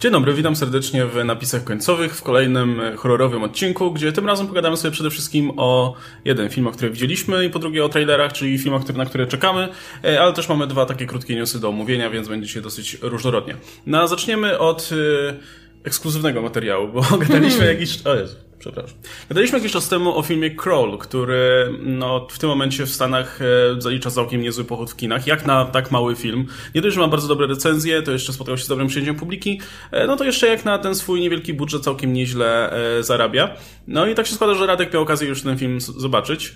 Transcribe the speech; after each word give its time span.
Dzień 0.00 0.12
dobry, 0.12 0.34
witam 0.34 0.56
serdecznie 0.56 1.06
w 1.06 1.24
napisach 1.24 1.64
końcowych 1.64 2.16
w 2.16 2.22
kolejnym 2.22 2.80
horrorowym 2.96 3.42
odcinku, 3.42 3.92
gdzie 3.92 4.12
tym 4.12 4.26
razem 4.26 4.46
pogadamy 4.46 4.76
sobie 4.76 4.92
przede 4.92 5.10
wszystkim 5.10 5.52
o 5.56 5.94
jeden 6.24 6.50
film, 6.50 6.70
który 6.72 6.90
widzieliśmy 6.90 7.44
i 7.44 7.50
po 7.50 7.58
drugie 7.58 7.84
o 7.84 7.88
trailerach, 7.88 8.32
czyli 8.32 8.58
filmach, 8.58 8.94
na 8.94 9.06
które 9.06 9.26
czekamy, 9.26 9.68
e, 10.04 10.20
ale 10.20 10.32
też 10.32 10.48
mamy 10.48 10.66
dwa 10.66 10.86
takie 10.86 11.06
krótkie 11.06 11.34
newsy 11.34 11.60
do 11.60 11.68
omówienia, 11.68 12.10
więc 12.10 12.28
będzie 12.28 12.48
się 12.48 12.60
dosyć 12.60 12.98
różnorodnie. 13.02 13.56
No 13.86 14.00
a 14.00 14.06
zaczniemy 14.06 14.58
od 14.58 14.90
e, 14.92 15.36
ekskluzywnego 15.84 16.42
materiału, 16.42 16.88
bo 16.88 17.02
gadaliśmy 17.28 17.66
jakiś... 17.66 18.06
O 18.06 18.14
Jezu 18.14 18.45
przepraszam. 18.58 18.98
Gadaliśmy 19.28 19.58
jakiś 19.58 19.72
czas 19.72 19.88
temu 19.88 20.18
o 20.18 20.22
filmie 20.22 20.50
Crawl, 20.50 20.98
który 20.98 21.70
no, 21.82 22.26
w 22.30 22.38
tym 22.38 22.48
momencie 22.48 22.86
w 22.86 22.90
Stanach 22.90 23.42
e, 23.42 23.80
zalicza 23.80 24.10
całkiem 24.10 24.42
niezły 24.42 24.64
pochód 24.64 24.90
w 24.90 24.96
kinach. 24.96 25.26
Jak 25.26 25.46
na 25.46 25.64
tak 25.64 25.90
mały 25.90 26.16
film. 26.16 26.46
Nie 26.74 26.80
dość, 26.80 26.94
że 26.94 27.00
ma 27.00 27.08
bardzo 27.08 27.28
dobre 27.28 27.46
recenzje, 27.46 28.02
to 28.02 28.12
jeszcze 28.12 28.32
spotkał 28.32 28.58
się 28.58 28.64
z 28.64 28.68
dobrym 28.68 28.88
przyjęciem 28.88 29.14
publiki, 29.14 29.60
e, 29.90 30.06
no 30.06 30.16
to 30.16 30.24
jeszcze 30.24 30.46
jak 30.46 30.64
na 30.64 30.78
ten 30.78 30.94
swój 30.94 31.20
niewielki 31.20 31.54
budżet 31.54 31.82
całkiem 31.82 32.12
nieźle 32.12 32.72
e, 32.98 33.02
zarabia. 33.02 33.56
No 33.86 34.06
i 34.06 34.14
tak 34.14 34.26
się 34.26 34.34
składa, 34.34 34.54
że 34.54 34.66
Radek 34.66 34.92
miał 34.94 35.02
okazję 35.02 35.28
już 35.28 35.42
ten 35.42 35.58
film 35.58 35.80
zobaczyć. 35.80 36.54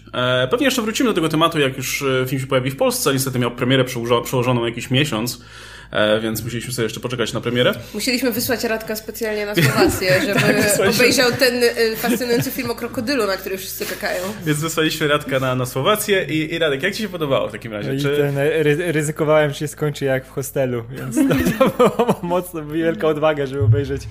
Pewnie 0.50 0.64
jeszcze 0.64 0.82
wrócimy 0.82 1.08
do 1.08 1.14
tego 1.14 1.28
tematu, 1.28 1.58
jak 1.58 1.76
już 1.76 2.04
film 2.26 2.40
się 2.40 2.46
pojawi 2.46 2.70
w 2.70 2.76
Polsce. 2.76 3.12
Niestety 3.12 3.38
miał 3.38 3.50
premierę 3.50 3.84
przełożoną 4.24 4.66
jakiś 4.66 4.90
miesiąc. 4.90 5.44
E, 5.90 6.20
więc 6.20 6.44
musieliśmy 6.44 6.72
sobie 6.72 6.84
jeszcze 6.84 7.00
poczekać 7.00 7.32
na 7.32 7.40
premierę. 7.40 7.74
Musieliśmy 7.94 8.32
wysłać 8.32 8.64
Radka 8.64 8.96
specjalnie 8.96 9.46
na 9.46 9.54
Słowację, 9.54 10.20
żeby 10.26 10.40
tak, 10.40 10.94
obejrzał 10.94 11.32
ten 11.32 11.64
e, 11.64 11.96
fascynujący 11.96 12.50
film 12.50 12.70
o 12.70 12.74
krokodylu, 12.74 13.26
na 13.26 13.36
który 13.36 13.58
wszyscy 13.58 13.86
czekają. 13.86 14.22
Więc 14.44 14.60
wysłaliśmy 14.60 15.08
Radka 15.08 15.40
na, 15.40 15.54
na 15.54 15.66
Słowację 15.66 16.24
i, 16.24 16.54
i 16.54 16.58
Radek, 16.58 16.82
jak 16.82 16.94
Ci 16.94 17.02
się 17.02 17.08
podobało 17.08 17.48
w 17.48 17.52
takim 17.52 17.72
razie? 17.72 17.92
No 17.92 18.00
Czy... 18.00 18.16
ten, 18.16 18.38
ry 18.38 18.92
ryzykowałem, 18.92 19.50
że 19.50 19.56
się 19.56 19.68
skończy 19.68 20.04
jak 20.04 20.26
w 20.26 20.30
hostelu, 20.30 20.84
więc 20.98 21.16
to, 21.16 21.68
to 21.70 21.88
była 21.88 22.14
mocno 22.22 22.66
wielka 22.66 23.08
odwaga, 23.08 23.46
żeby 23.46 23.62
obejrzeć 23.62 24.02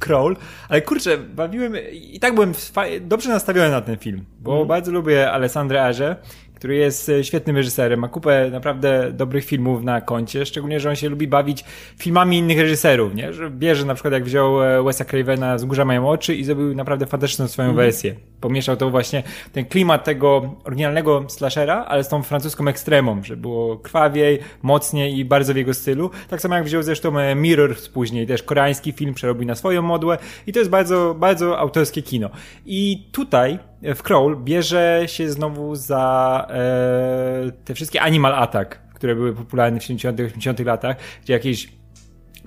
Crawl. 0.00 0.36
Ale 0.68 0.82
kurczę, 0.82 1.18
bawiłem 1.18 1.74
i 1.92 2.20
tak 2.20 2.34
byłem 2.34 2.52
dobrze 3.00 3.28
nastawiony 3.30 3.70
na 3.70 3.80
ten 3.80 3.96
film, 3.96 4.24
bo 4.40 4.56
mm. 4.56 4.68
bardzo 4.68 4.92
lubię 4.92 5.30
Alessandrę 5.30 5.82
Arze 5.82 6.16
który 6.54 6.76
jest 6.76 7.08
e, 7.08 7.24
świetnym 7.24 7.56
reżyserem, 7.56 8.00
ma 8.00 8.08
kupę 8.08 8.50
naprawdę 8.50 9.12
dobrych 9.12 9.44
filmów 9.44 9.82
na 9.82 10.00
koncie, 10.00 10.46
szczególnie, 10.46 10.80
że 10.80 10.88
on 10.88 10.96
się 10.96 11.08
lubi 11.08 11.28
bawić 11.28 11.64
filmami 11.98 12.38
innych 12.38 12.58
reżyserów, 12.58 13.14
nie? 13.14 13.32
Że 13.32 13.50
bierze 13.50 13.84
na 13.84 13.94
przykład 13.94 14.14
jak 14.14 14.24
wziął 14.24 14.62
e, 14.62 14.82
Wesa 14.82 15.04
Cravena 15.04 15.58
z 15.58 15.64
Górza 15.64 15.84
Mają 15.84 16.08
Oczy 16.08 16.34
i 16.34 16.44
zrobił 16.44 16.74
naprawdę 16.74 17.06
fantastyczną 17.06 17.48
swoją 17.48 17.68
mm. 17.68 17.76
wersję. 17.76 18.14
Pomieszał 18.40 18.76
to 18.76 18.90
właśnie 18.90 19.22
ten 19.52 19.64
klimat 19.64 20.04
tego 20.04 20.54
oryginalnego 20.64 21.24
slashera, 21.28 21.84
ale 21.84 22.04
z 22.04 22.08
tą 22.08 22.22
francuską 22.22 22.68
ekstremą, 22.68 23.22
że 23.22 23.36
było 23.36 23.76
krwawiej, 23.76 24.38
mocniej 24.62 25.18
i 25.18 25.24
bardzo 25.24 25.54
w 25.54 25.56
jego 25.56 25.74
stylu. 25.74 26.10
Tak 26.28 26.40
samo 26.40 26.54
jak 26.54 26.64
wziął 26.64 26.82
zresztą 26.82 27.18
e, 27.18 27.34
Mirror 27.34 27.76
później, 27.92 28.26
też 28.26 28.42
koreański 28.42 28.92
film 28.92 29.14
przerobił 29.14 29.48
na 29.48 29.54
swoją 29.54 29.82
modłę 29.82 30.18
i 30.46 30.52
to 30.52 30.58
jest 30.58 30.70
bardzo, 30.70 31.14
bardzo 31.18 31.58
autorskie 31.58 32.02
kino. 32.02 32.30
I 32.66 33.08
tutaj 33.12 33.58
w 33.94 34.02
Crawl 34.02 34.36
bierze 34.36 35.02
się 35.06 35.30
znowu 35.30 35.74
za 35.74 36.46
e, 36.50 37.52
te 37.64 37.74
wszystkie 37.74 38.02
Animal 38.02 38.34
Attack, 38.34 38.78
które 38.94 39.14
były 39.14 39.34
popularne 39.34 39.80
w 39.80 39.84
70 39.84 40.20
80 40.20 40.60
latach, 40.60 40.96
gdzie 41.22 41.32
jakieś 41.32 41.68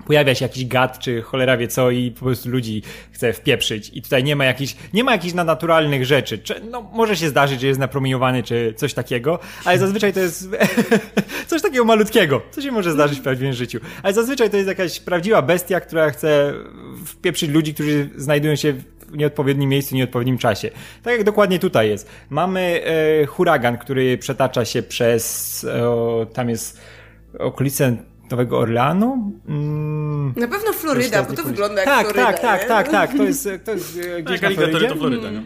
pojawia 0.06 0.34
się 0.34 0.44
jakiś 0.44 0.66
gad, 0.66 0.98
czy 0.98 1.22
cholera 1.22 1.56
wie 1.56 1.68
co 1.68 1.90
i 1.90 2.10
po 2.10 2.20
prostu 2.20 2.48
ludzi 2.48 2.82
chce 3.12 3.32
wpieprzyć. 3.32 3.90
I 3.94 4.02
tutaj 4.02 4.24
nie 4.24 4.36
ma 4.36 4.44
jakichś, 4.44 4.76
nie 4.92 5.04
ma 5.04 5.12
jakichś 5.12 5.34
nadnaturalnych 5.34 6.04
rzeczy. 6.04 6.38
Czy, 6.38 6.60
no, 6.70 6.82
może 6.82 7.16
się 7.16 7.28
zdarzyć, 7.28 7.60
że 7.60 7.66
jest 7.66 7.80
napromieniowany, 7.80 8.42
czy 8.42 8.74
coś 8.76 8.94
takiego, 8.94 9.38
ale 9.64 9.78
zazwyczaj 9.78 10.12
to 10.12 10.20
jest 10.20 10.48
coś 11.48 11.62
takiego 11.62 11.84
malutkiego, 11.84 12.42
co 12.50 12.62
się 12.62 12.72
może 12.72 12.92
zdarzyć 12.92 13.18
w 13.18 13.22
prawdziwym 13.22 13.52
życiu. 13.52 13.80
Ale 14.02 14.14
zazwyczaj 14.14 14.50
to 14.50 14.56
jest 14.56 14.68
jakaś 14.68 15.00
prawdziwa 15.00 15.42
bestia, 15.42 15.80
która 15.80 16.10
chce 16.10 16.54
wpieprzyć 17.06 17.50
ludzi, 17.50 17.74
którzy 17.74 18.10
znajdują 18.16 18.56
się 18.56 18.74
w 19.12 19.16
nieodpowiednim 19.16 19.70
miejscu, 19.70 19.90
w 19.90 19.98
nieodpowiednim 19.98 20.38
czasie. 20.38 20.70
Tak 21.02 21.12
jak 21.12 21.24
dokładnie 21.24 21.58
tutaj 21.58 21.88
jest. 21.88 22.10
Mamy 22.30 22.82
e, 23.22 23.26
huragan, 23.26 23.78
który 23.78 24.18
przetacza 24.18 24.64
się 24.64 24.82
przez, 24.82 25.64
e, 25.64 26.26
tam 26.32 26.48
jest 26.48 26.80
okolice 27.38 27.96
Nowego 28.30 28.58
Orleanu. 28.58 29.32
Mm, 29.48 30.34
na 30.36 30.48
pewno 30.48 30.72
Floryda, 30.72 31.22
bo 31.22 31.32
to 31.32 31.42
wygląda 31.42 31.80
jak 31.80 31.90
tak, 31.90 32.06
Floryda. 32.06 32.32
Tak, 32.32 32.40
tak, 32.40 32.68
tak, 32.68 32.88
tak, 32.88 33.16
to 33.16 33.24
jest, 33.24 33.48
to 33.64 33.72
jest 33.72 33.98
e, 34.16 34.22
gdzieś 34.22 34.40
tak, 34.40 34.50
na 34.50 34.56
Florydzie. 34.56 34.88
to 34.88 34.96
Floryda, 34.96 35.30
nie? 35.30 35.42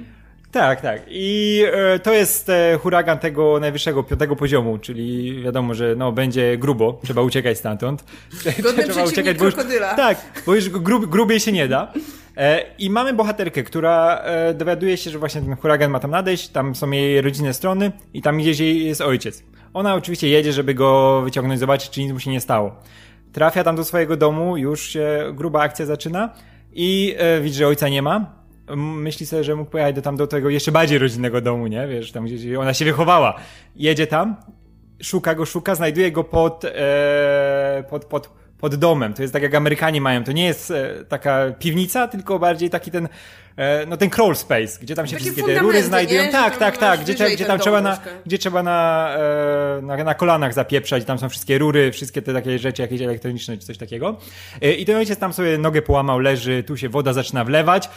Tak, 0.52 0.80
tak. 0.80 1.02
I 1.08 1.62
e, 1.72 1.98
to 1.98 2.12
jest 2.12 2.48
e, 2.48 2.78
huragan 2.82 3.18
tego 3.18 3.60
najwyższego, 3.60 4.02
piątego 4.02 4.36
poziomu, 4.36 4.78
czyli 4.78 5.42
wiadomo, 5.42 5.74
że 5.74 5.96
no, 5.96 6.12
będzie 6.12 6.58
grubo, 6.58 7.00
trzeba 7.04 7.22
uciekać 7.22 7.58
stamtąd. 7.58 8.04
trzeba 8.88 9.04
uciekać, 9.04 9.38
bo 9.38 9.44
już, 9.44 9.54
Tak, 9.96 10.18
bo 10.46 10.54
już 10.54 10.68
grub, 10.68 11.06
grubiej 11.06 11.40
się 11.40 11.52
nie 11.52 11.68
da. 11.68 11.92
E, 12.36 12.64
I 12.78 12.90
mamy 12.90 13.14
bohaterkę, 13.14 13.62
która 13.62 14.18
e, 14.18 14.54
dowiaduje 14.54 14.96
się, 14.96 15.10
że 15.10 15.18
właśnie 15.18 15.40
ten 15.40 15.56
huragan 15.56 15.90
ma 15.90 16.00
tam 16.00 16.10
nadejść, 16.10 16.48
tam 16.48 16.74
są 16.74 16.90
jej 16.90 17.20
rodzinne 17.20 17.54
strony 17.54 17.92
i 18.14 18.22
tam 18.22 18.38
gdzieś 18.38 18.58
jej 18.58 18.86
jest 18.86 19.00
ojciec. 19.00 19.42
Ona 19.74 19.94
oczywiście 19.94 20.28
jedzie, 20.28 20.52
żeby 20.52 20.74
go 20.74 21.20
wyciągnąć, 21.22 21.60
zobaczyć, 21.60 21.90
czy 21.90 22.00
nic 22.00 22.12
mu 22.12 22.20
się 22.20 22.30
nie 22.30 22.40
stało. 22.40 22.76
Trafia 23.32 23.64
tam 23.64 23.76
do 23.76 23.84
swojego 23.84 24.16
domu, 24.16 24.56
już 24.56 24.82
się 24.82 25.32
gruba 25.34 25.60
akcja 25.60 25.86
zaczyna 25.86 26.34
i 26.72 27.14
e, 27.18 27.40
widzi, 27.40 27.58
że 27.58 27.66
ojca 27.66 27.88
nie 27.88 28.02
ma. 28.02 28.42
Myśli 28.76 29.26
sobie, 29.26 29.44
że 29.44 29.56
mógł 29.56 29.70
pojechać 29.70 29.94
do 29.94 30.02
tam 30.02 30.16
do 30.16 30.26
tego 30.26 30.50
jeszcze 30.50 30.72
bardziej 30.72 30.98
rodzinnego 30.98 31.40
domu, 31.40 31.66
nie? 31.66 31.88
Wiesz, 31.88 32.12
tam 32.12 32.24
gdzie 32.24 32.60
ona 32.60 32.74
się 32.74 32.84
wychowała. 32.84 33.34
Jedzie 33.76 34.06
tam, 34.06 34.36
szuka 35.02 35.34
go, 35.34 35.46
szuka, 35.46 35.74
znajduje 35.74 36.12
go 36.12 36.24
pod, 36.24 36.64
pod, 37.90 38.04
pod 38.04 38.30
pod 38.62 38.74
domem. 38.74 39.14
To 39.14 39.22
jest 39.22 39.32
tak 39.32 39.42
jak 39.42 39.54
Amerykanie 39.54 40.00
mają. 40.00 40.24
To 40.24 40.32
nie 40.32 40.44
jest 40.44 40.70
e, 40.70 41.04
taka 41.08 41.52
piwnica, 41.58 42.08
tylko 42.08 42.38
bardziej 42.38 42.70
taki 42.70 42.90
ten, 42.90 43.08
e, 43.56 43.86
no 43.86 43.96
ten 43.96 44.10
crawl 44.10 44.34
space, 44.34 44.78
gdzie 44.82 44.94
tam 44.94 45.06
się 45.06 45.16
Takie 45.16 45.24
wszystkie 45.24 45.54
te 45.54 45.60
rury 45.60 45.82
znajdują. 45.82 46.22
Nie? 46.22 46.32
Tak, 46.32 46.56
tak, 46.56 46.78
tak. 46.78 47.00
Gdzie, 47.00 47.14
gdzie 47.14 47.44
tam 47.44 47.58
trzeba 47.58 47.80
na, 47.80 47.98
gdzie 48.26 48.38
trzeba 48.38 48.62
na, 48.62 49.08
e, 49.78 49.82
na, 49.82 50.04
na 50.04 50.14
kolanach 50.14 50.54
zapieprzać. 50.54 51.04
Tam 51.04 51.18
są 51.18 51.28
wszystkie 51.28 51.58
rury, 51.58 51.92
wszystkie 51.92 52.22
te 52.22 52.32
takie 52.32 52.58
rzeczy, 52.58 52.82
jakieś 52.82 53.00
elektroniczne 53.00 53.58
czy 53.58 53.66
coś 53.66 53.78
takiego. 53.78 54.16
I 54.78 54.84
ten 54.84 54.96
ojciec 54.96 55.18
tam 55.18 55.32
sobie 55.32 55.58
nogę 55.58 55.82
połamał, 55.82 56.18
leży, 56.18 56.62
tu 56.62 56.76
się 56.76 56.88
woda 56.88 57.12
zaczyna 57.12 57.44
wlewać. 57.44 57.90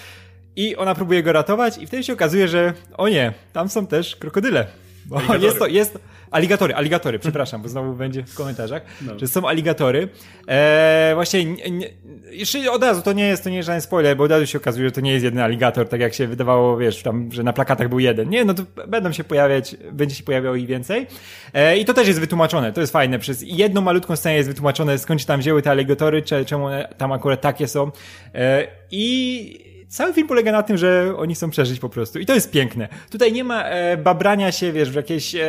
I 0.55 0.75
ona 0.75 0.95
próbuje 0.95 1.23
go 1.23 1.33
ratować 1.33 1.77
i 1.77 1.87
wtedy 1.87 2.03
się 2.03 2.13
okazuje, 2.13 2.47
że 2.47 2.73
o 2.97 3.09
nie, 3.09 3.33
tam 3.53 3.69
są 3.69 3.87
też 3.87 4.15
krokodyle. 4.15 4.67
Bo 5.05 5.35
jest 5.35 5.59
to, 5.59 5.67
jest, 5.67 5.99
Aligatory, 6.31 6.75
aligatory, 6.75 7.19
przepraszam, 7.19 7.61
bo 7.61 7.69
znowu 7.69 7.93
będzie 7.93 8.23
w 8.23 8.35
komentarzach, 8.35 8.81
no. 9.01 9.19
że 9.19 9.27
są 9.27 9.47
aligatory. 9.47 10.09
Eee, 10.47 11.15
właśnie, 11.15 11.45
nie, 11.45 11.71
nie, 11.71 11.89
jeszcze 12.31 12.71
od 12.71 12.83
razu, 12.83 13.01
to 13.01 13.13
nie 13.13 13.27
jest, 13.27 13.43
to 13.43 13.49
nie 13.49 13.55
jest 13.55 13.67
żaden 13.67 13.81
spoiler, 13.81 14.17
bo 14.17 14.23
od 14.23 14.31
razu 14.31 14.47
się 14.47 14.57
okazuje, 14.57 14.87
że 14.87 14.91
to 14.91 15.01
nie 15.01 15.11
jest 15.11 15.23
jeden 15.23 15.39
aligator, 15.39 15.89
tak 15.89 16.01
jak 16.01 16.13
się 16.13 16.27
wydawało, 16.27 16.77
wiesz, 16.77 17.03
tam, 17.03 17.31
że 17.31 17.43
na 17.43 17.53
plakatach 17.53 17.89
był 17.89 17.99
jeden. 17.99 18.29
Nie, 18.29 18.45
no 18.45 18.53
to 18.53 18.63
będą 18.87 19.11
się 19.11 19.23
pojawiać, 19.23 19.75
będzie 19.91 20.15
się 20.15 20.23
pojawiało 20.23 20.55
ich 20.55 20.67
więcej. 20.67 21.07
Eee, 21.53 21.81
I 21.81 21.85
to 21.85 21.93
też 21.93 22.07
jest 22.07 22.19
wytłumaczone, 22.19 22.73
to 22.73 22.81
jest 22.81 22.93
fajne, 22.93 23.19
przez 23.19 23.41
jedną 23.41 23.81
malutką 23.81 24.15
scenę 24.15 24.35
jest 24.35 24.49
wytłumaczone, 24.49 24.97
skąd 24.97 25.21
się 25.21 25.27
tam 25.27 25.39
wzięły 25.39 25.61
te 25.61 25.69
aligatory, 25.69 26.21
czemu 26.45 26.65
one 26.65 26.93
tam 26.97 27.11
akurat 27.11 27.41
takie 27.41 27.67
są. 27.67 27.91
Eee, 28.33 28.67
I 28.91 29.74
cały 29.87 30.13
film 30.13 30.27
polega 30.27 30.51
na 30.51 30.63
tym, 30.63 30.77
że 30.77 31.13
oni 31.17 31.35
chcą 31.35 31.49
przeżyć 31.49 31.79
po 31.79 31.89
prostu. 31.89 32.19
I 32.19 32.25
to 32.25 32.33
jest 32.33 32.51
piękne. 32.51 32.87
Tutaj 33.09 33.33
nie 33.33 33.43
ma 33.43 33.63
e, 33.63 33.97
babrania 33.97 34.51
się, 34.51 34.71
wiesz, 34.71 34.91
w 34.91 34.95
jakieś 34.95 35.35
e, 35.35 35.39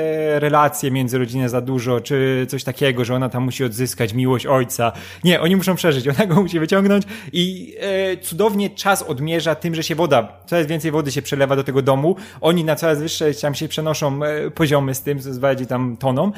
relacje 0.41 0.91
międzyrodzinne 0.91 1.49
za 1.49 1.61
dużo, 1.61 2.01
czy 2.01 2.47
coś 2.49 2.65
takiego, 2.65 3.05
że 3.05 3.15
ona 3.15 3.29
tam 3.29 3.43
musi 3.43 3.65
odzyskać 3.65 4.15
miłość 4.15 4.47
ojca. 4.47 4.93
Nie, 5.25 5.41
oni 5.41 5.57
muszą 5.57 5.75
przeżyć. 5.75 6.09
Ona 6.09 6.27
go 6.27 6.43
musi 6.43 6.61
wyciągnąć 6.61 7.05
i 7.33 7.75
e, 7.81 8.17
cudownie 8.17 8.71
czas 8.71 9.03
odmierza 9.03 9.55
tym, 9.55 9.75
że 9.75 9.83
się 9.83 9.95
woda, 9.95 10.29
coraz 10.47 10.67
więcej 10.67 10.91
wody 10.91 11.13
się 11.13 11.23
przelewa 11.23 11.57
do 11.57 11.65
tego 11.65 11.83
domu. 11.83 12.17
Oni 12.41 12.65
na 12.65 12.77
coraz 12.77 12.99
wyższe 12.99 13.35
tam 13.35 13.55
się 13.55 13.69
przenoszą 13.69 14.25
e, 14.25 14.51
poziomy 14.51 14.95
z 14.95 15.03
tym, 15.03 15.21
z 15.21 15.39
bardziej 15.39 15.67
tam 15.67 15.97
toną. 15.97 16.33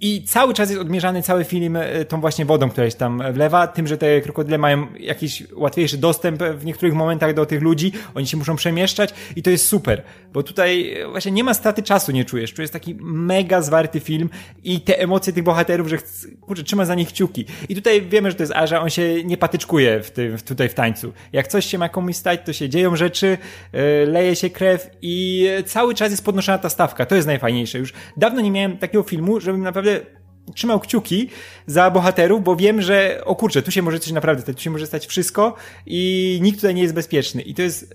I 0.00 0.22
cały 0.22 0.54
czas 0.54 0.70
jest 0.70 0.82
odmierzany 0.82 1.22
cały 1.22 1.44
film 1.44 1.76
e, 1.76 2.04
tą 2.04 2.20
właśnie 2.20 2.44
wodą, 2.44 2.70
która 2.70 2.90
się 2.90 2.96
tam 2.96 3.22
wlewa, 3.32 3.66
tym, 3.66 3.86
że 3.86 3.98
te 3.98 4.20
krokodyle 4.20 4.58
mają 4.58 4.86
jakiś 4.98 5.42
łatwiejszy 5.52 5.98
dostęp 5.98 6.42
w 6.42 6.64
niektórych 6.64 6.94
momentach 6.94 7.34
do 7.34 7.46
tych 7.46 7.62
ludzi, 7.62 7.92
oni 8.14 8.26
się 8.26 8.36
muszą 8.36 8.56
przemieszczać 8.56 9.14
i 9.36 9.42
to 9.42 9.50
jest 9.50 9.66
super, 9.66 10.02
bo 10.32 10.42
tutaj 10.42 10.92
e, 10.92 11.08
właśnie 11.08 11.32
nie 11.32 11.44
ma 11.44 11.54
straty 11.54 11.82
czasu, 11.82 12.12
nie 12.12 12.24
czujesz, 12.24 12.54
jest 12.58 12.72
taki 12.72 12.96
mega 13.00 13.62
zwarty 13.62 14.00
film 14.00 14.30
i 14.64 14.80
te 14.80 14.98
emocje 14.98 15.32
tych 15.32 15.44
bohaterów, 15.44 15.88
że 15.88 15.98
kurczę, 16.40 16.64
trzyma 16.64 16.84
za 16.84 16.94
nich 16.94 17.08
kciuki. 17.08 17.44
I 17.68 17.74
tutaj 17.74 18.02
wiemy, 18.02 18.30
że 18.30 18.36
to 18.36 18.42
jest 18.42 18.52
Aża, 18.52 18.80
on 18.80 18.90
się 18.90 19.24
nie 19.24 19.36
patyczkuje 19.36 20.02
w 20.02 20.10
tym, 20.10 20.36
tutaj 20.38 20.68
w 20.68 20.74
tańcu. 20.74 21.12
Jak 21.32 21.48
coś 21.48 21.66
się 21.66 21.78
ma 21.78 21.88
komuś 21.88 22.16
stać, 22.16 22.40
to 22.44 22.52
się 22.52 22.68
dzieją 22.68 22.96
rzeczy, 22.96 23.38
yy, 23.72 23.80
leje 24.06 24.36
się 24.36 24.50
krew 24.50 24.90
i 25.02 25.46
cały 25.66 25.94
czas 25.94 26.10
jest 26.10 26.24
podnoszona 26.24 26.58
ta 26.58 26.68
stawka, 26.68 27.06
to 27.06 27.14
jest 27.14 27.26
najfajniejsze. 27.26 27.78
Już 27.78 27.92
dawno 28.16 28.40
nie 28.40 28.50
miałem 28.50 28.78
takiego 28.78 29.02
filmu, 29.02 29.40
żebym 29.40 29.62
naprawdę 29.62 29.85
naprawdę 29.86 30.16
trzymał 30.54 30.80
kciuki 30.80 31.30
za 31.66 31.90
bohaterów, 31.90 32.44
bo 32.44 32.56
wiem, 32.56 32.82
że 32.82 33.20
o 33.24 33.36
kurczę, 33.36 33.62
tu 33.62 33.70
się 33.70 33.82
może 33.82 33.98
coś 33.98 34.12
naprawdę 34.12 34.42
stać, 34.42 34.56
tu 34.56 34.62
się 34.62 34.70
może 34.70 34.86
stać 34.86 35.06
wszystko 35.06 35.54
i 35.86 36.38
nikt 36.42 36.58
tutaj 36.58 36.74
nie 36.74 36.82
jest 36.82 36.94
bezpieczny. 36.94 37.42
I 37.42 37.54
to 37.54 37.62
jest 37.62 37.94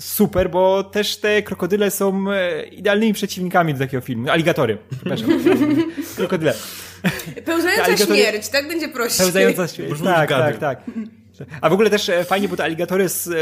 super, 0.00 0.50
bo 0.50 0.84
też 0.84 1.16
te 1.16 1.42
krokodyle 1.42 1.90
są 1.90 2.32
e, 2.32 2.62
idealnymi 2.64 3.12
przeciwnikami 3.12 3.74
do 3.74 3.78
takiego 3.78 4.00
filmu. 4.00 4.30
Aligatory, 4.30 4.78
przepraszam. 4.90 5.28
krokodyle. 6.16 6.54
Pełzająca 7.44 7.96
śmierć, 7.96 8.48
tak 8.48 8.68
będzie 8.68 8.88
prościej. 8.88 9.26
Pełzająca 9.26 9.68
śmierć, 9.68 10.00
tak, 10.04 10.28
tak, 10.28 10.58
tak. 10.58 10.82
A 11.60 11.68
w 11.68 11.72
ogóle 11.72 11.90
też 11.90 12.08
e, 12.08 12.24
fajnie, 12.24 12.48
bo 12.48 12.56
te 12.56 12.64
aligatory, 12.64 13.08
z, 13.08 13.28
e, 13.28 13.32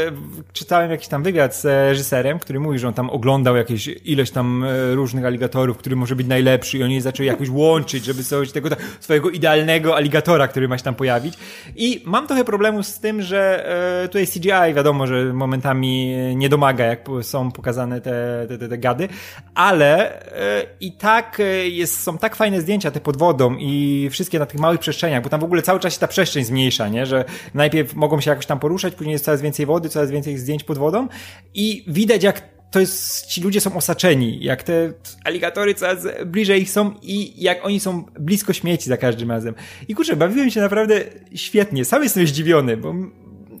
czytałem 0.53 0.91
jakiś 0.91 1.07
tam 1.07 1.23
wywiad 1.23 1.55
z 1.55 1.65
reżyserem, 1.65 2.39
który 2.39 2.59
mówi, 2.59 2.79
że 2.79 2.87
on 2.87 2.93
tam 2.93 3.09
oglądał 3.09 3.55
jakieś 3.55 3.87
ileś 4.05 4.31
tam 4.31 4.65
różnych 4.93 5.25
aligatorów, 5.25 5.77
który 5.77 5.95
może 5.95 6.15
być 6.15 6.27
najlepszy 6.27 6.77
i 6.77 6.83
oni 6.83 7.01
zaczęli 7.01 7.27
jakoś 7.27 7.49
łączyć, 7.49 8.05
żeby 8.05 8.23
stworzyć 8.23 8.51
tego 8.51 8.69
swojego 8.99 9.29
idealnego 9.29 9.95
aligatora, 9.95 10.47
który 10.47 10.67
ma 10.67 10.77
się 10.77 10.83
tam 10.83 10.95
pojawić. 10.95 11.33
I 11.75 12.03
mam 12.05 12.27
trochę 12.27 12.43
problemu 12.43 12.83
z 12.83 12.99
tym, 12.99 13.21
że 13.21 13.65
tutaj 14.05 14.27
CGI 14.27 14.73
wiadomo, 14.75 15.07
że 15.07 15.33
momentami 15.33 16.15
nie 16.35 16.49
domaga, 16.49 16.85
jak 16.85 17.05
są 17.21 17.51
pokazane 17.51 18.01
te, 18.01 18.45
te, 18.47 18.57
te, 18.57 18.69
te 18.69 18.77
gady, 18.77 19.09
ale 19.55 20.23
i 20.79 20.91
tak 20.91 21.41
jest, 21.63 22.03
są 22.03 22.17
tak 22.17 22.35
fajne 22.35 22.61
zdjęcia 22.61 22.91
te 22.91 22.99
pod 22.99 23.17
wodą 23.17 23.55
i 23.59 24.07
wszystkie 24.11 24.39
na 24.39 24.45
tych 24.45 24.59
małych 24.59 24.79
przestrzeniach, 24.79 25.23
bo 25.23 25.29
tam 25.29 25.39
w 25.39 25.43
ogóle 25.43 25.61
cały 25.61 25.79
czas 25.79 25.93
się 25.93 25.99
ta 25.99 26.07
przestrzeń 26.07 26.43
zmniejsza, 26.43 26.87
nie? 26.87 27.05
Że 27.05 27.25
najpierw 27.53 27.88
mogą 27.95 28.21
się 28.21 28.29
jakoś 28.29 28.45
tam 28.45 28.59
poruszać, 28.59 28.95
później 28.95 29.13
jest 29.13 29.25
coraz 29.25 29.41
więcej 29.41 29.65
wody, 29.65 29.89
coraz 29.89 30.11
więcej 30.11 30.37
zdjęć 30.37 30.63
pod 30.63 30.77
wodą 30.77 31.07
i 31.53 31.83
widać 31.87 32.23
jak 32.23 32.59
to 32.71 32.79
jest, 32.79 33.25
ci 33.25 33.41
ludzie 33.41 33.61
są 33.61 33.75
osaczeni, 33.75 34.43
jak 34.43 34.63
te 34.63 34.93
aligatory 35.23 35.73
coraz 35.73 36.07
bliżej 36.25 36.61
ich 36.61 36.69
są 36.69 36.93
i 37.01 37.43
jak 37.43 37.65
oni 37.65 37.79
są 37.79 38.05
blisko 38.19 38.53
śmieci 38.53 38.89
za 38.89 38.97
każdym 38.97 39.31
razem. 39.31 39.55
I 39.87 39.95
kurczę, 39.95 40.15
bawiłem 40.15 40.49
się 40.49 40.61
naprawdę 40.61 41.01
świetnie. 41.35 41.85
Sam 41.85 42.03
jestem 42.03 42.27
zdziwiony, 42.27 42.77
bo 42.77 42.93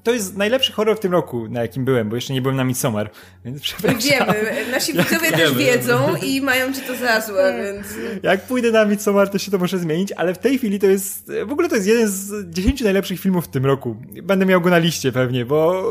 to 0.09 0.13
jest 0.13 0.37
najlepszy 0.37 0.71
horror 0.71 0.97
w 0.97 0.99
tym 0.99 1.11
roku, 1.11 1.47
na 1.49 1.61
jakim 1.61 1.85
byłem, 1.85 2.09
bo 2.09 2.15
jeszcze 2.15 2.33
nie 2.33 2.41
byłem 2.41 2.55
na 2.55 2.63
Midsommar, 2.63 3.11
więc 3.45 3.61
przepraszam. 3.61 4.01
Wiemy, 4.01 4.71
nasi 4.71 4.93
widzowie 4.93 5.31
też 5.37 5.53
wiedzą 5.53 6.15
i 6.23 6.41
mają 6.41 6.73
ci 6.73 6.81
to 6.81 6.95
za 6.95 7.21
złe, 7.21 7.63
więc... 7.63 7.87
Jak 8.23 8.41
pójdę 8.41 8.71
na 8.71 8.85
Midsommar, 8.85 9.29
to 9.29 9.37
się 9.37 9.51
to 9.51 9.57
może 9.57 9.79
zmienić, 9.79 10.11
ale 10.11 10.33
w 10.33 10.37
tej 10.37 10.57
chwili 10.57 10.79
to 10.79 10.87
jest, 10.87 11.31
w 11.45 11.51
ogóle 11.51 11.69
to 11.69 11.75
jest 11.75 11.87
jeden 11.87 12.07
z 12.07 12.49
dziesięciu 12.53 12.83
najlepszych 12.83 13.19
filmów 13.19 13.45
w 13.45 13.47
tym 13.47 13.65
roku. 13.65 13.95
Będę 14.23 14.45
miał 14.45 14.61
go 14.61 14.69
na 14.69 14.77
liście 14.77 15.11
pewnie, 15.11 15.45
bo 15.45 15.83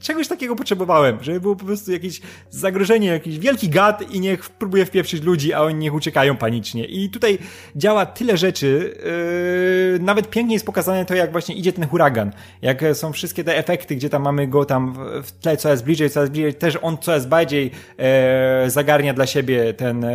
czegoś 0.00 0.28
takiego 0.28 0.56
potrzebowałem, 0.56 1.18
żeby 1.20 1.40
było 1.40 1.56
po 1.56 1.64
prostu 1.64 1.92
jakieś 1.92 2.20
zagrożenie, 2.50 3.08
jakiś 3.08 3.38
wielki 3.38 3.68
gad 3.68 4.14
i 4.14 4.20
niech 4.20 4.50
próbuje 4.50 4.86
wpieprzyć 4.86 5.22
ludzi, 5.22 5.52
a 5.52 5.62
oni 5.62 5.74
niech 5.74 5.94
uciekają 5.94 6.36
panicznie. 6.36 6.84
I 6.84 7.10
tutaj 7.10 7.38
działa 7.76 8.06
tyle 8.06 8.36
rzeczy, 8.36 8.94
yy, 8.96 9.85
nawet 10.00 10.30
pięknie 10.30 10.54
jest 10.54 10.66
pokazane 10.66 11.04
to, 11.04 11.14
jak 11.14 11.32
właśnie 11.32 11.54
idzie 11.54 11.72
ten 11.72 11.88
huragan, 11.88 12.32
jak 12.62 12.84
są 12.92 13.12
wszystkie 13.12 13.44
te 13.44 13.56
efekty, 13.56 13.96
gdzie 13.96 14.10
tam 14.10 14.22
mamy 14.22 14.48
go 14.48 14.64
tam 14.64 14.94
w 15.22 15.32
tle 15.32 15.56
coraz 15.56 15.82
bliżej, 15.82 16.10
coraz 16.10 16.30
bliżej, 16.30 16.54
też 16.54 16.78
on 16.82 16.98
coraz 16.98 17.26
bardziej 17.26 17.70
e, 17.98 18.70
zagarnia 18.70 19.14
dla 19.14 19.26
siebie 19.26 19.74
ten, 19.74 20.04
e, 20.04 20.10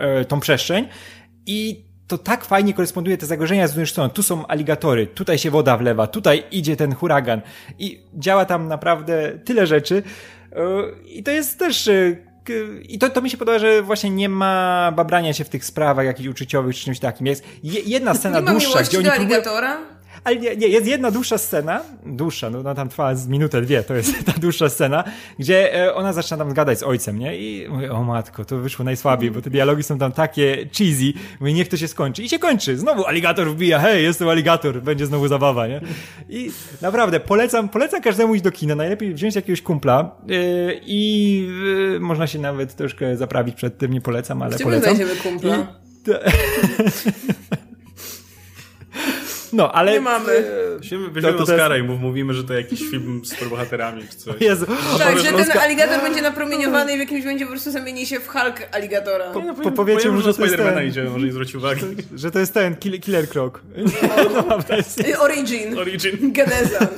e, 0.00 0.24
tą 0.24 0.40
przestrzeń. 0.40 0.88
I 1.46 1.86
to 2.06 2.18
tak 2.18 2.44
fajnie 2.44 2.74
koresponduje 2.74 3.18
te 3.18 3.26
zagrożenia 3.26 3.68
z 3.68 3.72
drugiej 3.72 3.86
strony. 3.86 4.10
Tu 4.10 4.22
są 4.22 4.46
aligatory, 4.46 5.06
tutaj 5.06 5.38
się 5.38 5.50
woda 5.50 5.76
wlewa, 5.76 6.06
tutaj 6.06 6.44
idzie 6.50 6.76
ten 6.76 6.94
huragan. 6.94 7.40
I 7.78 8.00
działa 8.14 8.44
tam 8.44 8.68
naprawdę 8.68 9.38
tyle 9.44 9.66
rzeczy. 9.66 10.02
E, 10.52 10.62
i 11.06 11.22
to 11.22 11.30
jest 11.30 11.58
też 11.58 11.88
e, 11.88 12.16
i 12.88 12.98
to, 12.98 13.10
to 13.10 13.22
mi 13.22 13.30
się 13.30 13.36
podoba, 13.36 13.58
że 13.58 13.82
właśnie 13.82 14.10
nie 14.10 14.28
ma 14.28 14.92
babrania 14.96 15.32
się 15.32 15.44
w 15.44 15.48
tych 15.48 15.64
sprawach 15.64 16.06
jakichś 16.06 16.28
uczuciowych 16.28 16.76
czy 16.76 16.84
czymś 16.84 16.98
takim. 16.98 17.26
Jest 17.26 17.44
jedna 17.62 18.14
scena 18.18 18.40
nie 18.40 18.46
dłuższa, 18.46 18.82
gdzie 18.82 18.98
oni 18.98 19.08
aligatora? 19.08 19.95
Ale 20.26 20.36
nie, 20.36 20.56
nie, 20.56 20.68
jest 20.68 20.86
jedna 20.86 21.10
dłuższa 21.10 21.38
scena, 21.38 21.82
dłuższa, 22.06 22.50
no, 22.50 22.62
no 22.62 22.74
tam 22.74 22.88
trwa 22.88 23.14
z 23.14 23.28
minutę, 23.28 23.62
dwie, 23.62 23.82
to 23.82 23.94
jest 23.94 24.24
ta 24.26 24.32
dłuższa 24.32 24.68
scena, 24.68 25.04
gdzie 25.38 25.84
e, 25.84 25.94
ona 25.94 26.12
zaczyna 26.12 26.36
tam 26.44 26.54
gadać 26.54 26.78
z 26.78 26.82
ojcem, 26.82 27.18
nie? 27.18 27.38
I 27.38 27.68
mówię, 27.68 27.92
o 27.92 28.04
matko, 28.04 28.44
to 28.44 28.58
wyszło 28.58 28.84
najsłabiej, 28.84 29.30
bo 29.30 29.42
te 29.42 29.50
dialogi 29.50 29.82
są 29.82 29.98
tam 29.98 30.12
takie 30.12 30.68
cheesy, 30.78 31.12
mówię, 31.40 31.52
niech 31.52 31.68
to 31.68 31.76
się 31.76 31.88
skończy. 31.88 32.22
I 32.22 32.28
się 32.28 32.38
kończy. 32.38 32.78
Znowu 32.78 33.06
aligator 33.06 33.48
wbija, 33.48 33.78
hej, 33.78 34.04
jestem 34.04 34.28
aligator, 34.28 34.82
będzie 34.82 35.06
znowu 35.06 35.28
zabawa, 35.28 35.66
nie? 35.66 35.80
I 36.28 36.50
naprawdę, 36.82 37.20
polecam, 37.20 37.68
polecam 37.68 38.02
każdemu 38.02 38.34
iść 38.34 38.44
do 38.44 38.50
kina, 38.50 38.74
najlepiej 38.74 39.14
wziąć 39.14 39.34
jakiegoś 39.34 39.62
kumpla 39.62 40.16
yy, 40.26 40.80
i 40.86 41.40
yy, 41.92 42.00
można 42.00 42.26
się 42.26 42.38
nawet 42.38 42.74
troszkę 42.74 43.16
zaprawić 43.16 43.54
przed 43.54 43.78
tym, 43.78 43.92
nie 43.92 44.00
polecam, 44.00 44.42
ale 44.42 44.54
Gdzie 44.54 44.64
polecam. 44.64 44.94
Gdzie 44.94 45.06
kumpla? 45.06 45.56
I... 45.56 45.66
No, 49.52 49.72
ale... 49.72 49.92
Nie 49.92 50.00
mamy. 50.00 50.44
Weźmiemy, 50.78 51.08
weźmiemy 51.10 51.38
Oscara 51.38 51.76
i 51.76 51.82
mówimy, 51.82 52.34
że 52.34 52.44
to 52.44 52.54
jakiś 52.54 52.80
film 52.80 53.20
z 53.24 53.28
superbohaterami 53.28 54.02
czy 54.10 54.16
coś. 54.16 54.40
Jezu. 54.40 54.66
Tak, 54.98 55.18
że 55.18 55.32
ten 55.32 55.58
aligator 55.58 56.02
będzie 56.02 56.22
napromieniowany 56.22 56.92
i 56.92 56.96
w 56.96 57.00
jakimś 57.00 57.24
momencie 57.24 57.44
po 57.44 57.50
prostu 57.50 57.70
zamieni 57.70 58.06
się 58.06 58.20
w 58.20 58.28
Hulk 58.28 58.68
aligatora. 58.72 59.30
Po, 59.30 59.54
po, 59.62 59.70
powiecie 59.70 60.10
mu, 60.10 60.20
że 60.20 60.34
to 60.34 60.44
jest 60.44 60.56
ten... 60.56 60.88
idzie, 60.88 61.04
może 61.04 61.26
nie 61.26 61.32
zwrócić 61.32 61.54
uwagi. 61.54 61.82
Że 62.14 62.30
to 62.30 62.38
jest 62.38 62.54
ten, 62.54 62.76
Killer, 62.76 63.00
killer 63.00 63.28
Croc. 63.28 63.54
No, 64.34 65.22
Origin. 65.22 65.78
Origin. 65.78 66.32
Geneza. 66.32 66.88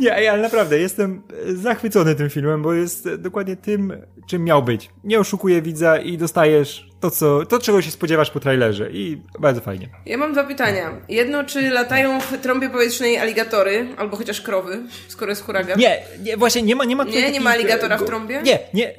Nie, 0.00 0.30
ale 0.30 0.42
naprawdę 0.42 0.78
jestem 0.78 1.22
zachwycony 1.46 2.14
tym 2.14 2.30
filmem, 2.30 2.62
bo 2.62 2.72
jest 2.72 3.14
dokładnie 3.14 3.56
tym, 3.56 3.92
czym 4.26 4.44
miał 4.44 4.62
być. 4.62 4.90
Nie 5.04 5.20
oszukuje 5.20 5.62
widza 5.62 5.98
i 5.98 6.18
dostajesz 6.18 6.92
to, 7.00 7.10
co, 7.10 7.46
to, 7.46 7.58
czego 7.58 7.82
się 7.82 7.90
spodziewasz 7.90 8.30
po 8.30 8.40
trailerze 8.40 8.90
i 8.90 9.22
bardzo 9.38 9.60
fajnie. 9.60 9.88
Ja 10.06 10.18
mam 10.18 10.32
dwa 10.32 10.44
pytania. 10.44 11.00
Jedno, 11.08 11.44
czy 11.44 11.70
latają 11.70 12.20
w 12.20 12.38
trąbie 12.38 12.70
powietrznej 12.70 13.18
aligatory, 13.18 13.88
albo 13.96 14.16
chociaż 14.16 14.40
krowy, 14.40 14.82
skoro 15.08 15.30
jest 15.30 15.44
huragan? 15.44 15.78
Nie, 15.78 16.02
nie 16.22 16.36
właśnie 16.36 16.62
nie 16.62 16.76
ma... 16.76 16.84
Nie, 16.84 16.96
ma 16.96 17.04
nie, 17.04 17.30
nie 17.30 17.40
ma 17.40 17.50
aligatora 17.50 17.98
w 17.98 18.04
trąbie? 18.04 18.42
Nie, 18.42 18.58
nie. 18.74 18.94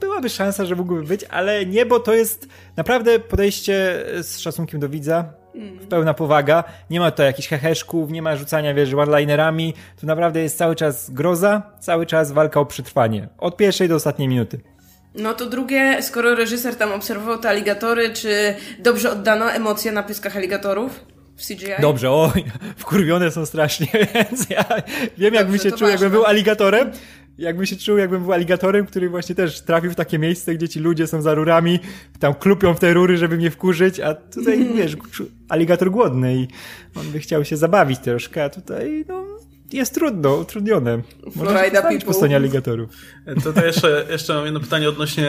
Byłaby 0.00 0.28
szansa, 0.28 0.64
że 0.64 0.74
mógłby 0.74 1.02
być, 1.02 1.24
ale 1.24 1.66
nie, 1.66 1.86
bo 1.86 2.00
to 2.00 2.14
jest 2.14 2.46
naprawdę 2.76 3.18
podejście 3.18 4.04
z 4.22 4.38
szacunkiem 4.38 4.80
do 4.80 4.88
widza, 4.88 5.32
mm. 5.56 5.78
pełna 5.78 6.14
powaga. 6.14 6.64
Nie 6.90 7.00
ma 7.00 7.10
tutaj 7.10 7.26
jakichś 7.26 7.48
heheszków, 7.48 8.10
nie 8.10 8.22
ma 8.22 8.36
rzucania, 8.36 8.74
wiesz, 8.74 8.94
one-linerami. 8.94 9.74
Tu 10.00 10.06
naprawdę 10.06 10.40
jest 10.40 10.58
cały 10.58 10.76
czas 10.76 11.10
groza, 11.10 11.62
cały 11.80 12.06
czas 12.06 12.32
walka 12.32 12.60
o 12.60 12.66
przetrwanie. 12.66 13.28
Od 13.38 13.56
pierwszej 13.56 13.88
do 13.88 13.94
ostatniej 13.94 14.28
minuty. 14.28 14.60
No 15.14 15.34
to 15.34 15.46
drugie, 15.46 16.02
skoro 16.02 16.34
reżyser 16.34 16.76
tam 16.76 16.92
obserwował 16.92 17.38
te 17.38 17.48
aligatory, 17.48 18.12
czy 18.12 18.54
dobrze 18.78 19.10
oddano 19.10 19.50
emocje 19.50 19.92
na 19.92 20.02
pyskach 20.02 20.36
aligatorów? 20.36 21.04
W 21.36 21.46
CGI? 21.46 21.72
Dobrze, 21.80 22.10
oj, 22.10 22.44
wkurwione 22.78 23.30
są 23.30 23.46
strasznie, 23.46 23.86
więc 24.14 24.50
ja 24.50 24.64
wiem, 25.18 25.34
jakbym 25.34 25.58
się 25.58 25.72
czuł, 25.72 25.88
jakbym 25.88 26.10
był 26.10 26.26
aligatorem. 26.26 26.90
Jakbym 27.38 27.66
się 27.66 27.76
czuł, 27.76 27.98
jakbym 27.98 28.22
był 28.22 28.32
aligatorem, 28.32 28.86
który 28.86 29.08
właśnie 29.08 29.34
też 29.34 29.60
trafił 29.60 29.90
w 29.90 29.94
takie 29.94 30.18
miejsce, 30.18 30.54
gdzie 30.54 30.68
ci 30.68 30.80
ludzie 30.80 31.06
są 31.06 31.22
za 31.22 31.34
rurami, 31.34 31.78
tam 32.18 32.34
klupią 32.34 32.74
w 32.74 32.80
te 32.80 32.94
rury, 32.94 33.16
żeby 33.16 33.36
mnie 33.36 33.50
wkurzyć, 33.50 34.00
a 34.00 34.14
tutaj, 34.14 34.74
wiesz, 34.74 34.96
aligator 35.48 35.90
głodny 35.90 36.36
i 36.36 36.48
on 36.94 37.06
by 37.12 37.18
chciał 37.18 37.44
się 37.44 37.56
zabawić 37.56 37.98
troszkę, 37.98 38.44
a 38.44 38.48
tutaj, 38.48 39.04
no, 39.08 39.35
jest 39.72 39.94
trudno, 39.94 40.36
utrudnione. 40.36 41.02
Florida 41.32 41.82
people. 41.82 42.00
po 42.00 42.12
stronie 42.12 42.36
aligatorów. 42.36 42.90
To, 43.44 43.52
to 43.52 43.66
jeszcze, 43.66 44.06
jeszcze 44.10 44.34
mam 44.34 44.44
jedno 44.44 44.60
pytanie 44.60 44.88
odnośnie, 44.88 45.28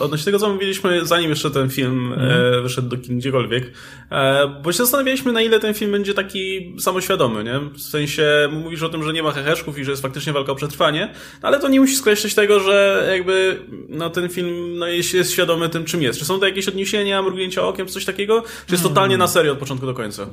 odnośnie 0.00 0.24
tego, 0.24 0.38
co 0.38 0.52
mówiliśmy, 0.52 1.06
zanim 1.06 1.30
jeszcze 1.30 1.50
ten 1.50 1.70
film 1.70 2.12
mm. 2.12 2.30
e, 2.30 2.60
wyszedł 2.60 2.88
do 2.88 2.96
kin 2.96 3.18
gdziekolwiek. 3.18 3.72
E, 4.10 4.48
bo 4.62 4.72
się 4.72 4.78
zastanawialiśmy, 4.78 5.32
na 5.32 5.42
ile 5.42 5.60
ten 5.60 5.74
film 5.74 5.92
będzie 5.92 6.14
taki 6.14 6.76
samoświadomy, 6.80 7.44
nie? 7.44 7.60
W 7.74 7.80
sensie, 7.80 8.48
mówisz 8.52 8.82
o 8.82 8.88
tym, 8.88 9.04
że 9.04 9.12
nie 9.12 9.22
ma 9.22 9.32
heheszków 9.32 9.78
i 9.78 9.84
że 9.84 9.90
jest 9.90 10.02
faktycznie 10.02 10.32
walka 10.32 10.52
o 10.52 10.54
przetrwanie, 10.54 11.12
no 11.42 11.48
ale 11.48 11.60
to 11.60 11.68
nie 11.68 11.80
musi 11.80 11.96
skreślać 11.96 12.34
tego, 12.34 12.60
że 12.60 13.06
jakby 13.10 13.58
no, 13.88 14.10
ten 14.10 14.28
film 14.28 14.78
no, 14.78 14.86
jest, 14.86 15.14
jest 15.14 15.32
świadomy 15.32 15.68
tym, 15.68 15.84
czym 15.84 16.02
jest. 16.02 16.18
Czy 16.18 16.24
są 16.24 16.40
to 16.40 16.46
jakieś 16.46 16.68
odniesienia, 16.68 17.22
mrugnięcia 17.22 17.62
okiem, 17.62 17.86
coś 17.86 18.04
takiego? 18.04 18.42
Czy 18.42 18.74
jest 18.74 18.84
mm. 18.84 18.94
totalnie 18.94 19.16
na 19.16 19.28
serio 19.28 19.52
od 19.52 19.58
początku 19.58 19.86
do 19.86 19.94
końca? 19.94 20.26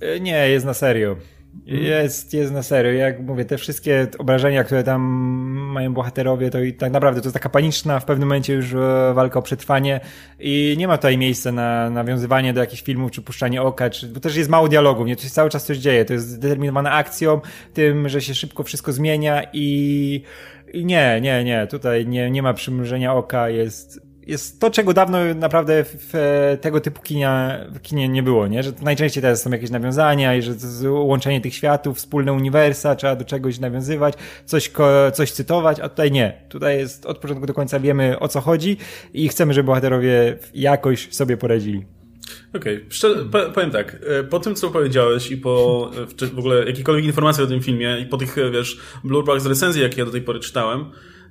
E, 0.00 0.20
nie, 0.20 0.48
jest 0.48 0.66
na 0.66 0.74
serio. 0.74 1.16
Jest, 1.66 2.34
jest 2.34 2.52
na 2.52 2.62
serio. 2.62 2.92
Jak 2.92 3.20
mówię, 3.20 3.44
te 3.44 3.58
wszystkie 3.58 4.06
obrażenia, 4.18 4.64
które 4.64 4.82
tam 4.84 5.02
mają 5.72 5.94
bohaterowie, 5.94 6.50
to 6.50 6.60
i 6.60 6.74
tak 6.74 6.92
naprawdę 6.92 7.20
to 7.20 7.26
jest 7.26 7.34
taka 7.34 7.48
paniczna 7.48 8.00
w 8.00 8.04
pewnym 8.04 8.28
momencie 8.28 8.54
już 8.54 8.74
e, 8.74 9.12
walka 9.14 9.38
o 9.38 9.42
przetrwanie 9.42 10.00
i 10.40 10.74
nie 10.78 10.88
ma 10.88 10.96
tutaj 10.96 11.18
miejsca 11.18 11.52
na 11.52 11.90
nawiązywanie 11.90 12.52
do 12.52 12.60
jakichś 12.60 12.82
filmów, 12.82 13.10
czy 13.10 13.22
puszczanie 13.22 13.62
oka, 13.62 13.90
czy, 13.90 14.08
bo 14.08 14.20
też 14.20 14.36
jest 14.36 14.50
mało 14.50 14.68
dialogów, 14.68 15.06
nie? 15.06 15.16
To 15.16 15.22
się 15.22 15.30
cały 15.30 15.50
czas 15.50 15.66
coś 15.66 15.78
dzieje. 15.78 16.04
To 16.04 16.12
jest 16.12 16.28
zdeterminowana 16.28 16.92
akcją, 16.92 17.40
tym, 17.72 18.08
że 18.08 18.20
się 18.20 18.34
szybko 18.34 18.62
wszystko 18.62 18.92
zmienia 18.92 19.42
i, 19.52 20.22
i 20.72 20.84
nie, 20.84 21.18
nie, 21.22 21.44
nie. 21.44 21.66
Tutaj 21.66 22.06
nie, 22.06 22.30
nie 22.30 22.42
ma 22.42 22.54
przymrużenia 22.54 23.14
oka, 23.14 23.48
jest 23.48 24.13
jest 24.26 24.60
to, 24.60 24.70
czego 24.70 24.94
dawno 24.94 25.18
naprawdę 25.34 25.84
w, 25.84 26.12
tego 26.60 26.80
typu 26.80 27.02
kinia, 27.02 27.60
kinie 27.82 28.08
nie 28.08 28.22
było, 28.22 28.46
nie? 28.46 28.62
Że 28.62 28.72
najczęściej 28.82 29.22
teraz 29.22 29.42
są 29.42 29.50
jakieś 29.50 29.70
nawiązania 29.70 30.36
i 30.36 30.42
że 30.42 30.52
łączenie 30.90 31.40
tych 31.40 31.54
światów, 31.54 31.96
wspólne 31.96 32.32
uniwersa, 32.32 32.96
trzeba 32.96 33.16
do 33.16 33.24
czegoś 33.24 33.58
nawiązywać, 33.58 34.14
coś, 34.44 34.70
coś 35.12 35.32
cytować, 35.32 35.80
a 35.80 35.88
tutaj 35.88 36.10
nie. 36.10 36.42
Tutaj 36.48 36.78
jest 36.78 37.06
od 37.06 37.18
początku 37.18 37.46
do 37.46 37.54
końca 37.54 37.80
wiemy 37.80 38.18
o 38.18 38.28
co 38.28 38.40
chodzi 38.40 38.76
i 39.14 39.28
chcemy, 39.28 39.54
żeby 39.54 39.66
bohaterowie 39.66 40.38
jakoś 40.54 41.14
sobie 41.14 41.36
poradzili. 41.36 41.84
Okej, 42.54 42.86
okay. 43.30 43.50
powiem 43.54 43.70
tak, 43.70 43.96
e, 44.06 44.24
po 44.24 44.40
tym 44.40 44.54
co 44.54 44.70
powiedziałeś 44.70 45.30
i 45.30 45.36
po 45.36 45.90
w 46.32 46.38
ogóle 46.38 46.64
jakiekolwiek 46.64 47.04
informacje 47.04 47.44
o 47.44 47.46
tym 47.46 47.62
filmie 47.62 47.98
i 48.00 48.06
po 48.06 48.16
tych, 48.16 48.36
wiesz, 48.52 48.78
blurbach 49.04 49.40
z 49.40 49.46
recenzji, 49.46 49.82
jakie 49.82 49.98
ja 49.98 50.04
do 50.04 50.12
tej 50.12 50.22
pory 50.22 50.40
czytałem, 50.40 50.84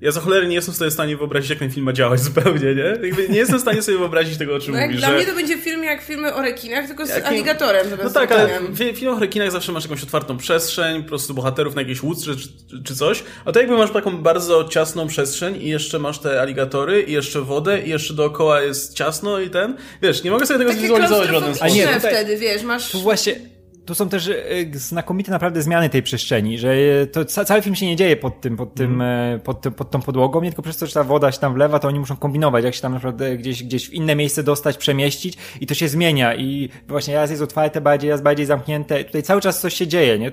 ja 0.03 0.11
za 0.11 0.21
cholerę 0.21 0.47
nie 0.47 0.55
jestem 0.55 0.75
sobie 0.75 0.89
w 0.89 0.93
stanie 0.93 1.17
wyobrazić, 1.17 1.49
jak 1.49 1.59
ten 1.59 1.71
film 1.71 1.85
ma 1.85 1.93
działać 1.93 2.19
zupełnie, 2.29 2.75
nie? 2.75 3.07
Jakby 3.07 3.29
nie 3.29 3.37
jestem 3.37 3.57
w 3.57 3.61
stanie 3.61 3.81
sobie 3.81 3.97
wyobrazić 3.97 4.37
tego, 4.37 4.55
o 4.55 4.59
czym 4.59 4.73
No 4.73 4.79
jak 4.79 4.87
mówisz. 4.89 5.01
dla 5.01 5.09
że... 5.09 5.15
mnie 5.15 5.25
to 5.25 5.35
będzie 5.35 5.57
film 5.57 5.83
jak 5.83 6.01
filmy 6.03 6.33
o 6.33 6.41
rekinach, 6.41 6.87
tylko 6.87 7.05
z 7.05 7.09
Jakim- 7.09 7.25
aligatorem. 7.27 7.87
No 8.03 8.09
tak, 8.09 8.31
ale 8.31 8.59
w 8.69 8.77
filmach 8.97 9.17
o 9.17 9.19
rekinach 9.19 9.51
zawsze 9.51 9.71
masz 9.71 9.83
jakąś 9.83 10.03
otwartą 10.03 10.37
przestrzeń, 10.37 11.03
po 11.03 11.09
prostu 11.09 11.33
bohaterów 11.33 11.75
na 11.75 11.81
jakiejś 11.81 12.03
łódce 12.03 12.31
czy, 12.35 12.83
czy 12.83 12.95
coś, 12.95 13.23
a 13.45 13.51
to 13.51 13.59
jakby 13.59 13.77
masz 13.77 13.91
taką 13.91 14.17
bardzo 14.17 14.63
ciasną 14.63 15.07
przestrzeń 15.07 15.55
i 15.61 15.69
jeszcze 15.69 15.99
masz 15.99 16.19
te 16.19 16.41
aligatory 16.41 17.01
i 17.01 17.11
jeszcze 17.11 17.41
wodę 17.41 17.81
i 17.81 17.89
jeszcze 17.89 18.13
dookoła 18.13 18.61
jest 18.61 18.93
ciasno 18.93 19.39
i 19.39 19.49
ten, 19.49 19.77
wiesz, 20.01 20.23
nie 20.23 20.31
mogę 20.31 20.45
sobie 20.45 20.57
tego 20.57 20.69
Takie 20.69 20.79
zwizualizować 20.79 21.27
w 21.29 21.31
żaden 21.31 21.55
sposób. 21.55 21.73
A 21.73 21.77
nie, 21.77 21.87
tutaj- 21.87 21.99
wtedy, 22.13 22.37
wiesz, 22.37 22.63
masz... 22.63 22.91
Tu 22.91 22.99
właśnie, 22.99 23.35
tu 23.85 23.95
są 23.95 24.09
też 24.09 24.27
e, 24.27 24.33
znakomite 24.73 25.31
naprawdę 25.31 25.61
zmiany 25.61 25.89
tej 25.89 26.03
przestrzeni, 26.03 26.57
że 26.59 26.73
e, 27.01 27.07
to 27.07 27.25
ca 27.25 27.45
cały 27.45 27.61
film 27.61 27.75
się 27.75 27.85
nie 27.85 27.95
dzieje 27.95 28.15
pod 28.17 28.41
tym, 28.41 28.57
pod 28.57 28.73
tym, 28.73 29.01
e, 29.01 29.39
pod, 29.43 29.61
tym- 29.61 29.73
pod 29.73 29.91
tą 29.91 30.01
podłogą, 30.01 30.41
nie 30.41 30.49
tylko 30.49 30.61
przez 30.61 30.77
to, 30.77 30.87
że 30.87 30.93
ta 30.93 31.03
woda 31.03 31.31
się 31.31 31.39
tam 31.39 31.53
wlewa, 31.53 31.79
to 31.79 31.87
oni 31.87 31.99
muszą 31.99 32.15
kombinować, 32.15 32.63
jak 32.65 32.75
się 32.75 32.81
tam 32.81 32.93
naprawdę 32.93 33.37
gdzieś, 33.37 33.63
gdzieś 33.63 33.89
w 33.89 33.93
inne 33.93 34.15
miejsce 34.15 34.43
dostać, 34.43 34.77
przemieścić 34.77 35.37
i 35.61 35.67
to 35.67 35.73
się 35.73 35.87
zmienia 35.87 36.35
i 36.35 36.69
właśnie 36.87 37.15
raz 37.15 37.29
jest 37.29 37.41
otwarte 37.43 37.81
bardziej, 37.81 38.09
raz 38.09 38.21
bardziej 38.21 38.45
zamknięte. 38.45 39.03
Tutaj 39.03 39.23
cały 39.23 39.41
czas 39.41 39.59
coś 39.61 39.73
się 39.73 39.87
dzieje, 39.87 40.19
nie? 40.19 40.31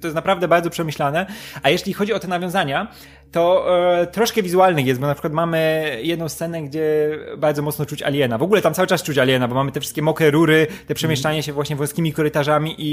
To 0.00 0.06
jest 0.06 0.14
naprawdę 0.14 0.48
bardzo 0.48 0.70
przemyślane. 0.70 1.26
A 1.62 1.70
jeśli 1.70 1.92
chodzi 1.92 2.12
o 2.12 2.18
te 2.18 2.28
nawiązania, 2.28 2.88
to 3.32 3.66
e, 4.00 4.06
troszkę 4.06 4.42
wizualnych 4.42 4.86
jest, 4.86 5.00
bo 5.00 5.06
na 5.06 5.14
przykład 5.14 5.32
mamy 5.32 5.98
jedną 6.02 6.28
scenę, 6.28 6.62
gdzie 6.62 7.18
bardzo 7.38 7.62
mocno 7.62 7.86
czuć 7.86 8.02
aliena. 8.02 8.38
W 8.38 8.42
ogóle 8.42 8.62
tam 8.62 8.74
cały 8.74 8.88
czas 8.88 9.02
czuć 9.02 9.18
aliena, 9.18 9.48
bo 9.48 9.54
mamy 9.54 9.72
te 9.72 9.80
wszystkie 9.80 10.02
mokre 10.02 10.30
rury, 10.30 10.66
te 10.86 10.94
przemieszczanie 10.94 11.42
się 11.42 11.52
właśnie 11.52 11.76
wąskimi 11.76 12.12
korytarzami 12.12 12.74
i 12.78 12.89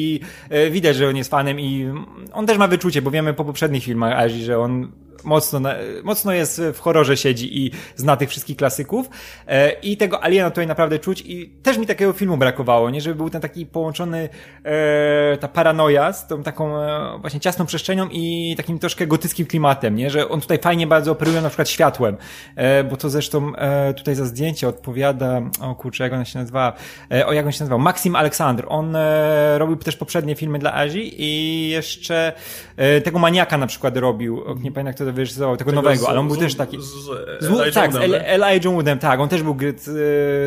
e, 0.49 0.69
widać, 0.69 0.95
że 0.95 1.09
on 1.09 1.17
jest 1.17 1.29
fanem 1.29 1.59
i 1.59 1.85
on 2.33 2.45
też 2.47 2.57
ma 2.57 2.67
wyczucie, 2.67 3.01
bo 3.01 3.11
wiemy 3.11 3.33
po 3.33 3.45
poprzednich 3.45 3.83
filmach 3.83 4.13
Azi, 4.13 4.43
że 4.43 4.59
on 4.59 4.91
mocno, 5.23 5.69
mocno 6.03 6.33
jest 6.33 6.61
w 6.73 6.79
horrorze 6.79 7.17
siedzi 7.17 7.65
i 7.65 7.71
zna 7.95 8.17
tych 8.17 8.29
wszystkich 8.29 8.57
klasyków 8.57 9.09
e, 9.47 9.71
i 9.71 9.97
tego 9.97 10.23
aliena 10.23 10.49
tutaj 10.49 10.67
naprawdę 10.67 10.99
czuć 10.99 11.23
i 11.25 11.49
też 11.49 11.77
mi 11.77 11.87
takiego 11.87 12.13
filmu 12.13 12.37
brakowało, 12.37 12.89
nie? 12.89 13.01
Żeby 13.01 13.15
był 13.15 13.29
ten 13.29 13.41
taki 13.41 13.65
połączony 13.65 14.29
e, 14.63 15.37
ta 15.37 15.47
paranoja 15.47 16.13
z 16.13 16.27
tą 16.27 16.43
taką 16.43 16.77
e, 16.77 17.17
właśnie 17.21 17.39
ciasną 17.39 17.65
przestrzenią 17.65 18.07
i 18.11 18.53
takim 18.57 18.79
troszkę 18.79 19.07
gotyckim 19.07 19.45
klimatem, 19.45 19.95
nie? 19.95 20.09
Że 20.09 20.29
on 20.29 20.41
tutaj 20.41 20.59
fajnie 20.59 20.87
bardzo 20.87 21.11
operuje 21.11 21.41
na 21.41 21.49
przykład 21.49 21.69
światłem, 21.69 22.17
bo 22.89 22.97
to 22.97 23.09
zresztą 23.09 23.53
tutaj 23.97 24.15
za 24.15 24.25
zdjęcie 24.25 24.67
odpowiada, 24.67 25.41
o 25.61 25.75
kurczę, 25.75 26.03
jak 26.03 26.13
on 26.13 26.25
się 26.25 26.39
nazywa, 26.39 26.73
o 27.25 27.33
jak 27.33 27.45
on 27.45 27.51
się 27.51 27.59
nazywał, 27.59 27.79
Maxim 27.79 28.15
Aleksandr. 28.15 28.65
On 28.69 28.97
robił 29.57 29.75
też 29.75 29.95
poprzednie 29.95 30.35
filmy 30.35 30.59
dla 30.59 30.73
Azji 30.73 31.23
i 31.23 31.69
jeszcze 31.69 32.33
tego 33.03 33.19
maniaka 33.19 33.57
na 33.57 33.67
przykład 33.67 33.97
robił, 33.97 34.43
nie 34.61 34.71
pamiętam 34.71 34.93
kto 34.93 35.05
to 35.05 35.06
wyreżyserował, 35.11 35.57
tego, 35.57 35.71
nowego, 35.71 36.03
z- 36.03 36.07
ale 36.07 36.19
on 36.19 36.27
był 36.27 36.35
z- 36.35 36.39
też 36.39 36.55
taki... 36.55 36.77
Z, 36.81 36.85
z, 36.85 37.05
Z, 37.39 37.45
Elijah 37.45 37.73
tak, 37.73 37.91
z 37.93 37.95
Woodem? 37.97 38.21
Elijah 38.25 38.73
Woodem, 38.73 38.99
tak, 38.99 39.19
on 39.19 39.29
też 39.29 39.43
był 39.43 39.55
gry, 39.55 39.75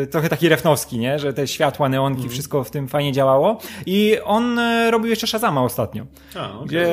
e, 0.02 0.06
trochę 0.06 0.28
taki 0.28 0.48
refnowski, 0.48 0.98
nie? 0.98 1.18
Że 1.18 1.32
te 1.32 1.46
światła, 1.46 1.88
neonki, 1.88 2.16
Mhm. 2.20 2.32
wszystko 2.32 2.64
w 2.64 2.70
tym 2.70 2.88
fajnie 2.88 3.12
działało. 3.12 3.58
I 3.86 4.16
on 4.24 4.58
e, 4.58 4.90
robił 4.90 5.10
jeszcze 5.10 5.26
Shazama 5.26 5.62
ostatnio. 5.64 6.06
A, 6.36 6.52
okej. 6.58 6.66
Gdzie, 6.68 6.86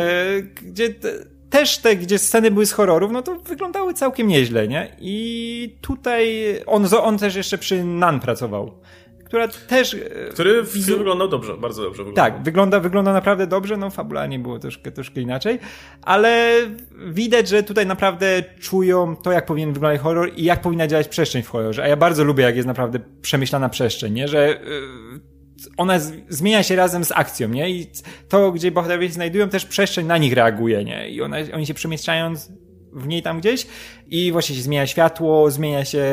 gdzie 0.61 0.89
te, 0.89 1.09
też 1.49 1.77
te, 1.77 1.95
gdzie 1.95 2.17
sceny 2.19 2.51
były 2.51 2.65
z 2.65 2.71
horrorów, 2.71 3.11
no 3.11 3.21
to 3.21 3.35
wyglądały 3.35 3.93
całkiem 3.93 4.27
nieźle, 4.27 4.67
nie? 4.67 4.95
I 4.99 5.77
tutaj 5.81 6.55
on, 6.65 6.87
on 7.01 7.17
też 7.17 7.35
jeszcze 7.35 7.57
przy 7.57 7.83
Nan 7.83 8.19
pracował. 8.19 8.71
Która 9.27 9.47
też. 9.47 9.93
e, 9.93 9.99
Który 10.29 10.63
w 10.63 10.73
wizu- 10.73 10.97
wyglądał 10.97 11.27
dobrze, 11.27 11.57
bardzo 11.57 11.83
dobrze 11.83 12.03
wyglądał. 12.03 12.25
tak, 12.25 12.43
wygląda, 12.43 12.79
wygląda 12.79 13.13
naprawdę 13.13 13.47
dobrze, 13.47 13.77
no 13.77 13.89
fabularnie 13.89 14.39
było 14.39 14.59
troszkę, 14.59 14.91
troszkę 14.91 15.21
inaczej, 15.21 15.59
ale 16.01 16.51
widać, 17.07 17.47
że 17.49 17.63
tutaj 17.63 17.85
naprawdę 17.85 18.43
czują 18.59 19.15
to, 19.15 19.31
jak 19.31 19.45
powinien 19.45 19.73
wyglądać 19.73 20.01
horror 20.01 20.31
i 20.35 20.43
jak 20.43 20.61
powinna 20.61 20.87
działać 20.87 21.07
przestrzeń 21.07 21.43
w 21.43 21.49
horrorze, 21.49 21.83
a 21.83 21.87
ja 21.87 21.97
bardzo 21.97 22.23
lubię, 22.23 22.43
jak 22.43 22.55
jest 22.55 22.67
naprawdę 22.67 22.99
przemyślana 23.21 23.69
przestrzeń, 23.69 24.13
nie, 24.13 24.27
że 24.27 24.47
yy, 24.47 25.19
ona 25.77 25.99
z, 25.99 26.13
zmienia 26.29 26.63
się 26.63 26.75
razem 26.75 27.05
z 27.05 27.11
akcją, 27.11 27.49
nie, 27.49 27.69
i 27.69 27.87
to, 28.29 28.51
gdzie 28.51 28.71
bohaterowie 28.71 29.07
się 29.07 29.13
znajdują, 29.13 29.49
też 29.49 29.65
przestrzeń 29.65 30.05
na 30.07 30.17
nich 30.17 30.33
reaguje, 30.33 30.83
nie, 30.83 31.09
i 31.09 31.21
ona, 31.21 31.37
oni 31.53 31.65
się 31.65 31.73
przemieszczają 31.73 32.33
w 32.97 33.07
niej 33.07 33.21
tam 33.21 33.39
gdzieś 33.39 33.67
i 34.09 34.31
właśnie 34.31 34.55
się 34.55 34.61
zmienia 34.61 34.87
światło, 34.87 35.51
zmienia 35.51 35.85
się 35.85 36.03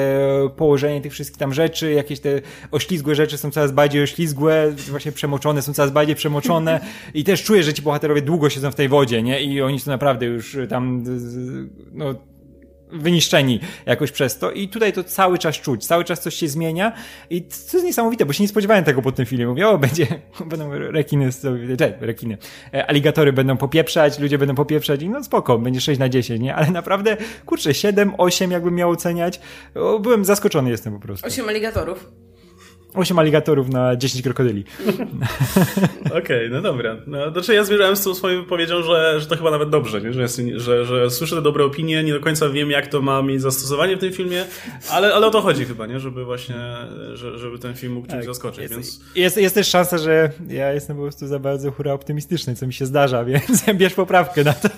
położenie 0.57 1.01
tych 1.01 1.13
wszystkich 1.13 1.39
tam 1.39 1.55
rzeczy, 1.55 1.93
jakieś 1.93 2.21
te 2.21 2.41
oślizgłe 2.71 3.15
rzeczy 3.15 3.39
są 3.39 3.51
coraz 3.51 3.73
bardziej 3.73 4.03
oślizgłe, 4.03 4.73
właśnie 4.91 5.13
przemoczone 5.13 5.63
są 5.63 5.73
coraz 5.75 5.91
bardziej 5.91 6.17
przemoczone 6.17 6.81
i 7.15 7.25
też 7.25 7.43
czuję, 7.45 7.63
że 7.63 7.75
ci 7.75 7.83
bohaterowie 7.83 8.23
długo 8.23 8.51
siedzą 8.51 8.71
w 8.71 8.75
tej 8.75 8.89
wodzie, 8.89 9.23
nie? 9.23 9.43
I 9.43 9.63
oni 9.63 9.81
są 9.81 9.91
naprawdę 9.91 10.27
już 10.27 10.57
tam 10.69 11.03
z- 11.07 11.69
no 11.93 12.15
wyniszczeni 12.95 13.61
jakoś 13.87 14.11
przez 14.11 14.39
to 14.39 14.51
i 14.51 14.69
tutaj 14.69 14.93
to 14.93 15.05
cały 15.05 15.39
czas 15.39 15.55
czuć, 15.57 15.87
cały 15.87 16.05
czas 16.05 16.21
coś 16.21 16.35
się 16.35 16.49
zmienia 16.49 16.93
i 17.31 17.43
to 17.43 17.57
jest 17.73 17.85
niesamowite, 17.85 18.27
bo 18.27 18.33
się 18.33 18.45
nie 18.45 18.49
spodziewałem 18.49 18.85
tego 18.85 19.03
po 19.03 19.13
tym 19.13 19.27
filmie. 19.27 19.47
Mówię, 19.47 19.69
o, 19.69 19.79
będzie, 19.85 20.07
będą 20.47 20.71
rekiny, 20.71 21.31
cze, 21.79 21.99
rekiny, 22.01 22.39
e, 22.75 22.87
aligatory 22.87 23.33
będą 23.33 23.57
popieprzać, 23.57 24.19
ludzie 24.19 24.39
będą 24.39 24.55
popieprzać 24.55 25.03
i 25.03 25.09
no 25.09 25.25
spoko, 25.25 25.59
będzie 25.59 25.81
6 25.81 26.01
na 26.01 26.09
10, 26.09 26.41
nie? 26.41 26.55
Ale 26.55 26.71
naprawdę, 26.71 27.17
kurczę, 27.47 27.75
7, 27.75 28.13
8 28.19 28.51
jakbym 28.51 28.75
miał 28.75 28.91
oceniać, 28.91 29.41
byłem 30.01 30.25
zaskoczony 30.25 30.71
jestem 30.71 30.93
po 30.93 31.01
prostu. 31.01 31.27
Osiem 31.27 31.49
aligatorów. 31.49 32.11
8 32.95 33.19
aligatorów 33.19 33.69
na 33.69 33.97
10 33.97 34.23
krokodyli. 34.23 34.65
Okej, 36.19 36.51
no 36.51 36.63
dobra. 36.63 36.97
No, 37.07 37.31
znaczy 37.31 37.55
ja 37.55 37.65
zmierzałem 37.65 37.97
z 37.97 38.05
tą 38.05 38.15
swoją 38.15 38.43
wypowiedzią, 38.43 38.83
że, 38.83 39.21
że 39.21 39.27
to 39.27 39.37
chyba 39.37 39.51
nawet 39.51 39.71
dobrze, 39.71 40.01
nie? 40.01 40.13
Że, 40.13 40.23
jest, 40.23 40.41
że, 40.57 40.85
że 40.85 41.11
słyszę 41.11 41.37
te 41.37 41.43
dobre 41.43 41.65
opinie, 41.65 42.05
nie 42.05 42.13
do 42.13 42.21
końca 42.21 42.49
wiem, 42.49 42.71
jak 42.71 42.87
to 42.87 43.03
ma 43.03 43.23
mieć 43.23 43.43
zastosowanie 43.43 43.97
w 43.97 44.01
tym 44.01 44.13
filmie, 44.13 44.45
ale, 44.91 45.15
ale 45.15 45.27
o 45.27 45.31
to 45.31 45.41
chodzi 45.41 45.65
chyba, 45.65 45.87
nie? 45.87 46.01
Żeby 46.01 46.25
właśnie, 46.25 46.57
że, 47.15 47.39
żeby 47.39 47.59
ten 47.59 47.75
film 47.75 47.93
mógł 47.93 48.09
czymś 48.09 48.25
zaskoczyć, 48.25 48.61
Jest, 48.61 48.75
więc... 48.75 49.01
jest, 49.17 49.37
jest 49.37 49.55
też 49.55 49.69
szansa, 49.69 49.99
że 49.99 50.31
ja 50.49 50.73
jestem 50.73 50.97
po 50.97 51.03
prostu 51.03 51.27
za 51.27 51.39
bardzo 51.39 51.71
hura 51.71 51.93
optymistyczny, 51.93 52.57
co 52.57 52.67
mi 52.67 52.73
się 52.73 52.87
zdarza, 52.87 53.25
więc 53.31 53.65
bierz 53.75 53.95
poprawkę 53.95 54.45
na 54.45 54.53
to. 54.53 54.69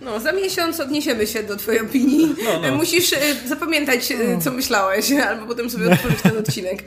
No, 0.00 0.20
za 0.20 0.32
miesiąc 0.32 0.80
odniesiemy 0.80 1.26
się 1.26 1.42
do 1.42 1.56
twojej 1.56 1.80
opinii. 1.80 2.34
No, 2.44 2.60
no. 2.62 2.76
Musisz 2.76 3.12
e, 3.12 3.18
zapamiętać, 3.48 4.12
e, 4.12 4.38
co 4.40 4.50
myślałeś, 4.50 5.12
albo 5.12 5.46
potem 5.46 5.70
sobie 5.70 5.90
otworzyć 5.92 6.22
ten 6.22 6.38
odcinek. 6.38 6.84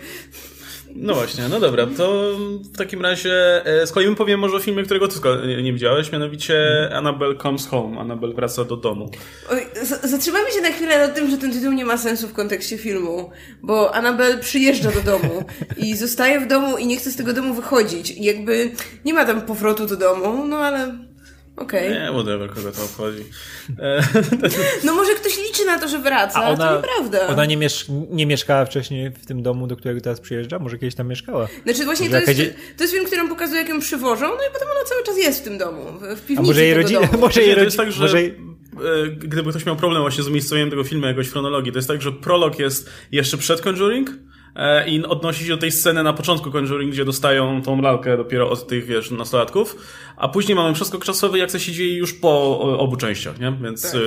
No 0.95 1.13
właśnie, 1.13 1.43
no 1.49 1.59
dobra, 1.59 1.87
to 1.97 2.31
w 2.73 2.77
takim 2.77 3.01
razie 3.01 3.65
e, 3.65 3.87
z 3.87 3.91
kolei 3.91 4.15
powiem 4.15 4.39
może 4.39 4.55
o 4.55 4.59
filmie, 4.59 4.83
którego 4.83 5.07
ty 5.07 5.15
nie, 5.63 5.73
widziałeś, 5.73 6.11
mianowicie 6.11 6.55
Annabelle 6.93 7.35
Comes 7.35 7.67
Home, 7.67 7.99
Annabelle 7.99 8.33
wraca 8.33 8.65
do 8.65 8.77
domu. 8.77 9.09
Oj, 9.51 9.65
z- 9.83 10.09
zatrzymajmy 10.09 10.51
się 10.51 10.61
na 10.61 10.69
chwilę 10.69 10.99
nad 10.99 11.15
tym, 11.15 11.29
że 11.31 11.37
ten 11.37 11.51
tytuł 11.53 11.71
nie 11.71 11.85
ma 11.85 11.97
sensu 11.97 12.27
w 12.27 12.33
kontekście 12.33 12.77
filmu, 12.77 13.29
bo 13.63 13.95
Annabelle 13.95 14.37
przyjeżdża 14.37 14.91
do 14.91 15.01
domu 15.01 15.43
i 15.77 15.95
zostaje 15.97 16.39
w 16.39 16.47
domu 16.47 16.77
i 16.77 16.87
nie 16.87 16.97
chce 16.97 17.11
z 17.11 17.15
tego 17.15 17.33
domu 17.33 17.53
wychodzić. 17.53 18.11
I 18.11 18.23
jakby 18.23 18.71
nie 19.05 19.13
ma 19.13 19.25
tam 19.25 19.41
powrotu 19.41 19.87
do 19.87 19.97
domu, 19.97 20.47
no 20.47 20.57
ale 20.57 21.10
okej. 21.55 21.89
Nie, 21.89 22.09
whatever, 22.13 22.49
kogo 22.49 22.71
to 22.71 22.83
obchodzi. 22.83 23.23
E, 23.79 24.03
No 24.85 24.93
może 24.95 25.13
ktoś 25.15 25.37
liczy 25.37 25.65
na 25.65 25.79
to, 25.79 25.87
że 25.87 25.99
wraca, 25.99 26.43
a, 26.43 26.57
to 26.57 26.75
nieprawda. 26.75 27.27
ona 27.27 27.45
nie, 27.45 27.57
miesz 27.57 27.85
nie 28.09 28.25
mieszkała 28.25 28.65
wcześniej 28.65 29.09
w 29.11 29.25
tym 29.25 29.43
domu, 29.43 29.67
do 29.67 29.75
którego 29.75 30.01
teraz 30.01 30.19
przyjeżdża? 30.19 30.59
Może 30.59 30.77
kiedyś 30.77 30.95
tam 30.95 31.07
mieszkała? 31.07 31.47
Znaczy 31.63 31.85
właśnie 31.85 32.09
to 32.09 32.19
Może 32.19 32.31
jest, 32.31 32.39
jakaś- 32.39 32.75
to 32.77 32.83
jest 32.83 32.93
film, 32.93 33.05
który 33.05 33.27
pokazuje, 33.29 33.59
jak 33.59 33.69
ją 33.69 33.79
przywożą, 33.79 34.27
no 34.27 34.33
i 34.49 34.53
potem 34.53 34.67
ona 34.77 34.85
cały 34.89 35.03
czas 35.03 35.17
jest 35.17 35.41
w 35.41 35.43
tym 35.43 35.57
domu, 35.57 35.85
w, 36.15 36.21
piwnicy 36.21 36.39
A 36.39 36.41
może 36.41 36.63
jej 36.65 36.73
rodzina, 36.73 36.99
może 37.19 37.41
jej 37.41 37.55
to 37.55 37.61
jest 37.63 37.77
rodzina, 37.77 37.83
tak, 37.83 37.91
że 37.93 38.01
może 38.01 38.17
e, 38.19 39.07
gdyby 39.17 39.49
ktoś 39.49 39.65
miał 39.65 39.75
problem 39.75 40.01
właśnie 40.01 40.23
z 40.23 40.27
umiejscowieniem 40.27 40.69
tego 40.69 40.83
filmu 40.83 41.05
jakoś 41.07 41.27
w 41.27 41.31
chronologii, 41.31 41.71
to 41.71 41.77
jest 41.77 41.87
tak, 41.87 42.01
że 42.01 42.11
prolog 42.11 42.59
jest 42.59 42.89
jeszcze 43.11 43.37
przed 43.37 43.61
Conjuring 43.61 44.09
i 44.87 45.03
odnosi 45.05 45.43
się 45.45 45.49
do 45.49 45.57
tej 45.57 45.71
sceny 45.71 46.03
na 46.03 46.13
początku 46.13 46.51
Conjuring, 46.51 46.91
gdzie 46.91 47.05
dostają 47.05 47.61
tą 47.61 47.81
lalkę 47.81 48.17
dopiero 48.17 48.49
od 48.49 48.67
tych, 48.67 48.85
wiesz, 48.85 49.11
nastolatków, 49.11 49.75
a 50.17 50.27
później 50.27 50.55
mamy 50.55 50.73
przeskok 50.73 51.05
czasowy, 51.05 51.37
jak 51.39 51.51
to 51.51 51.59
się 51.59 51.71
dzieje 51.71 51.97
już 51.97 52.13
po 52.13 52.59
obu 52.79 52.95
częściach, 52.95 53.39
nie? 53.39 53.53
Więc 53.63 53.81
Tak. 53.91 53.95
e, 53.95 53.97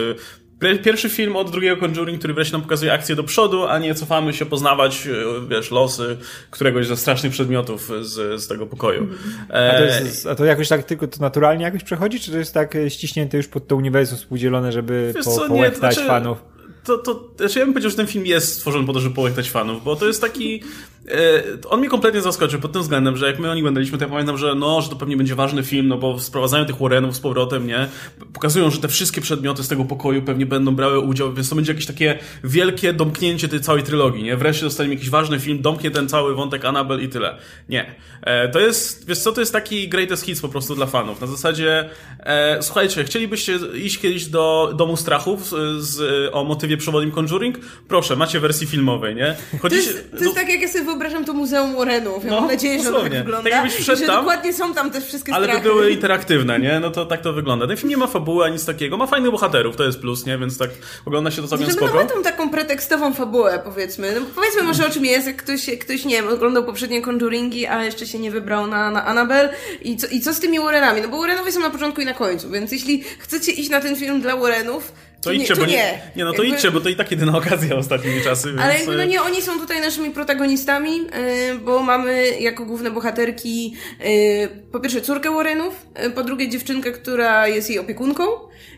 Pier- 0.61 0.83
Pierwszy 0.83 1.09
film 1.09 1.37
od 1.37 1.51
drugiego 1.51 1.77
Conjuring, 1.77 2.19
który 2.19 2.35
wreszcie 2.35 2.53
nam 2.53 2.63
pokazuje 2.63 2.93
akcję 2.93 3.17
do 3.17 3.25
przodu, 3.25 3.65
a 3.67 3.79
nie 3.79 3.95
cofamy 3.95 4.33
się 4.33 4.47
poznawać, 4.47 5.07
e, 5.07 5.49
wiesz, 5.49 5.71
losy 5.71 6.17
któregoś 6.51 6.87
ze 6.87 6.97
strasznych 6.97 7.33
przedmiotów 7.33 7.91
z, 8.03 8.43
z 8.43 8.49
tego 8.49 8.67
pokoju. 8.67 9.09
E, 9.51 9.73
A 9.73 9.79
to, 9.79 9.85
jest, 9.85 10.27
a 10.27 10.35
to 10.35 10.45
jakoś 10.45 10.69
tak 10.69 10.83
tylko 10.85 11.07
to 11.07 11.21
naturalnie 11.21 11.65
jakoś 11.65 11.85
przechodzi, 11.85 12.21
czy 12.21 12.31
to 12.31 12.39
jest 12.39 12.55
tak 12.55 12.77
e, 12.77 12.91
ściśnięte 12.91 13.37
już 13.37 13.49
pod 13.49 13.69
to 13.69 13.77
uniwersum 13.77 14.19
współdzielone, 14.19 14.73
żeby 14.73 15.13
Wiesz 15.17 15.25
po, 15.25 15.31
co, 15.31 15.43
nie, 15.43 15.49
połechtać 15.49 15.95
znaczy- 15.95 16.09
fanów? 16.09 16.54
To, 16.85 16.99
to, 16.99 17.31
znaczy 17.37 17.59
ja 17.59 17.65
bym 17.65 17.75
powiedział, 17.75 17.91
że 17.91 17.97
ten 17.97 18.07
film 18.07 18.27
jest 18.27 18.55
stworzony 18.55 18.87
po 18.87 18.93
to, 18.93 19.01
żeby 19.01 19.15
połechtać 19.15 19.51
fanów, 19.51 19.85
bo 19.85 19.97
to 19.97 20.07
jest 20.07 20.21
taki, 20.21 20.63
e, 21.09 21.43
on 21.69 21.81
mnie 21.81 21.89
kompletnie 21.89 22.21
zaskoczył 22.21 22.61
pod 22.61 22.73
tym 22.73 22.83
względem, 22.83 23.17
że 23.17 23.27
jak 23.27 23.39
my 23.39 23.51
o 23.51 23.55
nim 23.55 23.65
oglądaliśmy, 23.65 23.99
to 23.99 24.05
ja 24.05 24.11
pamiętam, 24.11 24.39
że 24.39 24.55
no, 24.55 24.81
że 24.81 24.89
to 24.89 24.97
pewnie 24.97 25.17
będzie 25.17 25.35
ważny 25.35 25.63
film, 25.63 25.89
no 25.89 25.99
bo 25.99 26.19
sprowadzają 26.21 26.65
tych 26.65 26.77
Warrenów 26.77 27.17
z 27.17 27.21
powrotem, 27.21 27.67
nie? 27.67 27.89
Pokazują, 28.33 28.71
że 28.71 28.79
te 28.79 28.89
wszystkie 28.89 29.21
przedmioty 29.21 29.63
z 29.63 29.69
tego 29.69 29.85
pokoju 29.85 30.23
pewnie 30.23 30.47
będą 30.47 30.75
brały 30.75 31.01
udział, 31.01 31.33
więc 31.33 31.49
to 31.49 31.55
będzie 31.57 31.73
jakieś 31.73 31.87
takie 31.87 32.19
wielkie 32.45 32.93
domknięcie 32.93 33.49
tej 33.49 33.61
całej 33.61 33.83
trylogii, 33.83 34.23
nie? 34.23 34.37
Wreszcie 34.37 34.65
dostaniemy 34.65 34.95
jakiś 34.95 35.11
ważny 35.11 35.41
film, 35.41 35.63
domknie 35.63 35.91
ten 35.91 36.09
cały 36.09 36.35
wątek 36.35 36.65
Annabelle 36.65 37.03
i 37.03 37.09
tyle. 37.09 37.39
Nie. 37.69 37.95
E, 38.23 38.49
to 38.49 38.61
jest, 38.61 39.07
wiesz 39.09 39.19
co, 39.19 39.33
to 39.33 39.41
jest 39.41 39.53
taki 39.53 39.89
greatest 39.89 40.25
hits 40.25 40.41
po 40.41 40.49
prostu 40.49 40.75
dla 40.75 40.87
fanów. 40.87 41.21
Na 41.21 41.27
zasadzie, 41.27 41.91
e, 42.21 42.63
słuchajcie, 42.63 43.05
chcielibyście 43.05 43.59
iść 43.75 43.99
kiedyś 43.99 44.27
do 44.27 44.73
Domu 44.77 44.97
Strachów 44.97 45.53
z, 45.79 46.31
o 46.33 46.45
motywie 46.45 46.74
przewodnim 46.77 47.13
Conjuring? 47.13 47.59
Proszę, 47.89 48.17
macie 48.17 48.41
wersji 48.41 48.67
filmowej, 48.67 49.15
nie? 49.15 49.37
Chodzicie, 49.63 49.83
to 49.83 49.97
jest, 49.97 50.11
to 50.11 50.17
jest 50.17 50.27
no, 50.27 50.33
tak, 50.33 50.49
jak 50.49 50.61
ja 50.61 50.69
sobie 50.69 50.85
wyobrażam 50.85 51.25
to 51.25 51.33
Muzeum 51.33 51.77
Warrenów. 51.77 52.25
Ja 52.25 52.31
no, 52.31 52.41
mam 52.41 52.51
nadzieję, 52.51 52.79
że 52.83 52.91
to 52.91 53.03
tak 53.03 53.13
wygląda. 53.13 53.51
Tak 53.51 53.53
jakbyś 53.53 53.75
wszedł 53.75 54.07
tam, 54.07 54.17
dokładnie 54.17 54.53
są 54.53 54.75
tam 54.75 54.91
też 54.91 55.05
wszystkie 55.05 55.35
Ale 55.35 55.49
by 55.49 55.61
były 55.61 55.91
interaktywne, 55.91 56.61
nie? 56.61 56.81
No 56.81 56.91
to 56.91 57.07
tak 57.07 57.21
to 57.21 57.33
wygląda. 57.33 57.67
Ten 57.67 57.77
film 57.77 57.91
nie 57.91 57.97
ma 57.97 58.07
fabuły, 58.07 58.45
ani 58.45 58.53
nic 58.53 58.65
takiego. 58.65 58.97
Ma 58.97 59.07
fajnych 59.07 59.31
bohaterów, 59.31 59.77
to 59.77 59.85
jest 59.85 60.01
plus, 60.01 60.27
nie? 60.27 60.39
Więc 60.39 60.59
tak 60.59 60.71
ogląda 61.05 61.31
się 61.31 61.43
to 61.43 61.49
całkiem 61.49 61.67
znaczy, 61.67 61.79
spoko. 61.79 61.99
No, 61.99 62.05
ma 62.05 62.11
tą 62.11 62.23
taką 62.23 62.51
pretekstową 62.51 63.15
fabułę, 63.15 63.61
powiedzmy. 63.65 64.13
No, 64.21 64.27
powiedzmy 64.35 64.63
może 64.63 64.87
o 64.87 64.91
czym 64.91 65.05
jest, 65.05 65.27
jak 65.27 65.37
ktoś, 65.37 65.71
ktoś, 65.81 66.05
nie 66.05 66.17
wiem, 66.17 66.29
oglądał 66.29 66.65
poprzednie 66.65 67.03
Conjuringi, 67.03 67.67
a 67.67 67.85
jeszcze 67.85 68.07
się 68.07 68.19
nie 68.19 68.31
wybrał 68.31 68.67
na, 68.67 68.91
na 68.91 69.05
Annabelle 69.05 69.55
i 69.83 69.97
co, 69.97 70.07
i 70.07 70.21
co 70.21 70.35
z 70.35 70.41
tymi 70.41 70.59
Warrenami? 70.59 71.01
No 71.01 71.09
bo 71.09 71.19
Warrenowie 71.19 71.53
są 71.53 71.61
na 71.61 71.71
początku 71.71 72.01
i 72.01 72.05
na 72.05 72.15
końcu, 72.15 72.51
więc 72.51 72.73
jeśli 72.73 73.03
chcecie 73.19 73.53
iść 73.53 73.71
na 73.71 73.81
ten 73.81 73.97
film 73.97 74.21
dla 74.21 74.37
Warrenów, 74.37 74.93
to, 75.25 75.31
to 75.31 75.33
idźcie, 75.33 75.55
nie, 75.55 75.61
bo 75.61 75.67
nie. 75.67 76.01
Nie, 76.17 76.25
no 76.25 76.33
to 76.33 76.43
jakby... 76.43 76.57
idźcie, 76.57 76.71
bo 76.71 76.81
to 76.81 76.89
i 76.89 76.97
tak 76.97 77.11
jedyna 77.11 77.39
okazja 77.39 77.77
ostatnimi 77.77 78.23
czasy. 78.23 78.49
Więc... 78.49 78.61
Ale 78.61 78.75
jakby 78.75 78.97
no 78.97 79.05
nie, 79.05 79.23
oni 79.23 79.43
są 79.43 79.59
tutaj 79.59 79.81
naszymi 79.81 80.11
protagonistami, 80.11 80.97
yy, 80.97 81.59
bo 81.65 81.83
mamy 81.83 82.41
jako 82.41 82.65
główne 82.65 82.91
bohaterki 82.91 83.75
yy, 84.01 84.49
po 84.73 84.81
pierwsze 84.81 85.01
córkę 85.01 85.35
Warrenów, 85.35 85.87
yy, 86.03 86.11
po 86.11 86.23
drugie 86.23 86.49
dziewczynkę, 86.49 86.93
która 86.93 87.49
jest 87.49 87.71
jej 87.71 87.79
opiekunką, 87.79 88.25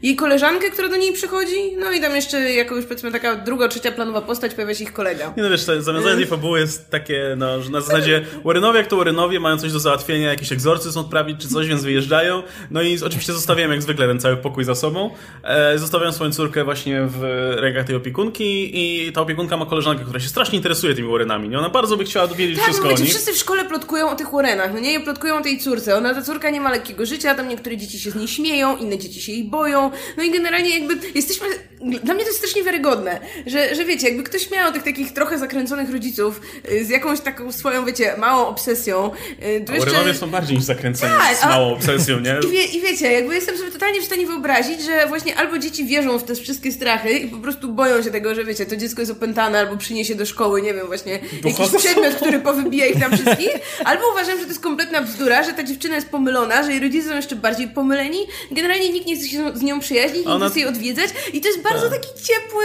jej 0.03 0.17
koleżankę, 0.17 0.71
która 0.71 0.89
do 0.89 0.97
niej 0.97 1.13
przychodzi, 1.13 1.77
no 1.79 1.93
i 1.93 2.01
tam 2.01 2.17
jeszcze 2.17 2.53
jako 2.53 2.77
już 2.77 2.85
powiedzmy 2.85 3.13
taka 3.13 3.37
druga, 3.37 3.69
trzecia 3.69 3.93
planowa 3.93 4.23
postać 4.23 4.55
pojawia 4.55 4.75
się 4.75 4.85
ich 4.85 4.93
kolega. 4.93 5.33
Nie 5.37 5.43
no 5.43 5.51
wiesz, 5.51 5.61
zawiązanie 5.61 6.17
tej 6.17 6.27
fabuły 6.27 6.61
jest 6.61 6.91
takie, 6.91 7.35
no, 7.37 7.63
że 7.63 7.71
na 7.71 7.81
zasadzie 7.81 8.25
Warrenowie 8.45 8.79
jak 8.79 8.89
to 8.89 8.97
Warrenowie 8.97 9.41
mają 9.41 9.59
coś 9.59 9.73
do 9.73 9.81
załatwienia, 9.81 10.31
jakiś 10.31 10.53
egzorcyzm 10.53 10.99
odprawić 10.99 11.41
czy 11.41 11.49
coś, 11.49 11.69
więc 11.69 11.83
wyjeżdżają, 11.83 12.43
no 12.71 12.83
i 12.83 13.03
oczywiście 13.03 13.33
zostawiają 13.33 13.71
jak 13.71 13.83
zwykle 13.83 14.09
ten 14.09 14.21
cały 14.21 14.37
pokój 14.37 14.65
za 14.65 14.75
sobą, 14.75 15.11
e, 15.45 15.79
zostawiają 15.79 16.13
swoją 16.13 16.33
córkę 16.37 16.65
właśnie 16.65 17.03
w 17.07 17.23
rękach 17.57 17.87
tej 17.87 17.97
opiekunki 17.97 18.71
i 18.73 19.13
ta 19.13 19.21
opiekunka 19.21 19.57
ma 19.57 19.67
koleżankę, 19.67 20.05
która 20.05 20.21
się 20.21 20.29
strasznie 20.29 20.57
interesuje 20.57 20.95
tymi 20.95 21.09
Warrenami, 21.09 21.49
nie? 21.49 21.59
Ona 21.59 21.71
bardzo 21.71 21.97
by 21.97 22.05
chciała 22.05 22.27
dowiedzieć 22.27 22.57
tak, 22.57 22.65
wszystko 22.65 22.89
no, 22.89 22.95
o 22.95 22.99
nich. 22.99 23.09
wszyscy 23.09 23.33
w 23.33 23.37
szkole 23.37 23.65
plotkują 23.65 24.11
o 24.11 24.15
tych 24.15 24.31
Warrenach, 24.31 24.73
no 24.75 24.81
nie? 24.81 25.01
Plotkują 25.01 25.37
o 25.37 25.41
tej 25.41 25.59
córce. 25.59 25.97
Ona, 25.97 26.15
ta 26.15 26.23
córka 26.23 26.51
nie 26.51 26.61
ma 26.61 26.71
lekkiego 26.71 27.07
życia, 27.07 27.35
tam 27.35 27.49
niektóre 27.49 27.77
dzieci 27.77 28.01
się 28.01 28.11
z 28.11 28.15
niej 28.15 28.29
śmieją, 28.29 28.77
inne 28.77 28.99
dzieci 28.99 29.23
się 29.23 29.33
jej 29.33 29.45
boją, 29.45 29.91
no 30.17 30.23
i 30.23 30.31
generalnie 30.31 30.79
jakby 30.79 30.99
jesteśmy... 31.15 31.47
Dla 31.81 32.15
mnie 32.15 32.23
to 32.23 32.29
jest 32.29 32.39
strasznie 32.39 32.63
wiarygodne, 32.63 33.21
że, 33.47 33.75
że 33.75 33.85
wiecie, 33.85 34.09
jakby 34.09 34.23
ktoś 34.23 34.51
miał 34.51 34.73
tych 34.73 34.83
takich 34.83 35.13
trochę 35.13 35.39
zakręconych 35.39 35.93
rodziców 35.93 36.41
y, 36.73 36.85
z 36.85 36.89
jakąś 36.89 37.21
taką 37.21 37.53
swoją, 37.53 37.85
wiecie, 37.85 38.15
małą 38.19 38.47
obsesją. 38.47 39.11
Y, 39.43 39.65
to 39.67 39.73
jeszcze... 39.73 39.91
Warrenowie 39.91 40.15
są 40.15 40.31
bardziej 40.31 40.57
niż 40.57 40.65
zakręceni 40.65 41.13
tak, 41.19 41.37
z 41.37 41.45
małą 41.45 41.73
obsesją, 41.73 42.21
nie? 42.21 42.37
I, 42.49 42.51
wie, 42.51 42.65
I 42.65 42.81
wiecie, 42.81 43.13
jakby 43.13 43.35
jestem 43.35 43.59
sobie 43.59 43.71
totalnie 43.71 44.01
w 44.01 44.05
stanie 44.05 44.27
wyobrazić, 44.27 44.85
że 44.85 45.07
właśnie 45.09 45.37
albo 45.37 45.59
dzieci 45.59 45.87
wierzą 45.87 46.19
w 46.19 46.25
te 46.27 46.35
wszystkie 46.35 46.73
strachy 46.73 47.11
i 47.11 47.29
po 47.29 47.37
prostu 47.37 47.73
boją 47.73 48.03
się 48.03 48.11
tego, 48.11 48.35
że 48.35 48.45
wiecie, 48.45 48.67
to 48.67 48.77
dziecko 48.77 49.03
jest 49.03 49.13
opętane 49.13 49.59
albo 49.59 49.77
przyniesie 49.77 50.15
do 50.15 50.27
szkoły, 50.27 50.63
nie 50.63 50.75
wiem, 50.75 50.87
właśnie 50.87 51.13
jakiś 51.45 51.69
przedmiot, 51.79 52.15
który 52.15 52.41
powybija 52.41 52.87
ich 52.87 53.01
tam 53.01 53.13
wszystkich, 53.13 53.51
albo 53.85 54.03
uważam, 54.13 54.39
że 54.39 54.43
to 54.43 54.49
jest 54.49 54.63
kompletna 54.63 55.03
bzdura, 55.03 55.43
że 55.43 55.53
ta 55.53 55.65
dziewczyna 55.65 55.95
jest 55.95 56.09
pomylona, 56.09 56.63
że 56.63 56.71
jej 56.71 56.81
rodzice 56.81 57.09
są 57.09 57.17
jeszcze 57.17 57.37
bardziej 57.37 57.69
pomyleni, 57.69 58.19
generalnie 58.51 58.93
nikt 58.93 59.07
nie 59.07 59.17
chce 59.17 59.29
się 59.29 59.57
z 59.57 59.63
nią 59.63 59.81
przyjaźnić, 59.81 60.27
nikt 60.27 60.41
nie 60.41 60.51
chce 60.51 60.61
jej 60.61 60.69
odwiedzać 60.69 61.11
i 61.33 61.41
to 61.41 61.49
jest 61.49 61.63
bardzo 61.63 61.91
tak. 61.91 62.01
taki 62.01 62.23
ciepły 62.23 62.65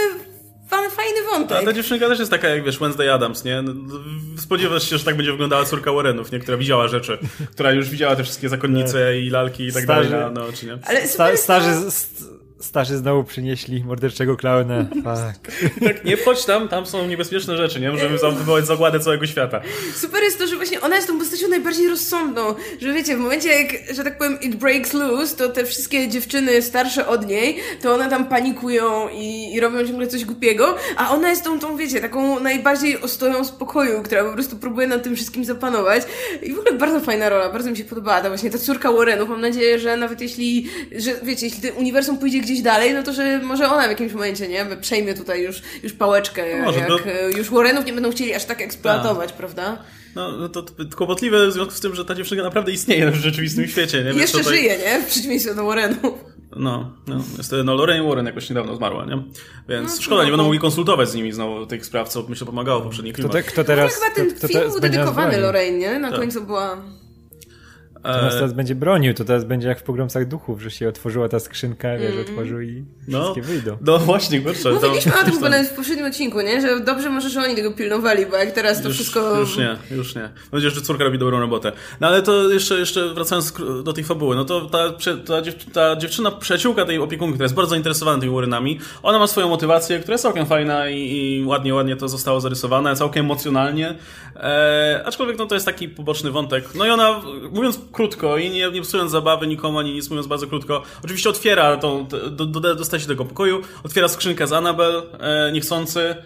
fajny 0.90 1.22
wątek. 1.30 1.58
A 1.58 1.64
ta 1.64 1.72
dziewczynka 1.72 2.08
też 2.08 2.18
jest 2.18 2.30
taka, 2.30 2.48
jak 2.48 2.64
wiesz, 2.64 2.78
Wednesday 2.78 3.12
Adams, 3.12 3.44
nie? 3.44 3.62
No, 3.62 3.72
spodziewasz 4.38 4.90
się, 4.90 4.98
że 4.98 5.04
tak 5.04 5.16
będzie 5.16 5.32
wyglądała 5.32 5.64
córka 5.64 5.92
Warrenów, 5.92 6.32
nie? 6.32 6.38
Która 6.38 6.56
widziała 6.56 6.88
rzeczy, 6.88 7.18
która 7.50 7.72
już 7.72 7.90
widziała 7.90 8.16
te 8.16 8.24
wszystkie 8.24 8.48
zakonnice 8.48 9.18
i 9.18 9.30
lalki 9.30 9.66
i 9.66 9.72
tak 9.72 9.82
Starzy. 9.82 10.10
dalej 10.10 10.34
na, 10.34 10.40
na 10.40 10.46
oczy, 10.46 10.66
nie? 10.66 10.78
Ale 10.84 11.08
Sta 11.08 11.36
starzy, 11.36 11.90
starzy 12.62 12.96
znowu 12.96 13.24
przynieśli 13.24 13.84
morderczego 13.84 14.36
klauna. 14.36 14.84
Tak. 15.04 15.52
tak, 15.84 16.04
nie 16.04 16.16
wchodź 16.16 16.44
tam, 16.44 16.68
tam 16.68 16.86
są 16.86 17.06
niebezpieczne 17.06 17.56
rzeczy, 17.56 17.80
nie? 17.80 17.90
Możemy 17.90 18.18
wywołać 18.18 18.66
zagładę 18.66 19.00
całego 19.00 19.26
świata. 19.26 19.60
Super 19.94 20.22
jest 20.22 20.38
to, 20.38 20.46
że 20.46 20.56
właśnie 20.56 20.80
ona 20.80 20.96
jest 20.96 21.08
tą 21.08 21.18
postacią 21.18 21.48
najbardziej 21.48 21.88
rozsądną, 21.88 22.54
że 22.80 22.92
wiecie, 22.92 23.16
w 23.16 23.18
momencie 23.20 23.48
jak, 23.48 23.94
że 23.94 24.04
tak 24.04 24.18
powiem, 24.18 24.40
it 24.40 24.56
breaks 24.56 24.92
loose, 24.92 25.36
to 25.36 25.48
te 25.48 25.64
wszystkie 25.64 26.08
dziewczyny 26.08 26.62
starsze 26.62 27.06
od 27.06 27.26
niej, 27.26 27.58
to 27.82 27.94
one 27.94 28.10
tam 28.10 28.26
panikują 28.26 29.08
i, 29.08 29.54
i 29.54 29.60
robią 29.60 29.86
ciągle 29.86 30.06
coś 30.06 30.24
głupiego, 30.24 30.76
a 30.96 31.10
ona 31.10 31.30
jest 31.30 31.44
tą, 31.44 31.58
tą, 31.58 31.76
wiecie, 31.76 32.00
taką 32.00 32.40
najbardziej 32.40 33.00
ostoją 33.00 33.44
spokoju, 33.44 34.02
która 34.02 34.24
po 34.24 34.32
prostu 34.32 34.56
próbuje 34.56 34.86
nad 34.86 35.02
tym 35.02 35.16
wszystkim 35.16 35.44
zapanować 35.44 36.02
i 36.42 36.52
w 36.54 36.58
ogóle 36.58 36.72
bardzo 36.72 37.00
fajna 37.00 37.28
rola, 37.28 37.52
bardzo 37.52 37.70
mi 37.70 37.76
się 37.76 37.84
podobała 37.84 38.20
ta 38.20 38.28
właśnie 38.28 38.50
ta 38.50 38.58
córka 38.58 38.92
Warrenów. 38.92 39.28
Mam 39.28 39.40
nadzieję, 39.40 39.78
że 39.78 39.96
nawet 39.96 40.20
jeśli, 40.20 40.66
że 40.96 41.10
wiecie, 41.22 41.46
jeśli 41.46 41.62
ten 41.62 41.76
uniwersum 41.76 42.18
pójdzie 42.18 42.40
gdzieś 42.40 42.51
gdzieś 42.52 42.64
dalej, 42.64 42.94
no 42.94 43.02
to 43.02 43.12
że 43.12 43.38
może 43.38 43.70
ona 43.70 43.86
w 43.86 43.90
jakimś 43.90 44.12
momencie, 44.12 44.48
nie, 44.48 44.66
przejmie 44.80 45.14
tutaj 45.14 45.42
już, 45.42 45.62
już 45.82 45.92
pałeczkę, 45.92 46.44
no 46.58 46.64
może, 46.64 46.78
jak 46.78 46.88
to... 46.88 46.98
już 47.36 47.50
Warrenów 47.50 47.86
nie 47.86 47.92
będą 47.92 48.10
chcieli 48.10 48.34
aż 48.34 48.44
tak 48.44 48.60
eksploatować. 48.60 49.28
Tak. 49.28 49.36
prawda? 49.36 49.78
No, 50.14 50.32
no 50.32 50.48
to 50.48 50.64
kłopotliwe 50.96 51.46
w 51.48 51.52
związku 51.52 51.74
z 51.74 51.80
tym, 51.80 51.94
że 51.94 52.04
ta 52.04 52.14
dziewczynka 52.14 52.44
naprawdę 52.44 52.72
istnieje 52.72 53.10
w 53.10 53.14
rzeczywistym 53.14 53.68
świecie, 53.68 54.04
nie? 54.04 54.20
Jeszcze 54.20 54.38
tutaj... 54.38 54.54
żyje, 54.54 54.78
nie? 54.78 55.00
W 55.02 55.06
przeciwieństwie 55.06 55.54
do 55.54 55.64
Warrenów. 55.64 56.24
No, 56.56 56.92
no, 57.06 57.24
niestety, 57.38 57.64
no 57.64 57.74
Lorraine 57.74 58.08
Warren 58.08 58.26
jakoś 58.26 58.50
niedawno 58.50 58.76
zmarła, 58.76 59.04
nie? 59.04 59.22
Więc 59.68 59.96
no, 59.96 60.02
szkoda, 60.02 60.24
nie 60.24 60.30
będą 60.30 60.44
mogli 60.44 60.58
konsultować 60.58 61.08
z 61.08 61.14
nimi 61.14 61.32
znowu 61.32 61.66
tych 61.66 61.86
spraw, 61.86 62.08
co 62.08 62.22
myślę 62.28 62.46
pomagało 62.46 62.80
w 62.80 62.82
poprzednich 62.82 63.16
filmach. 63.16 63.32
Kto, 63.32 63.42
te, 63.44 63.52
kto 63.52 63.64
teraz, 63.64 63.92
no, 64.00 64.04
chyba 64.04 64.16
ten 64.16 64.26
kto, 64.26 64.38
kto 64.38 64.48
film 64.48 64.70
był 64.70 64.80
dedykowany 64.80 65.38
Lorraine, 65.38 65.78
nie? 65.78 65.98
Na 65.98 66.10
tak. 66.10 66.20
końcu 66.20 66.42
była 66.42 66.82
Natomiast 68.04 68.36
teraz 68.36 68.52
będzie 68.52 68.74
bronił, 68.74 69.14
to 69.14 69.24
teraz 69.24 69.44
będzie 69.44 69.68
jak 69.68 69.80
w 69.80 69.82
pogromcach 69.82 70.28
duchów, 70.28 70.62
że 70.62 70.70
się 70.70 70.88
otworzyła 70.88 71.28
ta 71.28 71.40
skrzynka, 71.40 71.88
mm. 71.88 72.02
wiesz, 72.02 72.28
otworzył 72.28 72.60
i 72.60 72.84
no, 73.08 73.22
wszystkie 73.22 73.42
wyjdą. 73.42 73.76
No 73.80 73.98
właśnie, 73.98 74.40
kurczę. 74.40 74.72
Mówiliśmy 74.72 75.12
o 75.20 75.24
tym 75.24 75.34
chyba 75.34 75.64
w 75.64 75.70
poprzednim 75.70 76.06
odcinku, 76.06 76.40
nie? 76.40 76.60
Że 76.60 76.80
dobrze 76.80 77.10
może, 77.10 77.30
że 77.30 77.40
oni 77.40 77.54
tego 77.54 77.72
pilnowali, 77.72 78.26
bo 78.26 78.36
jak 78.36 78.50
teraz 78.50 78.82
to 78.82 78.88
już, 78.88 78.96
wszystko... 78.96 79.38
Już 79.38 79.56
nie, 79.56 79.76
już 79.90 80.14
nie. 80.14 80.22
Mam 80.22 80.32
nadzieję, 80.52 80.70
że 80.70 80.80
córka 80.80 81.04
robi 81.04 81.18
dobrą 81.18 81.40
robotę. 81.40 81.72
No 82.00 82.06
ale 82.06 82.22
to 82.22 82.50
jeszcze, 82.50 82.78
jeszcze 82.78 83.14
wracając 83.14 83.52
do 83.84 83.92
tej 83.92 84.04
fabuły, 84.04 84.36
no 84.36 84.44
to 84.44 84.60
ta, 84.60 84.90
ta, 84.90 85.42
ta 85.72 85.96
dziewczyna, 85.96 86.30
przyjaciółka 86.30 86.84
tej 86.84 86.98
opiekunki, 86.98 87.34
która 87.34 87.44
jest 87.44 87.54
bardzo 87.54 87.70
zainteresowana 87.70 88.20
tymi 88.20 88.32
urynami, 88.32 88.80
ona 89.02 89.18
ma 89.18 89.26
swoją 89.26 89.48
motywację, 89.48 89.98
która 89.98 90.14
jest 90.14 90.22
całkiem 90.22 90.46
fajna 90.46 90.88
i, 90.88 90.96
i 90.96 91.44
ładnie, 91.44 91.74
ładnie 91.74 91.96
to 91.96 92.08
zostało 92.08 92.40
zarysowane, 92.40 92.96
całkiem 92.96 93.24
emocjonalnie. 93.24 93.94
E, 94.36 95.02
aczkolwiek 95.06 95.38
no 95.38 95.46
to 95.46 95.54
jest 95.54 95.66
taki 95.66 95.88
poboczny 95.88 96.30
wątek. 96.30 96.64
No 96.74 96.86
i 96.86 96.90
ona, 96.90 97.20
mówiąc 97.52 97.80
krótko 97.92 98.38
i 98.38 98.50
nie 98.50 98.70
nie 98.70 98.82
psując 98.82 99.10
zabawy 99.10 99.46
nikomu, 99.46 99.78
ani 99.78 99.92
nic 99.92 100.10
mówiąc 100.10 100.26
bardzo 100.26 100.46
krótko, 100.46 100.82
oczywiście 101.04 101.30
otwiera 101.30 101.76
tą, 101.76 102.06
do, 102.06 102.46
do, 102.46 102.74
dostaje 102.74 103.00
się 103.00 103.06
do 103.06 103.14
tego 103.14 103.24
pokoju, 103.24 103.62
otwiera 103.82 104.08
skrzynkę 104.08 104.46
z 104.46 104.52
Annabelle, 104.52 105.02
e, 105.20 105.52
niechcący, 105.52 106.16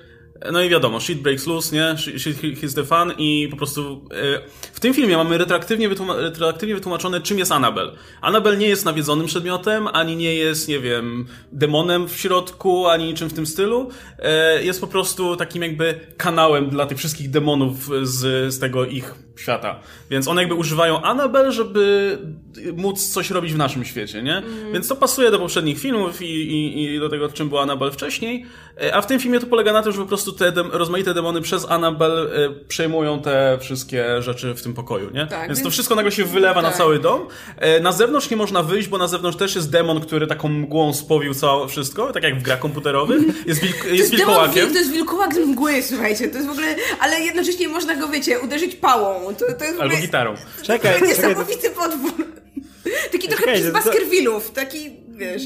no 0.52 0.62
i 0.62 0.68
wiadomo, 0.68 1.00
shit 1.00 1.22
breaks 1.22 1.46
loose, 1.46 1.76
nie? 1.76 2.18
Shit 2.18 2.36
hits 2.36 2.74
the 2.74 2.84
fan 2.84 3.12
i 3.18 3.48
po 3.50 3.56
prostu 3.56 4.04
e, 4.10 4.40
w 4.76 4.80
tym 4.80 4.94
filmie 4.94 5.16
mamy 5.16 5.38
retroaktywnie, 5.38 5.88
wytłuma 5.88 6.16
retroaktywnie 6.16 6.74
wytłumaczone, 6.74 7.20
czym 7.20 7.38
jest 7.38 7.52
Annabelle. 7.52 7.92
Annabelle 8.20 8.56
nie 8.56 8.68
jest 8.68 8.84
nawiedzonym 8.84 9.26
przedmiotem, 9.26 9.88
ani 9.92 10.16
nie 10.16 10.34
jest, 10.34 10.68
nie 10.68 10.80
wiem, 10.80 11.26
demonem 11.52 12.08
w 12.08 12.16
środku, 12.16 12.86
ani 12.86 13.04
niczym 13.04 13.28
w 13.28 13.32
tym 13.32 13.46
stylu. 13.46 13.88
E, 14.18 14.64
jest 14.64 14.80
po 14.80 14.86
prostu 14.86 15.36
takim 15.36 15.62
jakby 15.62 16.00
kanałem 16.16 16.70
dla 16.70 16.86
tych 16.86 16.98
wszystkich 16.98 17.30
demonów 17.30 17.90
z, 18.02 18.54
z 18.54 18.58
tego 18.58 18.84
ich 18.84 19.14
świata. 19.36 19.80
Więc 20.10 20.28
one 20.28 20.42
jakby 20.42 20.54
używają 20.54 21.02
Annabelle, 21.02 21.52
żeby 21.52 22.18
móc 22.76 23.08
coś 23.08 23.30
robić 23.30 23.52
w 23.52 23.56
naszym 23.56 23.84
świecie, 23.84 24.22
nie? 24.22 24.36
Mm. 24.36 24.72
Więc 24.72 24.88
to 24.88 24.96
pasuje 24.96 25.30
do 25.30 25.38
poprzednich 25.38 25.78
filmów 25.78 26.22
i, 26.22 26.26
i, 26.26 26.84
i 26.94 27.00
do 27.00 27.08
tego, 27.08 27.28
czym 27.28 27.48
była 27.48 27.62
Annabelle 27.62 27.92
wcześniej. 27.92 28.46
E, 28.82 28.94
a 28.94 29.00
w 29.00 29.06
tym 29.06 29.20
filmie 29.20 29.40
to 29.40 29.46
polega 29.46 29.72
na 29.72 29.82
tym, 29.82 29.92
że 29.92 29.98
po 29.98 30.06
prostu 30.06 30.32
te 30.32 30.52
dem 30.52 30.70
rozmaite 30.72 31.14
demony 31.14 31.40
przez 31.40 31.70
Annabelle 31.70 32.46
y, 32.46 32.64
przejmują 32.68 33.22
te 33.22 33.58
wszystkie 33.60 34.22
rzeczy 34.22 34.54
w 34.54 34.62
tym 34.66 34.74
pokoju, 34.74 35.10
nie? 35.10 35.26
Tak, 35.26 35.48
więc 35.48 35.62
to 35.62 35.70
wszystko 35.70 35.94
nagle 35.94 36.12
się 36.12 36.24
wylewa 36.24 36.62
tak. 36.62 36.72
na 36.72 36.78
cały 36.78 36.98
dom. 36.98 37.26
E, 37.56 37.80
na 37.80 37.92
zewnątrz 37.92 38.30
nie 38.30 38.36
można 38.36 38.62
wyjść, 38.62 38.88
bo 38.88 38.98
na 38.98 39.08
zewnątrz 39.08 39.38
też 39.38 39.54
jest 39.54 39.70
demon, 39.70 40.00
który 40.00 40.26
taką 40.26 40.48
mgłą 40.48 40.94
spowił 40.94 41.34
całe 41.34 41.68
wszystko, 41.68 42.12
tak 42.12 42.22
jak 42.22 42.38
w 42.38 42.42
grach 42.42 42.58
komputerowych. 42.58 43.46
Jest, 43.46 43.60
wilk, 43.60 43.76
jest, 43.76 43.96
jest 43.96 44.10
wilkołakiem. 44.10 44.54
Demon, 44.54 44.72
to 44.72 44.78
jest 44.78 44.92
wilkołak 44.92 45.34
z 45.34 45.38
mgły, 45.38 45.82
słuchajcie, 45.82 46.28
to 46.28 46.36
jest 46.36 46.48
w 46.48 46.50
ogóle, 46.50 46.76
ale 47.00 47.20
jednocześnie 47.20 47.68
można 47.68 47.96
go, 47.96 48.08
wiecie, 48.08 48.40
uderzyć 48.40 48.76
pałą. 48.76 49.34
To, 49.34 49.52
to 49.58 49.64
jest 49.64 49.80
Albo 49.80 49.96
gitarą. 49.96 50.34
Czekaj, 50.62 51.00
to 51.00 51.06
niesamowity 51.06 51.70
podwór. 51.70 52.26
Taki 53.12 53.28
trochę 53.28 53.52
przez 53.52 53.72
Baskervillów, 53.72 54.50
taki, 54.50 54.90
wiesz... 55.08 55.42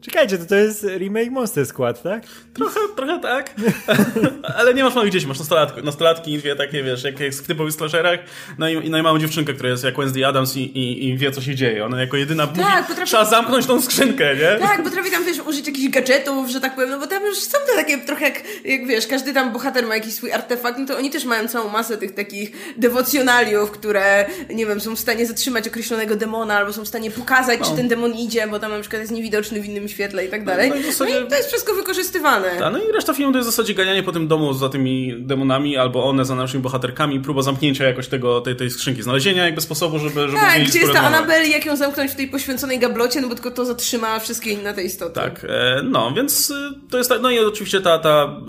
Czekajcie, 0.00 0.38
to 0.38 0.44
to 0.46 0.54
jest 0.54 0.84
remake 0.84 1.30
Monster 1.30 1.66
Squad, 1.66 2.02
tak? 2.02 2.22
Trochę, 2.54 2.80
trochę 2.96 3.20
tak. 3.20 3.54
Ale 4.58 4.74
nie 4.74 4.84
masz 4.84 4.94
małych 4.94 5.12
dzieci, 5.12 5.26
masz 5.26 5.38
nastolatki, 5.38 5.82
nastolatki 5.82 6.38
dwie 6.38 6.56
takie, 6.56 6.82
wiesz, 6.82 7.04
jak 7.04 7.20
jest 7.20 7.44
w 7.44 7.46
typowych 7.46 7.74
slasherach. 7.74 8.20
No 8.58 8.68
i, 8.68 8.90
no 8.90 8.98
i 8.98 9.02
małą 9.02 9.18
dziewczynkę, 9.18 9.54
która 9.54 9.68
jest 9.68 9.84
jak 9.84 9.96
Wednesday 9.96 10.26
Adams 10.26 10.56
i, 10.56 10.60
i, 10.60 11.08
i 11.08 11.18
wie, 11.18 11.30
co 11.30 11.40
się 11.40 11.54
dzieje. 11.54 11.84
Ona 11.84 12.00
jako 12.00 12.16
jedyna 12.16 12.46
tak, 12.46 12.56
mówi, 12.56 12.68
potrafi... 12.88 13.08
trzeba 13.08 13.24
zamknąć 13.24 13.66
tą 13.66 13.80
skrzynkę, 13.80 14.36
nie? 14.36 14.58
Tak, 14.60 14.82
potrafi 14.82 15.10
tam, 15.10 15.24
wiesz, 15.24 15.38
użyć 15.40 15.66
jakichś 15.66 15.88
gadżetów, 15.88 16.50
że 16.50 16.60
tak 16.60 16.74
powiem, 16.74 16.90
no 16.90 16.98
bo 16.98 17.06
tam 17.06 17.24
już 17.24 17.38
są 17.38 17.58
te 17.66 17.74
takie 17.76 17.98
trochę 17.98 18.24
jak, 18.24 18.42
jak 18.64 18.86
wiesz, 18.86 19.06
każdy 19.06 19.32
tam 19.32 19.52
bohater 19.52 19.86
ma 19.86 19.94
jakiś 19.94 20.14
swój 20.14 20.32
artefakt, 20.32 20.78
no 20.78 20.86
to 20.86 20.96
oni 20.96 21.10
też 21.10 21.24
mają 21.24 21.48
całą 21.48 21.70
masę 21.70 21.96
tych 21.96 22.14
takich 22.14 22.52
dewocjonaliów, 22.76 23.70
które, 23.70 24.26
nie 24.50 24.66
wiem, 24.66 24.80
są 24.80 24.96
w 24.96 25.00
stanie 25.00 25.26
zatrzymać 25.26 25.68
określonego 25.68 26.16
demona, 26.16 26.56
albo 26.56 26.72
są 26.72 26.84
w 26.84 26.88
stanie 26.88 27.10
pokazać, 27.10 27.60
no. 27.60 27.66
czy 27.66 27.76
ten 27.76 27.88
demon 27.88 28.12
idzie, 28.12 28.46
bo 28.48 28.58
tam 28.58 28.72
na 28.72 28.80
przykład 28.80 29.00
jest 29.00 29.12
niewidoczny 29.12 29.60
w 29.60 29.66
innym 29.66 29.88
świetle 29.90 30.26
i 30.26 30.28
tak 30.28 30.44
dalej. 30.44 30.70
No, 30.70 30.76
no, 30.76 30.82
zasadzie... 30.82 31.20
no 31.20 31.26
i 31.26 31.28
to 31.28 31.36
jest 31.36 31.48
wszystko 31.48 31.74
wykorzystywane. 31.74 32.50
Ta, 32.58 32.70
no 32.70 32.78
i 32.78 32.92
reszta 32.92 33.14
filmu 33.14 33.32
to 33.32 33.38
jest 33.38 33.48
w 33.48 33.52
zasadzie 33.52 33.74
ganianie 33.74 34.02
po 34.02 34.12
tym 34.12 34.28
domu 34.28 34.54
za 34.54 34.68
tymi 34.68 35.14
demonami, 35.18 35.76
albo 35.76 36.04
one 36.04 36.24
za 36.24 36.34
naszymi 36.34 36.62
bohaterkami, 36.62 37.20
próba 37.20 37.42
zamknięcia 37.42 37.84
jakoś 37.84 38.08
tego, 38.08 38.40
tej, 38.40 38.56
tej 38.56 38.70
skrzynki, 38.70 39.02
znalezienia 39.02 39.44
jakby 39.44 39.60
sposobu, 39.60 39.98
żeby, 39.98 40.20
żeby 40.20 40.32
Tak, 40.32 40.64
gdzie 40.64 40.78
jest 40.78 40.92
ta 40.92 41.00
Anabel, 41.00 41.50
jak 41.50 41.66
ją 41.66 41.76
zamknąć 41.76 42.10
w 42.10 42.14
tej 42.14 42.28
poświęconej 42.28 42.78
gablocie, 42.78 43.20
no 43.20 43.28
bo 43.28 43.34
tylko 43.34 43.50
to 43.50 43.64
zatrzyma 43.64 44.18
wszystkie 44.18 44.50
inne 44.50 44.74
te 44.74 44.82
istoty. 44.82 45.14
Tak, 45.14 45.46
e, 45.48 45.82
no, 45.84 46.12
więc 46.16 46.50
e, 46.50 46.54
to 46.90 46.98
jest 46.98 47.10
tak, 47.10 47.20
no 47.20 47.30
i 47.30 47.38
oczywiście 47.38 47.80
ta, 47.80 47.98
ta, 47.98 48.40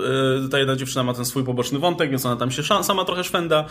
e, 0.45 0.49
ta 0.49 0.59
jedna 0.59 0.75
dziewczyna 0.75 1.03
ma 1.03 1.13
ten 1.13 1.25
swój 1.25 1.43
poboczny 1.43 1.79
wątek, 1.79 2.09
więc 2.09 2.25
ona 2.25 2.35
tam 2.35 2.51
się 2.51 2.63
sama 2.83 3.05
trochę 3.05 3.23
szwenda. 3.23 3.65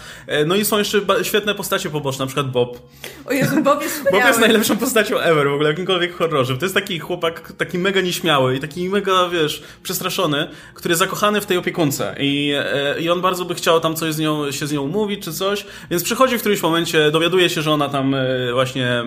No 0.47 0.55
i 0.55 0.65
są 0.65 0.79
jeszcze 0.79 1.01
świetne 1.23 1.55
postacie 1.55 1.91
poboczne, 1.91 2.23
na 2.23 2.27
przykład 2.27 2.51
Bob. 2.51 2.79
O 3.27 3.33
Jezu, 3.33 3.63
Bob 3.63 3.83
jest 3.83 4.05
Bob 4.13 4.25
jest 4.25 4.41
najlepszą 4.41 4.77
postacią 4.77 5.19
ever 5.19 5.49
w 5.49 5.53
ogóle, 5.53 5.69
w 5.69 5.73
jakimkolwiek 5.73 6.15
horrorze. 6.15 6.57
To 6.57 6.65
jest 6.65 6.75
taki 6.75 6.99
chłopak, 6.99 7.53
taki 7.61 7.79
mega 7.79 8.01
nieśmiały 8.01 8.57
i 8.57 8.61
taki 8.61 8.89
mega, 8.89 9.29
wiesz, 9.29 9.63
przestraszony, 9.83 10.49
który 10.75 10.93
jest 10.93 10.99
zakochany 10.99 11.41
w 11.41 11.47
tej 11.47 11.57
opiekunce. 11.57 12.15
I, 12.19 12.55
i 13.01 13.11
on 13.11 13.21
bardzo 13.21 13.45
by 13.45 13.55
chciał 13.55 13.81
tam 13.81 13.97
coś 13.97 14.15
z 14.15 14.19
nią, 14.19 14.53
się 14.53 14.67
z 14.67 14.73
nią 14.73 14.83
umówić 14.83 15.25
czy 15.25 15.33
coś, 15.33 15.67
więc 15.91 16.03
przychodzi 16.03 16.37
w 16.37 16.41
którymś 16.41 16.63
momencie, 16.63 17.11
dowiaduje 17.11 17.51
się, 17.51 17.63
że 17.63 17.71
ona 17.71 17.89
tam 17.89 18.17
właśnie 18.53 19.03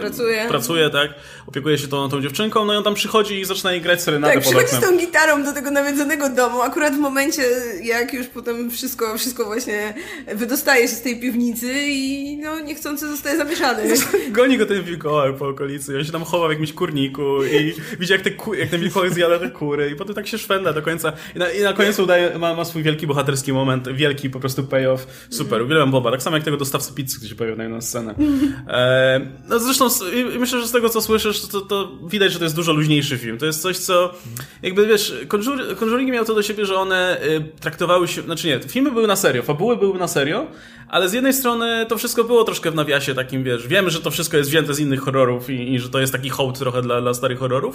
pracuje, 0.00 0.46
pracuje 0.48 0.90
tak, 0.90 1.14
opiekuje 1.46 1.78
się 1.78 1.88
tą, 1.88 2.08
tą 2.08 2.22
dziewczynką, 2.22 2.64
no 2.64 2.74
i 2.74 2.76
on 2.76 2.84
tam 2.84 2.94
przychodzi 2.94 3.40
i 3.40 3.44
zaczyna 3.44 3.72
jej 3.72 3.80
grać 3.80 4.02
serenadę 4.02 4.34
tak, 4.34 4.42
przychodzi 4.42 4.68
z 4.68 4.80
tą 4.80 4.98
gitarą 4.98 5.44
do 5.44 5.52
tego 5.52 5.70
nawiedzonego 5.70 6.28
domu, 6.28 6.62
akurat 6.62 6.94
w 6.94 6.98
momencie, 6.98 7.42
jak 7.82 8.14
już 8.14 8.26
potem 8.26 8.70
wszystko, 8.70 9.18
wszystko 9.18 9.44
właśnie 9.44 9.94
wydostaje 10.34 10.88
się 10.88 10.94
z 10.94 11.02
tej 11.02 11.20
piwnicy 11.20 11.72
i 11.86 12.36
no 12.36 12.60
niechcący 12.60 13.08
zostaje 13.08 13.36
zamieszany. 13.36 13.82
Goni 14.30 14.58
go 14.58 14.66
ten 14.66 14.82
wilkołak 14.82 15.36
po 15.36 15.48
okolicy. 15.48 15.98
On 15.98 16.04
się 16.04 16.12
tam 16.12 16.24
chowa 16.24 16.48
w 16.48 16.50
jakimś 16.50 16.72
kurniku 16.72 17.44
i 17.44 17.74
widzi 17.98 18.12
jak, 18.12 18.22
te, 18.22 18.30
jak 18.58 18.70
ten 18.70 18.80
wilkołak 18.80 19.14
zjada 19.14 19.38
te 19.38 19.50
kury 19.50 19.90
i 19.90 19.96
potem 19.96 20.14
tak 20.14 20.26
się 20.26 20.38
szwenda 20.38 20.72
do 20.72 20.82
końca 20.82 21.12
i 21.34 21.38
na, 21.38 21.50
i 21.50 21.62
na 21.62 21.72
końcu 21.72 22.02
udaje, 22.02 22.38
ma, 22.38 22.54
ma 22.54 22.64
swój 22.64 22.82
wielki 22.82 23.06
bohaterski 23.06 23.52
moment, 23.52 23.88
wielki 23.88 24.30
po 24.30 24.40
prostu 24.40 24.64
payoff. 24.64 25.26
Super, 25.30 25.62
uwielbiam 25.62 25.90
Boba, 25.90 26.10
tak 26.10 26.22
samo 26.22 26.36
jak 26.36 26.44
tego 26.44 26.56
dostawcy 26.56 26.94
pizzy, 26.94 27.16
który 27.16 27.28
się 27.28 27.34
pojawił 27.34 27.56
na 27.56 27.62
jedną 27.62 27.80
scenę. 27.80 28.14
E, 28.68 29.20
no 29.48 29.58
zresztą 29.58 29.88
myślę, 30.38 30.60
że 30.60 30.66
z 30.66 30.72
tego 30.72 30.88
co 30.88 31.00
słyszysz, 31.00 31.40
to, 31.40 31.60
to 31.60 31.92
widać, 32.08 32.32
że 32.32 32.38
to 32.38 32.44
jest 32.44 32.56
dużo 32.56 32.72
luźniejszy 32.72 33.18
film. 33.18 33.38
To 33.38 33.46
jest 33.46 33.62
coś, 33.62 33.76
co 33.76 34.14
jakby 34.62 34.86
wiesz, 34.86 35.14
Conjuring 35.80 36.10
miał 36.10 36.24
to 36.24 36.34
do 36.34 36.42
siebie, 36.42 36.66
że 36.66 36.76
one 36.76 37.22
y, 37.24 37.52
traktowały 37.60 38.08
się, 38.08 38.22
znaczy 38.22 38.46
nie, 38.46 38.60
filmy 38.60 38.92
były 38.92 39.06
na 39.06 39.16
serio, 39.16 39.42
fabuły 39.42 39.76
były 39.76 39.98
na 39.98 40.08
serio, 40.08 40.46
ale 40.88 41.08
z 41.08 41.12
jednej 41.12 41.32
strony 41.32 41.86
to 41.88 41.98
wszystko 41.98 42.24
było 42.24 42.44
troszkę 42.44 42.70
w 42.70 42.74
nawiasie 42.74 43.14
takim, 43.14 43.44
wiesz, 43.44 43.68
wiemy, 43.68 43.90
że 43.90 44.00
to 44.00 44.10
wszystko 44.10 44.36
jest 44.36 44.50
wzięte 44.50 44.74
z 44.74 44.80
innych 44.80 45.00
horrorów 45.00 45.50
i, 45.50 45.74
i 45.74 45.78
że 45.78 45.88
to 45.88 46.00
jest 46.00 46.12
taki 46.12 46.30
hołd 46.30 46.58
trochę 46.58 46.82
dla, 46.82 47.00
dla 47.00 47.14
starych 47.14 47.38
horrorów, 47.38 47.65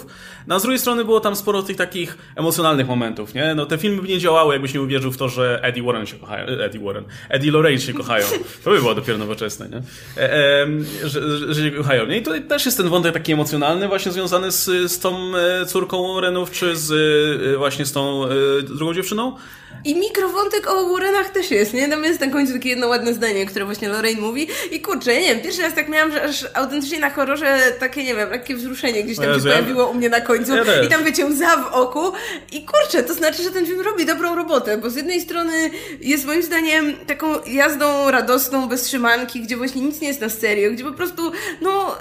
no 0.46 0.54
a 0.54 0.58
z 0.58 0.62
drugiej 0.62 0.78
strony 0.78 1.04
było 1.04 1.20
tam 1.20 1.36
sporo 1.36 1.62
tych 1.62 1.76
takich 1.76 2.18
emocjonalnych 2.36 2.86
momentów, 2.86 3.34
nie? 3.34 3.54
No 3.54 3.66
te 3.66 3.78
filmy 3.78 4.02
by 4.02 4.08
nie 4.08 4.18
działały, 4.18 4.54
jakbyś 4.54 4.74
nie 4.74 4.82
uwierzył 4.82 5.12
w 5.12 5.16
to, 5.16 5.28
że 5.28 5.60
Eddie 5.62 5.82
Warren 5.82 6.06
się 6.06 6.16
kochają, 6.16 6.46
Eddie 6.46 6.80
Warren, 6.80 7.04
Eddie 7.28 7.52
Lorraine 7.52 7.80
się 7.80 7.92
kochają. 7.92 8.26
To 8.64 8.70
by 8.70 8.78
było 8.78 8.94
dopiero 8.94 9.18
nowoczesne, 9.18 9.68
nie? 9.68 9.82
E, 10.22 10.62
e, 10.62 10.66
że, 11.04 11.54
że, 11.54 11.70
się 11.70 11.70
kochają. 11.70 12.06
Nie? 12.06 12.16
I 12.16 12.22
tutaj 12.22 12.42
też 12.42 12.66
jest 12.66 12.76
ten 12.76 12.88
wątek 12.88 13.14
taki 13.14 13.32
emocjonalny 13.32 13.88
właśnie 13.88 14.12
związany 14.12 14.50
z, 14.52 14.64
z 14.92 14.98
tą 14.98 15.36
e, 15.36 15.66
córką 15.66 16.14
Warrenów, 16.14 16.50
czy 16.50 16.76
z 16.76 16.92
e, 17.54 17.56
właśnie 17.58 17.86
z 17.86 17.92
tą 17.92 18.24
e, 18.24 18.28
drugą 18.62 18.94
dziewczyną, 18.94 19.36
i 19.84 19.94
mikrowątek 19.94 20.66
o 20.66 20.88
Warrenach 20.88 21.30
też 21.30 21.50
jest, 21.50 21.74
nie? 21.74 21.88
Tam 21.88 22.04
jest 22.04 22.20
na 22.20 22.26
końcu 22.26 22.52
takie 22.52 22.68
jedno 22.68 22.88
ładne 22.88 23.14
zdanie, 23.14 23.46
które 23.46 23.64
właśnie 23.64 23.88
Lorraine 23.88 24.20
mówi. 24.20 24.48
I 24.70 24.80
kurczę, 24.80 25.14
nie 25.14 25.28
wiem, 25.28 25.40
pierwszy 25.40 25.62
raz 25.62 25.74
tak 25.74 25.88
miałam, 25.88 26.12
że 26.12 26.22
aż 26.22 26.46
autentycznie 26.54 26.98
na 26.98 27.10
horrorze 27.10 27.58
takie, 27.80 28.04
nie 28.04 28.14
wiem, 28.14 28.30
takie 28.30 28.54
wzruszenie 28.54 29.02
gdzieś 29.04 29.16
tam 29.16 29.26
Jezu, 29.26 29.40
się 29.40 29.54
pojawiło 29.54 29.86
u 29.86 29.94
mnie 29.94 30.08
na 30.08 30.20
końcu. 30.20 30.56
Ja 30.56 30.82
I 30.82 30.88
tam 30.88 31.04
wiecie, 31.04 31.26
łza 31.26 31.56
w 31.56 31.66
oku. 31.74 32.12
I 32.52 32.64
kurczę, 32.64 33.02
to 33.02 33.14
znaczy, 33.14 33.42
że 33.42 33.50
ten 33.50 33.66
film 33.66 33.80
robi 33.80 34.06
dobrą 34.06 34.36
robotę, 34.36 34.78
bo 34.78 34.90
z 34.90 34.96
jednej 34.96 35.20
strony 35.20 35.70
jest 36.00 36.26
moim 36.26 36.42
zdaniem 36.42 36.96
taką 37.06 37.26
jazdą 37.46 38.10
radosną, 38.10 38.68
bez 38.68 38.82
trzymanki, 38.82 39.40
gdzie 39.40 39.56
właśnie 39.56 39.82
nic 39.82 40.00
nie 40.00 40.08
jest 40.08 40.20
na 40.20 40.28
serio, 40.28 40.70
gdzie 40.70 40.84
po 40.84 40.92
prostu, 40.92 41.32
no 41.60 41.96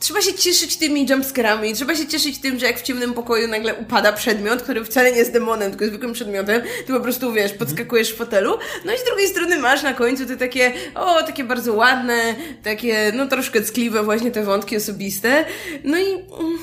trzeba 0.00 0.22
się 0.22 0.34
cieszyć 0.34 0.76
tymi 0.76 1.06
jumpscarami, 1.10 1.74
trzeba 1.74 1.94
się 1.94 2.06
cieszyć 2.06 2.38
tym, 2.38 2.58
że 2.58 2.66
jak 2.66 2.78
w 2.78 2.82
ciemnym 2.82 3.14
pokoju 3.14 3.48
nagle 3.48 3.74
upada 3.74 4.12
przedmiot, 4.12 4.62
który 4.62 4.84
wcale 4.84 5.12
nie 5.12 5.18
jest 5.18 5.32
demonem, 5.32 5.70
tylko 5.70 5.86
zwykłym 5.86 6.12
przedmiotem, 6.12 6.62
ty 6.86 6.92
po 6.92 7.00
prostu, 7.00 7.32
wiesz, 7.32 7.52
podskakujesz 7.52 8.12
w 8.12 8.16
fotelu, 8.16 8.58
no 8.84 8.92
i 8.92 8.98
z 8.98 9.04
drugiej 9.04 9.28
strony 9.28 9.58
masz 9.58 9.82
na 9.82 9.94
końcu 9.94 10.26
te 10.26 10.36
takie, 10.36 10.72
o, 10.94 11.22
takie 11.22 11.44
bardzo 11.44 11.74
ładne, 11.74 12.34
takie, 12.62 13.12
no 13.14 13.26
troszkę 13.26 13.60
ckliwe 13.60 14.02
właśnie 14.02 14.30
te 14.30 14.44
wątki 14.44 14.76
osobiste, 14.76 15.44
no 15.84 15.98
i... 15.98 16.12
Mm, 16.12 16.58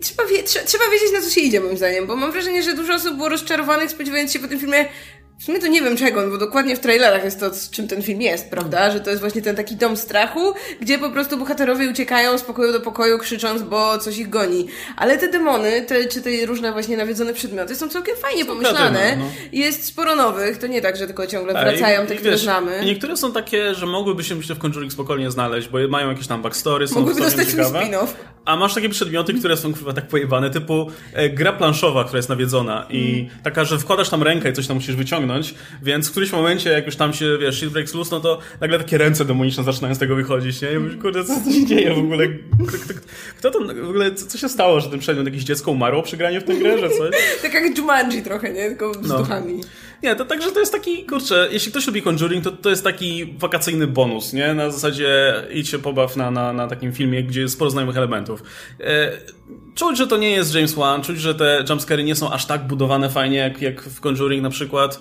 trzeba, 0.00 0.26
wie, 0.26 0.42
trzeba, 0.42 0.66
trzeba 0.66 0.84
wiedzieć, 0.84 1.12
na 1.12 1.20
co 1.20 1.30
się 1.30 1.40
idzie, 1.40 1.60
moim 1.60 1.76
zdaniem, 1.76 2.06
bo 2.06 2.16
mam 2.16 2.32
wrażenie, 2.32 2.62
że 2.62 2.74
dużo 2.74 2.94
osób 2.94 3.16
było 3.16 3.28
rozczarowanych, 3.28 3.90
spodziewając 3.90 4.32
się 4.32 4.38
po 4.38 4.48
tym 4.48 4.60
filmie, 4.60 4.84
w 5.38 5.44
sumie 5.44 5.58
to 5.58 5.66
nie 5.66 5.82
wiem 5.82 5.96
czego, 5.96 6.30
bo 6.30 6.38
dokładnie 6.38 6.76
w 6.76 6.80
trailerach 6.80 7.24
jest 7.24 7.40
to, 7.40 7.54
z 7.54 7.70
czym 7.70 7.88
ten 7.88 8.02
film 8.02 8.22
jest, 8.22 8.50
prawda? 8.50 8.90
Że 8.90 9.00
to 9.00 9.10
jest 9.10 9.22
właśnie 9.22 9.42
ten 9.42 9.56
taki 9.56 9.76
dom 9.76 9.96
strachu, 9.96 10.54
gdzie 10.80 10.98
po 10.98 11.10
prostu 11.10 11.36
bohaterowie 11.36 11.90
uciekają 11.90 12.38
z 12.38 12.42
pokoju 12.42 12.72
do 12.72 12.80
pokoju, 12.80 13.18
krzycząc, 13.18 13.62
bo 13.62 13.98
coś 13.98 14.18
ich 14.18 14.28
goni. 14.28 14.66
Ale 14.96 15.18
te 15.18 15.28
demony, 15.28 15.82
te, 15.82 16.08
czy 16.08 16.20
te 16.20 16.46
różne 16.46 16.72
właśnie 16.72 16.96
nawiedzone 16.96 17.34
przedmioty 17.34 17.74
są 17.74 17.88
całkiem 17.88 18.16
fajnie 18.16 18.44
pomyślane. 18.44 19.16
No. 19.16 19.24
Jest 19.52 19.84
sporo 19.84 20.16
nowych, 20.16 20.58
to 20.58 20.66
nie 20.66 20.80
tak, 20.80 20.96
że 20.96 21.06
tylko 21.06 21.26
ciągle 21.26 21.52
wracają 21.52 22.06
te, 22.06 22.16
które 22.16 22.38
znamy. 22.38 22.80
Niektóre 22.84 23.16
są 23.16 23.32
takie, 23.32 23.74
że 23.74 23.86
mogłyby 23.86 24.24
się 24.24 24.34
myślę 24.34 24.54
w 24.54 24.58
Conjuring 24.58 24.92
spokojnie 24.92 25.30
znaleźć, 25.30 25.68
bo 25.68 25.78
mają 25.88 26.08
jakieś 26.08 26.26
tam 26.26 26.42
backstory, 26.42 26.88
są 26.88 26.94
Mogłyby 26.94 27.20
dostać 27.20 27.48
spin-off. 27.48 28.08
A 28.44 28.56
masz 28.56 28.74
takie 28.74 28.88
przedmioty, 28.88 29.34
które 29.34 29.56
są 29.56 29.72
chyba 29.72 29.92
tak 29.92 30.08
pojebane, 30.08 30.50
typu 30.50 30.90
e, 31.12 31.30
gra 31.30 31.52
planszowa, 31.52 32.04
która 32.04 32.18
jest 32.18 32.28
nawiedzona 32.28 32.86
i 32.90 33.20
mm. 33.20 33.42
taka, 33.42 33.64
że 33.64 33.78
wkładasz 33.78 34.08
tam 34.08 34.22
rękę 34.22 34.50
i 34.50 34.52
coś 34.52 34.66
tam 34.66 34.76
musisz 34.76 34.96
wyciągnąć, 34.96 35.31
więc 35.82 36.08
w 36.08 36.10
którymś 36.10 36.32
momencie, 36.32 36.70
jak 36.70 36.86
już 36.86 36.96
tam 36.96 37.12
się, 37.12 37.38
wiesz, 37.38 37.56
shit 37.58 37.70
breaks 37.70 37.94
loose, 37.94 38.10
no 38.16 38.20
to 38.20 38.38
nagle 38.60 38.78
takie 38.78 38.98
ręce 38.98 39.24
demoniczne 39.24 39.64
zaczynają 39.64 39.94
z 39.94 39.98
tego 39.98 40.16
wychodzić, 40.16 40.62
nie? 40.62 40.72
I 40.72 40.78
mówisz, 40.78 40.96
kurde, 40.96 41.24
co, 41.24 41.52
się 41.52 41.66
dzieje 41.66 41.94
w 41.94 41.98
ogóle? 41.98 42.28
Kto, 42.68 42.78
kto, 42.78 42.94
kto 43.38 43.50
to, 43.50 43.58
w 43.60 43.88
ogóle, 43.88 44.14
co, 44.14 44.26
co, 44.26 44.38
się 44.38 44.48
stało, 44.48 44.80
że 44.80 44.90
ten 44.90 45.00
przedmiot, 45.00 45.26
jakieś 45.26 45.44
dziecko 45.44 45.70
umarło 45.70 46.02
przy 46.02 46.16
graniu 46.16 46.40
w 46.40 46.44
tę 46.44 46.54
grę, 46.54 46.78
że 46.78 46.90
coś? 46.90 47.10
tak 47.42 47.54
jak 47.54 47.78
Jumanji 47.78 48.22
trochę, 48.22 48.52
nie? 48.52 48.68
Tylko 48.68 48.94
z 48.94 49.08
no. 49.08 49.18
duchami. 49.18 49.60
Nie, 50.02 50.16
to 50.16 50.24
także 50.24 50.52
to 50.52 50.60
jest 50.60 50.72
taki, 50.72 51.04
kurczę, 51.04 51.48
jeśli 51.50 51.70
ktoś 51.70 51.86
lubi 51.86 52.02
Conjuring, 52.02 52.44
to 52.44 52.50
to 52.50 52.70
jest 52.70 52.84
taki 52.84 53.34
wakacyjny 53.38 53.86
bonus, 53.86 54.32
nie? 54.32 54.54
Na 54.54 54.70
zasadzie 54.70 55.34
idź 55.50 55.68
się 55.68 55.78
pobaw 55.78 56.16
na, 56.16 56.30
na, 56.30 56.52
na 56.52 56.68
takim 56.68 56.92
filmie, 56.92 57.22
gdzie 57.22 57.40
jest 57.40 57.54
sporo 57.54 57.70
znajomych 57.70 57.96
elementów. 57.96 58.42
E, 58.80 59.12
czuć, 59.74 59.98
że 59.98 60.06
to 60.06 60.16
nie 60.16 60.30
jest 60.30 60.54
James 60.54 60.74
Wan, 60.74 61.02
czuć, 61.02 61.20
że 61.20 61.34
te 61.34 61.64
jumpscary 61.68 62.04
nie 62.04 62.14
są 62.14 62.32
aż 62.32 62.46
tak 62.46 62.66
budowane 62.66 63.10
fajnie, 63.10 63.36
jak, 63.36 63.62
jak 63.62 63.82
w 63.82 64.00
Conjuring 64.00 64.42
na 64.42 64.50
przykład. 64.50 65.00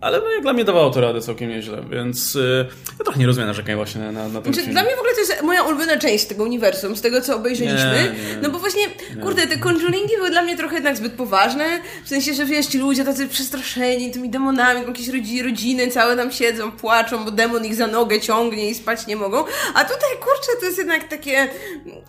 Ale 0.00 0.20
no, 0.20 0.32
jak 0.32 0.42
dla 0.42 0.52
mnie 0.52 0.64
dawało 0.64 0.90
to 0.90 1.00
radę 1.00 1.20
całkiem 1.20 1.50
nieźle, 1.50 1.82
więc 1.90 2.34
yy, 2.34 2.66
ja 2.98 3.04
trochę 3.04 3.20
nie 3.20 3.26
rozumiem 3.26 3.48
narzekań 3.48 3.76
właśnie 3.76 4.00
na, 4.00 4.12
na, 4.12 4.28
na 4.28 4.40
ten 4.40 4.54
znaczy, 4.54 4.70
Dla 4.70 4.82
mnie 4.82 4.96
w 4.96 4.98
ogóle 4.98 5.14
to 5.14 5.20
jest 5.20 5.42
moja 5.42 5.62
ulubiona 5.62 5.98
część 5.98 6.24
tego 6.24 6.44
uniwersum, 6.44 6.96
z 6.96 7.00
tego 7.00 7.20
co 7.20 7.36
obejrzeliśmy. 7.36 7.92
Nie, 7.92 8.34
nie, 8.34 8.42
no 8.42 8.50
bo 8.50 8.58
właśnie, 8.58 8.82
nie. 9.16 9.22
kurde, 9.22 9.46
te 9.46 9.58
Conjuringi 9.58 10.16
były 10.16 10.30
dla 10.30 10.42
mnie 10.42 10.56
trochę 10.56 10.74
jednak 10.74 10.96
zbyt 10.96 11.12
poważne, 11.12 11.64
w 12.04 12.08
sensie, 12.08 12.34
że 12.34 12.44
wiesz, 12.44 12.66
ci 12.66 12.78
ludzie 12.78 13.04
tacy 13.04 13.28
przestraszeni 13.28 14.10
tymi 14.10 14.30
demonami, 14.30 14.86
jakieś 14.86 15.08
rodziny, 15.08 15.42
rodziny 15.42 15.88
całe 15.88 16.16
tam 16.16 16.32
siedzą, 16.32 16.72
płaczą, 16.72 17.24
bo 17.24 17.30
demon 17.30 17.64
ich 17.64 17.74
za 17.74 17.86
nogę 17.86 18.20
ciągnie 18.20 18.70
i 18.70 18.74
spać 18.74 19.06
nie 19.06 19.16
mogą. 19.16 19.44
A 19.74 19.84
tutaj, 19.84 20.10
kurczę, 20.20 20.52
to 20.60 20.66
jest 20.66 20.78
jednak 20.78 21.08
takie, 21.08 21.32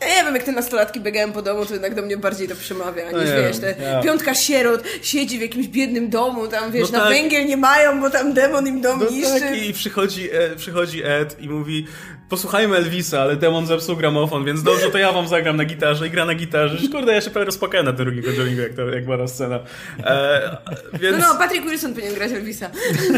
ja 0.01 0.07
nie 0.07 0.23
wiem, 0.23 0.33
jak 0.33 0.43
te 0.43 0.51
nastolatki 0.51 0.99
biegają 1.01 1.31
po 1.31 1.41
domu, 1.41 1.65
to 1.65 1.73
jednak 1.73 1.95
do 1.95 2.01
mnie 2.01 2.17
bardziej 2.17 2.47
to 2.47 2.55
przemawia, 2.55 3.05
niż 3.05 3.13
no 3.13 3.19
wiesz, 3.47 3.57
te 3.57 3.75
ja. 3.81 4.01
piątka 4.01 4.35
sierot 4.35 4.83
siedzi 5.01 5.37
w 5.37 5.41
jakimś 5.41 5.67
biednym 5.67 6.09
domu, 6.09 6.47
tam 6.47 6.71
wiesz, 6.71 6.91
no 6.91 6.97
na 6.97 7.03
tak. 7.03 7.13
węgiel 7.13 7.45
nie 7.45 7.57
mają, 7.77 8.01
bo 8.01 8.09
tam 8.09 8.33
demon 8.33 8.67
im 8.67 8.81
dom 8.81 8.99
no 8.99 9.09
niszczy. 9.09 9.39
Tak, 9.39 9.57
i 9.57 9.73
przychodzi, 9.73 10.29
e, 10.31 10.55
przychodzi 10.55 11.01
Ed 11.03 11.41
i 11.41 11.49
mówi 11.49 11.87
posłuchajmy 12.29 12.75
Elvisa, 12.75 13.21
ale 13.21 13.35
demon 13.35 13.67
zepsuł 13.67 13.95
gramofon, 13.95 14.45
więc 14.45 14.63
dobrze, 14.63 14.89
to 14.91 14.97
ja 14.97 15.11
wam 15.11 15.27
zagram 15.27 15.57
na 15.57 15.65
gitarze 15.65 16.07
i 16.07 16.09
gra 16.09 16.25
na 16.25 16.35
gitarze. 16.35 16.87
Kurde, 16.91 17.13
ja 17.13 17.21
się 17.21 17.29
prawie 17.29 17.45
rozpłakałem 17.45 17.85
na 17.85 17.93
tym 17.93 18.05
drugim 18.05 18.23
Conjuringu, 18.23 18.61
jak, 18.61 18.73
to, 18.73 18.89
jak 18.89 19.05
była 19.05 19.17
ta 19.17 19.27
scena. 19.27 19.59
E, 20.03 20.57
więc... 21.01 21.17
No, 21.17 21.33
no, 21.33 21.39
Patrick 21.39 21.65
Wilson 21.65 21.93
powinien 21.93 22.13
grać 22.13 22.31
Elvisa. 22.31 22.69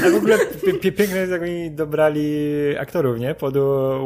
A 0.08 0.10
w 0.10 0.16
ogóle 0.16 0.38
piękne 0.82 1.18
jest, 1.18 1.32
jak 1.32 1.42
oni 1.42 1.72
dobrali 1.72 2.30
aktorów, 2.80 3.20
nie? 3.20 3.36
Pod 3.36 3.54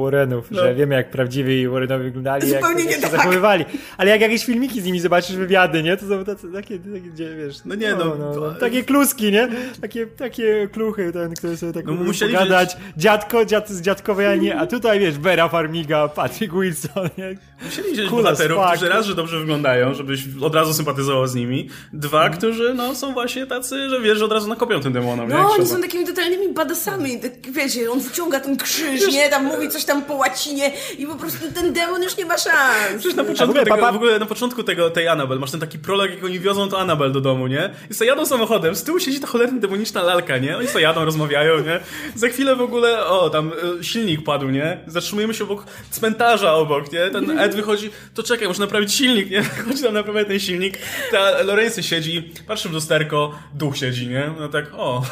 Warrenów, 0.01 0.51
no. 0.51 0.61
że 0.61 0.75
wiemy, 0.75 0.95
jak 0.95 1.11
prawdziwi 1.11 1.67
Warrenowie 1.67 2.03
wyglądali, 2.03 2.49
Zupełnie 2.49 2.83
jak, 2.83 2.91
jak 2.91 2.95
się 2.95 3.01
tak. 3.01 3.11
zachowywali. 3.11 3.65
Ale 3.97 4.09
jak 4.09 4.21
jakieś 4.21 4.45
filmiki 4.45 4.81
z 4.81 4.85
nimi 4.85 4.99
zobaczysz, 4.99 5.35
wywiady, 5.35 5.83
nie? 5.83 5.97
To 5.97 6.07
są 6.07 6.25
tacy, 6.25 6.51
takie, 6.53 6.79
takie, 6.79 7.01
gdzie, 7.01 7.35
wiesz... 7.35 7.57
No 7.65 7.75
nie, 7.75 7.91
no, 7.95 8.15
no, 8.19 8.35
no, 8.35 8.51
takie 8.51 8.83
kluski, 8.83 9.31
nie? 9.31 9.49
Takie, 9.81 10.07
takie 10.07 10.67
kluchy, 10.71 11.11
ten, 11.11 11.33
które 11.33 11.57
sobie 11.57 11.73
tak 11.73 11.85
no, 11.85 11.93
musieli 11.93 12.33
pogadać. 12.33 12.77
Dziadko, 12.97 13.45
dziad, 13.45 13.69
z 13.69 13.81
dziadkowej 13.81 14.27
Ani, 14.27 14.51
a 14.51 14.67
tutaj, 14.67 14.92
wiesz, 14.99 15.17
Vera 15.17 15.49
Farmiga, 15.49 16.08
Patrick 16.08 16.53
Wilson, 16.53 17.10
nie? 17.17 17.38
Musieli 17.65 17.93
wziąć 17.93 18.10
cool 18.10 18.23
bohaterów, 18.23 18.65
którzy 18.69 18.89
raz, 18.89 19.06
że 19.06 19.15
dobrze 19.15 19.39
wyglądają, 19.39 19.93
żebyś 19.93 20.23
od 20.41 20.56
razu 20.56 20.73
sympatyzował 20.73 21.27
z 21.27 21.36
nimi. 21.36 21.69
Dwa, 21.93 22.25
mm. 22.25 22.38
którzy, 22.38 22.73
no, 22.73 22.95
są 22.95 23.13
właśnie 23.13 23.45
tacy, 23.45 23.89
że 23.89 24.01
wiesz, 24.01 24.17
że 24.17 24.25
od 24.25 24.32
razu 24.32 24.47
nakopią 24.47 24.79
tym 24.79 24.93
demonom, 24.93 25.29
No, 25.29 25.51
oni 25.51 25.67
są 25.67 25.82
takimi 25.82 26.06
totalnymi 26.06 26.53
badasami. 26.53 27.19
Tak, 27.19 27.32
wiecie, 27.51 27.91
on 27.91 27.99
wyciąga 27.99 28.39
ten 28.39 28.58
krzyż, 28.58 29.08
nie? 29.12 29.29
Tam 29.29 29.45
mówi 29.45 29.69
coś 29.69 29.86
tam 29.86 30.01
po 30.01 30.13
łacinie 30.13 30.71
i 30.97 31.08
po 31.08 31.15
prostu 31.15 31.51
ten 31.56 31.73
demon 31.73 32.03
już 32.03 32.17
nie 32.17 32.25
ma 32.25 32.38
szans. 32.38 32.99
Przecież 32.99 33.15
na 33.15 33.23
początku, 33.23 33.60
tego, 33.60 33.75
papa... 33.75 33.91
w 33.91 33.95
ogóle 33.95 34.19
na 34.19 34.25
początku 34.25 34.63
tego, 34.63 34.89
tej 34.89 35.08
Annabel, 35.08 35.39
masz 35.39 35.51
ten 35.51 35.60
taki 35.60 35.79
prolog, 35.79 36.10
jak 36.10 36.23
oni 36.23 36.39
wiozą 36.39 36.69
to 36.69 36.79
Annabel 36.79 37.12
do 37.12 37.21
domu, 37.21 37.47
nie? 37.47 37.69
I 37.91 37.93
sobie 37.93 38.10
jadą 38.10 38.25
samochodem, 38.25 38.75
z 38.75 38.84
tyłu 38.84 38.99
siedzi 38.99 39.19
ta 39.19 39.27
cholerna 39.27 39.60
demoniczna 39.60 40.03
lalka, 40.03 40.38
nie? 40.38 40.58
Oni 40.58 40.67
sobie 40.67 40.84
jadą, 40.84 41.06
rozmawiają, 41.06 41.60
nie? 41.60 41.79
Za 42.15 42.27
chwilę 42.27 42.56
w 42.56 42.62
ogóle, 42.62 43.06
o, 43.06 43.29
tam 43.29 43.51
y, 43.79 43.84
silnik 43.84 44.23
padł, 44.23 44.49
nie? 44.49 44.77
Zatrzymujemy 44.88 45.34
się 45.34 45.43
obok 45.43 45.65
cmentarza 45.91 46.54
obok, 46.54 46.91
nie? 46.91 47.10
Ten 47.10 47.39
Ed 47.39 47.56
wychodzi, 47.56 47.89
to 48.13 48.24
czekaj, 48.24 48.48
muszę 48.48 48.60
naprawić 48.60 48.93
silnik, 48.93 49.30
nie? 49.30 49.43
Chodzi 49.67 49.84
tam 49.84 49.93
naprawiać 49.93 50.28
ten 50.28 50.39
silnik, 50.39 50.78
ta 51.12 51.41
Lorenzy 51.43 51.84
siedzi, 51.84 52.32
patrzy 52.48 52.69
w 52.69 52.74
lusterko, 52.74 53.39
duch 53.54 53.78
siedzi, 53.78 54.08
nie? 54.08 54.34
No 54.39 54.50
tak, 54.50 54.65
o. 54.74 55.04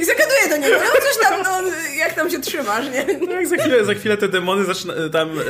I 0.00 0.04
zagaduje 0.04 0.48
do 0.50 0.56
niego, 0.56 0.76
no 0.76 1.00
coś 1.00 1.22
tam, 1.22 1.42
no, 1.42 1.70
jak 1.98 2.14
tam 2.14 2.30
się 2.30 2.40
trzymasz, 2.40 2.86
nie? 2.86 3.18
No 3.26 3.32
jak 3.32 3.46
za 3.46 3.56
chwilę, 3.56 3.84
za 3.84 3.94
chwilę 3.94 4.16
te 4.16 4.28
demony 4.28 4.64
zaczyna, 4.64 4.94
tam 5.12 5.30
e, 5.30 5.42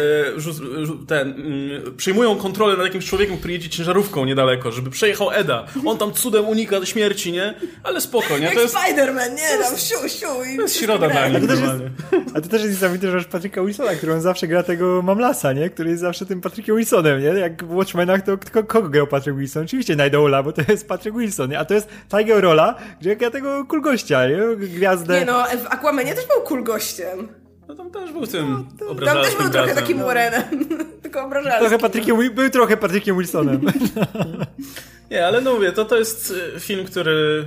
ten, 1.09 1.29
mm, 1.29 1.97
przyjmują 1.97 2.37
kontrolę 2.37 2.77
nad 2.77 2.87
jakimś 2.87 3.07
człowiekiem, 3.07 3.39
który 3.39 3.53
jedzie 3.53 3.69
ciężarówką 3.69 4.25
niedaleko, 4.25 4.73
żeby 4.73 4.91
przejechał 4.91 5.31
Eda. 5.31 5.67
On 5.87 5.99
tam 5.99 6.13
cudem 6.13 6.49
unika 6.49 6.87
śmierci, 6.87 7.33
nie? 7.33 7.55
Ale 7.83 8.01
spoko, 8.01 8.39
nie? 8.39 8.45
Jak 8.45 8.55
to 8.55 8.61
jest... 8.61 8.75
Spider-Man, 8.75 9.35
nie? 9.35 9.65
Tam 9.65 9.77
siu, 9.79 10.09
siu 10.19 10.45
i 10.45 10.57
To 10.57 10.63
jest 10.63 10.77
środa 10.77 11.09
dla 11.09 11.29
nich, 11.29 11.51
A 12.35 12.41
to 12.41 12.49
też 12.49 12.63
jest 12.63 12.75
niesamowite, 12.75 13.11
że 13.11 13.17
masz 13.17 13.27
Patryka 13.27 13.63
Wilsona, 13.69 13.95
który 13.95 14.13
on 14.13 14.21
zawsze 14.21 14.47
gra 14.47 14.63
tego 14.63 15.03
Mamlasa, 15.03 15.53
nie? 15.53 15.71
Który 15.71 15.91
jest 15.91 16.01
zawsze 16.01 16.27
tym 16.27 16.41
Patrykiem 16.41 16.77
Wilsonem, 16.77 17.21
nie? 17.21 17.27
Jak 17.27 17.65
w 17.65 17.75
Watchmenach 17.75 18.23
to 18.23 18.39
kto, 18.39 18.65
kogo 18.65 18.89
grał 18.89 19.07
Patrick 19.07 19.39
Wilson? 19.39 19.65
Oczywiście 19.65 19.97
Night 19.97 20.13
bo 20.45 20.53
to 20.53 20.63
jest 20.69 20.89
Patrick 20.89 21.17
Wilson, 21.17 21.51
nie? 21.51 21.59
A 21.59 21.65
to 21.65 21.75
jest 21.75 21.89
Tiger 22.09 22.43
Rolla, 22.43 22.75
gdzie 23.01 23.17
ja 23.21 23.31
tego 23.31 23.65
cool 23.65 23.83
gościa, 23.83 24.29
nie? 24.29 24.57
Gwiazdę. 24.57 25.21
Nie 25.21 25.27
no, 25.27 25.45
w 25.45 25.67
Aquamanie 25.67 26.15
też 26.15 26.27
był 26.27 26.41
cool 26.41 26.65
gościem. 26.65 27.29
No 27.69 27.75
tam 27.75 27.91
też 27.91 28.13
był 28.13 28.27
tym 28.27 28.67
no, 28.81 28.95
Tam 28.95 29.23
też 29.23 29.37
był 29.37 29.51
trochę 29.51 29.75
takim 29.75 29.99
no. 29.99 30.07
Warrenem, 30.07 30.43
tylko 31.03 31.25
obrażalskim. 31.25 31.61
Trochę 31.61 31.79
Patrickiem, 31.79 32.35
był 32.35 32.51
trochę 32.51 32.77
Patrickiem 32.77 33.19
Wilsonem. 33.19 33.61
Nie, 35.11 35.27
ale 35.27 35.41
no 35.41 35.55
mówię, 35.55 35.73
to, 35.73 35.85
to 35.85 35.99
jest 35.99 36.35
film, 36.61 36.87
który 36.87 37.47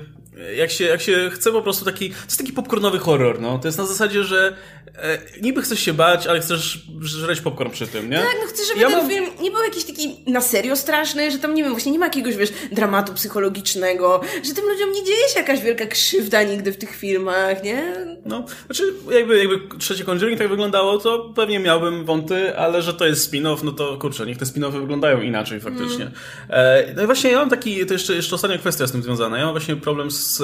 jak 0.58 0.72
się, 0.72 0.86
jak 0.86 1.02
się 1.02 1.30
chce 1.34 1.52
po 1.52 1.62
prostu 1.62 1.86
taki, 1.86 2.10
to 2.10 2.16
jest 2.26 2.38
taki 2.38 2.54
popcornowy 2.54 3.00
horror, 3.00 3.42
no. 3.42 3.60
To 3.60 3.68
jest 3.68 3.78
na 3.78 3.86
zasadzie, 3.86 4.24
że 4.24 4.56
e, 4.96 5.18
niby 5.42 5.62
chcesz 5.62 5.80
się 5.80 5.94
bać, 5.94 6.28
ale 6.28 6.40
chcesz 6.40 6.86
żreć 7.02 7.42
popcorn 7.42 7.72
przy 7.72 7.88
tym, 7.88 8.10
nie? 8.10 8.18
Tak, 8.18 8.38
no 8.42 8.48
chcę, 8.48 8.66
żeby 8.66 8.80
ja 8.80 8.88
ten 8.88 8.98
mam... 8.98 9.10
film 9.10 9.26
nie 9.42 9.52
był 9.52 9.64
jakiś 9.64 9.84
taki 9.84 10.16
na 10.28 10.42
serio 10.42 10.76
straszny, 10.76 11.32
że 11.32 11.40
tam, 11.40 11.56
nie 11.56 11.64
wiem, 11.64 11.72
właśnie 11.72 11.92
nie 11.92 12.00
ma 12.00 12.06
jakiegoś, 12.06 12.36
wiesz, 12.36 12.54
dramatu 12.72 13.14
psychologicznego, 13.14 14.22
że 14.44 14.54
tym 14.54 14.66
ludziom 14.66 14.92
nie 14.92 15.04
dzieje 15.04 15.30
się 15.34 15.40
jakaś 15.40 15.62
wielka 15.62 15.86
krzywda 15.86 16.44
nigdy 16.44 16.72
w 16.72 16.78
tych 16.78 16.96
filmach, 16.96 17.64
nie? 17.64 17.96
No, 18.26 18.46
znaczy, 18.66 18.94
jakby, 19.12 19.38
jakby 19.38 19.78
trzecie 19.78 20.04
Conjuring 20.06 20.40
tak 20.40 20.50
wyglądało, 20.50 20.98
to 20.98 21.34
pewnie 21.36 21.60
miałbym 21.60 22.06
wąty, 22.06 22.58
ale 22.58 22.82
że 22.82 22.94
to 22.94 23.06
jest 23.06 23.34
spin-off, 23.34 23.64
no 23.64 23.72
to 23.72 23.98
kurczę, 23.98 24.26
niech 24.26 24.38
te 24.38 24.46
spin-offy 24.46 24.80
wyglądają 24.80 25.22
inaczej 25.22 25.60
faktycznie. 25.60 26.04
Mm. 26.04 26.14
E, 26.50 26.94
no 26.96 27.04
i 27.04 27.06
właśnie 27.06 27.32
ja 27.32 27.38
mam 27.38 27.50
taki, 27.50 27.86
to 27.86 27.94
jeszcze, 27.94 28.16
jeszcze 28.16 28.36
ostatnia 28.36 28.58
kwestia 28.58 28.88
z 28.88 28.92
tym 28.92 29.04
związana, 29.04 29.38
ja 29.38 29.46
mam 29.46 29.54
właśnie 29.54 29.76
problem 29.76 30.12
z 30.12 30.21
z 30.22 30.42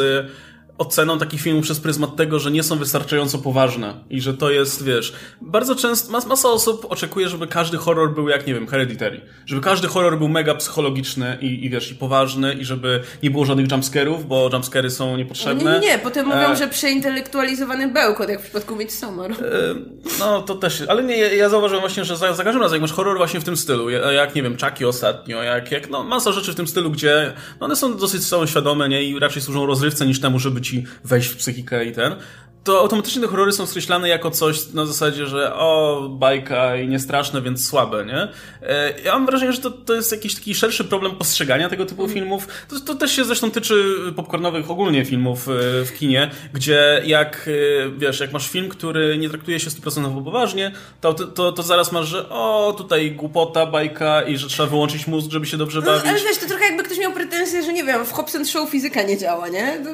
oceną 0.77 1.19
takich 1.19 1.41
filmów 1.41 1.63
przez 1.63 1.79
pryzmat 1.79 2.15
tego, 2.15 2.39
że 2.39 2.51
nie 2.51 2.63
są 2.63 2.77
wystarczająco 2.77 3.37
poważne 3.37 3.93
i 4.09 4.21
że 4.21 4.33
to 4.33 4.51
jest, 4.51 4.83
wiesz, 4.83 5.13
bardzo 5.41 5.75
często, 5.75 6.11
mas, 6.11 6.25
masa 6.25 6.49
osób 6.49 6.85
oczekuje, 6.89 7.29
żeby 7.29 7.47
każdy 7.47 7.77
horror 7.77 8.13
był 8.13 8.29
jak, 8.29 8.47
nie 8.47 8.53
wiem, 8.53 8.67
Hereditary. 8.67 9.21
Żeby 9.45 9.61
każdy 9.61 9.87
horror 9.87 10.17
był 10.17 10.27
mega 10.27 10.55
psychologiczny 10.55 11.37
i, 11.41 11.65
i 11.65 11.69
wiesz, 11.69 11.91
i 11.91 11.95
poważny 11.95 12.53
i 12.53 12.65
żeby 12.65 13.03
nie 13.23 13.31
było 13.31 13.45
żadnych 13.45 13.71
jumpscarów, 13.71 14.27
bo 14.27 14.49
jumpscary 14.53 14.89
są 14.89 15.17
niepotrzebne. 15.17 15.73
Nie, 15.73 15.79
nie, 15.79 15.87
nie. 15.87 15.99
potem 15.99 16.25
mówią, 16.25 16.51
e... 16.51 16.55
że 16.55 16.67
przeintelektualizowany 16.67 17.87
bełkot, 17.87 18.29
jak 18.29 18.39
w 18.39 18.43
przypadku 18.43 18.75
Midsommar. 18.75 19.31
E... 19.31 19.35
No, 20.19 20.41
to 20.41 20.55
też, 20.55 20.83
ale 20.87 21.03
nie, 21.03 21.17
ja 21.17 21.49
zauważyłem 21.49 21.81
właśnie, 21.81 22.05
że 22.05 22.17
za, 22.17 22.33
za 22.33 22.43
każdym 22.43 22.61
razem, 22.61 22.75
jak 22.75 22.81
masz 22.81 22.91
horror 22.91 23.17
właśnie 23.17 23.39
w 23.39 23.43
tym 23.43 23.57
stylu, 23.57 23.89
jak, 23.89 24.35
nie 24.35 24.43
wiem, 24.43 24.57
Chucky 24.63 24.87
ostatnio, 24.87 25.43
jak, 25.43 25.71
jak, 25.71 25.89
no, 25.89 26.03
masa 26.03 26.31
rzeczy 26.31 26.51
w 26.51 26.55
tym 26.55 26.67
stylu, 26.67 26.91
gdzie, 26.91 27.33
no, 27.59 27.65
one 27.65 27.75
są 27.75 27.97
dosyć 27.97 28.25
samoświadome, 28.25 28.89
nie, 28.89 29.03
i 29.03 29.19
raczej 29.19 29.41
służą 29.41 29.65
rozrywce 29.65 30.05
niż 30.05 30.21
temu, 30.21 30.39
żeby 30.39 30.61
ci 30.67 30.85
wejść 31.03 31.29
w 31.29 31.37
psychikę 31.37 31.85
i 31.85 31.91
ten, 31.91 32.15
to 32.67 32.79
automatycznie 32.79 33.21
te 33.21 33.27
horrory 33.27 33.51
są 33.51 33.65
skreślane 33.65 34.09
jako 34.09 34.31
coś 34.31 34.73
na 34.73 34.85
zasadzie, 34.85 35.27
że 35.27 35.55
o, 35.55 36.01
bajka 36.09 36.75
i 36.75 36.87
niestraszne, 36.87 37.41
więc 37.41 37.67
słabe, 37.67 38.05
nie? 38.05 38.27
E, 38.61 39.01
ja 39.01 39.13
mam 39.13 39.25
wrażenie, 39.25 39.53
że 39.53 39.61
to, 39.61 39.71
to 39.71 39.93
jest 39.93 40.11
jakiś 40.11 40.35
taki 40.35 40.55
szerszy 40.55 40.83
problem 40.83 41.15
postrzegania 41.15 41.69
tego 41.69 41.85
typu 41.85 42.03
mm. 42.03 42.13
filmów. 42.13 42.47
To, 42.69 42.79
to 42.79 42.95
też 42.95 43.15
się 43.15 43.25
zresztą 43.25 43.51
tyczy 43.51 43.95
popcornowych 44.15 44.71
ogólnie 44.71 45.05
filmów 45.05 45.47
e, 45.49 45.51
w 45.85 45.93
kinie, 45.99 46.31
gdzie 46.53 47.01
jak, 47.05 47.49
e, 47.85 47.89
wiesz, 47.97 48.19
jak 48.19 48.33
masz 48.33 48.49
film, 48.49 48.69
który 48.69 49.17
nie 49.17 49.29
traktuje 49.29 49.59
się 49.59 49.69
100% 49.69 50.23
poważnie, 50.23 50.71
to, 51.01 51.13
to, 51.13 51.51
to 51.51 51.63
zaraz 51.63 51.91
masz, 51.91 52.07
że 52.07 52.29
o, 52.29 52.75
tutaj 52.77 53.11
głupota, 53.11 53.65
bajka 53.65 54.21
i 54.21 54.37
że 54.37 54.47
trzeba 54.47 54.69
wyłączyć 54.69 55.07
mózg, 55.07 55.31
żeby 55.31 55.45
się 55.45 55.57
dobrze 55.57 55.81
bawić. 55.81 56.03
No, 56.03 56.09
ale 56.09 56.19
wiesz, 56.19 56.37
to 56.37 56.47
trochę 56.47 56.65
jakby 56.65 56.83
ktoś 56.83 56.97
miał 56.97 57.13
pretensję, 57.13 57.63
że 57.63 57.73
nie 57.73 57.83
wiem, 57.83 58.05
w 58.05 58.11
Hobson 58.11 58.45
Show 58.45 58.69
fizyka 58.69 59.03
nie 59.03 59.17
działa, 59.17 59.47
nie? 59.47 59.79
To... 59.83 59.89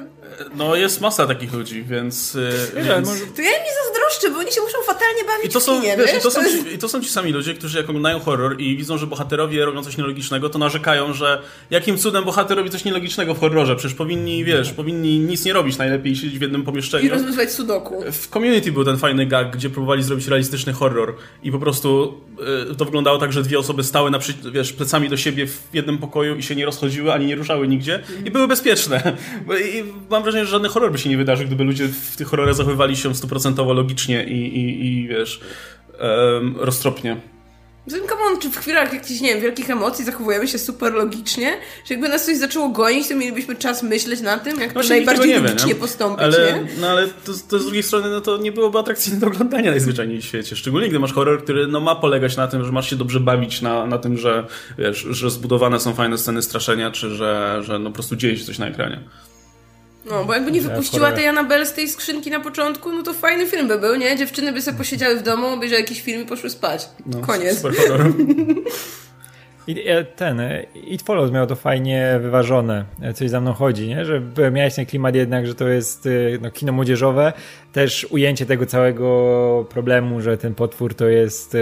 No 0.56 0.76
jest 0.76 1.02
masa 1.02 1.28
takich 1.28 1.54
ludzi, 1.54 1.84
więc... 1.84 2.38
więc... 2.76 3.08
To 3.10 3.42
ja 3.42 3.50
im 3.50 3.64
nie 3.64 3.74
zazdroszczę, 3.84 4.30
bo 4.32 4.40
oni 4.40 4.52
się 4.52 4.62
muszą 4.62 4.78
fatalnie 4.86 5.24
bawić 5.24 5.46
I 5.46 5.50
to 5.50 5.60
są, 5.60 5.82
kinie, 5.82 5.98
wiesz, 5.98 6.18
I 6.18 6.22
to, 6.22 6.32
są 6.32 6.44
ci, 6.44 6.74
I 6.74 6.78
to 6.78 6.90
są 6.90 7.02
ci 7.02 7.10
sami 7.10 7.32
ludzie, 7.32 7.54
którzy 7.54 7.78
jak 7.78 7.90
oglądają 7.90 8.20
horror 8.20 8.62
i 8.62 8.78
widzą, 8.78 8.98
że 8.98 9.08
bohaterowie 9.08 9.66
robią 9.66 9.84
coś 9.84 9.98
nielogicznego, 9.98 10.50
to 10.50 10.60
narzekają, 10.60 11.14
że 11.14 11.42
jakim 11.70 11.98
cudem 11.98 12.24
bohater 12.24 12.58
robi 12.58 12.70
coś 12.70 12.86
nielogicznego 12.86 13.34
w 13.34 13.40
horrorze, 13.40 13.76
przecież 13.76 13.98
powinni, 13.98 14.44
wiesz, 14.46 14.72
powinni 14.72 15.20
nic 15.20 15.46
nie 15.46 15.54
robić, 15.54 15.78
najlepiej 15.78 16.16
siedzieć 16.16 16.40
w 16.40 16.42
jednym 16.42 16.64
pomieszczeniu. 16.64 17.06
I 17.06 17.10
rozwiązywać 17.10 17.52
sudoku. 17.52 18.04
W 18.12 18.28
Community 18.28 18.72
był 18.72 18.86
ten 18.86 18.98
fajny 18.98 19.26
gag, 19.26 19.56
gdzie 19.56 19.70
próbowali 19.70 20.04
zrobić 20.04 20.28
realistyczny 20.28 20.74
horror 20.74 21.16
i 21.44 21.52
po 21.52 21.60
prostu 21.60 22.14
y, 22.72 22.76
to 22.76 22.86
wyglądało 22.86 23.18
tak, 23.18 23.34
że 23.34 23.44
dwie 23.44 23.60
osoby 23.60 23.84
stały 23.84 24.12
na, 24.12 24.20
wiesz, 24.54 24.74
plecami 24.74 25.10
do 25.10 25.18
siebie 25.18 25.48
w 25.48 25.60
jednym 25.74 25.98
pokoju 25.98 26.36
i 26.36 26.44
się 26.44 26.56
nie 26.56 26.66
rozchodziły, 26.66 27.14
ani 27.14 27.26
nie 27.26 27.36
ruszały 27.36 27.68
nigdzie 27.68 28.04
i 28.26 28.32
były 28.32 28.48
bezpieczne. 28.48 29.18
I 29.74 29.84
mam 30.10 30.23
wrażenie, 30.24 30.46
że 30.46 30.52
żadny 30.52 30.70
horror 30.70 30.92
by 30.92 30.98
się 30.98 31.10
nie 31.10 31.18
wydarzył, 31.18 31.48
gdyby 31.48 31.64
ludzie 31.64 31.88
w 31.88 32.16
tych 32.16 32.28
horrorach 32.28 32.56
zachowywali 32.56 32.96
się 32.96 33.16
stuprocentowo 33.16 33.74
logicznie 33.74 34.24
i, 34.24 34.58
i, 34.58 34.86
i 34.88 35.08
wiesz, 35.08 35.40
um, 36.00 36.56
roztropnie. 36.58 37.18
Come 37.88 38.40
czy 38.42 38.50
w 38.50 38.58
chwilach 38.58 38.94
jakichś, 38.94 39.22
nie 39.22 39.34
wiem, 39.34 39.42
wielkich 39.42 39.70
emocji 39.70 40.06
zachowujemy 40.06 40.48
się 40.48 40.58
super 40.58 40.94
logicznie, 40.94 41.58
że 41.86 41.94
jakby 41.94 42.10
nas 42.10 42.26
coś 42.26 42.38
zaczęło 42.38 42.70
gonić, 42.70 43.08
to 43.08 43.16
mielibyśmy 43.16 43.56
czas 43.56 43.84
myśleć 43.84 44.22
na 44.22 44.38
tym, 44.38 44.60
jak 44.60 44.74
to 44.74 44.80
najbardziej 44.80 45.42
logicznie 45.42 45.76
postąpić, 45.76 46.24
ale, 46.24 46.54
nie? 46.54 46.68
No 46.82 46.88
ale 46.90 47.08
to, 47.08 47.32
to, 47.50 47.60
z 47.60 47.64
drugiej 47.64 47.84
strony, 47.84 48.10
no 48.10 48.22
to 48.22 48.38
nie 48.38 48.52
byłoby 48.52 48.80
atrakcyjne 48.80 49.20
do 49.20 49.28
oglądania 49.28 49.72
najzwyczajniej 49.72 50.22
w 50.22 50.26
świecie. 50.26 50.56
Szczególnie 50.56 50.90
gdy 50.90 51.00
masz 51.00 51.14
horror, 51.14 51.44
który 51.44 51.68
no, 51.68 51.80
ma 51.80 51.96
polegać 51.96 52.38
na 52.38 52.48
tym, 52.48 52.66
że 52.66 52.72
masz 52.72 52.90
się 52.90 52.96
dobrze 52.96 53.20
bawić 53.20 53.62
na, 53.62 53.86
na 53.86 53.98
tym, 53.98 54.18
że 54.18 54.48
wiesz, 54.78 55.08
że 55.10 55.30
zbudowane 55.30 55.80
są 55.80 55.94
fajne 55.94 56.18
sceny 56.18 56.42
straszenia, 56.42 56.92
czy 56.92 57.16
że, 57.16 57.62
że 57.64 57.80
no, 57.80 57.90
po 57.90 57.94
prostu 57.94 58.16
dzieje 58.16 58.38
się 58.38 58.46
coś 58.46 58.60
na 58.60 58.68
ekranie. 58.68 59.00
No, 60.06 60.26
bo 60.26 60.34
jakby 60.34 60.52
nie 60.52 60.62
wypuściła 60.62 61.12
tej 61.12 61.28
Annabelle 61.28 61.66
z 61.66 61.74
tej 61.74 61.90
skrzynki 61.90 62.32
na 62.32 62.40
początku, 62.40 62.92
no 62.92 63.04
to 63.04 63.14
fajny 63.14 63.48
film 63.48 63.68
by 63.68 63.80
był, 63.80 63.96
nie? 63.96 64.18
Dziewczyny 64.18 64.54
by 64.54 64.62
sobie 64.62 64.78
posiedziały 64.78 65.16
w 65.16 65.24
domu, 65.24 65.48
obejrzały 65.48 65.82
jakiś 65.82 66.02
film 66.02 66.22
i 66.22 66.26
poszły 66.26 66.50
spać. 66.50 66.90
No, 67.06 67.20
Koniec. 67.20 67.64
I 69.68 69.90
e, 69.90 70.04
ten, 70.04 70.40
e, 70.40 70.64
It 70.74 71.02
Follows 71.02 71.32
miał 71.32 71.48
to 71.48 71.56
fajnie 71.56 72.20
wyważone, 72.22 72.86
e, 73.02 73.14
coś 73.14 73.30
za 73.30 73.42
mną 73.42 73.54
chodzi, 73.54 73.88
nie? 73.88 74.06
Że 74.06 74.22
miałeś 74.52 74.76
ten 74.76 74.86
klimat 74.86 75.16
jednak, 75.16 75.48
że 75.48 75.56
to 75.56 75.68
jest 75.68 76.10
no, 76.42 76.52
kino 76.52 76.72
młodzieżowe, 76.72 77.34
też 77.72 78.08
ujęcie 78.10 78.46
tego 78.46 78.66
całego 78.66 79.66
problemu, 79.70 80.22
że 80.22 80.38
ten 80.38 80.56
potwór 80.56 80.96
to 80.96 81.08
jest 81.08 81.58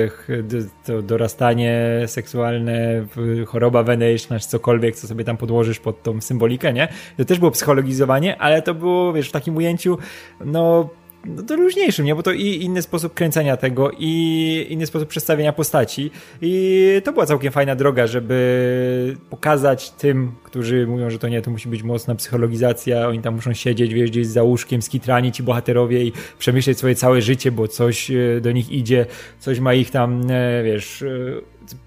to 0.85 1.01
dorastanie 1.01 2.03
seksualne, 2.05 3.05
choroba 3.47 3.83
weneyczna, 3.83 4.39
czy 4.39 4.47
cokolwiek, 4.47 4.95
co 4.95 5.07
sobie 5.07 5.23
tam 5.23 5.37
podłożysz 5.37 5.79
pod 5.79 6.03
tą 6.03 6.21
symbolikę, 6.21 6.73
nie? 6.73 6.87
To 7.17 7.25
też 7.25 7.39
było 7.39 7.51
psychologizowanie, 7.51 8.37
ale 8.37 8.61
to 8.61 8.73
było, 8.73 9.13
wiesz, 9.13 9.29
w 9.29 9.31
takim 9.31 9.55
ujęciu, 9.55 9.97
no 10.45 10.89
no 11.25 11.43
to 11.43 11.55
luźniejszym, 11.55 12.05
nie? 12.05 12.15
Bo 12.15 12.23
to 12.23 12.31
i 12.31 12.45
inny 12.45 12.81
sposób 12.81 13.13
kręcenia 13.13 13.57
tego, 13.57 13.91
i 13.99 14.67
inny 14.69 14.85
sposób 14.85 15.09
przedstawienia 15.09 15.53
postaci. 15.53 16.11
I 16.41 17.01
to 17.03 17.13
była 17.13 17.25
całkiem 17.25 17.51
fajna 17.51 17.75
droga, 17.75 18.07
żeby 18.07 19.17
pokazać 19.29 19.89
tym, 19.89 20.31
którzy 20.43 20.87
mówią, 20.87 21.09
że 21.09 21.19
to 21.19 21.27
nie, 21.27 21.41
to 21.41 21.51
musi 21.51 21.69
być 21.69 21.83
mocna 21.83 22.15
psychologizacja, 22.15 23.07
oni 23.07 23.21
tam 23.21 23.35
muszą 23.35 23.53
siedzieć, 23.53 23.93
wiesz, 23.93 24.09
gdzieś 24.09 24.27
za 24.27 24.43
łóżkiem, 24.43 24.81
skitrani 24.81 25.31
ci 25.31 25.43
bohaterowie 25.43 26.03
i 26.03 26.11
przemyśleć 26.39 26.77
swoje 26.77 26.95
całe 26.95 27.21
życie, 27.21 27.51
bo 27.51 27.67
coś 27.67 28.11
e, 28.11 28.41
do 28.41 28.51
nich 28.51 28.71
idzie, 28.71 29.05
coś 29.39 29.59
ma 29.59 29.73
ich 29.73 29.91
tam, 29.91 30.21
e, 30.31 30.63
wiesz, 30.63 31.01
e, 31.01 31.07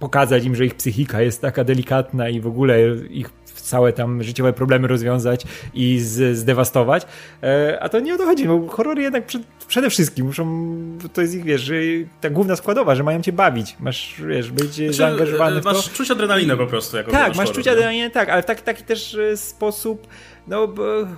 pokazać 0.00 0.44
im, 0.44 0.56
że 0.56 0.66
ich 0.66 0.74
psychika 0.74 1.22
jest 1.22 1.40
taka 1.40 1.64
delikatna 1.64 2.28
i 2.28 2.40
w 2.40 2.46
ogóle 2.46 2.80
ich 3.10 3.30
całe 3.64 3.92
tam 3.92 4.22
życiowe 4.22 4.52
problemy 4.52 4.88
rozwiązać 4.88 5.44
i 5.74 5.98
z, 6.00 6.36
zdewastować. 6.36 7.06
E, 7.42 7.78
a 7.80 7.88
to 7.88 8.00
nie 8.00 8.14
o 8.14 8.18
to 8.18 8.24
chodzi, 8.24 8.48
bo 8.48 8.68
horrory 8.68 9.02
jednak 9.02 9.26
przed, 9.26 9.42
przede 9.68 9.90
wszystkim 9.90 10.26
muszą, 10.26 10.74
to 11.12 11.20
jest 11.20 11.34
ich, 11.34 11.44
wiesz, 11.44 11.72
ta 12.20 12.30
główna 12.30 12.56
składowa, 12.56 12.94
że 12.94 13.02
mają 13.02 13.22
cię 13.22 13.32
bawić. 13.32 13.76
Masz, 13.80 14.22
wiesz, 14.28 14.50
być 14.50 14.74
znaczy, 14.74 14.92
zaangażowany 14.92 15.60
w 15.60 15.64
to. 15.64 15.72
Masz 15.72 15.92
czuć 15.92 16.10
adrenalinę 16.10 16.56
po 16.56 16.66
prostu. 16.66 16.96
Jako 16.96 17.10
tak, 17.10 17.36
masz 17.36 17.52
czuć 17.52 17.68
adrenalinę, 17.68 18.10
tak, 18.10 18.28
ale 18.28 18.42
tak, 18.42 18.60
taki 18.60 18.84
też 18.84 19.14
e, 19.14 19.36
sposób 19.36 20.06
no, 20.48 20.68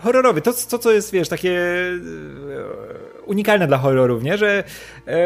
horrorowy. 0.03 0.43
To, 0.43 0.53
to, 0.71 0.79
co 0.79 0.93
jest, 0.93 1.13
wiesz, 1.13 1.29
takie 1.29 1.53
e, 1.53 1.97
unikalne 3.27 3.67
dla 3.67 3.79
horrorów, 3.79 4.23
nie? 4.23 4.39
Że 4.39 4.65
e, 5.07 5.17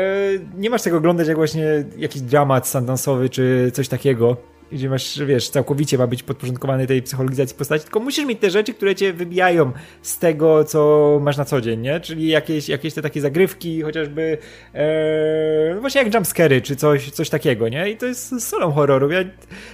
nie 0.56 0.70
masz 0.70 0.82
tego 0.82 0.96
oglądać 0.96 1.28
jak 1.28 1.36
właśnie 1.36 1.84
jakiś 1.96 2.22
dramat 2.22 2.68
sandansowy 2.68 3.28
czy 3.28 3.70
coś 3.74 3.88
takiego 3.88 4.36
gdzie 4.72 4.88
masz, 4.88 5.24
wiesz, 5.24 5.50
całkowicie 5.50 5.98
ma 5.98 6.06
być 6.06 6.22
podporządkowany 6.22 6.86
tej 6.86 7.02
psychologizacji 7.02 7.56
postaci, 7.56 7.84
tylko 7.84 8.00
musisz 8.00 8.26
mieć 8.26 8.40
te 8.40 8.50
rzeczy, 8.50 8.74
które 8.74 8.94
cię 8.94 9.12
wybijają 9.12 9.72
z 10.02 10.18
tego, 10.18 10.64
co 10.64 11.18
masz 11.22 11.36
na 11.36 11.44
co 11.44 11.60
dzień, 11.60 11.80
nie? 11.80 12.00
Czyli 12.00 12.28
jakieś, 12.28 12.68
jakieś 12.68 12.94
te 12.94 13.02
takie 13.02 13.20
zagrywki, 13.20 13.82
chociażby 13.82 14.38
e, 14.74 15.72
no 15.74 15.80
właśnie 15.80 16.02
jak 16.02 16.14
jumpscary, 16.14 16.62
czy 16.62 16.76
coś, 16.76 17.10
coś 17.10 17.30
takiego, 17.30 17.68
nie? 17.68 17.90
I 17.90 17.96
to 17.96 18.06
jest 18.06 18.48
solą 18.48 18.72
horroru. 18.72 19.10
Ja 19.10 19.20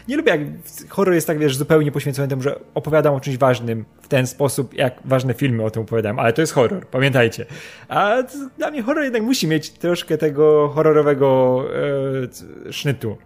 nie 0.08 0.16
lubię, 0.16 0.30
jak 0.30 0.40
horror 0.88 1.14
jest 1.14 1.26
tak, 1.26 1.38
wiesz, 1.38 1.56
zupełnie 1.56 1.92
poświęcony 1.92 2.28
temu, 2.28 2.42
że 2.42 2.60
opowiadam 2.74 3.14
o 3.14 3.20
czymś 3.20 3.36
ważnym 3.36 3.84
w 4.02 4.08
ten 4.08 4.26
sposób, 4.26 4.74
jak 4.74 5.00
ważne 5.04 5.34
filmy 5.34 5.64
o 5.64 5.70
tym 5.70 5.82
opowiadam, 5.82 6.18
ale 6.18 6.32
to 6.32 6.40
jest 6.40 6.52
horror, 6.52 6.86
pamiętajcie. 6.86 7.46
A 7.88 8.22
dla 8.58 8.70
mnie 8.70 8.82
horror 8.82 9.04
jednak 9.04 9.22
musi 9.22 9.48
mieć 9.48 9.70
troszkę 9.70 10.18
tego 10.18 10.68
horrorowego 10.74 11.62
e, 12.68 12.72
sznytu 12.72 13.16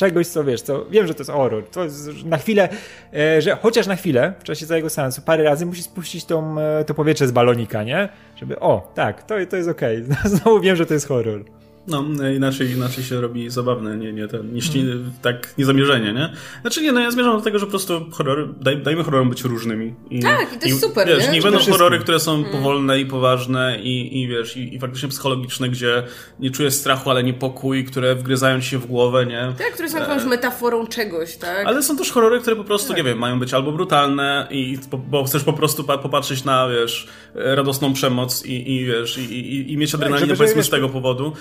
czegoś, 0.00 0.26
co 0.26 0.44
wiesz, 0.44 0.62
co 0.62 0.84
wiem, 0.84 1.06
że 1.06 1.14
to 1.14 1.20
jest 1.20 1.30
horror. 1.30 1.64
To 1.64 1.84
jest 1.84 2.24
na 2.24 2.38
chwilę, 2.38 2.68
e, 3.14 3.42
że 3.42 3.56
chociaż 3.56 3.86
na 3.86 3.96
chwilę, 3.96 4.32
w 4.38 4.44
czasie 4.44 4.66
całego 4.66 4.90
seansu, 4.90 5.22
parę 5.22 5.44
razy 5.44 5.66
musi 5.66 5.82
spuścić 5.82 6.24
tą, 6.24 6.60
e, 6.60 6.84
to 6.84 6.94
powietrze 6.94 7.26
z 7.26 7.30
balonika, 7.30 7.82
nie? 7.82 8.08
Żeby, 8.36 8.60
o, 8.60 8.92
tak, 8.94 9.22
to, 9.22 9.34
to 9.50 9.56
jest 9.56 9.68
okej. 9.68 10.04
Okay. 10.04 10.30
Znowu 10.36 10.60
wiem, 10.60 10.76
że 10.76 10.86
to 10.86 10.94
jest 10.94 11.08
horror. 11.08 11.44
No, 11.86 12.04
inaczej, 12.36 12.70
inaczej 12.70 13.04
się 13.04 13.20
robi 13.20 13.50
zabawne, 13.50 13.96
nie, 13.96 14.12
nie, 14.12 14.28
ten, 14.28 14.54
niż 14.54 14.70
hmm. 14.70 15.12
tak 15.22 15.54
niezamierzenie, 15.58 16.12
nie? 16.12 16.32
Znaczy 16.60 16.82
nie, 16.82 16.92
no 16.92 17.00
ja 17.00 17.10
zmierzam 17.10 17.36
do 17.36 17.42
tego, 17.42 17.58
że 17.58 17.66
po 17.66 17.70
prostu 17.70 18.10
horrory, 18.12 18.48
daj, 18.60 18.82
dajmy 18.82 19.04
horrorom 19.04 19.30
być 19.30 19.44
różnymi. 19.44 19.94
I, 20.10 20.22
tak, 20.22 20.54
i 20.56 20.58
to 20.58 20.66
jest 20.66 20.78
i, 20.78 20.80
super, 20.80 21.08
wiesz, 21.08 21.26
nie? 21.26 21.32
Niech 21.32 21.42
będą 21.42 21.58
horrory, 21.58 21.98
które 21.98 22.20
są 22.20 22.32
hmm. 22.32 22.52
powolne 22.52 23.00
i 23.00 23.06
poważne 23.06 23.78
i, 23.82 24.22
i 24.22 24.28
wiesz, 24.28 24.56
i, 24.56 24.74
i 24.74 24.78
faktycznie 24.78 25.08
psychologiczne, 25.08 25.68
gdzie 25.68 26.02
nie 26.40 26.50
czujesz 26.50 26.74
strachu, 26.74 27.10
ale 27.10 27.22
niepokój, 27.22 27.84
które 27.84 28.14
wgryzają 28.14 28.60
ci 28.60 28.68
się 28.68 28.78
w 28.78 28.86
głowę, 28.86 29.26
nie? 29.26 29.52
Tak, 29.58 29.72
które 29.72 29.88
są 29.88 29.98
jakąś 29.98 30.24
metaforą 30.24 30.86
czegoś, 30.86 31.36
tak? 31.36 31.66
Ale 31.66 31.82
są 31.82 31.96
też 31.96 32.10
horrory, 32.10 32.40
które 32.40 32.56
po 32.56 32.64
prostu, 32.64 32.88
tak. 32.88 32.96
nie 32.96 33.04
wiem, 33.04 33.18
mają 33.18 33.38
być 33.38 33.54
albo 33.54 33.72
brutalne 33.72 34.48
i 34.50 34.78
bo 35.10 35.24
chcesz 35.24 35.44
po 35.44 35.52
prostu 35.52 35.84
popatrzeć 35.84 36.44
na, 36.44 36.68
wiesz, 36.68 37.08
radosną 37.34 37.92
przemoc 37.92 38.44
i, 38.46 38.76
i 38.76 38.84
wiesz, 38.84 39.18
i, 39.18 39.22
i, 39.22 39.72
i 39.72 39.76
mieć 39.76 39.92
tak, 39.92 40.00
adrenalinę, 40.00 40.28
tak, 40.28 40.38
powiedzmy, 40.38 40.62
z 40.62 40.70
tego 40.70 40.88
powodu 40.88 41.32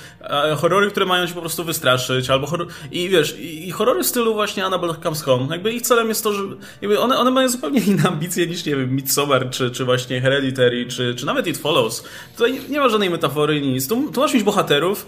horrory, 0.57 0.91
które 0.91 1.05
mają 1.05 1.27
ci 1.27 1.33
po 1.33 1.41
prostu 1.41 1.63
wystraszyć, 1.63 2.29
albo 2.29 2.47
horror... 2.47 2.67
i 2.91 3.09
wiesz, 3.09 3.39
i, 3.39 3.67
i 3.67 3.71
horrory 3.71 4.03
w 4.03 4.07
stylu 4.07 4.33
właśnie 4.33 4.65
Annabelle 4.65 4.95
Comes 5.03 5.21
Home, 5.21 5.47
jakby 5.51 5.73
ich 5.73 5.81
celem 5.81 6.09
jest 6.09 6.23
to, 6.23 6.33
że 6.33 6.43
jakby 6.81 6.99
one, 6.99 7.17
one 7.17 7.31
mają 7.31 7.49
zupełnie 7.49 7.79
inne 7.79 8.03
ambicje 8.09 8.47
niż, 8.47 8.65
nie 8.65 8.75
wiem, 8.75 8.95
Midsommar, 8.95 9.49
czy, 9.49 9.71
czy 9.71 9.85
właśnie 9.85 10.21
Hereditary, 10.21 10.85
czy, 10.85 11.15
czy 11.15 11.25
nawet 11.25 11.47
It 11.47 11.57
Follows. 11.57 12.03
Tutaj 12.37 12.53
nie, 12.53 12.59
nie 12.69 12.79
ma 12.79 12.89
żadnej 12.89 13.09
metafory, 13.09 13.61
nic. 13.61 13.87
Tu, 13.87 14.11
tu 14.11 14.19
masz 14.19 14.33
mieć 14.33 14.43
bohaterów, 14.43 15.05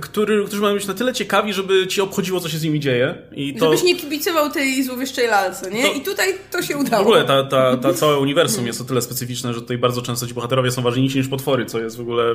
który, 0.00 0.44
którzy 0.44 0.62
mają 0.62 0.74
być 0.74 0.86
na 0.86 0.94
tyle 0.94 1.12
ciekawi, 1.12 1.52
żeby 1.52 1.86
ci 1.86 2.00
obchodziło, 2.00 2.40
co 2.40 2.48
się 2.48 2.58
z 2.58 2.62
nimi 2.62 2.80
dzieje. 2.80 3.14
I 3.32 3.54
to... 3.54 3.64
Żebyś 3.64 3.82
nie 3.82 3.96
kibicował 3.96 4.50
tej 4.50 4.84
złowieszczej 4.84 5.26
lalce, 5.26 5.70
nie? 5.70 5.82
To... 5.82 5.92
I 5.92 6.00
tutaj 6.00 6.34
to 6.50 6.62
się 6.62 6.76
udało. 6.76 7.04
W 7.04 7.06
ogóle 7.06 7.24
ta, 7.24 7.42
ta, 7.44 7.76
ta 7.76 7.94
całe 8.00 8.18
uniwersum 8.18 8.66
jest 8.66 8.80
o 8.80 8.84
tyle 8.84 9.02
specyficzne, 9.02 9.54
że 9.54 9.60
tutaj 9.60 9.78
bardzo 9.78 10.02
często 10.02 10.26
ci 10.26 10.34
bohaterowie 10.34 10.70
są 10.70 10.82
ważniejsi 10.82 11.18
niż 11.18 11.28
potwory, 11.28 11.66
co 11.66 11.80
jest 11.80 11.96
w 11.96 12.00
ogóle 12.00 12.34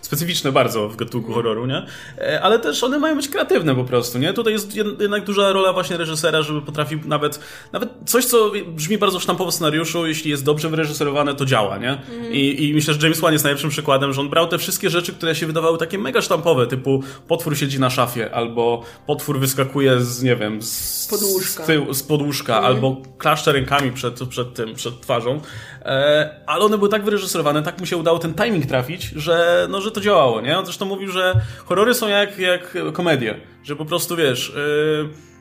specyficzne 0.00 0.52
bardzo 0.52 0.88
w 0.88 0.96
gatunku 0.96 1.32
horroru, 1.32 1.66
nie? 1.66 1.86
E, 2.18 2.40
ale 2.42 2.58
też 2.58 2.84
one 2.84 2.98
mają 2.98 3.16
być 3.16 3.28
kreatywne 3.28 3.74
po 3.74 3.84
prostu, 3.84 4.18
nie? 4.18 4.32
Tutaj 4.32 4.52
jest 4.52 4.76
jednak 5.00 5.24
duża 5.24 5.52
rola 5.52 5.72
właśnie 5.72 5.96
reżysera, 5.96 6.42
żeby 6.42 6.62
potrafił 6.62 7.00
nawet, 7.04 7.40
nawet 7.72 7.88
coś, 8.06 8.24
co 8.24 8.52
brzmi 8.66 8.98
bardzo 8.98 9.20
sztampowo 9.20 9.50
w 9.50 9.54
scenariuszu, 9.54 10.06
jeśli 10.06 10.30
jest 10.30 10.44
dobrze 10.44 10.68
wyreżyserowane, 10.68 11.34
to 11.34 11.44
działa, 11.44 11.78
nie? 11.78 11.98
I, 12.30 12.68
I 12.68 12.74
myślę, 12.74 12.94
że 12.94 13.00
James 13.02 13.20
Wan 13.20 13.32
jest 13.32 13.44
najlepszym 13.44 13.70
przykładem, 13.70 14.12
że 14.12 14.20
on 14.20 14.28
brał 14.28 14.48
te 14.48 14.58
wszystkie 14.58 14.90
rzeczy, 14.90 15.12
które 15.12 15.34
się 15.34 15.46
wydawały 15.46 15.78
takie 15.78 15.98
mega 15.98 16.22
sztampowe, 16.22 16.66
typu 16.66 16.93
potwór 17.28 17.56
siedzi 17.56 17.80
na 17.80 17.90
szafie, 17.90 18.34
albo 18.34 18.82
potwór 19.06 19.38
wyskakuje 19.38 20.00
z, 20.00 20.22
nie 20.22 20.36
wiem, 20.36 20.62
z 20.62 21.06
podłóżka, 21.10 21.64
z, 21.66 21.96
z 21.96 22.02
podłóżka 22.02 22.58
mm. 22.58 22.64
albo 22.64 22.96
klaszcze 23.18 23.52
rękami 23.52 23.92
przed, 23.92 24.20
przed 24.28 24.54
tym, 24.54 24.74
przed 24.74 25.00
twarzą. 25.00 25.40
E, 25.82 26.40
ale 26.46 26.64
one 26.64 26.78
były 26.78 26.90
tak 26.90 27.04
wyreżyserowane, 27.04 27.62
tak 27.62 27.80
mu 27.80 27.86
się 27.86 27.96
udało 27.96 28.18
ten 28.18 28.34
timing 28.34 28.66
trafić, 28.66 29.02
że, 29.02 29.66
no, 29.70 29.80
że 29.80 29.90
to 29.90 30.00
działało, 30.00 30.40
nie? 30.40 30.58
On 30.58 30.64
zresztą 30.64 30.86
mówił, 30.86 31.10
że 31.10 31.40
horrory 31.64 31.94
są 31.94 32.08
jak, 32.08 32.38
jak 32.38 32.76
komedie, 32.92 33.40
że 33.62 33.76
po 33.76 33.84
prostu, 33.84 34.16
wiesz... 34.16 34.52
Yy, 34.56 35.33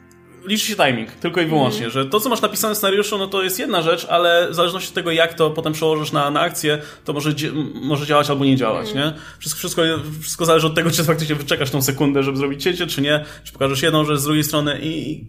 liczy 0.45 0.65
się 0.65 0.75
timing, 0.75 1.11
tylko 1.11 1.41
i 1.41 1.45
wyłącznie, 1.45 1.81
mm. 1.81 1.91
że 1.91 2.05
to, 2.05 2.19
co 2.19 2.29
masz 2.29 2.41
napisane 2.41 2.75
w 2.75 2.77
scenariuszu, 2.77 3.17
no 3.17 3.27
to 3.27 3.43
jest 3.43 3.59
jedna 3.59 3.81
rzecz, 3.81 4.05
ale 4.09 4.47
w 4.51 4.55
zależności 4.55 4.89
od 4.89 4.95
tego, 4.95 5.11
jak 5.11 5.33
to 5.33 5.49
potem 5.49 5.73
przełożysz 5.73 6.11
na, 6.11 6.31
na 6.31 6.39
akcję, 6.41 6.81
to 7.05 7.13
może, 7.13 7.29
może 7.73 8.05
działać 8.05 8.29
albo 8.29 8.45
nie 8.45 8.57
działać, 8.57 8.91
mm. 8.91 9.03
nie? 9.03 9.13
Wszystko, 9.39 9.59
wszystko, 9.59 9.81
wszystko 10.21 10.45
zależy 10.45 10.67
od 10.67 10.75
tego, 10.75 10.91
czy 10.91 11.03
faktycznie 11.03 11.35
wyczekasz 11.35 11.71
tą 11.71 11.81
sekundę, 11.81 12.23
żeby 12.23 12.37
zrobić 12.37 12.63
cięcie, 12.63 12.87
czy 12.87 13.01
nie, 13.01 13.25
czy 13.43 13.53
pokażesz 13.53 13.81
jedną 13.81 14.05
rzecz 14.05 14.19
z 14.19 14.23
drugiej 14.23 14.43
strony 14.43 14.79
i 14.81 15.25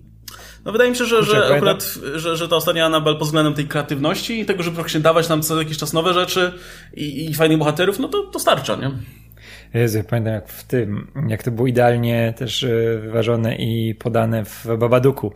no 0.64 0.72
wydaje 0.72 0.90
mi 0.90 0.96
się, 0.96 1.04
że, 1.04 1.24
że 1.24 1.54
akurat, 1.54 1.98
że, 2.14 2.36
że 2.36 2.48
ta 2.48 2.56
ostatnia 2.56 2.86
Anabel 2.86 3.16
pod 3.16 3.24
względem 3.24 3.54
tej 3.54 3.66
kreatywności 3.66 4.40
i 4.40 4.44
tego, 4.44 4.62
żeby 4.62 4.74
praktycznie 4.74 5.00
dawać 5.00 5.28
nam 5.28 5.42
co 5.42 5.58
jakiś 5.58 5.78
czas 5.78 5.92
nowe 5.92 6.14
rzeczy 6.14 6.52
i, 6.94 7.30
i 7.30 7.34
fajnych 7.34 7.58
bohaterów, 7.58 7.98
no 7.98 8.08
to, 8.08 8.22
to 8.22 8.38
starcza, 8.38 8.76
nie? 8.76 8.90
Jezu, 9.74 10.04
pamiętam 10.10 10.34
jak 10.34 10.48
w 10.48 10.64
tym, 10.64 11.06
jak 11.28 11.42
to 11.42 11.50
było 11.50 11.66
idealnie 11.66 12.34
też 12.36 12.64
e, 12.64 12.98
wyważone 12.98 13.56
i 13.56 13.94
podane 13.94 14.44
w 14.44 14.66
Babaduku 14.78 15.32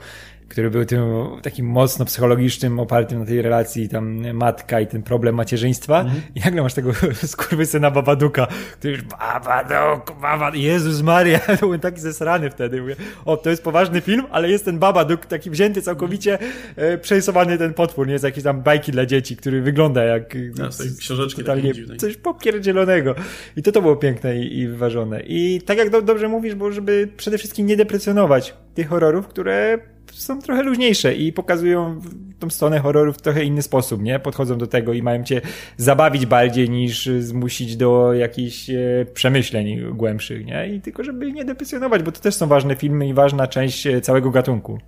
który 0.49 0.71
był 0.71 0.85
tym 0.85 1.01
takim 1.43 1.67
mocno 1.67 2.05
psychologicznym, 2.05 2.81
opartym 2.81 3.19
na 3.19 3.27
tej 3.27 3.43
relacji 3.43 3.89
tam 3.89 4.33
matka 4.33 4.81
i 4.81 4.87
ten 4.87 5.03
problem 5.03 5.35
macierzyństwa. 5.35 6.01
Mm 6.01 6.13
-hmm. 6.13 6.21
I 6.35 6.41
nagle 6.41 6.63
masz 6.63 6.75
tego 6.75 6.93
skurwysyna 7.27 7.91
Babaduka, 7.91 8.47
który 8.73 8.93
już 8.93 9.03
Babaduk, 9.03 10.21
Babaduk, 10.21 10.61
Jezus 10.61 11.03
Maria, 11.03 11.39
to 11.61 11.67
byłem 11.67 11.81
taki 11.81 12.01
zesrany 12.01 12.51
wtedy. 12.51 12.81
Mówię, 12.81 12.97
o, 13.25 13.37
to 13.37 13.51
jest 13.51 13.63
poważny 13.63 14.01
film, 14.01 14.27
ale 14.31 14.51
jest 14.51 14.65
ten 14.65 14.79
Babaduk 14.79 15.27
taki 15.27 15.51
wzięty 15.51 15.83
całkowicie, 15.83 16.39
e, 16.77 16.99
przerysowany 16.99 17.59
ten 17.59 17.75
potwór, 17.75 18.07
nie 18.07 18.13
jest 18.13 18.25
jakieś 18.25 18.45
tam 18.45 18.63
bajki 18.63 18.93
dla 18.93 19.07
dzieci, 19.07 19.37
który 19.37 19.63
wygląda 19.63 20.05
jak 20.05 20.35
ja, 20.59 20.71
z 20.71 20.79
tej 20.79 20.97
książeczki 20.99 21.41
totalnie 21.41 21.73
coś 21.97 22.17
popierdzielonego. 22.17 23.15
I 23.57 23.63
to 23.63 23.73
to 23.73 23.83
było 23.83 23.97
piękne 23.97 24.39
i, 24.39 24.59
i 24.59 24.69
wyważone. 24.69 25.21
I 25.21 25.63
tak 25.67 25.79
jak 25.79 25.91
do, 25.91 26.03
dobrze 26.03 26.29
mówisz, 26.29 26.55
bo 26.55 26.73
żeby 26.73 27.09
przede 27.17 27.39
wszystkim 27.39 27.67
nie 27.67 27.77
deprecjonować 27.77 28.55
tych 28.75 28.89
horrorów, 28.89 29.29
które 29.29 29.79
są 30.13 30.43
trochę 30.43 30.63
luźniejsze 30.63 31.15
i 31.15 31.33
pokazują 31.33 32.01
tą 32.39 32.51
stronę 32.51 32.79
horroru 32.79 33.13
w 33.13 33.23
trochę 33.23 33.45
inny 33.45 33.63
sposób, 33.63 34.03
nie? 34.03 34.19
Podchodzą 34.19 34.59
do 34.59 34.67
tego 34.67 34.93
i 34.93 35.03
mają 35.03 35.25
cię 35.25 35.41
zabawić 35.77 36.27
bardziej 36.27 36.71
niż 36.71 37.11
zmusić 37.19 37.77
do 37.77 38.13
jakichś 38.13 38.71
e, 38.71 39.07
przemyśleń 39.15 39.81
głębszych, 39.95 40.47
nie? 40.47 40.69
I 40.69 40.81
tylko 40.81 41.05
żeby 41.05 41.33
nie 41.33 41.45
deprecjonować, 41.45 42.03
bo 42.03 42.13
to 42.13 42.21
też 42.21 42.35
są 42.35 42.47
ważne 42.47 42.77
filmy 42.77 43.09
i 43.09 43.15
ważna 43.15 43.47
część 43.47 43.87
e, 43.87 44.01
całego 44.01 44.31
gatunku. 44.31 44.79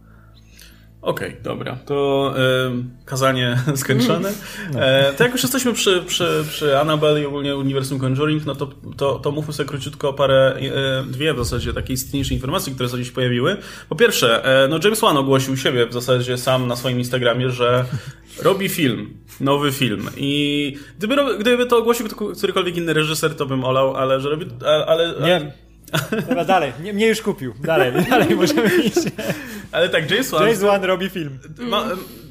Okej, 1.02 1.28
okay, 1.28 1.42
dobra. 1.42 1.78
To 1.86 2.34
kazanie 3.04 3.58
skończone. 3.76 4.32
E, 4.74 5.12
to 5.12 5.24
jak 5.24 5.32
już 5.32 5.42
jesteśmy 5.42 5.72
przy, 5.72 6.02
przy, 6.06 6.44
przy 6.48 6.78
Annabelle 6.78 7.20
i 7.22 7.26
ogólnie 7.26 7.56
uniwersum 7.56 7.98
Conjuring, 7.98 8.46
no 8.46 8.54
to, 8.54 8.70
to, 8.96 9.18
to 9.18 9.32
mówmy 9.32 9.52
sobie 9.52 9.68
króciutko 9.68 10.12
parę, 10.12 10.56
e, 10.56 11.04
dwie 11.04 11.34
w 11.34 11.38
zasadzie 11.38 11.72
takie 11.72 11.92
istotniejsze 11.92 12.34
informacje, 12.34 12.74
które 12.74 12.88
sobie 12.88 13.04
się 13.04 13.12
pojawiły. 13.12 13.56
Po 13.88 13.96
pierwsze, 13.96 14.44
e, 14.64 14.68
no 14.68 14.78
James 14.84 15.00
Wan 15.00 15.16
ogłosił 15.16 15.56
siebie 15.56 15.86
w 15.86 15.92
zasadzie 15.92 16.38
sam 16.38 16.66
na 16.66 16.76
swoim 16.76 16.98
Instagramie, 16.98 17.50
że 17.50 17.84
robi 18.42 18.68
film, 18.68 19.14
nowy 19.40 19.72
film. 19.72 20.08
I 20.16 20.76
gdyby, 20.98 21.38
gdyby 21.38 21.66
to 21.66 21.78
ogłosił 21.78 22.06
którykolwiek 22.36 22.76
inny 22.76 22.92
reżyser, 22.92 23.36
to 23.36 23.46
bym 23.46 23.64
olał, 23.64 23.96
ale 23.96 24.20
że 24.20 24.30
robi... 24.30 24.46
Ale, 24.66 24.86
ale, 24.86 25.14
Nie. 25.20 25.52
Dobra, 26.28 26.44
dalej. 26.44 26.72
Nie, 26.82 26.92
mnie 26.92 27.06
już 27.06 27.22
kupił. 27.22 27.54
Dalej, 27.60 27.92
dalej 28.10 28.36
możemy 28.36 28.70
iść. 28.84 28.98
Ale 29.72 29.88
tak, 29.88 30.10
James 30.10 30.30
Wan... 30.30 30.42
James 30.42 30.60
Wan 30.60 30.84
robi 30.84 31.08
film. 31.08 31.38
Ma, 31.58 31.84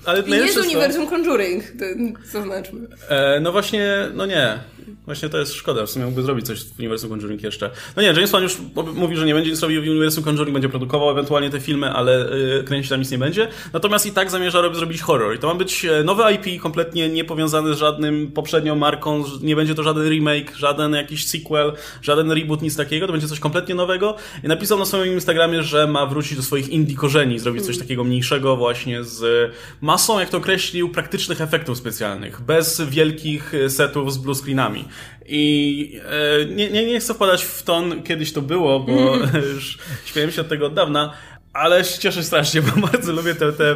ale 0.06 0.22
I 0.22 0.32
nie 0.32 0.54
z 0.54 0.58
uniwersum 0.58 1.08
Conjuring, 1.08 1.64
to, 1.64 1.86
co 2.32 2.44
znaczy? 2.44 2.72
E, 3.10 3.40
no 3.40 3.52
właśnie, 3.52 3.88
no 4.14 4.26
nie. 4.26 4.60
Właśnie 5.06 5.30
to 5.30 5.38
jest 5.38 5.54
szkoda, 5.54 5.86
w 5.86 5.90
sumie 5.90 6.06
mógłby 6.06 6.24
zrobić 6.24 6.46
coś 6.46 6.64
w 6.64 6.80
uniwersum 6.80 7.10
Conjuring 7.10 7.44
jeszcze. 7.44 7.72
No 7.96 8.02
nie, 8.02 8.08
James 8.08 8.32
Wan 8.32 8.44
już 8.44 8.58
mówi, 8.96 9.16
że 9.16 9.26
nie 9.26 9.34
będzie 9.34 9.52
nic 9.52 9.62
robił 9.62 9.82
w 9.82 9.88
uniwersum 9.88 10.24
Conjuring, 10.24 10.54
będzie 10.54 10.70
produkował 10.70 11.12
ewentualnie 11.12 11.50
te 11.50 11.60
filmy, 11.60 11.92
ale 11.92 12.30
yy, 12.58 12.64
kręcić 12.64 12.90
tam 12.90 13.00
nic 13.00 13.12
nie 13.12 13.18
będzie. 13.18 13.48
Natomiast 13.74 14.06
i 14.06 14.12
tak 14.12 14.32
zamierza 14.32 14.74
zrobić 14.74 15.02
horror. 15.02 15.36
I 15.36 15.40
to 15.40 15.48
ma 15.48 15.56
być 15.56 15.86
e, 15.86 16.04
nowy 16.04 16.24
IP, 16.34 16.62
kompletnie 16.62 17.10
niepowiązany 17.10 17.74
z 17.74 17.78
żadnym 17.78 18.32
poprzednią 18.32 18.76
marką, 18.76 19.24
nie 19.42 19.56
będzie 19.56 19.76
to 19.76 19.84
żaden 19.84 20.10
remake, 20.10 20.56
żaden 20.56 20.94
jakiś 20.94 21.28
sequel, 21.28 21.74
żaden 22.02 22.32
reboot, 22.32 22.62
nic 22.62 22.76
takiego, 22.76 23.08
to 23.08 23.12
będzie 23.12 23.28
coś 23.28 23.40
kompletnie 23.40 23.76
nowego. 23.76 24.16
I 24.44 24.48
napisał 24.48 24.80
na 24.80 24.86
swoim 24.86 25.14
Instagramie, 25.14 25.64
że 25.64 25.88
ma 25.88 26.06
wrócić 26.06 26.38
do 26.38 26.44
swoich 26.44 26.70
indie 26.70 26.96
korzeni, 26.96 27.40
zrobić 27.40 27.66
coś 27.66 27.78
takiego 27.78 28.04
mniejszego 28.04 28.58
właśnie 28.58 29.04
z 29.04 29.52
masą, 29.82 30.20
jak 30.20 30.30
to 30.30 30.38
określił, 30.38 30.90
praktycznych 30.90 31.42
efektów 31.42 31.78
specjalnych, 31.78 32.42
bez 32.42 32.82
wielkich 32.82 33.54
setów 33.68 34.14
z 34.14 34.18
blue 34.18 34.36
screenami. 34.36 34.79
I 35.26 36.00
e, 36.06 36.46
nie, 36.46 36.70
nie, 36.70 36.86
nie 36.86 37.00
chcę 37.00 37.14
wpadać 37.14 37.44
w 37.44 37.64
ton, 37.64 38.04
kiedyś 38.04 38.34
to 38.34 38.42
było, 38.42 38.80
bo 38.80 39.16
już 39.54 39.78
śmiałem 40.06 40.32
się 40.32 40.42
od 40.42 40.50
tego 40.50 40.66
od 40.66 40.74
dawna, 40.74 41.14
ale 41.54 41.86
się 41.86 42.00
cieszę 42.00 42.24
strasznie, 42.24 42.62
bo 42.62 42.82
bardzo 42.88 43.14
lubię 43.14 43.36
te, 43.36 43.54
te, 43.54 43.76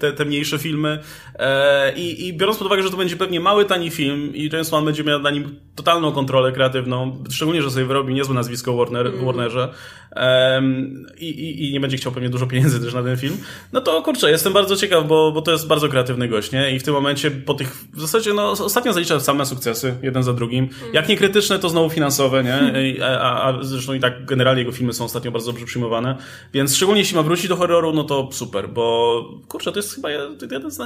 te, 0.00 0.12
te 0.12 0.24
mniejsze 0.24 0.58
filmy. 0.58 0.98
E, 1.38 1.92
i, 1.96 2.26
I 2.28 2.32
biorąc 2.34 2.58
pod 2.58 2.66
uwagę, 2.66 2.82
że 2.82 2.90
to 2.90 2.96
będzie 2.96 3.16
pewnie 3.16 3.40
mały, 3.40 3.64
tani 3.64 3.90
film 3.90 4.34
i 4.34 4.50
James 4.52 4.70
Wan 4.70 4.84
będzie 4.84 5.04
miał 5.04 5.18
na 5.18 5.30
nim 5.30 5.56
totalną 5.74 6.12
kontrolę 6.12 6.52
kreatywną, 6.52 7.24
szczególnie, 7.30 7.62
że 7.62 7.70
sobie 7.70 7.84
wyrobi 7.84 8.14
niezłe 8.14 8.34
nazwisko 8.34 8.76
Warner, 8.76 9.06
mm. 9.06 9.24
Warnerze 9.24 9.74
um, 10.16 11.06
i, 11.18 11.68
i, 11.68 11.72
nie 11.72 11.80
będzie 11.80 11.96
chciał 11.96 12.12
pewnie 12.12 12.28
dużo 12.28 12.46
pieniędzy 12.46 12.80
też 12.80 12.94
na 12.94 13.02
ten 13.02 13.16
film, 13.16 13.36
no 13.72 13.80
to 13.80 14.02
kurczę, 14.02 14.30
jestem 14.30 14.52
bardzo 14.52 14.76
ciekaw, 14.76 15.06
bo, 15.06 15.32
bo 15.32 15.42
to 15.42 15.52
jest 15.52 15.66
bardzo 15.66 15.88
kreatywny 15.88 16.28
gość, 16.28 16.52
nie? 16.52 16.74
I 16.74 16.78
w 16.78 16.82
tym 16.82 16.94
momencie 16.94 17.30
po 17.30 17.54
tych, 17.54 17.84
w 17.92 18.00
zasadzie, 18.00 18.32
no 18.32 18.50
ostatnio 18.50 18.92
zalicza 18.92 19.20
same 19.20 19.46
sukcesy, 19.46 19.94
jeden 20.02 20.22
za 20.22 20.32
drugim. 20.32 20.68
Mm. 20.82 20.94
Jak 20.94 21.08
nie 21.08 21.16
krytyczne, 21.16 21.58
to 21.58 21.68
znowu 21.68 21.90
finansowe, 21.90 22.44
nie? 22.44 22.72
A, 23.04 23.42
a 23.42 23.62
zresztą 23.62 23.94
i 23.94 24.00
tak 24.00 24.24
generalnie 24.24 24.60
jego 24.60 24.72
filmy 24.72 24.92
są 24.92 25.04
ostatnio 25.04 25.30
bardzo 25.30 25.52
dobrze 25.52 25.66
przyjmowane, 25.66 26.16
więc 26.52 26.76
szczególnie 26.76 27.00
jeśli 27.00 27.16
ma 27.16 27.22
wrócić 27.22 27.48
do 27.48 27.56
horroru, 27.56 27.92
no 27.92 28.04
to 28.04 28.28
super, 28.32 28.68
bo 28.68 29.24
kurczę, 29.48 29.72
to 29.72 29.78
jest 29.78 29.94
chyba 29.94 30.10
jeden 30.10 30.70
z, 30.70 30.78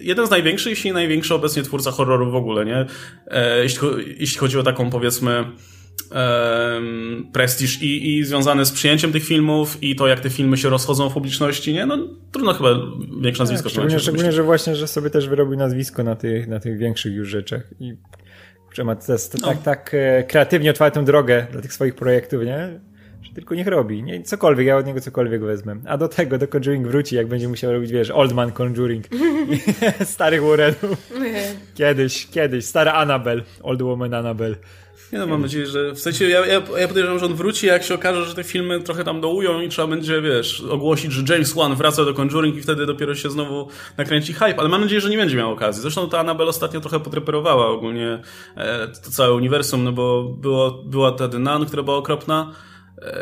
jeden 0.00 0.26
z 0.26 0.30
największych, 0.30 0.70
jeśli 0.70 0.90
nie 0.90 0.94
największy 0.94 1.34
obecnie 1.34 1.62
twórca 1.62 1.90
horroru 1.90 2.30
w 2.30 2.36
ogóle, 2.36 2.64
nie? 2.64 2.86
E, 3.26 3.62
jeśli, 3.62 3.88
jeśli 4.18 4.38
chodzi 4.38 4.58
o 4.58 4.62
taką, 4.62 4.90
powiedzmy, 4.90 5.44
prestiż 7.32 7.82
i, 7.82 8.16
i 8.16 8.24
związane 8.24 8.66
z 8.66 8.72
przyjęciem 8.72 9.12
tych 9.12 9.24
filmów 9.24 9.82
i 9.82 9.96
to, 9.96 10.06
jak 10.06 10.20
te 10.20 10.30
filmy 10.30 10.56
się 10.56 10.68
rozchodzą 10.68 11.10
w 11.10 11.14
publiczności, 11.14 11.74
nie? 11.74 11.86
No 11.86 11.98
trudno 12.32 12.54
chyba 12.54 12.68
większe 13.22 13.42
nazwisko. 13.42 13.64
Tak, 13.64 13.72
szczególnie, 13.72 14.00
szczególnie 14.00 14.32
że 14.32 14.42
właśnie, 14.42 14.76
że 14.76 14.88
sobie 14.88 15.10
też 15.10 15.28
wyrobił 15.28 15.56
nazwisko 15.56 16.02
na 16.04 16.16
tych, 16.16 16.48
na 16.48 16.60
tych 16.60 16.78
większych 16.78 17.14
już 17.14 17.28
rzeczach 17.28 17.62
i 17.80 17.94
że 18.72 18.84
ma 18.84 18.96
też 18.96 19.22
no. 19.40 19.48
tak, 19.48 19.62
tak 19.62 19.94
e, 19.94 20.24
kreatywnie 20.24 20.70
otwartą 20.70 21.04
drogę 21.04 21.46
dla 21.52 21.60
tych 21.60 21.72
swoich 21.72 21.94
projektów, 21.94 22.44
nie? 22.44 22.80
tylko 23.34 23.54
niech 23.54 23.66
robi. 23.66 24.02
Nie, 24.02 24.22
cokolwiek, 24.22 24.66
ja 24.66 24.76
od 24.76 24.86
niego 24.86 25.00
cokolwiek 25.00 25.44
wezmę. 25.44 25.76
A 25.86 25.96
do 25.96 26.08
tego, 26.08 26.38
do 26.38 26.48
Conjuring 26.48 26.86
wróci, 26.86 27.16
jak 27.16 27.26
będzie 27.26 27.48
musiał 27.48 27.72
robić, 27.72 27.92
wiesz, 27.92 28.10
Old 28.10 28.32
Man 28.32 28.52
Conjuring. 28.52 29.04
Starych 30.04 30.42
Warrenów. 30.42 31.10
Kiedyś, 31.74 32.26
kiedyś. 32.26 32.64
Stara 32.64 32.92
Annabelle. 32.92 33.42
Old 33.62 33.82
Woman 33.82 34.14
Annabelle. 34.14 34.56
Nie 35.12 35.18
no, 35.18 35.26
mam 35.26 35.42
nadzieję, 35.42 35.66
że 35.66 35.92
w 35.92 36.00
sensie 36.00 36.28
ja, 36.28 36.46
ja, 36.46 36.62
ja 36.78 36.88
podejrzewam, 36.88 37.18
że 37.18 37.26
on 37.26 37.34
wróci, 37.34 37.66
jak 37.66 37.82
się 37.82 37.94
okaże, 37.94 38.24
że 38.24 38.34
te 38.34 38.44
filmy 38.44 38.80
trochę 38.80 39.04
tam 39.04 39.20
dołują 39.20 39.60
i 39.60 39.68
trzeba 39.68 39.88
będzie, 39.88 40.22
wiesz, 40.22 40.60
ogłosić, 40.60 41.12
że 41.12 41.34
James 41.34 41.52
Wan 41.52 41.74
wraca 41.74 42.04
do 42.04 42.14
Conjuring 42.14 42.56
i 42.56 42.62
wtedy 42.62 42.86
dopiero 42.86 43.14
się 43.14 43.30
znowu 43.30 43.68
nakręci 43.96 44.32
hype, 44.32 44.60
ale 44.60 44.68
mam 44.68 44.80
nadzieję, 44.80 45.00
że 45.00 45.10
nie 45.10 45.16
będzie 45.16 45.36
miał 45.36 45.52
okazji. 45.52 45.82
Zresztą 45.82 46.08
ta 46.08 46.18
Annabelle 46.18 46.50
ostatnio 46.50 46.80
trochę 46.80 47.00
potreperowała 47.00 47.66
ogólnie 47.66 48.22
e, 48.56 48.88
to 48.88 49.10
całe 49.10 49.34
uniwersum, 49.34 49.84
no 49.84 49.92
bo 49.92 50.24
było, 50.24 50.70
była 50.70 51.12
ta 51.12 51.28
Nun, 51.38 51.66
która 51.66 51.82
była 51.82 51.96
okropna, 51.96 52.54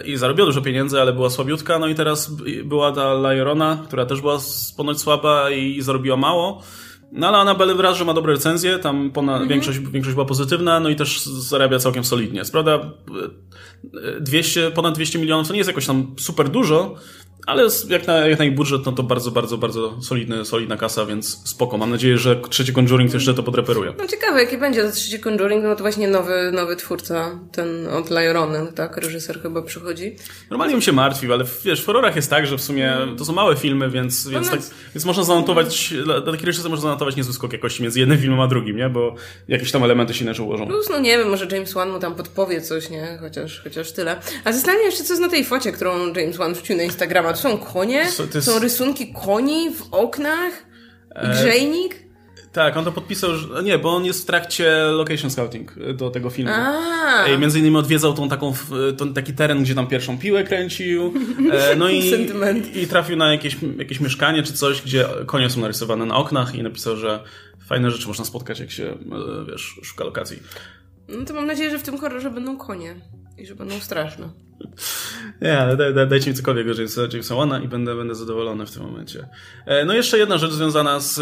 i 0.05 0.17
zarobiła 0.17 0.47
dużo 0.47 0.63
pieniędzy, 0.63 1.01
ale 1.01 1.13
była 1.13 1.31
słabiutka. 1.31 1.79
No 1.79 1.89
i 1.89 1.95
teraz 1.95 2.31
była 2.65 2.93
ta 2.93 3.15
Lajorona, 3.15 3.83
która 3.87 4.07
też 4.07 4.21
była 4.21 4.39
ponoć 4.77 5.01
słaba 5.01 5.51
i 5.51 5.83
zarobiła 5.83 6.17
mało. 6.17 6.63
No 7.17 7.29
ale 7.29 7.39
Annabelle 7.39 7.75
wraz, 7.75 7.97
że 7.97 8.05
ma 8.05 8.15
dobre 8.15 8.33
recenzje, 8.33 8.79
tam 8.79 9.11
ponad, 9.11 9.35
mhm. 9.35 9.49
większość, 9.49 9.79
większość 9.79 10.15
była 10.15 10.27
pozytywna, 10.27 10.81
no 10.81 10.89
i 10.89 10.97
też 10.97 11.23
zarabia 11.27 11.79
całkiem 11.79 12.05
solidnie. 12.05 12.43
Prawda, 12.53 12.93
200, 14.21 14.71
ponad 14.71 14.95
200 14.95 15.19
milionów 15.19 15.47
to 15.47 15.53
nie 15.53 15.59
jest 15.59 15.69
jakoś 15.69 15.87
tam 15.87 16.15
super 16.19 16.49
dużo, 16.49 16.95
ale 17.47 17.69
jak 17.89 18.07
na, 18.07 18.27
jak 18.27 18.39
na 18.39 18.45
ich 18.45 18.55
budżet, 18.55 18.87
no 18.87 18.93
to 18.93 19.03
bardzo, 19.03 19.31
bardzo, 19.31 19.59
bardzo 19.59 20.03
solidny, 20.03 20.45
solidna 20.45 20.77
kasa, 20.77 21.07
więc 21.07 21.49
spoko. 21.49 21.79
Mam 21.79 21.91
nadzieję, 21.91 22.19
że 22.19 22.41
trzeci 22.51 22.73
Conjuring 22.73 23.15
jeszcze 23.15 23.35
to 23.35 23.43
podreperuje. 23.43 23.95
No 23.99 24.07
ciekawe, 24.07 24.43
jaki 24.43 24.59
będzie 24.59 24.83
to 24.83 24.93
trzeci 24.93 25.21
Conjuring, 25.21 25.65
no 25.65 25.77
to 25.77 25.83
właśnie 25.83 26.09
nowy, 26.09 26.51
nowy 26.53 26.77
twórca, 26.77 27.41
ten 27.53 27.89
od 27.89 28.11
Lajorony, 28.11 28.73
tak? 28.73 28.97
Reżyser 28.97 29.43
chyba 29.43 29.63
przychodzi. 29.63 30.17
Normalnie 30.51 30.75
bym 30.75 30.83
się 30.83 30.93
martwił, 30.93 31.33
ale 31.33 31.45
wiesz, 31.65 31.83
w 31.83 31.87
horrorach 31.87 32.17
jest 32.17 32.31
tak, 32.31 32.47
że 32.47 32.57
w 32.59 32.63
sumie 32.63 32.97
to 33.19 33.25
są 33.25 33.33
małe 33.33 33.57
filmy, 33.57 33.91
więc, 33.91 34.29
więc, 34.29 34.51
tak, 34.51 34.61
więc 34.95 35.05
można 35.05 35.23
zanotować, 35.23 35.95
dla 36.05 36.21
takiego 36.21 36.47
reżysera 36.47 36.71
można 36.71 36.83
zanotować 36.83 37.17
niezły 37.17 37.35
skok 37.35 37.53
jakości 37.53 37.83
między 37.83 38.01
jednym 38.01 38.19
filmem 38.19 38.41
a 38.41 38.47
drugim, 38.47 38.77
nie? 38.77 38.89
Bo 38.89 39.15
jakieś 39.49 39.73
tam 39.73 39.85
elementy 39.85 40.15
się 40.15 40.25
inaczej 40.25 40.45
ułożą. 40.47 40.67
Plus, 40.67 40.89
no 40.91 40.99
nie 40.99 41.19
wiem, 41.19 41.29
może 41.29 41.47
James 41.51 41.73
Wan 41.73 41.91
mu 41.91 41.99
tam 41.99 42.15
podpowie 42.15 42.61
coś, 42.61 42.91
nie? 42.91 43.19
Chociaż, 43.21 43.61
chociaż 43.65 43.93
tyle. 43.93 44.21
A 44.45 44.53
zastanawiam 44.53 44.83
się 44.83 44.87
jeszcze, 44.87 45.05
co 45.05 45.13
jest 45.13 45.23
na 45.23 45.29
tej 45.29 45.45
focie, 45.45 45.73
którą 45.73 46.07
James 46.07 46.37
Wan 46.37 46.55
wrzucił 46.55 46.77
na 46.77 46.83
Instagrama. 46.83 47.26
To 47.33 47.39
są 47.39 47.59
konie? 47.59 48.07
To 48.17 48.23
jest... 48.35 48.47
Są 48.47 48.59
rysunki 48.59 49.13
koni 49.13 49.75
w 49.75 49.83
oknach? 49.91 50.53
I 51.23 51.27
e, 51.27 51.31
grzejnik? 51.31 52.07
Tak, 52.53 52.77
on 52.77 52.85
to 52.85 52.93
podpisał, 52.93 53.37
że, 53.37 53.63
nie, 53.63 53.79
bo 53.79 53.97
on 53.97 54.05
jest 54.05 54.23
w 54.23 54.27
trakcie 54.27 54.77
location 54.85 55.31
scouting 55.31 55.75
do 55.95 56.11
tego 56.11 56.31
filmu. 56.31 56.53
A. 56.55 57.27
I 57.27 57.39
między 57.39 57.59
innymi 57.59 57.77
odwiedzał 57.77 58.15
tą 58.15 58.29
taką, 58.29 58.55
ten 58.99 59.15
taki 59.15 59.33
teren, 59.33 59.63
gdzie 59.63 59.75
tam 59.75 59.87
pierwszą 59.87 60.19
piłę 60.19 60.45
kręcił. 60.45 61.15
E, 61.53 61.77
no 61.77 61.89
i, 61.89 62.13
i 62.83 62.87
trafił 62.87 63.17
na 63.17 63.33
jakieś, 63.33 63.57
jakieś 63.79 64.01
mieszkanie 64.01 64.43
czy 64.43 64.53
coś, 64.53 64.83
gdzie 64.83 65.09
konie 65.27 65.51
są 65.51 65.61
narysowane 65.61 66.07
na 66.07 66.17
oknach 66.17 66.55
i 66.55 66.63
napisał, 66.63 66.97
że 66.97 67.25
fajne 67.67 67.91
rzeczy 67.91 68.09
można 68.09 68.25
spotkać, 68.25 68.61
jak 68.61 68.71
się, 68.71 68.85
e, 68.85 68.97
wiesz, 69.51 69.81
szuka 69.83 70.05
lokacji. 70.05 70.39
No 71.09 71.25
to 71.25 71.35
mam 71.35 71.47
nadzieję, 71.47 71.71
że 71.71 71.79
w 71.79 71.83
tym 71.83 71.99
horrorze 71.99 72.31
będą 72.31 72.57
konie 72.57 72.95
i 73.39 73.47
że 73.47 73.55
będą 73.55 73.81
straszne. 73.81 74.29
Nie, 75.43 75.77
daj, 75.77 75.95
daj, 75.95 76.09
dajcie 76.09 76.31
mi 76.31 76.37
cokolwiek 76.37 76.67
Jamesa, 76.67 77.01
Jamesa 77.13 77.35
Wana 77.35 77.61
i 77.61 77.69
będę, 77.69 77.97
będę 77.97 78.15
zadowolony 78.15 78.67
w 78.67 78.71
tym 78.71 78.83
momencie. 78.83 79.29
E, 79.67 79.85
no 79.85 79.95
jeszcze 79.95 80.19
jedna 80.19 80.39
rzecz 80.39 80.53
związana 80.53 81.01
z 81.01 81.21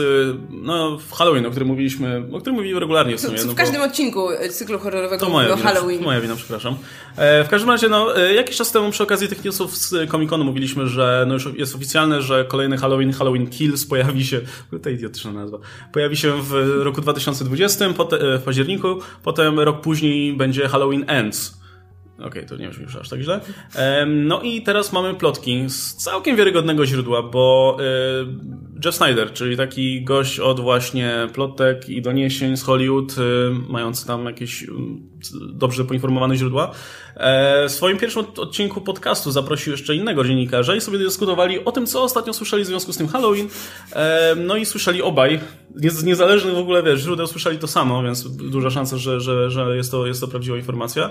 no, 0.51 0.99
Halloween, 1.13 1.47
o 1.47 1.51
którym 1.51 1.69
mówiliśmy, 1.69 2.25
o 2.33 2.41
którym 2.41 2.57
mówimy 2.57 2.81
regularnie 2.81 3.17
w 3.17 3.21
sumie. 3.21 3.39
w 3.39 3.47
no 3.47 3.55
każdym 3.55 3.83
odcinku 3.83 4.29
cyklu 4.51 4.79
horrorowego 4.79 5.27
to 5.27 5.33
moja 5.33 5.57
wina, 5.57 5.71
Halloween. 5.71 5.99
To 5.99 6.05
moja 6.05 6.21
wina, 6.21 6.37
przepraszam. 6.37 6.77
E, 7.17 7.45
w 7.45 7.49
każdym 7.49 7.71
razie, 7.71 7.89
no, 7.89 8.19
e, 8.19 8.35
jakiś 8.35 8.57
czas 8.57 8.73
temu 8.73 8.91
przy 8.91 9.03
okazji 9.03 9.29
tych 9.29 9.45
newsów 9.45 9.77
z 9.77 10.11
Comic-Conu 10.11 10.45
mówiliśmy, 10.45 10.87
że 10.87 11.25
no 11.29 11.35
już 11.35 11.49
jest 11.57 11.75
oficjalne, 11.75 12.23
że 12.23 12.45
kolejny 12.45 12.77
Halloween, 12.77 13.13
Halloween 13.13 13.47
Kills 13.47 13.87
pojawi 13.87 14.25
się, 14.25 14.41
to 14.83 14.91
idiotyczna 14.91 15.33
nazwa, 15.33 15.59
pojawi 15.93 16.17
się 16.17 16.43
w 16.43 16.81
roku 16.83 17.01
2020, 17.01 17.89
w 18.39 18.43
październiku, 18.45 18.99
potem 19.23 19.61
rok 19.61 19.81
później 19.81 20.37
będzie 20.37 20.69
Halloween 20.69 21.05
Ends 21.07 21.64
Okej, 22.15 22.27
okay, 22.27 22.45
to 22.45 22.57
nie 22.57 22.69
brzmi 22.69 22.85
już 22.85 22.97
aż 22.97 23.09
tak 23.09 23.21
źle. 23.21 23.41
No 24.07 24.43
i 24.43 24.63
teraz 24.63 24.93
mamy 24.93 25.15
plotki 25.15 25.65
z 25.69 25.95
całkiem 25.95 26.37
wiarygodnego 26.37 26.87
źródła, 26.87 27.23
bo 27.23 27.77
e, 27.81 27.85
Jeff 28.85 28.95
Snyder, 28.95 29.33
czyli 29.33 29.57
taki 29.57 30.05
gość 30.05 30.41
od 30.41 30.61
właśnie 30.61 31.29
plotek 31.33 31.89
i 31.89 32.03
doniesień 32.03 32.57
z 32.57 32.63
Hollywood, 32.63 33.13
e, 33.13 33.23
mający 33.69 34.07
tam 34.07 34.25
jakieś 34.25 34.67
dobrze 35.33 35.85
poinformowane 35.85 36.37
źródła, 36.37 36.71
e, 37.15 37.69
w 37.69 37.73
swoim 37.73 37.99
pierwszym 37.99 38.25
odcinku 38.37 38.81
podcastu 38.81 39.31
zaprosił 39.31 39.73
jeszcze 39.73 39.95
innego 39.95 40.25
dziennikarza 40.25 40.77
i 40.77 40.81
sobie 40.81 40.99
dyskutowali 40.99 41.65
o 41.65 41.73
tym, 41.73 41.87
co 41.87 42.03
ostatnio 42.03 42.33
słyszeli 42.33 42.65
w 42.65 42.67
związku 42.67 42.93
z 42.93 42.97
tym 42.97 43.09
Halloween. 43.09 43.49
No 44.37 44.57
i 44.57 44.67
słyszeli 44.67 45.03
obaj, 45.03 45.41
z 45.77 46.05
niezależnych 46.05 46.55
w 46.55 46.59
ogóle 46.59 46.83
wiesz, 46.83 47.01
źródeł 47.01 47.27
słyszeli 47.27 47.59
to 47.59 47.67
samo, 47.67 48.03
więc 48.03 48.29
duża 48.37 48.71
szansa, 48.71 48.97
że, 48.97 49.21
że, 49.21 49.51
że 49.51 49.77
jest, 49.77 49.91
to, 49.91 50.07
jest 50.07 50.21
to 50.21 50.29
prawdziwa 50.29 50.57
informacja, 50.57 51.11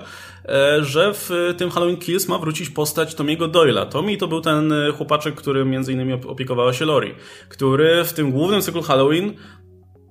że 0.82 1.14
w 1.14 1.53
tym 1.57 1.70
Halloween 1.70 1.97
Kills 1.97 2.28
ma 2.28 2.38
wrócić 2.38 2.70
postać 2.70 3.16
Tomiego 3.16 3.47
Doyla. 3.47 3.86
Tommy 3.86 4.18
to 4.18 4.28
był 4.28 4.41
ten 4.41 4.74
chłopaczek, 4.97 5.36
który 5.36 5.66
między 5.66 5.93
innymi 5.93 6.14
opiekowała 6.14 6.74
się 6.74 6.86
Lori, 6.86 7.16
który 7.49 8.03
w 8.03 8.14
tym 8.14 8.32
głównym 8.32 8.61
cyklu 8.61 8.82
Halloween 8.82 9.34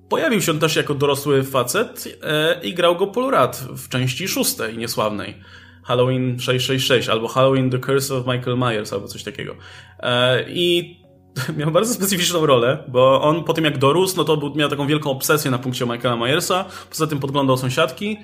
pojawił 0.09 0.41
się 0.41 0.59
też 0.59 0.75
jako 0.75 0.93
dorosły 0.93 1.43
facet 1.43 2.19
e, 2.23 2.59
i 2.63 2.73
grał 2.73 2.95
go 2.95 3.07
Paul 3.07 3.33
w 3.77 3.89
części 3.89 4.27
szóstej, 4.27 4.77
niesławnej. 4.77 5.35
Halloween 5.83 6.39
666 6.39 7.09
albo 7.09 7.27
Halloween 7.27 7.69
The 7.69 7.79
Curse 7.79 8.15
of 8.15 8.27
Michael 8.27 8.57
Myers 8.57 8.93
albo 8.93 9.07
coś 9.07 9.23
takiego. 9.23 9.55
E, 9.99 10.45
I 10.49 10.97
miał 11.57 11.71
bardzo 11.71 11.93
specyficzną 11.93 12.45
rolę, 12.45 12.83
bo 12.87 13.21
on 13.21 13.43
po 13.43 13.53
tym 13.53 13.65
jak 13.65 13.77
dorósł, 13.77 14.17
no 14.17 14.23
to 14.23 14.37
był, 14.37 14.55
miał 14.55 14.69
taką 14.69 14.87
wielką 14.87 15.11
obsesję 15.11 15.51
na 15.51 15.57
punkcie 15.57 15.85
Michaela 15.85 16.17
Myersa, 16.17 16.65
poza 16.89 17.07
tym 17.07 17.19
podglądał 17.19 17.57
sąsiadki, 17.57 18.17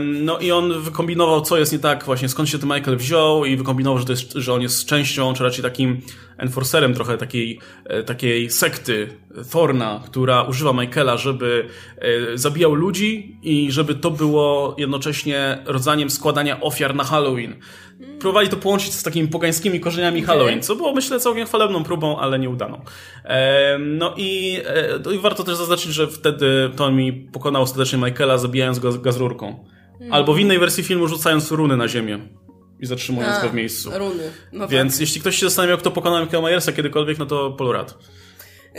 no 0.00 0.38
i 0.38 0.52
on 0.52 0.80
wykombinował, 0.80 1.40
co 1.40 1.58
jest 1.58 1.72
nie 1.72 1.78
tak, 1.78 2.04
właśnie 2.04 2.28
skąd 2.28 2.48
się 2.48 2.58
ten 2.58 2.68
Michael 2.68 2.96
wziął 2.96 3.44
i 3.44 3.56
wykombinował, 3.56 3.98
że, 3.98 4.04
to 4.04 4.12
jest, 4.12 4.32
że 4.32 4.54
on 4.54 4.62
jest 4.62 4.86
częścią, 4.86 5.34
czy 5.34 5.44
raczej 5.44 5.62
takim 5.62 6.00
enforcerem 6.40 6.94
trochę 6.94 7.18
takiej, 7.18 7.58
e, 7.84 8.02
takiej 8.02 8.50
sekty 8.50 9.08
Thorna, 9.52 10.00
która 10.06 10.42
używa 10.42 10.72
Michaela, 10.72 11.16
żeby 11.16 11.68
e, 11.98 12.38
zabijał 12.38 12.74
ludzi 12.74 13.36
i 13.42 13.72
żeby 13.72 13.94
to 13.94 14.10
było 14.10 14.74
jednocześnie 14.78 15.58
rodzajem 15.66 16.10
składania 16.10 16.60
ofiar 16.60 16.94
na 16.94 17.04
Halloween. 17.04 17.54
Próbowali 18.18 18.48
to 18.48 18.56
połączyć 18.56 18.92
z 18.92 19.02
takimi 19.02 19.28
pogańskimi 19.28 19.80
korzeniami 19.80 20.22
Halloween, 20.22 20.62
co 20.62 20.76
było 20.76 20.94
myślę 20.94 21.20
całkiem 21.20 21.46
chwalebną 21.46 21.84
próbą, 21.84 22.18
ale 22.18 22.38
nieudaną. 22.38 22.80
E, 23.24 23.78
no 23.78 24.14
i, 24.16 24.60
e, 25.06 25.14
i 25.14 25.18
warto 25.18 25.44
też 25.44 25.56
zaznaczyć, 25.56 25.92
że 25.92 26.06
wtedy 26.06 26.70
Tommy 26.76 27.12
pokonał 27.32 27.62
ostatecznie 27.62 27.98
Michaela, 27.98 28.38
zabijając 28.38 28.78
go 28.78 28.92
gazrurką. 28.92 29.64
Albo 30.10 30.34
w 30.34 30.38
innej 30.38 30.58
wersji 30.58 30.84
filmu 30.84 31.08
rzucając 31.08 31.50
runy 31.50 31.76
na 31.76 31.88
ziemię 31.88 32.18
i 32.80 32.86
zatrzymując 32.86 33.36
A, 33.38 33.42
go 33.42 33.48
w 33.48 33.54
miejscu. 33.54 33.90
Runy. 33.98 34.30
No 34.52 34.68
Więc 34.68 34.92
tak. 34.92 35.00
jeśli 35.00 35.20
ktoś 35.20 35.36
się 35.36 35.46
zastanawiał, 35.46 35.78
kto 35.78 35.90
pokonał 35.90 36.24
Michaela 36.24 36.48
Myersa 36.48 36.72
kiedykolwiek, 36.72 37.18
no 37.18 37.26
to 37.26 37.50
Polorad. 37.50 37.94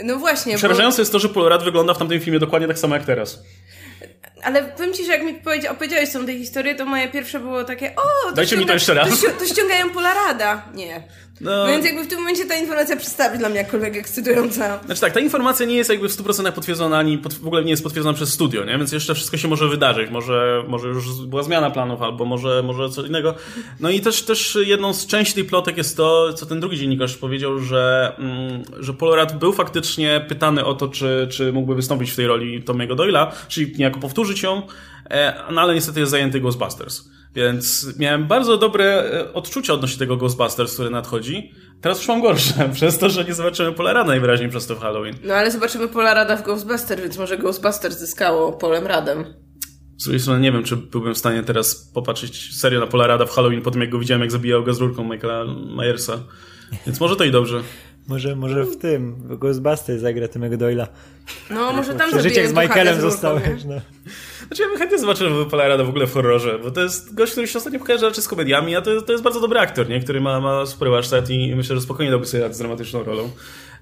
No 0.04 0.18
właśnie. 0.18 0.56
Przerażające 0.56 1.02
jest 1.02 1.12
to, 1.12 1.18
że 1.18 1.28
Polorad 1.28 1.64
wygląda 1.64 1.94
w 1.94 1.98
tamtym 1.98 2.20
filmie 2.20 2.38
dokładnie 2.38 2.68
tak 2.68 2.78
samo 2.78 2.94
jak 2.94 3.04
teraz. 3.04 3.42
Ale 4.42 4.62
powiem 4.64 4.94
ci, 4.94 5.04
że 5.04 5.12
jak 5.12 5.24
mi 5.24 5.34
powiedzia- 5.34 5.70
opowiedziałeś 5.70 6.12
tą 6.12 6.26
tę 6.26 6.38
historię, 6.38 6.74
to 6.74 6.84
moje 6.84 7.08
pierwsze 7.08 7.40
było 7.40 7.64
takie, 7.64 7.96
o, 7.96 8.28
to 8.28 8.34
Dajcie 8.34 8.56
mi 8.56 8.66
to 8.66 8.72
jeszcze 8.72 8.94
raz. 8.94 9.20
To, 9.20 9.30
to 9.38 9.46
ściągają 9.46 9.90
Polarada. 9.90 10.62
Nie. 10.74 11.02
No. 11.42 11.66
Więc 11.66 11.84
jakby 11.84 12.04
w 12.04 12.06
tym 12.06 12.18
momencie 12.18 12.44
ta 12.44 12.54
informacja 12.54 12.96
przestała 12.96 13.30
być 13.30 13.38
dla 13.38 13.48
mnie 13.48 13.58
jakkolwiek 13.58 13.96
ekscytująca. 13.96 14.80
Znaczy 14.84 15.00
tak, 15.00 15.12
ta 15.12 15.20
informacja 15.20 15.66
nie 15.66 15.76
jest 15.76 15.90
jakby 15.90 16.08
w 16.08 16.12
100% 16.12 16.52
potwierdzona, 16.52 16.98
ani 16.98 17.18
pod, 17.18 17.34
w 17.34 17.46
ogóle 17.46 17.64
nie 17.64 17.70
jest 17.70 17.82
potwierdzona 17.82 18.14
przez 18.14 18.32
studio, 18.32 18.64
nie? 18.64 18.78
Więc 18.78 18.92
jeszcze 18.92 19.14
wszystko 19.14 19.36
się 19.36 19.48
może 19.48 19.68
wydarzyć. 19.68 20.10
Może, 20.10 20.64
może 20.68 20.88
już 20.88 21.26
była 21.26 21.42
zmiana 21.42 21.70
planów, 21.70 22.02
albo 22.02 22.24
może, 22.24 22.62
może 22.62 22.90
co 22.90 23.06
innego. 23.06 23.34
No 23.80 23.90
i 23.90 24.00
też, 24.00 24.22
też 24.22 24.58
jedną 24.60 24.92
z 24.92 25.06
części 25.06 25.34
tej 25.34 25.44
plotek 25.44 25.76
jest 25.76 25.96
to, 25.96 26.32
co 26.32 26.46
ten 26.46 26.60
drugi 26.60 26.78
dziennikarz 26.78 27.16
powiedział, 27.16 27.58
że, 27.58 28.12
mm, 28.18 28.62
że 28.80 28.94
Polorad 28.94 29.38
był 29.38 29.52
faktycznie 29.52 30.24
pytany 30.28 30.64
o 30.64 30.74
to, 30.74 30.88
czy, 30.88 31.28
czy 31.30 31.52
mógłby 31.52 31.74
wystąpić 31.74 32.10
w 32.10 32.16
tej 32.16 32.26
roli 32.26 32.62
Tomiego 32.62 32.94
Doyla, 32.94 33.32
czyli 33.48 33.72
niejako 33.78 33.91
powtórzyć 34.00 34.42
ją, 34.42 34.62
e, 35.10 35.34
no 35.52 35.60
ale 35.60 35.74
niestety 35.74 36.00
jest 36.00 36.10
zajęty 36.10 36.40
Ghostbusters. 36.40 37.04
Więc 37.34 37.86
miałem 37.98 38.26
bardzo 38.26 38.56
dobre 38.56 38.84
e, 38.84 39.32
odczucia 39.32 39.72
odnośnie 39.72 39.98
tego 39.98 40.16
Ghostbusters, 40.16 40.74
który 40.74 40.90
nadchodzi. 40.90 41.52
Teraz 41.80 41.98
już 41.98 42.08
mam 42.08 42.22
gorsze, 42.22 42.68
przez 42.74 42.98
to, 42.98 43.10
że 43.10 43.24
nie 43.24 43.34
zobaczymy 43.34 43.72
Polarada 43.72 44.08
najwyraźniej 44.08 44.48
przez 44.48 44.66
to 44.66 44.76
w 44.76 44.80
Halloween. 44.80 45.14
No 45.24 45.34
ale 45.34 45.50
zobaczymy 45.50 45.88
Polarada 45.88 46.36
w 46.36 46.42
Ghostbuster, 46.42 47.00
więc 47.00 47.18
może 47.18 47.38
Ghostbuster 47.38 47.92
zyskało 47.92 48.52
Polem 48.52 48.86
Radem. 48.86 49.24
Z 49.98 50.04
drugiej 50.04 50.20
strony 50.20 50.40
nie 50.40 50.52
wiem, 50.52 50.64
czy 50.64 50.76
byłbym 50.76 51.14
w 51.14 51.18
stanie 51.18 51.42
teraz 51.42 51.74
popatrzeć 51.74 52.56
serio 52.56 52.80
na 52.80 52.86
Polarada 52.86 53.26
w 53.26 53.30
Halloween 53.30 53.62
po 53.62 53.70
tym, 53.70 53.80
jak 53.80 53.90
go 53.90 53.98
widziałem, 53.98 54.20
jak 54.20 54.30
zabijał 54.30 54.64
go 54.64 54.74
z 54.74 54.80
rurką 54.80 55.04
Michaela 55.04 55.44
Myersa. 55.76 56.18
Więc 56.86 57.00
może 57.00 57.16
to 57.16 57.24
i 57.24 57.30
dobrze. 57.30 57.62
Może, 58.08 58.36
może 58.36 58.64
w 58.64 58.76
tym, 58.76 59.14
w 59.14 59.36
Ghostbusters 59.36 60.00
zagra 60.00 60.28
Tomego 60.28 60.56
Doyla. 60.56 60.88
No 61.50 61.72
może 61.72 61.94
tam 61.94 62.10
Przeżycie 62.10 62.34
zabiję 62.34 62.48
z 62.48 62.52
Michaelem 62.52 63.00
zostałeś. 63.00 63.64
No. 63.64 63.74
Znaczy 64.46 64.62
ja 64.62 64.68
bym 64.68 64.78
chętnie 64.78 64.98
zobaczył 64.98 65.46
Polarada 65.46 65.84
w 65.84 65.88
ogóle 65.88 66.06
w 66.06 66.12
horrorze, 66.12 66.58
bo 66.58 66.70
to 66.70 66.80
jest 66.80 67.14
gość, 67.14 67.32
który 67.32 67.46
się 67.46 67.58
ostatnio 67.58 67.80
kojarzy 67.80 68.06
raczej 68.06 68.24
z 68.24 68.28
komediami, 68.28 68.76
a 68.76 68.82
to 68.82 68.90
jest, 68.90 69.06
to 69.06 69.12
jest 69.12 69.24
bardzo 69.24 69.40
dobry 69.40 69.58
aktor, 69.58 69.88
nie? 69.88 70.00
Który 70.00 70.20
ma, 70.20 70.40
ma 70.40 70.66
spory 70.66 70.90
warsztat 70.90 71.30
i 71.30 71.54
myślę, 71.56 71.76
że 71.76 71.82
spokojnie 71.82 72.10
dałby 72.10 72.26
sobie 72.26 72.42
radę 72.42 72.54
z 72.54 72.58
dramatyczną 72.58 73.02
rolą. 73.02 73.30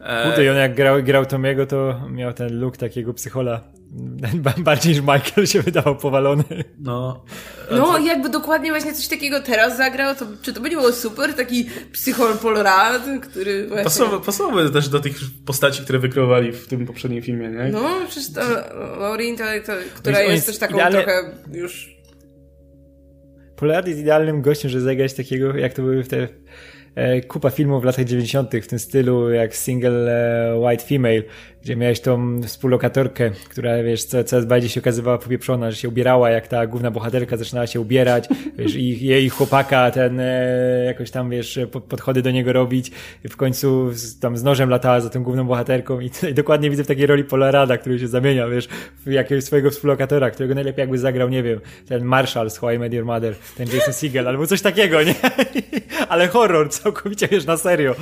E, 0.01 0.25
Kurde, 0.29 0.45
i 0.45 0.49
on 0.49 0.57
jak 0.57 0.75
grał, 0.75 1.03
grał 1.03 1.27
Tomiego, 1.27 1.67
to 1.67 2.01
miał 2.11 2.33
ten 2.33 2.61
look 2.61 2.77
takiego 2.77 3.15
psychola. 3.15 3.61
Bardziej 4.59 4.93
niż 4.93 5.01
Michael 5.03 5.47
się 5.47 5.63
wydawał 5.63 5.97
powalony. 5.97 6.45
no, 6.79 7.25
No 7.71 7.99
i 7.99 8.05
jakby 8.05 8.29
dokładnie 8.29 8.71
właśnie 8.71 8.93
coś 8.93 9.09
takiego 9.09 9.41
teraz 9.41 9.77
zagrał, 9.77 10.15
to 10.15 10.27
czy 10.43 10.53
to 10.53 10.61
by 10.61 10.71
nie 10.71 10.77
było 10.77 10.93
super? 10.93 11.35
Taki 11.35 11.69
psychol 11.93 12.39
Polrad, 12.39 13.03
który 13.23 13.67
właśnie... 13.67 13.85
pasowa, 13.85 14.21
pasowałby 14.21 14.71
też 14.71 14.89
do 14.89 15.01
tych 15.01 15.17
postaci, 15.47 15.83
które 15.83 15.99
wykreowali 15.99 16.53
w 16.53 16.69
tym 16.69 16.87
poprzednim 16.87 17.23
filmie, 17.23 17.49
nie? 17.49 17.69
No, 17.73 17.89
przecież 18.09 18.33
to, 18.33 18.41
to, 19.67 19.73
która 19.95 20.21
jest, 20.21 20.33
jest 20.35 20.47
też 20.47 20.59
taką 20.59 20.75
idealnie- 20.75 20.91
trochę 21.05 21.33
już... 21.53 22.01
Polarad 23.57 23.89
jest 23.89 24.01
idealnym 24.01 24.43
gościem, 24.43 24.71
żeby 24.71 24.85
zagrać 24.85 25.15
takiego, 25.15 25.57
jak 25.57 25.75
to 25.75 25.83
były 25.83 26.03
w 26.03 26.09
te 26.09 26.29
kupa 27.29 27.51
filmów 27.51 27.83
w 27.83 27.85
latach 27.85 28.05
90. 28.05 28.51
w 28.63 28.67
tym 28.67 28.79
stylu, 28.79 29.31
jak 29.31 29.57
Single 29.57 30.13
e, 30.53 30.59
White 30.59 30.85
Female, 30.85 31.23
gdzie 31.63 31.77
miałeś 31.77 32.01
tą 32.01 32.43
współlokatorkę, 32.43 33.31
która, 33.51 33.83
wiesz, 33.83 34.05
co, 34.05 34.25
coraz 34.25 34.45
bardziej 34.45 34.71
się 34.71 34.81
okazywała 34.81 35.19
popieprzona, 35.19 35.71
że 35.71 35.77
się 35.77 35.89
ubierała, 35.89 36.31
jak 36.31 36.49
ta 36.49 36.67
główna 36.67 36.91
bohaterka 36.91 37.37
zaczynała 37.37 37.67
się 37.67 37.81
ubierać, 37.81 38.29
wiesz, 38.59 38.75
i 38.75 39.07
jej 39.07 39.29
chłopaka 39.29 39.91
ten 39.91 40.21
e, 40.21 40.85
jakoś 40.87 41.11
tam, 41.11 41.31
wiesz, 41.31 41.59
po- 41.71 41.81
podchody 41.81 42.23
do 42.23 42.31
niego 42.31 42.53
robić 42.53 42.91
i 43.25 43.29
w 43.29 43.37
końcu 43.37 43.93
z, 43.93 44.19
tam 44.19 44.37
z 44.37 44.43
nożem 44.43 44.71
latała 44.71 45.01
za 45.01 45.11
tą 45.11 45.23
główną 45.23 45.45
bohaterką 45.45 46.01
i 46.01 46.11
tutaj 46.21 46.35
dokładnie 46.35 46.71
widzę 46.71 46.85
w 46.85 46.87
takiej 46.87 47.07
roli 47.07 47.25
Polarada, 47.25 47.79
który 47.79 47.99
się 47.99 48.09
zamienia, 48.09 48.49
wiesz, 48.49 48.69
w 49.07 49.13
jakiegoś 49.13 49.45
swojego 49.45 49.71
współlokatora, 49.71 50.31
którego 50.31 50.55
najlepiej 50.55 50.83
jakby 50.83 50.99
zagrał, 50.99 51.29
nie 51.29 51.43
wiem, 51.43 51.61
ten 51.89 52.05
Marshall 52.05 52.51
z 52.51 52.59
How 52.59 52.71
I 52.71 52.79
Met 52.79 52.93
Your 52.93 53.05
Mother, 53.05 53.35
ten 53.57 53.69
Jason 53.75 53.95
Segel, 53.95 54.29
albo 54.29 54.47
coś 54.47 54.63
takiego, 54.63 55.03
nie? 55.03 55.15
Ale 56.09 56.29
horror, 56.29 56.71
całkowicie, 56.71 57.29
wiesz, 57.29 57.45
na 57.45 57.57
serio. 57.57 57.95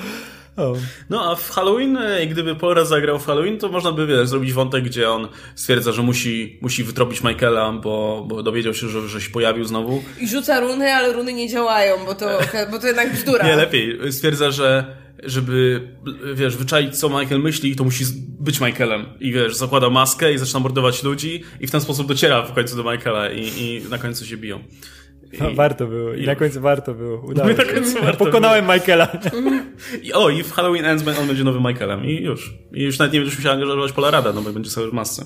No 1.11 1.30
a 1.30 1.34
w 1.34 1.51
Halloween, 1.51 1.96
e, 1.96 2.26
gdyby 2.26 2.55
Polora 2.55 2.84
zagrał 2.84 3.18
w 3.18 3.26
Halloween, 3.26 3.59
to 3.59 3.68
można 3.68 3.92
by 3.92 4.07
wiesz, 4.07 4.28
zrobić 4.28 4.53
wątek, 4.53 4.84
gdzie 4.84 5.11
on 5.11 5.28
stwierdza, 5.55 5.92
że 5.92 6.03
musi, 6.03 6.59
musi 6.62 6.84
wytropić 6.84 7.22
Michaela, 7.22 7.72
bo, 7.72 8.24
bo 8.28 8.42
dowiedział 8.42 8.74
się, 8.74 8.88
że, 8.88 9.09
że 9.09 9.20
się 9.20 9.30
pojawił 9.30 9.64
znowu. 9.64 10.03
I 10.20 10.28
rzuca 10.28 10.61
runy, 10.61 10.94
ale 10.94 11.12
runy 11.12 11.32
nie 11.32 11.49
działają, 11.49 12.05
bo 12.07 12.14
to, 12.14 12.38
bo 12.70 12.78
to 12.78 12.86
jednak 12.86 13.12
bzdura. 13.12 13.46
Nie, 13.46 13.57
lepiej. 13.57 14.12
Stwierdza, 14.12 14.51
że 14.51 14.96
żeby, 15.22 15.88
wiesz, 16.34 16.57
wyczaić, 16.57 16.99
co 16.99 17.09
Michael 17.09 17.40
myśli, 17.40 17.76
to 17.76 17.84
musi 17.84 18.05
być 18.40 18.61
Michaelem. 18.61 19.07
I 19.20 19.32
wiesz, 19.32 19.57
zakłada 19.57 19.90
maskę 19.90 20.32
i 20.32 20.38
zaczyna 20.38 20.61
mordować 20.61 21.03
ludzi 21.03 21.44
i 21.61 21.66
w 21.66 21.70
ten 21.70 21.80
sposób 21.80 22.09
dociera 22.09 22.42
w 22.42 22.53
końcu 22.53 22.76
do 22.82 22.92
Michaela 22.92 23.30
i, 23.30 23.53
i 23.59 23.82
na 23.90 23.99
końcu 23.99 24.26
się 24.26 24.36
biją. 24.36 24.61
I, 25.33 25.43
No, 25.43 25.55
warto 25.62 25.87
było. 25.87 26.14
I, 26.14 26.22
i- 26.22 26.26
na 26.26 26.37
końcu 26.37 26.61
warto 26.61 26.95
było. 26.95 27.20
Udało 27.31 27.49
się. 27.49 27.55
warto 28.03 28.24
Pokonałem 28.24 28.64
Michaela. 28.66 29.09
I, 30.03 30.12
o, 30.12 30.31
i 30.31 30.43
w 30.43 30.53
Halloween 30.53 30.85
Ends 30.85 31.05
on 31.20 31.26
będzie 31.26 31.45
nowym 31.45 31.62
Michaelem. 31.66 32.05
I 32.05 32.22
już. 32.22 32.55
I 32.72 32.83
już 32.83 32.99
nawet 32.99 33.12
nie 33.14 33.20
będziesz 33.20 33.39
musiał 33.39 33.53
angażować 33.53 33.93
Polarada, 33.93 34.33
no 34.33 34.43
bo 34.43 34.53
będzie 34.53 34.70
sobie 34.70 34.91
w 34.91 34.93
masce. 34.93 35.24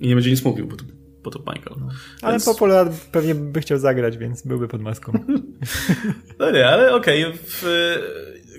I 0.00 0.08
nie 0.08 0.14
będzie 0.14 0.30
nic 0.30 0.44
mówił, 0.44 0.66
bo 0.66 0.76
to, 0.76 0.84
bo 1.22 1.30
to 1.30 1.38
Michael. 1.38 1.76
Ale 2.22 2.32
Więc- 2.32 2.44
Popola 2.44 2.86
pewnie 3.12 3.34
by 3.34 3.60
chciał 3.60 3.78
zagrać, 3.78 4.16
więc 4.18 4.42
byłby 4.46 4.68
pod 4.68 4.82
maską. 4.82 5.12
No 6.38 6.50
nie, 6.50 6.68
ale 6.68 6.94
okej. 6.94 7.24
w- 7.44 7.96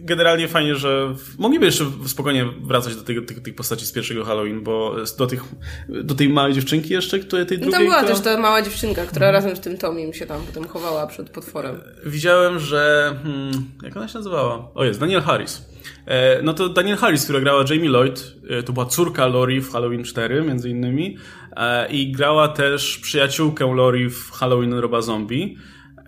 Generalnie 0.04 0.47
fajnie, 0.47 0.76
że 0.76 1.16
mogliby 1.38 1.66
jeszcze 1.66 1.86
spokojnie 2.08 2.45
wracać 2.64 2.95
do 2.95 3.02
tych, 3.02 3.26
tych, 3.26 3.41
tych 3.41 3.56
postaci 3.56 3.86
z 3.86 3.91
pierwszego 3.91 4.26
Halloween, 4.26 4.64
bo 4.64 4.95
do, 5.18 5.28
tych, 5.28 5.43
do 5.89 6.16
tej 6.16 6.30
małej 6.30 6.54
dziewczynki 6.54 6.93
jeszcze, 6.93 7.20
której 7.20 7.45
tej 7.45 7.58
No 7.58 7.62
drugiej, 7.62 7.80
tam 7.80 7.88
była 7.88 7.97
która... 7.97 8.16
też 8.16 8.24
ta 8.24 8.38
mała 8.38 8.62
dziewczynka, 8.62 9.06
która 9.06 9.32
razem 9.32 9.56
z 9.56 9.60
tym 9.60 9.78
Tomim 9.78 10.14
się 10.14 10.26
tam 10.26 10.41
potem 10.41 10.68
chowała 10.68 11.08
przed 11.08 11.30
potworem. 11.30 11.82
Widziałem, 12.06 12.60
że... 12.60 13.14
Hmm, 13.24 13.72
jak 13.84 13.97
ona 13.97 14.08
się 14.08 14.18
nazywała? 14.18 14.72
O 14.74 14.84
jest, 14.84 14.99
Daniel 14.99 15.22
Harris. 15.22 15.72
E, 16.06 16.41
no 16.41 16.54
to 16.54 16.70
Daniel 16.70 16.97
Harris, 16.97 17.24
która 17.24 17.39
grała 17.39 17.64
Jamie 17.70 17.89
Lloyd, 17.89 18.36
e, 18.49 18.64
to 18.64 18.74
była 18.74 18.86
córka 18.86 19.28
Lori 19.28 19.62
w 19.62 19.72
Halloween 19.72 20.04
4, 20.04 20.41
między 20.41 20.70
innymi, 20.70 21.18
e, 21.56 21.91
i 21.91 22.12
grała 22.12 22.47
też 22.47 22.97
przyjaciółkę 22.97 23.76
Lori 23.76 24.10
w 24.10 24.32
Halloween 24.32 24.74
Roba 24.74 25.02
Zombie. 25.02 25.58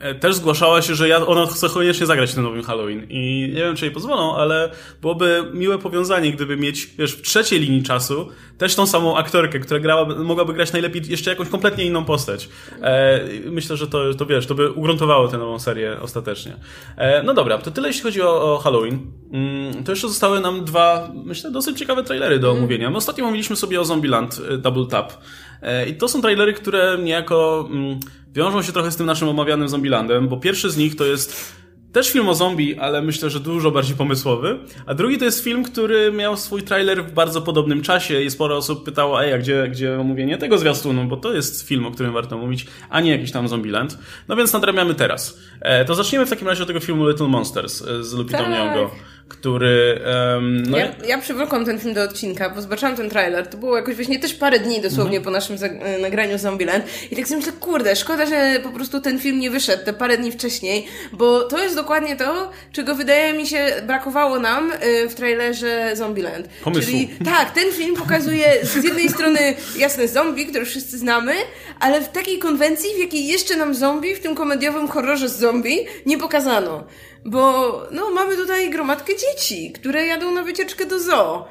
E, 0.03 0.15
Też 0.15 0.35
zgłaszała 0.35 0.81
się, 0.81 0.95
że 0.95 1.07
ja, 1.07 1.25
ona 1.25 1.45
chce 1.45 1.69
koniecznie 1.69 2.05
zagrać 2.05 2.31
w 2.31 2.33
tym 2.33 2.43
nowym 2.43 2.63
Halloween. 2.63 3.07
I 3.09 3.51
nie 3.55 3.61
wiem, 3.61 3.75
czy 3.75 3.85
jej 3.85 3.93
pozwolą, 3.93 4.35
ale 4.35 4.71
byłoby 5.01 5.43
miłe 5.53 5.77
powiązanie, 5.77 6.31
gdyby 6.31 6.57
mieć, 6.57 6.89
wiesz, 6.97 7.15
w 7.15 7.21
trzeciej 7.21 7.59
linii 7.59 7.83
czasu 7.83 8.29
też 8.57 8.75
tą 8.75 8.87
samą 8.87 9.17
aktorkę, 9.17 9.59
która 9.59 9.79
grała, 9.79 10.05
mogłaby 10.05 10.53
grać 10.53 10.73
najlepiej 10.73 11.01
jeszcze 11.07 11.29
jakąś 11.29 11.49
kompletnie 11.49 11.85
inną 11.85 12.05
postać. 12.05 12.49
E, 12.81 13.19
myślę, 13.45 13.77
że 13.77 13.87
to, 13.87 14.13
to 14.13 14.25
wiesz, 14.25 14.47
to 14.47 14.55
by 14.55 14.71
ugruntowało 14.71 15.27
tę 15.27 15.37
nową 15.37 15.59
serię 15.59 15.97
ostatecznie. 16.01 16.55
E, 16.97 17.23
no 17.23 17.33
dobra, 17.33 17.57
to 17.57 17.71
tyle 17.71 17.87
jeśli 17.87 18.03
chodzi 18.03 18.21
o, 18.21 18.53
o 18.53 18.57
Halloween. 18.57 18.99
Mm, 19.31 19.83
to 19.83 19.91
jeszcze 19.91 20.07
zostały 20.07 20.39
nam 20.39 20.65
dwa, 20.65 21.11
myślę, 21.25 21.51
dosyć 21.51 21.79
ciekawe 21.79 22.03
trailery 22.03 22.39
do 22.39 22.51
omówienia. 22.51 22.89
My 22.89 22.97
ostatnio 22.97 23.25
mówiliśmy 23.25 23.55
sobie 23.55 23.81
o 23.81 23.85
Zombieland 23.85 24.41
e, 24.49 24.57
Double 24.57 24.85
Tap. 24.87 25.13
E, 25.61 25.89
I 25.89 25.95
to 25.95 26.07
są 26.07 26.21
trailery, 26.21 26.53
które 26.53 26.97
niejako 27.03 27.67
mm, 27.71 27.99
wiążą 28.34 28.61
się 28.61 28.71
trochę 28.71 28.91
z 28.91 28.95
tym 28.95 29.05
naszym 29.05 29.29
omawianym 29.29 29.69
Zombielandem, 29.69 30.27
bo 30.27 30.38
pierwszy 30.38 30.69
z 30.69 30.77
nich 30.77 30.95
to 30.95 31.05
jest 31.05 31.53
też 31.93 32.11
film 32.11 32.29
o 32.29 32.36
zombie, 32.36 32.79
ale 32.79 33.01
myślę, 33.01 33.29
że 33.29 33.39
dużo 33.39 33.71
bardziej 33.71 33.95
pomysłowy. 33.95 34.59
A 34.86 34.93
drugi 34.93 35.17
to 35.17 35.25
jest 35.25 35.43
film, 35.43 35.63
który 35.63 36.11
miał 36.11 36.38
swój 36.38 36.63
trailer 36.63 37.05
w 37.05 37.11
bardzo 37.11 37.41
podobnym 37.41 37.81
czasie 37.81 38.21
i 38.21 38.31
sporo 38.31 38.57
osób 38.57 38.86
pytało, 38.86 39.23
ej, 39.23 39.34
a 39.34 39.38
gdzie, 39.38 39.67
gdzie 39.71 39.99
omówienie 39.99 40.38
tego 40.38 40.57
zwiastunu? 40.57 41.05
Bo 41.05 41.17
to 41.17 41.34
jest 41.34 41.67
film, 41.67 41.86
o 41.86 41.91
którym 41.91 42.13
warto 42.13 42.38
mówić, 42.38 42.65
a 42.89 43.01
nie 43.01 43.11
jakiś 43.11 43.31
tam 43.31 43.47
Zombieland. 43.47 43.97
No 44.27 44.36
więc 44.36 44.53
nadrabiamy 44.53 44.95
teraz. 44.95 45.39
E, 45.61 45.86
to 45.86 45.95
zacznijmy 45.95 46.25
w 46.25 46.29
takim 46.29 46.47
razie 46.47 46.61
od 46.61 46.67
tego 46.67 46.79
filmu 46.79 47.09
Little 47.09 47.27
Monsters 47.27 47.81
e, 47.81 48.03
z 48.03 48.13
Lupitą 48.13 48.38
Tak. 48.38 48.47
Nyong'o, 48.47 48.89
który... 49.34 50.01
Um, 50.36 50.63
no 50.63 50.77
ja, 50.77 50.95
ja 51.07 51.17
przywlekłam 51.17 51.65
ten 51.65 51.79
film 51.79 51.93
do 51.93 52.03
odcinka, 52.03 52.49
bo 52.49 52.61
zobaczyłam 52.61 52.95
ten 52.95 53.09
trailer. 53.09 53.47
To 53.47 53.57
było 53.57 53.77
jakoś 53.77 53.95
właśnie 53.95 54.19
też 54.19 54.34
parę 54.34 54.59
dni 54.59 54.81
dosłownie 54.81 55.17
mhm. 55.17 55.23
po 55.23 55.31
naszym 55.31 55.57
e, 55.81 55.99
nagraniu 55.99 56.38
Zombieland. 56.38 56.86
I 57.11 57.15
tak 57.15 57.27
sobie 57.27 57.38
myślę, 57.38 57.53
kurde, 57.59 57.95
szkoda, 57.95 58.25
że 58.25 58.59
po 58.63 58.69
prostu 58.69 59.01
ten 59.01 59.19
film 59.19 59.39
nie 59.39 59.49
wyszedł 59.49 59.86
te 59.86 59.93
parę 59.93 60.17
dni 60.17 60.31
wcześniej, 60.31 60.88
bo 61.13 61.43
to 61.43 61.63
jest 61.63 61.75
dokładnie 61.75 62.15
to, 62.15 62.51
czego 62.71 62.95
wydaje 62.95 63.34
mi 63.34 63.47
się 63.47 63.65
brakowało 63.88 64.39
nam 64.39 64.71
e, 64.71 65.09
w 65.09 65.15
trailerze 65.15 65.91
Zombieland. 65.95 66.47
Pomysłu. 66.63 66.91
Czyli 66.91 67.09
tak, 67.25 67.51
ten 67.51 67.71
film 67.71 67.95
pokazuje 67.95 68.45
z 68.63 68.84
jednej 68.84 69.09
strony 69.09 69.39
jasne 69.77 70.07
zombie, 70.07 70.45
które 70.45 70.65
wszyscy 70.65 70.97
znamy, 70.97 71.34
ale 71.79 72.01
w 72.01 72.09
takiej 72.09 72.39
konwencji, 72.39 72.89
w 72.95 72.99
jakiej 72.99 73.27
jeszcze 73.27 73.55
nam 73.55 73.75
zombie 73.75 74.15
w 74.15 74.19
tym 74.19 74.36
komediowym 74.36 74.88
horrorze 74.88 75.29
z 75.29 75.39
zombie 75.39 75.88
nie 76.05 76.17
pokazano. 76.17 76.84
Bo 77.26 77.71
no, 77.91 78.11
mamy 78.11 78.36
tutaj 78.36 78.69
gromadkę 78.69 79.13
dzieci, 79.17 79.71
które 79.71 80.05
jadą 80.05 80.32
na 80.32 80.43
wycieczkę 80.43 80.86
do 80.86 80.99
zoo, 80.99 81.47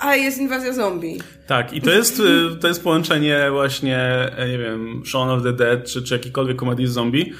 a 0.00 0.16
jest 0.16 0.38
inwazja 0.38 0.72
zombie. 0.72 1.18
Tak, 1.46 1.72
i 1.72 1.80
to 1.80 1.90
jest, 1.90 2.20
y, 2.20 2.56
to 2.60 2.68
jest 2.68 2.82
połączenie 2.82 3.48
właśnie, 3.50 3.98
e, 4.36 4.48
nie 4.48 4.58
wiem, 4.58 5.02
Shaun 5.06 5.30
of 5.30 5.42
the 5.42 5.52
Dead, 5.52 5.86
czy, 5.86 6.02
czy 6.02 6.14
jakikolwiek 6.14 6.56
komedii 6.56 6.86
z 6.86 6.90
zombie, 6.90 7.32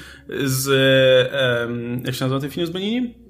z, 0.43 0.67
um, 1.67 2.01
jak 2.05 2.15
się 2.15 2.25
nazywa 2.25 2.41
ten 2.41 2.49
film 2.49 2.67
z 2.67 2.69
Benini? 2.69 3.22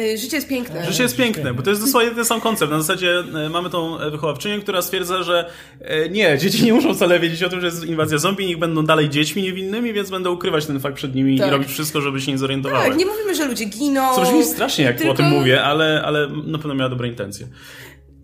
Y, 0.00 0.18
życie 0.18 0.36
jest 0.36 0.48
piękne. 0.48 0.86
Życie 0.86 1.02
jest 1.02 1.16
piękne, 1.16 1.54
bo 1.54 1.62
to 1.62 1.70
jest 1.70 1.82
dosłownie 1.82 2.10
ten 2.10 2.24
sam 2.24 2.40
koncept. 2.40 2.72
Na 2.72 2.82
zasadzie 2.82 3.18
e, 3.18 3.48
mamy 3.48 3.70
tą 3.70 3.98
wychowawczynię, 4.10 4.58
która 4.58 4.82
stwierdza, 4.82 5.22
że 5.22 5.50
nie, 6.10 6.38
dzieci 6.38 6.64
nie 6.64 6.72
muszą 6.72 6.94
wcale 6.94 7.20
wiedzieć 7.20 7.42
o 7.42 7.48
tym, 7.48 7.60
że 7.60 7.66
jest 7.66 7.84
inwazja 7.84 8.18
zombie, 8.18 8.46
niech 8.46 8.58
będą 8.58 8.86
dalej 8.86 9.10
dziećmi 9.10 9.42
niewinnymi, 9.42 9.92
więc 9.92 10.10
będą 10.10 10.32
ukrywać 10.32 10.66
ten 10.66 10.80
fakt 10.80 10.96
przed 10.96 11.14
nimi 11.14 11.38
tak. 11.38 11.48
i 11.48 11.50
robić 11.50 11.68
wszystko, 11.68 12.00
żeby 12.00 12.20
się 12.20 12.32
nie 12.32 12.38
zorientowały. 12.38 12.88
Tak, 12.88 12.96
nie 12.96 13.06
mówimy, 13.06 13.34
że 13.34 13.46
ludzie 13.46 13.64
giną. 13.64 14.14
Co 14.14 14.22
brzmi 14.22 14.44
strasznie, 14.44 14.84
jak 14.84 14.96
tylko... 14.96 15.12
o 15.12 15.16
tym 15.16 15.26
mówię, 15.26 15.62
ale, 15.62 16.02
ale 16.04 16.28
na 16.28 16.58
pewno 16.58 16.74
miała 16.74 16.90
dobre 16.90 17.08
intencje. 17.08 17.46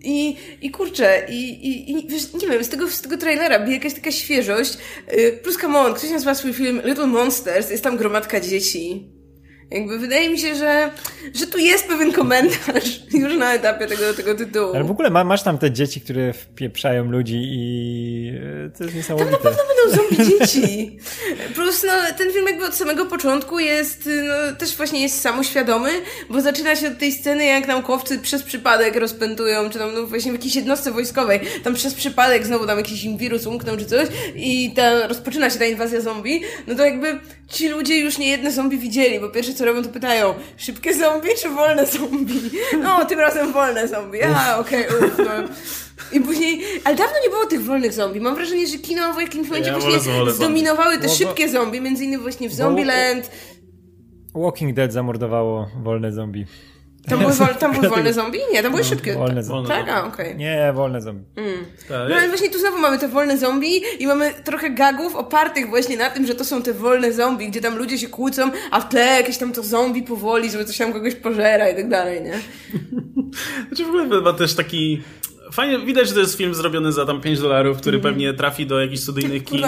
I, 0.05 0.37
i 0.63 0.71
kurczę, 0.71 1.27
i, 1.29 1.69
i, 1.69 1.91
i 1.91 2.09
wiesz, 2.09 2.33
nie 2.43 2.49
wiem, 2.49 2.65
z 2.65 2.69
tego, 2.69 2.91
z 2.91 3.01
tego 3.01 3.17
trailera 3.17 3.59
bije 3.59 3.77
jakaś 3.77 3.95
taka 3.95 4.13
świeżość. 4.13 4.79
Y, 5.13 5.41
plus, 5.43 5.57
come 5.57 5.79
on, 5.79 5.95
ktoś 5.95 6.11
nazywa 6.11 6.35
swój 6.35 6.53
film 6.53 6.83
Little 6.85 7.07
Monsters, 7.07 7.71
jest 7.71 7.85
tam 7.85 7.97
gromadka 7.97 8.41
dzieci. 8.41 9.16
Jakby 9.71 9.99
wydaje 9.99 10.31
mi 10.31 10.39
się, 10.39 10.55
że, 10.55 10.91
że 11.35 11.47
tu 11.47 11.59
jest 11.59 11.89
pewien 11.89 12.13
komentarz 12.13 13.01
już 13.23 13.37
na 13.37 13.55
etapie 13.55 13.87
tego, 13.87 14.15
tego 14.15 14.35
tytułu. 14.35 14.75
Ale 14.75 14.85
w 14.85 14.91
ogóle 14.91 15.11
ma, 15.11 15.25
masz 15.25 15.43
tam 15.43 15.59
te 15.59 15.71
dzieci, 15.71 16.01
które 16.01 16.33
wpieprzają 16.33 17.05
ludzi 17.05 17.37
i 17.37 18.33
e, 18.67 18.71
to 18.79 18.85
jest 18.85 18.97
niesamowite. 18.97 19.31
Tam 19.31 19.43
na 19.43 19.51
pewno 19.51 19.63
będą 19.75 19.97
zombie 19.97 20.25
dzieci. 20.31 20.99
Plus 21.55 21.85
no, 21.87 21.93
ten 22.19 22.33
film 22.33 22.47
jakby 22.47 22.67
od 22.67 22.75
samego 22.75 23.07
początku 23.07 23.59
jest, 23.59 24.09
no, 24.29 24.57
też 24.57 24.77
właśnie 24.77 25.03
jest 25.03 25.21
samoświadomy, 25.21 25.91
bo 26.31 26.41
zaczyna 26.41 26.77
się 26.77 26.89
od 26.89 26.99
tej 26.99 27.13
sceny, 27.13 27.45
jak 27.45 27.69
naukowcy 27.69 28.19
przez 28.19 28.43
przypadek 28.43 28.97
rozpętują, 28.97 29.71
czy 29.71 29.79
tam 29.79 29.95
no, 29.95 30.07
właśnie 30.07 30.33
w 30.33 30.35
jakiejś 30.35 30.55
jednostce 30.57 30.93
wojskowej, 30.93 31.41
tam 31.65 31.75
przez 31.75 31.95
przypadek 31.95 32.47
znowu 32.47 32.67
tam 32.67 32.79
jakiś 32.79 33.05
im 33.05 33.17
wirus 33.17 33.47
umknął 33.47 33.77
czy 33.77 33.87
coś 33.87 34.09
i 34.37 34.73
ta, 34.77 35.07
rozpoczyna 35.07 35.51
się 35.51 35.59
ta 35.59 35.65
inwazja 35.65 36.01
zombie, 36.01 36.43
no 36.67 36.75
to 36.75 36.85
jakby 36.85 37.19
ci 37.49 37.69
ludzie 37.69 38.01
już 38.01 38.19
nie 38.19 38.29
jedne 38.29 38.53
zombie 38.53 38.79
widzieli, 38.79 39.21
bo 39.21 39.29
pierwsze 39.29 39.55
co 39.57 39.65
robią, 39.65 39.83
to 39.83 39.89
pytają, 39.89 40.35
szybkie 40.57 40.95
zombie 40.95 41.29
czy 41.43 41.49
wolne 41.49 41.87
zombie? 41.87 42.51
No, 42.83 43.05
tym 43.05 43.21
razem 43.21 43.53
wolne 43.53 43.89
zombie. 43.89 44.23
A, 44.23 44.59
okej, 44.59 44.89
okay, 44.89 45.09
uff, 45.09 45.19
no. 45.19 45.49
I 46.13 46.21
później, 46.21 46.63
ale 46.85 46.97
dawno 46.97 47.15
nie 47.25 47.31
było 47.31 47.47
tych 47.47 47.63
wolnych 47.65 47.93
zombie. 47.93 48.21
Mam 48.21 48.35
wrażenie, 48.35 48.67
że 48.67 48.79
kino 48.79 49.15
w 49.15 49.21
jakimś 49.21 49.49
momencie 49.49 49.71
ja 49.71 49.79
właśnie 49.79 50.33
zdominowały 50.33 50.99
te 50.99 51.09
szybkie 51.09 51.49
zombie, 51.49 51.81
między 51.81 52.05
innymi 52.05 52.23
właśnie 52.23 52.49
w 52.49 52.55
Zombieland. 52.55 53.31
Walking 54.35 54.75
Dead 54.75 54.93
zamordowało 54.93 55.69
wolne 55.83 56.13
zombie. 56.13 56.47
Tam 57.09 57.19
były, 57.19 57.33
wol, 57.33 57.55
tam 57.55 57.73
były 57.73 57.89
wolne 57.97 58.13
zombie? 58.13 58.39
Nie, 58.53 58.63
tam 58.63 58.73
były 58.73 58.83
no, 58.83 58.89
szybkie. 58.89 59.15
Wolne 59.15 59.43
zombie. 59.43 59.69
Tak? 59.69 59.83
Okej. 59.83 60.27
Okay. 60.27 60.35
Nie, 60.35 60.73
wolne 60.75 61.01
zombie. 61.01 61.25
Mm. 61.37 61.65
No 61.91 62.17
ale 62.17 62.29
właśnie 62.29 62.51
tu 62.51 62.59
znowu 62.59 62.79
mamy 62.79 62.99
te 62.99 63.09
wolne 63.09 63.39
zombie 63.39 63.83
i 63.99 64.07
mamy 64.07 64.35
trochę 64.45 64.71
gagów 64.71 65.17
opartych 65.17 65.69
właśnie 65.69 65.97
na 65.97 66.11
tym, 66.11 66.27
że 66.27 66.35
to 66.35 66.45
są 66.45 66.63
te 66.63 66.73
wolne 66.73 67.13
zombie, 67.13 67.49
gdzie 67.49 67.61
tam 67.61 67.79
ludzie 67.79 67.99
się 67.99 68.09
kłócą, 68.09 68.51
a 68.71 68.81
w 68.81 68.89
tle 68.89 69.05
jakieś 69.05 69.39
tam 69.39 69.53
to 69.53 69.63
zombie 69.63 70.03
powoli, 70.03 70.51
żeby 70.51 70.65
coś 70.65 70.79
tam 70.79 70.93
kogoś 70.93 71.15
pożera 71.15 71.69
i 71.69 71.77
tak 71.77 71.89
dalej, 71.89 72.23
nie? 72.23 72.33
Znaczy 73.69 73.85
w 73.85 73.89
ogóle 73.89 74.21
ma 74.21 74.33
też 74.33 74.55
taki 74.55 75.03
Fajnie, 75.53 75.79
widać, 75.79 76.09
że 76.09 76.15
to 76.15 76.21
jest 76.21 76.37
film 76.37 76.55
zrobiony 76.55 76.93
za 76.93 77.07
tam 77.07 77.21
5 77.21 77.41
dolarów, 77.41 77.79
który 77.79 77.99
mm. 77.99 78.03
pewnie 78.03 78.35
trafi 78.35 78.67
do 78.67 78.81
jakichś 78.81 79.03
studyjnych 79.03 79.45
kin 79.45 79.61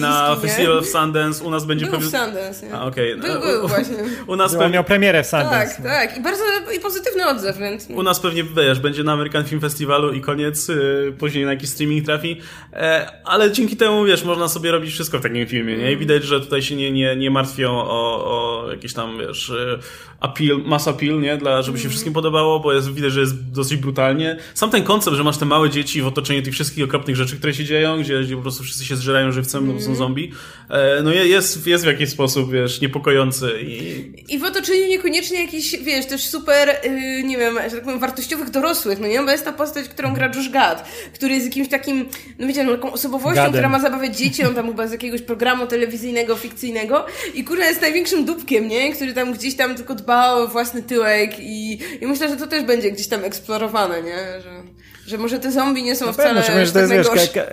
na 0.00 0.36
Festival 0.36 0.78
of 0.78 0.86
Sundance. 0.86 1.44
U 1.44 1.50
nas 1.50 1.64
będzie 1.64 1.86
pewnie... 1.86 2.00
Był 2.00 2.08
w 2.08 2.24
Sundance, 2.24 2.66
nie? 2.66 2.74
A, 2.74 2.84
okay. 2.84 3.16
Był, 3.16 3.40
był 3.40 3.68
właśnie. 3.68 3.96
U 4.26 4.36
nas 4.36 4.52
pewnie... 4.52 4.68
miał 4.68 4.84
premierę 4.84 5.22
w 5.22 5.26
Sundance. 5.26 5.74
Tak, 5.74 5.78
no. 5.78 5.84
tak. 5.84 6.18
I 6.18 6.20
bardzo 6.20 6.42
i 6.76 6.80
pozytywny 6.80 7.26
odzew, 7.26 7.58
więc... 7.58 7.88
U 7.90 8.02
nas 8.02 8.20
pewnie, 8.20 8.44
wiesz, 8.44 8.80
będzie 8.80 9.04
na 9.04 9.12
American 9.12 9.44
Film 9.44 9.60
Festivalu 9.60 10.12
i 10.12 10.20
koniec, 10.20 10.68
yy, 10.68 11.14
później 11.18 11.44
na 11.44 11.50
jakiś 11.50 11.70
streaming 11.70 12.06
trafi. 12.06 12.40
E, 12.72 13.10
ale 13.24 13.52
dzięki 13.52 13.76
temu, 13.76 14.04
wiesz, 14.04 14.24
można 14.24 14.48
sobie 14.48 14.72
robić 14.72 14.92
wszystko 14.92 15.18
w 15.18 15.22
takim 15.22 15.46
filmie, 15.46 15.76
nie? 15.76 15.92
I 15.92 15.96
widać, 15.96 16.24
że 16.24 16.40
tutaj 16.40 16.62
się 16.62 16.76
nie, 16.76 16.92
nie, 16.92 17.16
nie 17.16 17.30
martwią 17.30 17.70
o, 17.70 17.86
o 18.24 18.70
jakieś 18.70 18.94
tam, 18.94 19.18
wiesz, 19.18 19.48
y, 19.48 19.78
appeal, 20.20 20.58
mass 20.64 20.88
appeal, 20.88 21.20
nie? 21.20 21.36
Dla, 21.36 21.62
żeby 21.62 21.78
się 21.78 21.82
mhm. 21.82 21.90
wszystkim 21.90 22.12
podobało, 22.12 22.60
bo 22.60 22.72
jest, 22.72 22.94
widać, 22.94 23.12
że 23.12 23.20
jest 23.20 23.50
dosyć 23.50 23.80
brutalnie. 23.80 24.36
Sam 24.54 24.70
ten 24.70 24.82
koncept, 24.82 25.16
że 25.16 25.24
masz 25.24 25.38
te 25.38 25.44
małe 25.44 25.70
dzieci 25.70 26.02
w 26.02 26.06
otoczeniu 26.06 26.42
tych 26.42 26.54
wszystkich 26.54 26.84
okropnych 26.84 27.16
rzeczy, 27.16 27.36
które 27.36 27.54
się 27.54 27.64
dzieją, 27.64 28.00
gdzie, 28.00 28.22
gdzie 28.22 28.36
po 28.36 28.42
prostu 28.42 28.64
wszyscy 28.64 28.84
się 28.84 28.96
zżerają 28.96 29.32
żywcem, 29.32 29.64
mm. 29.64 29.74
bo 29.74 29.80
są 29.80 29.90
mhm. 29.90 29.98
zombie, 29.98 30.32
e, 30.70 31.02
no 31.02 31.12
jest, 31.12 31.66
jest 31.66 31.84
w 31.84 31.86
jakiś 31.86 32.08
sposób, 32.08 32.52
wiesz, 32.52 32.80
niepokojący. 32.80 33.60
I, 33.62 34.34
I 34.34 34.38
w 34.38 34.44
otoczeniu 34.44 34.86
niekoniecznie 34.88 35.40
jakiś, 35.40 35.76
wiesz, 35.82 36.06
też 36.06 36.26
super, 36.26 36.68
yy, 36.84 37.22
nie 37.22 37.38
wiem, 37.38 37.58
że 37.64 37.76
tak 37.76 37.84
powiem, 37.84 37.98
wartościowych 37.98 38.50
dorosłych, 38.50 38.98
no 39.00 39.06
nie? 39.06 39.22
Bo 39.22 39.30
jest 39.30 39.44
ta 39.44 39.52
postać, 39.52 39.88
którą 39.88 40.14
gra 40.14 40.30
Josh 40.34 40.50
Gad, 40.50 40.88
który 41.14 41.34
jest 41.34 41.46
jakimś 41.46 41.68
takim, 41.68 42.08
no 42.38 42.46
wiecie, 42.46 42.64
no, 42.64 42.72
taką 42.72 42.92
osobowością, 42.92 43.34
Gadem. 43.34 43.52
która 43.52 43.68
ma 43.68 43.80
zabawiać 43.80 44.18
dzieci, 44.18 44.44
on 44.44 44.54
tam 44.54 44.66
chyba 44.68 44.86
z 44.86 44.92
jakiegoś 44.92 45.22
programu 45.22 45.66
telewizyjnego, 45.66 46.36
fikcyjnego 46.36 47.06
i 47.34 47.44
kurwa 47.44 47.64
jest 47.64 47.80
największym 47.80 48.24
dupkiem, 48.24 48.68
nie? 48.68 48.92
Który 48.92 49.12
tam 49.12 49.32
gdzieś 49.32 49.56
tam 49.56 49.74
tylko 49.74 49.94
dba 50.06 50.34
o 50.34 50.48
własny 50.48 50.82
tyłek 50.82 51.40
i, 51.40 51.78
i 52.00 52.06
myślę, 52.06 52.28
że 52.28 52.36
to 52.36 52.46
też 52.46 52.64
będzie 52.64 52.92
gdzieś 52.92 53.08
tam 53.08 53.24
eksplorowane, 53.24 54.02
nie? 54.02 54.40
Że, 54.40 54.62
że 55.06 55.18
może 55.18 55.38
te 55.38 55.52
zombie 55.52 55.82
nie 55.82 55.96
są 55.96 56.12
wcale 56.12 56.42
pewno, 56.42 56.66
że 56.66 56.72
to 56.72 56.78
jest, 56.78 56.92
wiesz, 56.92 57.08
ka, 57.08 57.40
ka, 57.40 57.50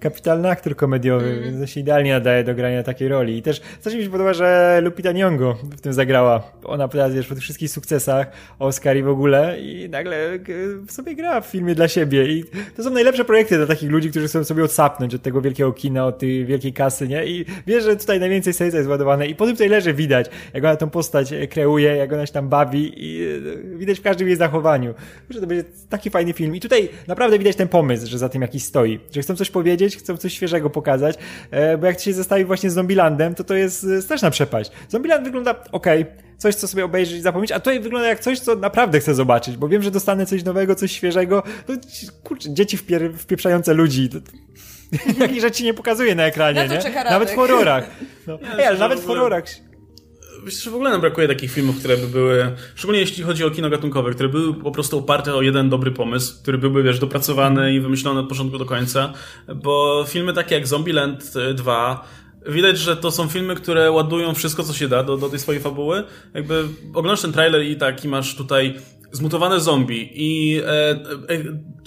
kapitalny 0.00 0.50
aktor 0.50 0.76
komediowy, 0.76 1.30
mm. 1.30 1.44
więc 1.44 1.70
się 1.70 1.80
idealnie 1.80 2.12
nadaje 2.12 2.44
do 2.44 2.54
grania 2.54 2.82
takiej 2.82 3.08
roli. 3.08 3.38
I 3.38 3.42
też 3.42 3.60
coś 3.80 3.94
mi 3.94 4.02
się 4.02 4.10
podoba, 4.10 4.34
że 4.34 4.80
Lupita 4.82 5.10
Nyong'o 5.10 5.54
w 5.62 5.80
tym 5.80 5.92
zagrała. 5.92 6.42
Ona, 6.64 6.88
wiesz, 7.14 7.26
po 7.26 7.34
tych 7.34 7.44
wszystkich 7.44 7.70
sukcesach, 7.70 8.26
Oscar 8.58 8.96
i 8.96 9.02
w 9.02 9.08
ogóle 9.08 9.60
i 9.60 9.88
nagle 9.88 10.38
sobie 10.88 11.14
gra 11.14 11.40
w 11.40 11.46
filmie 11.46 11.74
dla 11.74 11.88
siebie 11.88 12.26
i 12.26 12.44
to 12.76 12.82
są 12.82 12.90
najlepsze 12.90 13.24
projekty 13.24 13.56
dla 13.56 13.66
takich 13.66 13.90
ludzi, 13.90 14.10
którzy 14.10 14.28
chcą 14.28 14.44
sobie 14.44 14.64
odsapnąć 14.64 15.14
od 15.14 15.22
tego 15.22 15.40
wielkiego 15.40 15.72
kina, 15.72 16.06
od 16.06 16.18
tej 16.18 16.46
wielkiej 16.46 16.72
kasy, 16.72 17.08
nie? 17.08 17.26
I 17.26 17.44
wiesz, 17.66 17.84
że 17.84 17.96
tutaj 17.96 18.20
najwięcej 18.20 18.52
serca 18.52 18.76
jest 18.76 18.88
ładowane 18.88 19.26
i 19.26 19.34
po 19.34 19.46
tym 19.46 19.56
trailerze 19.56 19.94
widać, 19.94 20.26
jak 20.54 20.64
ona 20.64 20.76
tą 20.76 20.90
postać 20.90 21.34
kreuje, 21.50 21.96
jak 21.96 22.12
ona 22.12 22.26
się 22.26 22.32
tam 22.32 22.48
bawi 22.48 22.92
i 22.96 23.40
widać 23.76 23.98
w 23.98 24.02
każdym 24.02 24.28
jej 24.28 24.36
zachowaniu, 24.36 24.94
że 25.30 25.40
to 25.40 25.46
będzie 25.46 25.64
taki 25.88 26.10
fajny 26.10 26.32
film. 26.32 26.56
I 26.56 26.60
tutaj 26.60 26.88
naprawdę 27.08 27.38
widać 27.38 27.56
ten 27.56 27.68
pomysł, 27.68 28.06
że 28.06 28.18
za 28.18 28.28
tym 28.28 28.42
jakiś 28.42 28.64
stoi, 28.64 29.00
że 29.14 29.22
chcą 29.22 29.36
coś 29.36 29.50
powiedzieć, 29.50 29.96
chcą 29.96 30.16
coś 30.16 30.32
świeżego 30.32 30.70
pokazać, 30.70 31.16
e, 31.50 31.78
bo 31.78 31.86
jak 31.86 32.00
się 32.00 32.12
zestawi 32.12 32.44
właśnie 32.44 32.70
z 32.70 32.74
Zombielandem, 32.74 33.34
to 33.34 33.44
to 33.44 33.54
jest 33.54 33.84
e, 33.84 34.02
straszna 34.02 34.30
przepaść. 34.30 34.70
Zombieland 34.88 35.24
wygląda 35.24 35.54
ok, 35.72 35.86
coś, 36.38 36.54
co 36.54 36.68
sobie 36.68 36.84
obejrzeć 36.84 37.18
i 37.18 37.20
zapomnieć, 37.20 37.52
a 37.52 37.60
tutaj 37.60 37.80
wygląda 37.80 38.08
jak 38.08 38.20
coś, 38.20 38.40
co 38.40 38.56
naprawdę 38.56 39.00
chcę 39.00 39.14
zobaczyć, 39.14 39.56
bo 39.56 39.68
wiem, 39.68 39.82
że 39.82 39.90
dostanę 39.90 40.26
coś 40.26 40.44
nowego, 40.44 40.74
coś 40.74 40.92
świeżego. 40.92 41.42
To, 41.66 41.72
kurczę, 42.24 42.54
dzieci 42.54 42.76
wpier 42.76 43.12
wpieprzające 43.18 43.74
ludzi. 43.74 44.08
To, 44.08 44.18
takich 45.18 45.40
rzeczy 45.40 45.62
nie 45.62 45.74
pokazuje 45.74 46.14
na 46.14 46.22
ekranie, 46.22 46.68
na 46.68 46.74
nie? 46.74 47.04
Nawet 47.04 47.30
w 47.30 47.34
horrorach. 47.34 47.90
No. 48.26 48.38
Ej, 48.58 48.66
ale 48.66 48.78
nawet 48.78 49.00
w 49.00 49.06
horrorach 49.06 49.44
Myślę, 50.44 50.60
że 50.60 50.70
w 50.70 50.74
ogóle 50.74 50.90
nam 50.90 51.00
brakuje 51.00 51.28
takich 51.28 51.52
filmów, 51.52 51.78
które 51.78 51.96
by 51.96 52.06
były, 52.06 52.56
szczególnie 52.74 53.00
jeśli 53.00 53.24
chodzi 53.24 53.44
o 53.44 53.50
kino 53.50 53.70
gatunkowe, 53.70 54.10
które 54.10 54.28
były 54.28 54.54
po 54.54 54.70
prostu 54.70 54.98
oparte 54.98 55.34
o 55.34 55.42
jeden 55.42 55.70
dobry 55.70 55.90
pomysł, 55.90 56.42
który 56.42 56.58
byłby, 56.58 56.82
wiesz, 56.82 56.98
dopracowany 56.98 57.74
i 57.74 57.80
wymyślony 57.80 58.20
od 58.20 58.28
początku 58.28 58.58
do 58.58 58.64
końca, 58.64 59.12
bo 59.54 60.04
filmy 60.08 60.32
takie 60.32 60.54
jak 60.54 60.66
Zombieland 60.66 61.32
2 61.54 62.04
Widać, 62.46 62.78
że 62.78 62.96
to 62.96 63.10
są 63.10 63.28
filmy, 63.28 63.54
które 63.54 63.90
ładują 63.90 64.34
wszystko, 64.34 64.62
co 64.62 64.72
się 64.72 64.88
da 64.88 65.02
do, 65.02 65.16
do 65.16 65.28
tej 65.28 65.38
swojej 65.38 65.62
fabuły. 65.62 66.04
Jakby 66.34 66.64
oglądasz 66.94 67.22
ten 67.22 67.32
trailer 67.32 67.62
i 67.62 67.76
taki 67.76 68.08
masz 68.08 68.34
tutaj 68.34 68.74
zmutowane 69.12 69.60
zombie 69.60 70.10
i 70.14 70.58
e, 70.58 70.90
e, 70.90 70.98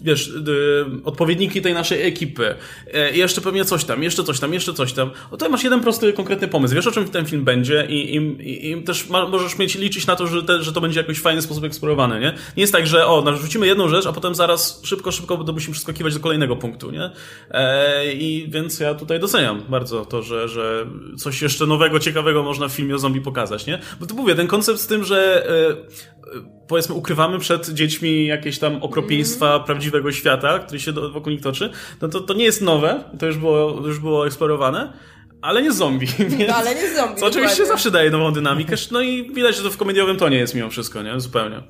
wiesz, 0.04 0.30
e, 0.30 1.04
odpowiedniki 1.04 1.62
tej 1.62 1.74
naszej 1.74 2.08
ekipy 2.08 2.56
e, 2.94 3.12
jeszcze 3.12 3.42
pewnie 3.42 3.66
coś 3.66 3.86
tam, 3.86 4.04
jeszcze 4.04 4.24
coś 4.24 4.40
tam, 4.40 4.54
jeszcze 4.54 4.74
coś 4.74 4.94
tam. 4.94 5.12
O 5.28 5.32
tutaj 5.32 5.50
masz 5.50 5.64
jeden 5.64 5.82
prosty, 5.82 6.14
konkretny 6.14 6.48
pomysł. 6.48 6.76
Wiesz, 6.76 6.88
o 6.88 6.92
czym 6.92 7.10
ten 7.10 7.26
film 7.26 7.44
będzie 7.44 7.86
i, 7.90 8.16
i, 8.16 8.72
i 8.72 8.84
też 8.84 9.10
ma, 9.10 9.28
możesz 9.28 9.58
mieć 9.58 9.76
liczyć 9.76 10.08
na 10.08 10.16
to, 10.16 10.28
że, 10.28 10.44
te, 10.44 10.64
że 10.64 10.74
to 10.74 10.82
będzie 10.82 11.00
jakoś 11.00 11.20
fajny 11.20 11.42
sposób 11.42 11.64
eksplorowane, 11.64 12.20
nie? 12.20 12.34
Nie 12.58 12.64
jest 12.64 12.74
tak, 12.74 12.88
że 12.88 13.08
o, 13.08 13.22
narzucimy 13.22 13.68
jedną 13.68 13.88
rzecz, 13.88 14.06
a 14.06 14.14
potem 14.14 14.36
zaraz 14.36 14.82
szybko, 14.84 15.12
szybko 15.12 15.38
musimy 15.54 15.74
przeskakiwać 15.74 16.14
do 16.14 16.20
kolejnego 16.20 16.56
punktu, 16.56 16.92
nie? 16.92 17.10
E, 17.52 18.14
I 18.14 18.48
więc 18.50 18.80
ja 18.80 18.94
tutaj 18.94 19.20
doceniam 19.20 19.62
bardzo 19.70 20.06
to, 20.06 20.22
że, 20.22 20.48
że 20.48 20.86
coś 21.18 21.42
jeszcze 21.42 21.66
nowego, 21.66 22.00
ciekawego 22.00 22.44
można 22.44 22.68
w 22.68 22.72
filmie 22.72 22.96
o 22.96 23.00
zombie 23.00 23.22
pokazać, 23.22 23.66
nie? 23.66 23.80
Bo 24.00 24.06
to 24.06 24.16
mówię, 24.16 24.36
ten 24.36 24.48
koncept 24.48 24.80
z 24.80 24.88
tym, 24.88 25.04
że 25.04 25.48
e, 25.50 26.23
powiedzmy 26.68 26.96
ukrywamy 26.96 27.40
przed 27.40 27.70
dziećmi 27.70 28.26
jakieś 28.26 28.60
tam 28.60 28.84
okropieństwa 28.84 29.54
mm. 29.54 29.66
prawdziwego 29.66 30.12
świata, 30.12 30.60
który 30.60 30.80
się 30.80 30.92
wokół 30.92 31.32
nich 31.32 31.42
toczy, 31.42 31.70
no 32.02 32.08
to, 32.08 32.20
to 32.20 32.34
nie 32.34 32.44
jest 32.44 32.62
nowe, 32.62 33.04
to 33.20 33.26
już 33.26 33.38
było, 33.38 33.88
już 33.88 34.00
było 34.00 34.28
eksplorowane, 34.28 34.94
ale 35.42 35.62
nie 35.62 35.72
zombie. 35.72 36.08
Więc, 36.20 36.48
no, 36.48 36.56
ale 36.56 36.76
nie 36.76 36.96
zombie. 36.96 37.20
Co 37.20 37.26
oczywiście 37.26 37.66
zawsze 37.66 37.92
daje 37.92 38.12
nową 38.12 38.32
dynamikę, 38.32 38.76
no 38.92 39.02
i 39.02 39.34
widać, 39.34 39.56
że 39.56 39.64
to 39.64 39.70
w 39.72 39.78
komediowym 39.78 40.18
tonie 40.18 40.38
jest 40.38 40.56
mimo 40.56 40.70
wszystko, 40.70 41.04
nie? 41.04 41.20
Zupełnie. 41.20 41.64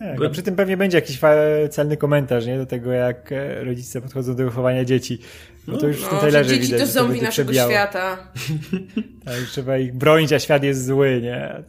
Tak, 0.00 0.24
a 0.26 0.30
przy 0.30 0.42
tym 0.42 0.56
pewnie 0.56 0.76
będzie 0.76 0.96
jakiś 0.98 1.20
celny 1.70 1.96
komentarz, 1.96 2.46
nie? 2.46 2.58
Do 2.58 2.66
tego, 2.66 2.92
jak 2.92 3.32
e, 3.32 3.64
rodzice 3.64 4.00
podchodzą 4.00 4.36
do 4.36 4.44
wychowania 4.44 4.84
dzieci. 4.84 5.18
Bo 5.66 5.76
to 5.76 5.86
już 5.86 6.00
no, 6.00 6.06
w 6.06 6.08
tym 6.08 6.14
no, 6.16 6.20
trailerze 6.20 6.50
dzieci 6.50 6.72
widać. 6.72 6.80
to 6.80 6.86
zombie 6.86 7.22
naszego 7.22 7.52
świata. 7.52 8.18
tak, 9.24 9.34
trzeba 9.50 9.78
ich 9.78 9.94
bronić, 9.94 10.32
a 10.32 10.38
świat 10.38 10.62
jest 10.62 10.86
zły, 10.86 11.20
nie? 11.22 11.62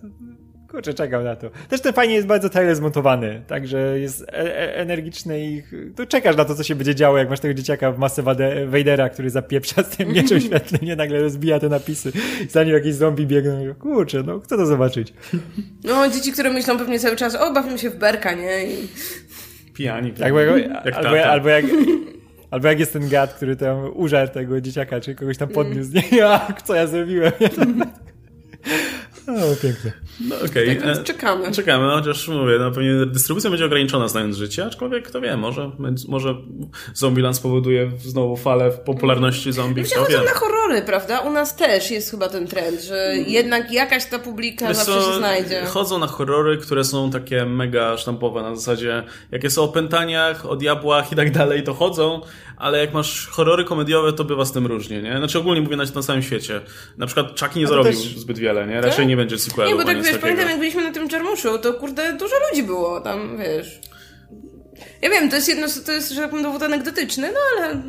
Kurczę, 0.71 0.93
czekam 0.93 1.23
na 1.23 1.35
to. 1.35 1.49
Też 1.69 1.81
ten 1.81 1.93
fajnie 1.93 2.15
jest 2.15 2.27
bardzo 2.27 2.49
trailer 2.49 2.75
zmontowany, 2.75 3.41
także 3.47 3.99
jest 3.99 4.21
e 4.21 4.33
e 4.33 4.75
energiczny 4.75 5.45
i 5.45 5.63
tu 5.95 6.05
czekasz 6.05 6.35
na 6.35 6.45
to, 6.45 6.55
co 6.55 6.63
się 6.63 6.75
będzie 6.75 6.95
działo, 6.95 7.17
jak 7.17 7.29
masz 7.29 7.39
tego 7.39 7.53
dzieciaka 7.53 7.91
w 7.91 7.97
masę 7.97 8.23
Vadera, 8.67 9.09
który 9.09 9.29
zapieprza 9.29 9.83
z 9.83 9.89
tym 9.89 10.09
mieczem 10.09 10.41
świetlnym, 10.47 10.81
nie 10.81 10.95
nagle 10.95 11.21
rozbija 11.21 11.59
te 11.59 11.69
napisy, 11.69 12.11
zanim 12.49 12.73
jakieś 12.73 12.95
zombie 12.95 13.27
biegną. 13.27 13.73
Kurczę, 13.79 14.23
no 14.23 14.39
chcę 14.39 14.57
to 14.57 14.65
zobaczyć. 14.65 15.13
No, 15.83 16.09
dzieci, 16.09 16.31
które 16.31 16.49
myślą 16.53 16.77
pewnie 16.77 16.99
cały 16.99 17.15
czas, 17.15 17.35
o, 17.35 17.53
bawimy 17.53 17.77
się 17.77 17.89
w 17.89 17.95
berka, 17.95 18.33
nie? 18.33 18.65
I... 18.65 18.87
Pijani. 19.73 20.11
Tak, 20.11 20.23
albo, 20.27 20.39
jak 20.39 20.95
albo, 20.95 21.23
albo 21.23 21.49
jak... 21.49 21.65
Albo 22.51 22.67
jak 22.67 22.79
jest 22.79 22.93
ten 22.93 23.09
gad, 23.09 23.33
który 23.33 23.55
tam 23.55 23.91
użarł 23.93 24.31
tego 24.31 24.61
dzieciaka, 24.61 25.01
czy 25.01 25.15
kogoś 25.15 25.37
tam 25.37 25.49
podniósł. 25.49 25.91
Nie, 25.93 26.17
ja, 26.17 26.47
co 26.65 26.75
ja 26.75 26.87
zrobiłem? 26.87 27.31
O, 29.27 29.55
pięknie. 29.61 29.93
No. 30.29 30.35
Okay. 30.35 30.75
Tak 30.75 31.03
czekamy. 31.03 31.51
Czekamy, 31.51 31.89
chociaż 31.89 32.27
mówię, 32.27 32.55
no 32.59 32.71
pewnie 32.71 33.05
dystrybucja 33.05 33.49
będzie 33.49 33.65
ograniczona 33.65 34.07
znając 34.07 34.37
życie, 34.37 34.65
aczkolwiek 34.65 35.07
kto 35.07 35.21
wie, 35.21 35.37
może, 35.37 35.71
może 36.07 36.35
Zombieland 36.93 37.35
spowoduje 37.35 37.91
znowu 37.99 38.37
falę 38.37 38.71
popularności 38.71 39.51
zombie. 39.51 39.81
Ludzie 39.81 39.95
chodzą 39.95 40.23
na 40.23 40.31
horrory, 40.31 40.81
prawda? 40.81 41.19
U 41.19 41.31
nas 41.31 41.55
też 41.55 41.91
jest 41.91 42.11
chyba 42.11 42.29
ten 42.29 42.47
trend, 42.47 42.81
że 42.81 43.15
jednak 43.27 43.71
jakaś 43.71 44.05
ta 44.05 44.19
publika 44.19 44.67
Wiesz 44.67 44.77
zawsze 44.77 45.01
się 45.01 45.17
znajdzie. 45.17 45.61
Chodzą 45.65 45.99
na 45.99 46.07
horrory, 46.07 46.57
które 46.57 46.83
są 46.83 47.11
takie 47.11 47.45
mega 47.45 47.97
sztampowe 47.97 48.41
na 48.41 48.55
zasadzie, 48.55 49.03
jakie 49.31 49.49
są 49.49 49.63
o 49.63 49.67
pętaniach, 49.67 50.45
o 50.45 50.55
diabłach 50.55 51.11
i 51.11 51.15
tak 51.15 51.31
dalej, 51.31 51.63
to 51.63 51.73
chodzą, 51.73 52.21
ale 52.61 52.79
jak 52.79 52.93
masz 52.93 53.27
horrory 53.27 53.63
komediowe, 53.65 54.13
to 54.13 54.23
bywa 54.23 54.45
z 54.45 54.51
tym 54.51 54.65
różnie, 54.65 55.01
nie? 55.01 55.17
Znaczy 55.17 55.39
ogólnie 55.39 55.61
mówię 55.61 55.75
na, 55.75 55.83
na 55.95 56.01
całym 56.01 56.23
świecie. 56.23 56.61
Na 56.97 57.05
przykład 57.05 57.39
Chucky 57.39 57.59
nie 57.59 57.67
zarobił 57.67 57.91
też... 57.91 58.17
zbyt 58.17 58.39
wiele, 58.39 58.67
nie? 58.67 58.81
Raczej 58.81 58.97
tak? 58.97 59.07
nie 59.07 59.17
będzie 59.17 59.39
sequelu. 59.39 59.69
Nie, 59.69 59.75
bo 59.75 59.83
tak 59.83 59.97
wiesz, 59.97 60.05
takiego. 60.05 60.21
pamiętam 60.21 60.49
jak 60.49 60.59
byliśmy 60.59 60.83
na 60.83 60.91
tym 60.91 61.09
Czarmuszu, 61.09 61.57
to 61.57 61.73
kurde 61.73 62.13
dużo 62.13 62.35
ludzi 62.49 62.63
było 62.63 63.01
tam, 63.01 63.37
wiesz. 63.37 63.79
Ja 65.01 65.09
wiem, 65.09 65.29
to 65.29 65.35
jest 65.35 65.49
jedno, 65.49 65.67
to 65.85 65.91
jest, 65.91 66.11
że 66.11 66.21
tak 66.21 66.29
powiem, 66.29 66.43
dowód 66.43 66.63
anegdotyczny, 66.63 67.31
no 67.33 67.39
ale 67.57 67.81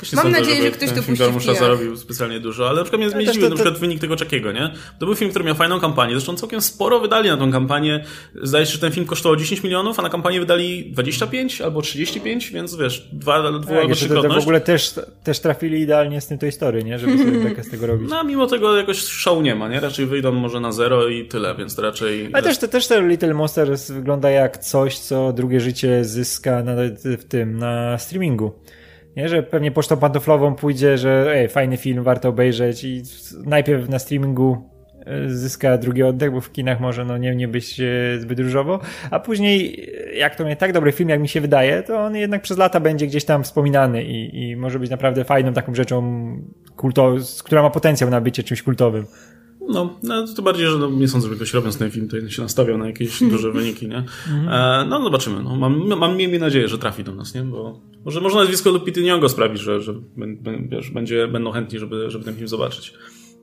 Właśnie 0.00 0.16
Mam 0.16 0.32
nadzieję, 0.32 0.62
że 0.62 0.70
ktoś 0.70 0.88
to 0.88 0.94
puści 0.94 1.14
Darmusza 1.14 1.54
zarobił 1.54 1.96
specjalnie 1.96 2.40
dużo, 2.40 2.68
ale 2.68 2.76
na 2.76 2.82
przykład 2.82 3.02
mnie 3.02 3.10
zmieścił 3.10 3.42
to, 3.42 3.48
to... 3.48 3.48
na 3.48 3.54
przykład 3.54 3.78
wynik 3.78 4.00
tego 4.00 4.16
Czakiego, 4.16 4.52
nie? 4.52 4.70
To 4.98 5.06
był 5.06 5.14
film, 5.14 5.30
który 5.30 5.44
miał 5.44 5.54
fajną 5.54 5.80
kampanię, 5.80 6.12
zresztą 6.12 6.36
całkiem 6.36 6.60
sporo 6.60 7.00
wydali 7.00 7.28
na 7.28 7.36
tą 7.36 7.52
kampanię. 7.52 8.04
Zdaje 8.42 8.66
się, 8.66 8.72
że 8.72 8.78
ten 8.78 8.92
film 8.92 9.06
kosztował 9.06 9.36
10 9.36 9.62
milionów, 9.62 9.98
a 9.98 10.02
na 10.02 10.08
kampanię 10.08 10.40
wydali 10.40 10.92
25 10.92 11.60
albo 11.60 11.82
35, 11.82 12.50
więc 12.50 12.76
wiesz, 12.76 13.08
dwa, 13.12 13.52
dwa 13.52 13.60
tak, 13.60 13.82
albo 13.82 13.94
trzykrotność. 13.94 14.34
To 14.34 14.40
w 14.40 14.42
ogóle 14.42 14.60
też, 14.60 14.94
też 15.24 15.40
trafili 15.40 15.80
idealnie 15.80 16.20
z 16.20 16.26
tym 16.26 16.38
tej 16.38 16.50
historii, 16.50 16.84
nie? 16.84 16.98
Żeby 16.98 17.18
sobie 17.18 17.30
bekę 17.30 17.64
z 17.64 17.70
tego 17.70 17.86
robić. 17.92 18.10
No, 18.10 18.24
mimo 18.24 18.46
tego 18.46 18.76
jakoś 18.76 18.98
szału 18.98 19.42
nie 19.42 19.54
ma, 19.54 19.68
nie? 19.68 19.80
Raczej 19.80 20.06
wyjdą 20.06 20.32
może 20.32 20.60
na 20.60 20.72
zero 20.72 21.08
i 21.08 21.28
tyle, 21.28 21.54
więc 21.54 21.74
to 21.74 21.82
raczej... 21.82 22.30
Ale 22.32 22.42
też, 22.42 22.58
to, 22.58 22.68
też 22.68 22.86
ten 22.86 23.08
Little 23.08 23.34
Monsters 23.34 23.90
wygląda 23.90 24.30
jak 24.30 24.58
coś, 24.58 24.98
co 24.98 25.32
drugie 25.32 25.60
życie 25.60 26.04
zyska 26.04 26.62
na, 26.62 26.72
w 27.18 27.24
tym, 27.24 27.58
na 27.58 27.98
streamingu. 27.98 28.52
Nie, 29.18 29.28
że 29.28 29.42
pewnie 29.42 29.70
pocztą 29.70 29.96
pantoflową 29.96 30.54
pójdzie, 30.54 30.98
że 30.98 31.32
ej, 31.34 31.48
fajny 31.48 31.76
film, 31.76 32.02
warto 32.02 32.28
obejrzeć 32.28 32.84
i 32.84 33.02
najpierw 33.44 33.88
na 33.88 33.98
streamingu 33.98 34.68
e, 35.06 35.28
zyska 35.28 35.78
drugi 35.78 36.02
oddech, 36.02 36.32
bo 36.32 36.40
w 36.40 36.52
kinach 36.52 36.80
może 36.80 37.04
no, 37.04 37.18
nie, 37.18 37.36
nie 37.36 37.48
być 37.48 37.80
e, 37.80 37.84
zbyt 38.20 38.40
różowo, 38.40 38.80
a 39.10 39.20
później 39.20 39.86
jak 40.14 40.36
to 40.36 40.44
nie 40.44 40.56
tak 40.56 40.72
dobry 40.72 40.92
film, 40.92 41.08
jak 41.08 41.20
mi 41.20 41.28
się 41.28 41.40
wydaje, 41.40 41.82
to 41.82 42.00
on 42.00 42.16
jednak 42.16 42.42
przez 42.42 42.58
lata 42.58 42.80
będzie 42.80 43.06
gdzieś 43.06 43.24
tam 43.24 43.44
wspominany 43.44 44.04
i, 44.04 44.48
i 44.48 44.56
może 44.56 44.78
być 44.78 44.90
naprawdę 44.90 45.24
fajną 45.24 45.52
taką 45.52 45.74
rzeczą, 45.74 46.02
kulto, 46.76 47.16
która 47.44 47.62
ma 47.62 47.70
potencjał 47.70 48.10
na 48.10 48.20
bycie 48.20 48.42
czymś 48.42 48.62
kultowym. 48.62 49.06
No, 49.68 49.98
no 50.02 50.26
to 50.36 50.42
bardziej, 50.42 50.66
że 50.66 50.78
no, 50.78 50.90
nie 50.90 51.08
sądzę, 51.08 51.28
że 51.28 51.34
ktoś 51.34 51.54
robiąc 51.54 51.78
ten 51.78 51.90
film 51.90 52.08
to 52.08 52.28
się 52.28 52.42
nastawiał 52.42 52.78
na 52.78 52.86
jakieś 52.86 53.22
duże 53.32 53.52
wyniki, 53.52 53.88
nie? 53.88 54.04
E, 54.50 54.86
no 54.88 55.02
zobaczymy. 55.02 55.42
No, 55.42 55.56
mam, 55.56 55.98
mam 55.98 56.16
miejmy 56.16 56.38
nadzieję, 56.38 56.68
że 56.68 56.78
trafi 56.78 57.04
do 57.04 57.14
nas, 57.14 57.34
nie? 57.34 57.42
Bo 57.42 57.80
może, 58.04 58.20
może 58.20 58.36
nazwisko 58.36 58.70
Lupity 58.70 59.00
Nyong'o 59.00 59.28
sprawi, 59.28 59.58
że, 59.58 59.80
że 59.80 59.94
wiesz, 60.68 60.90
będzie, 60.90 61.28
będą 61.28 61.52
chętni, 61.52 61.78
żeby, 61.78 62.10
żeby 62.10 62.24
ten 62.24 62.34
film 62.34 62.48
zobaczyć. 62.48 62.94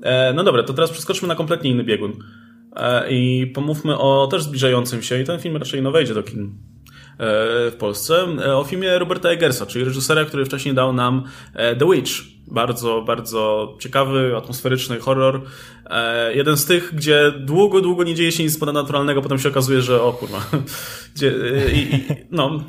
E, 0.01 0.34
no 0.34 0.43
dobra, 0.43 0.63
to 0.63 0.73
teraz 0.73 0.91
przeskoczmy 0.91 1.28
na 1.28 1.36
kompletnie 1.36 1.69
inny 1.69 1.84
biegun. 1.84 2.13
E, 2.76 3.11
I 3.11 3.47
pomówmy 3.47 3.97
o 3.97 4.28
też 4.32 4.43
zbliżającym 4.43 5.01
się, 5.01 5.21
i 5.21 5.23
ten 5.23 5.39
film 5.39 5.57
raczej 5.57 5.82
no 5.82 5.91
wejdzie 5.91 6.13
do 6.13 6.23
kin 6.23 6.43
e, 6.43 6.51
w 7.71 7.76
Polsce, 7.80 8.28
e, 8.45 8.57
o 8.57 8.63
filmie 8.63 8.99
Roberta 8.99 9.30
Eggersa, 9.30 9.65
czyli 9.65 9.86
reżysera, 9.86 10.26
który 10.26 10.45
wcześniej 10.45 10.76
dał 10.76 10.93
nam 10.93 11.23
e, 11.53 11.76
The 11.76 11.91
Witch. 11.91 12.34
Bardzo, 12.47 13.01
bardzo 13.01 13.73
ciekawy, 13.79 14.37
atmosferyczny 14.37 14.99
horror, 14.99 15.41
E, 15.89 16.35
jeden 16.35 16.57
z 16.57 16.65
tych, 16.65 16.95
gdzie 16.95 17.33
długo, 17.39 17.81
długo 17.81 18.03
nie 18.03 18.15
dzieje 18.15 18.31
się 18.31 18.43
nic 18.43 18.57
ponadnaturalnego, 18.57 19.21
potem 19.21 19.39
się 19.39 19.49
okazuje, 19.49 19.81
że 19.81 20.01
o 20.01 20.13
kurwa. 20.13 20.45
Gdzie, 21.15 21.27
e, 21.27 21.71
i, 21.71 21.95
i, 21.95 22.05
no, 22.31 22.63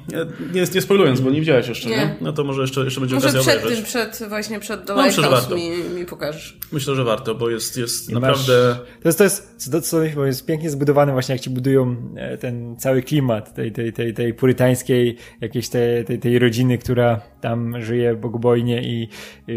nie, 0.54 0.64
nie 0.74 0.80
spoilując, 0.80 1.20
bo 1.20 1.30
nie 1.30 1.40
widziałeś 1.40 1.68
jeszcze, 1.68 1.88
nie? 1.88 1.96
nie? 1.96 2.16
No 2.20 2.32
to 2.32 2.44
może 2.44 2.60
jeszcze, 2.60 2.84
jeszcze 2.84 3.00
będzie 3.00 3.14
może 3.14 3.28
okazja 3.28 3.42
przed 3.42 3.64
obejrzeć. 3.64 3.92
tym, 3.92 4.10
przed, 4.10 4.28
właśnie 4.28 4.60
przed 4.60 4.86
The 4.86 4.94
no, 4.94 5.02
Lighthouse 5.02 5.50
mi, 5.50 5.70
mi 5.98 6.06
pokażesz. 6.06 6.56
Myślę, 6.72 6.94
że 6.94 7.04
warto, 7.04 7.34
bo 7.34 7.50
jest, 7.50 7.76
jest 7.76 8.12
naprawdę... 8.12 8.68
Masz, 8.68 8.78
to 9.02 9.08
jest, 9.08 9.18
to 9.18 9.24
jest, 9.76 9.90
co, 9.90 9.96
bo 10.16 10.26
jest 10.26 10.46
pięknie 10.46 10.70
zbudowany 10.70 11.12
właśnie, 11.12 11.32
jak 11.32 11.42
ci 11.42 11.50
budują 11.50 11.96
e, 12.16 12.38
ten 12.38 12.76
cały 12.76 13.02
klimat 13.02 13.54
tej, 13.54 13.72
tej, 13.72 13.92
tej, 13.92 14.14
tej 14.14 14.34
purytańskiej, 14.34 15.16
jakiejś 15.40 15.68
tej, 15.68 16.04
tej, 16.04 16.18
tej 16.18 16.38
rodziny, 16.38 16.78
która 16.78 17.20
tam 17.40 17.82
żyje 17.82 18.14
bogobojnie 18.14 18.82
i 18.82 19.08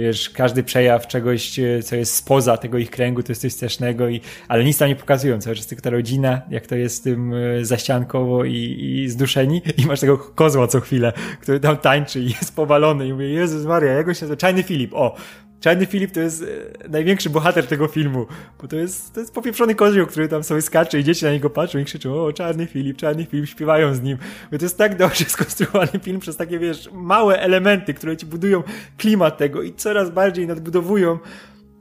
wiesz, 0.10 0.30
każdy 0.30 0.64
przejaw 0.64 1.07
czegoś, 1.07 1.60
co 1.84 1.95
jest 1.95 2.16
spoza 2.16 2.57
tego 2.57 2.78
ich 2.78 2.91
kręgu, 2.91 3.24
to 3.24 3.32
jest 3.32 3.41
coś 3.41 3.53
strasznego, 3.53 4.07
i, 4.07 4.22
ale 4.47 4.64
nic 4.64 4.78
tam 4.78 4.88
nie 4.88 4.95
pokazują, 4.95 5.41
cały 5.41 5.55
czas 5.55 5.68
tylko 5.68 5.82
ta 5.82 5.89
rodzina, 5.89 6.41
jak 6.49 6.68
to 6.68 6.76
jest 6.76 7.03
tym 7.03 7.34
e, 7.34 7.66
zaściankowo 7.66 8.45
i, 8.45 8.78
i 8.80 9.10
zduszeni 9.10 9.62
i 9.78 9.86
masz 9.86 9.99
tego 9.99 10.18
kozła 10.18 10.68
co 10.68 10.80
chwilę, 10.80 11.14
który 11.41 11.60
tam 11.60 11.78
tańczy 11.78 12.20
i 12.20 12.26
jest 12.26 12.55
powalony 12.55 13.07
i 13.07 13.14
mówię, 13.14 13.30
Jezus 13.30 13.66
Maria, 13.66 13.91
jak 13.91 14.05
go 14.05 14.14
się 14.14 14.22
nazywa? 14.22 14.38
Czajny 14.38 14.64
Filip, 14.64 14.93
o, 14.93 15.16
Czarny 15.60 15.86
Filip 15.86 16.12
to 16.12 16.20
jest 16.20 16.43
e, 16.43 16.89
największy 16.89 17.30
bohater 17.30 17.68
tego 17.68 17.88
filmu, 17.88 18.26
bo 18.62 18.68
to 18.68 18.76
jest, 18.76 19.14
to 19.14 19.20
jest 19.20 19.34
popieprzony 19.34 19.76
kozioł, 19.76 20.07
który 20.07 20.28
tam 20.28 20.43
sobie 20.43 20.62
skacze 20.62 20.99
i 20.99 21.03
dzieci 21.03 21.26
na 21.26 21.32
niego 21.32 21.49
patrzą 21.49 21.80
i 21.80 21.86
krzyczą, 21.86 22.26
o, 22.26 22.34
Czarny 22.34 22.68
Filip, 22.68 22.97
Czarny 22.97 23.26
Filip, 23.26 23.49
śpiewają 23.49 23.93
z 23.93 24.01
nim. 24.01 24.18
Bo 24.51 24.57
to 24.57 24.66
jest 24.66 24.78
tak 24.78 24.97
dobrze 24.97 25.26
skonstruowany 25.36 25.99
film 26.03 26.20
przez 26.20 26.38
takie, 26.38 26.60
wiesz, 26.60 26.89
małe 26.93 27.41
elementy, 27.41 27.93
które 27.93 28.18
ci 28.18 28.26
budują 28.26 28.64
klimat 28.97 29.38
tego 29.38 29.62
i 29.62 29.74
coraz 29.74 30.10
bardziej 30.10 30.47
nadbudowują 30.47 31.20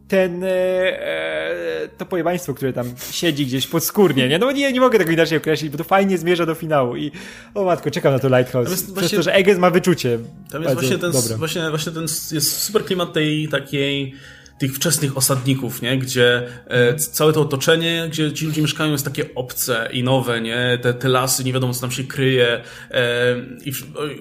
ten 0.09 0.45
e, 0.45 0.49
e, 0.49 1.89
to 1.99 2.07
pojebaństwo, 2.07 2.55
które 2.55 2.73
tam 2.73 2.87
siedzi 3.11 3.47
gdzieś 3.47 3.67
podskórnie, 3.67 4.29
nie? 4.29 4.39
No 4.39 4.53
nie, 4.53 4.73
nie 4.73 4.81
mogę 4.81 4.99
tego 4.99 5.11
inaczej 5.11 5.39
określić, 5.39 5.71
bo 5.71 5.79
to 5.79 5.85
fajnie 5.85 6.19
zmierza 6.19 6.47
do 6.47 6.55
finału 6.55 6.97
i 6.97 7.13
o 7.55 7.65
matko, 7.65 7.91
czekam 7.91 8.13
na 8.13 8.19
to 8.19 8.29
Lighthouse. 8.29 8.67
Przez 8.67 8.91
właśnie, 8.91 9.19
to, 9.19 9.23
że 9.23 9.35
Eges 9.35 9.59
ma 9.59 9.71
wyczucie. 9.71 10.19
Tam 10.51 10.63
jest 10.63 10.75
właśnie 10.75 10.99
ten, 10.99 11.13
właśnie, 11.37 11.71
właśnie 11.71 11.93
ten 11.93 12.03
jest 12.33 12.63
super 12.63 12.85
klimat 12.85 13.13
tej 13.13 13.49
takiej 13.49 14.15
tych 14.59 14.75
wczesnych 14.75 15.17
osadników, 15.17 15.83
nie? 15.83 15.99
Gdzie 15.99 16.49
e, 16.67 16.95
całe 16.95 17.33
to 17.33 17.41
otoczenie, 17.41 18.07
gdzie 18.11 18.33
ci 18.33 18.47
ludzie 18.47 18.63
mieszkają 18.63 18.93
jest 18.93 19.05
takie 19.05 19.35
obce 19.35 19.89
i 19.93 20.03
nowe, 20.03 20.41
nie? 20.41 20.79
Te, 20.83 20.95
te 20.95 21.09
lasy, 21.09 21.45
nie 21.45 21.53
wiadomo 21.53 21.75
co 21.75 21.81
tam 21.81 21.91
się 21.91 22.05
kryje 22.05 22.63
e, 22.91 23.37
i 23.65 23.73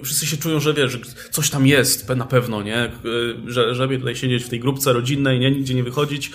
wszyscy 0.04 0.26
się 0.26 0.36
czują, 0.36 0.60
że 0.60 0.74
wiesz, 0.74 0.92
że 0.92 0.98
coś 1.30 1.50
tam 1.50 1.66
jest 1.66 2.08
na 2.08 2.26
pewno, 2.26 2.62
nie? 2.62 2.76
E, 2.76 2.90
że, 3.46 3.74
żeby 3.74 3.98
tutaj 3.98 4.16
siedzieć 4.16 4.44
w 4.44 4.48
tej 4.48 4.60
grupce 4.60 4.92
rodzinnej, 4.92 5.40
nie? 5.40 5.50
Nigdzie 5.50 5.74
nie 5.74 5.84
wychodzić 5.84 6.30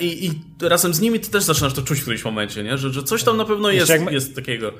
i, 0.00 0.26
i 0.26 0.30
razem 0.68 0.94
z 0.94 1.00
nimi 1.00 1.20
ty 1.20 1.30
też 1.30 1.42
zaczynasz 1.42 1.74
to 1.74 1.82
czuć 1.82 1.98
w 1.98 2.02
którymś 2.02 2.24
momencie, 2.24 2.62
nie? 2.62 2.78
Że, 2.78 2.92
że 2.92 3.02
coś 3.02 3.22
tam 3.22 3.36
na 3.36 3.44
pewno 3.44 3.70
jest, 3.70 3.92
jest 4.10 4.34
takiego, 4.34 4.72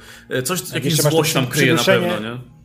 coś, 0.44 0.60
jakieś 0.74 0.96
złość 0.96 1.32
tam 1.32 1.46
kryje 1.46 1.74
na 1.74 1.84
pewno, 1.84 2.20
nie? 2.20 2.63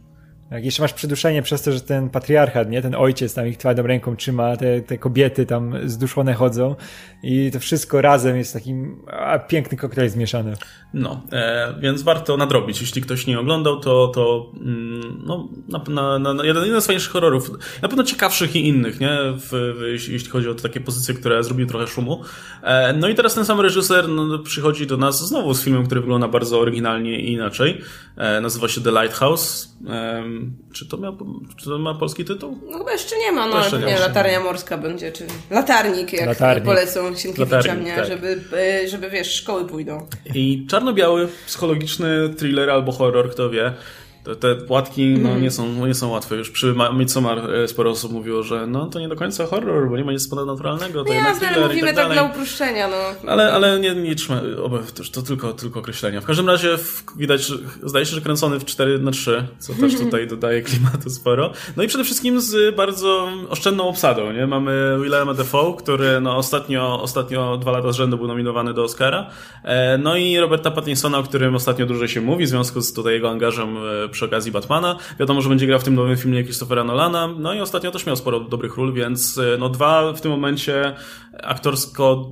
Jak 0.52 0.66
jeszcze 0.66 0.82
masz 0.82 0.93
przyduszenie 0.93 1.41
przez 1.41 1.62
to, 1.62 1.72
że 1.72 1.82
ten 1.82 2.10
patriarchat, 2.10 2.70
nie, 2.70 2.82
ten 2.82 2.95
ojciec 2.95 3.34
tam 3.34 3.47
ich 3.47 3.58
twardą 3.58 3.84
ręką 3.84 4.16
trzyma, 4.16 4.58
te, 4.58 4.82
te 4.82 4.97
kobiety 4.97 5.45
tam 5.45 5.89
zduszone 5.89 6.34
chodzą 6.34 6.76
i 7.24 7.52
to 7.52 7.60
wszystko 7.60 8.02
razem 8.02 8.38
jest 8.38 8.54
takim 8.54 9.02
a, 9.08 9.39
piękny 9.39 9.78
koktajl 9.78 10.10
zmieszany. 10.10 10.54
No, 10.94 11.22
e, 11.32 11.76
więc 11.80 12.02
warto 12.02 12.38
nadrobić. 12.38 12.82
Jeśli 12.82 13.02
ktoś 13.02 13.28
nie 13.28 13.40
oglądał, 13.40 13.80
to, 13.80 14.08
to 14.08 14.52
mm, 14.62 15.22
no, 15.26 15.48
na, 15.68 16.20
na, 16.20 16.34
na 16.34 16.46
jeden, 16.46 16.66
jeden 16.66 16.82
z 16.82 16.86
fajniejszych 16.86 17.12
horrorów. 17.12 17.52
Na 17.82 17.88
pewno 17.88 18.04
ciekawszych 18.04 18.56
i 18.56 18.68
innych, 18.68 19.00
nie? 19.00 19.18
W, 19.38 19.50
w, 19.50 19.82
jeśli 20.12 20.30
chodzi 20.30 20.50
o 20.50 20.56
takie 20.56 20.80
pozycje, 20.80 21.14
które 21.14 21.44
zrobiły 21.44 21.70
trochę 21.70 21.88
szumu. 21.88 22.24
E, 22.64 22.94
no 22.94 23.10
i 23.10 23.16
teraz 23.16 23.36
ten 23.36 23.46
sam 23.46 23.62
reżyser 23.62 24.10
no, 24.10 24.40
przychodzi 24.40 24.88
do 24.88 24.98
nas 24.98 25.28
znowu 25.28 25.54
z 25.54 25.64
filmem, 25.64 25.86
który 25.86 26.02
wygląda 26.02 26.28
bardzo 26.28 26.60
oryginalnie 26.60 27.20
i 27.20 27.34
inaczej. 27.34 27.82
E, 28.18 28.42
nazywa 28.42 28.68
się 28.68 28.82
The 28.82 28.92
Lighthouse. 28.92 29.76
E, 29.90 30.24
czy, 30.74 30.86
to 30.86 30.98
miał, 30.98 31.18
czy 31.58 31.66
to 31.66 31.80
ma 31.80 31.94
polski 31.94 32.26
tytuł? 32.26 32.60
No 32.72 32.78
chyba 32.78 32.92
jeszcze 32.92 33.18
nie 33.18 33.32
ma, 33.32 33.48
no 33.48 33.80
nie, 33.80 33.86
nie 33.86 34.00
latarnia 34.00 34.40
morska 34.40 34.78
będzie, 34.78 35.12
czy 35.12 35.26
latarnik, 35.50 36.14
jak 36.14 36.28
Latarnik. 36.28 36.66
polecą 36.66 37.16
Sienkiewicza 37.16 37.76
mnie, 37.76 37.96
tak. 37.96 38.08
żeby, 38.08 38.42
żeby 38.90 39.10
wiesz, 39.10 39.34
szkoły 39.34 39.66
pójdą. 39.68 40.08
I 40.36 40.66
czarno-biały, 40.80 41.27
psychologiczny 41.45 42.30
thriller 42.38 42.69
albo 42.69 42.91
horror, 42.91 43.32
kto 43.32 43.49
wie. 43.49 43.73
Te, 44.30 44.36
te 44.36 44.55
płatki 44.55 45.17
no, 45.17 45.39
nie, 45.39 45.51
są, 45.51 45.88
nie 45.88 45.93
są 45.93 46.09
łatwe. 46.09 46.36
Już 46.36 46.51
przy 46.51 46.73
Ma- 46.73 46.91
Midsommar 46.91 47.51
e, 47.51 47.67
sporo 47.67 47.89
osób 47.89 48.11
mówiło, 48.11 48.43
że 48.43 48.67
no 48.67 48.86
to 48.86 48.99
nie 48.99 49.07
do 49.07 49.15
końca 49.15 49.45
horror, 49.45 49.89
bo 49.89 49.97
nie 49.97 50.03
ma 50.05 50.11
nic 50.11 50.27
ponadnaturalnego, 50.27 51.03
to 51.03 51.13
No 51.13 51.19
jasne, 51.19 51.49
ale 51.49 51.67
mówimy 51.67 51.88
tak 51.88 51.95
tak 51.95 52.13
dla 52.13 52.23
uproszczenia, 52.23 52.88
no. 52.88 53.30
Ale, 53.32 53.53
ale 53.53 53.80
nie, 53.80 53.95
nie 53.95 54.15
trzymaj 54.15 54.41
to, 54.95 55.03
to 55.11 55.21
tylko, 55.21 55.53
tylko 55.53 55.80
określenia. 55.80 56.21
W 56.21 56.25
każdym 56.25 56.47
razie 56.47 56.77
w, 56.77 57.03
widać, 57.17 57.45
że 57.45 57.55
zdaje 57.84 58.05
się, 58.05 58.15
że 58.15 58.21
kręcony 58.21 58.59
w 58.59 58.65
4 58.65 58.99
na 58.99 59.11
3 59.11 59.47
co 59.59 59.73
też 59.73 59.97
tutaj 60.03 60.27
dodaje 60.27 60.61
klimatu 60.61 61.09
sporo. 61.09 61.51
No 61.77 61.84
i 61.84 61.88
przede 61.88 62.03
wszystkim 62.03 62.41
z 62.41 62.75
bardzo 62.75 63.30
oszczędną 63.49 63.88
obsadą, 63.88 64.32
nie? 64.32 64.47
Mamy 64.47 64.97
Willema 65.03 65.34
Dafoe, 65.34 65.73
który 65.77 66.21
no, 66.21 66.38
ostatnio, 66.38 67.01
ostatnio 67.01 67.57
dwa 67.57 67.71
lata 67.71 67.91
z 67.91 67.95
rzędu 67.95 68.17
był 68.17 68.27
nominowany 68.27 68.73
do 68.73 68.84
Oscara. 68.84 69.30
E, 69.63 69.97
no 69.97 70.15
i 70.15 70.38
Roberta 70.38 70.71
Pattinsona, 70.71 71.17
o 71.17 71.23
którym 71.23 71.55
ostatnio 71.55 71.86
dużo 71.86 72.07
się 72.07 72.21
mówi, 72.21 72.45
w 72.45 72.49
związku 72.49 72.82
z 72.82 72.93
tutaj 72.93 73.13
jego 73.13 73.30
angażem 73.30 73.77
e, 73.77 74.09
przy 74.20 74.26
okazji 74.26 74.51
Batmana. 74.51 74.97
Wiadomo, 75.20 75.41
że 75.41 75.49
będzie 75.49 75.67
grał 75.67 75.80
w 75.80 75.84
tym 75.84 75.95
nowym 75.95 76.17
filmie 76.17 76.43
Christophera 76.43 76.84
Nolana. 76.84 77.28
No 77.39 77.53
i 77.53 77.59
ostatnio 77.59 77.91
też 77.91 78.05
miał 78.05 78.15
sporo 78.15 78.39
dobrych 78.39 78.78
ról, 78.78 78.93
więc 78.93 79.38
e, 79.38 79.57
no 79.59 79.70
dwa 79.70 80.13
w 80.13 80.22
tym 80.22 80.32
momencie 80.32 80.95
aktorsko 81.43 82.32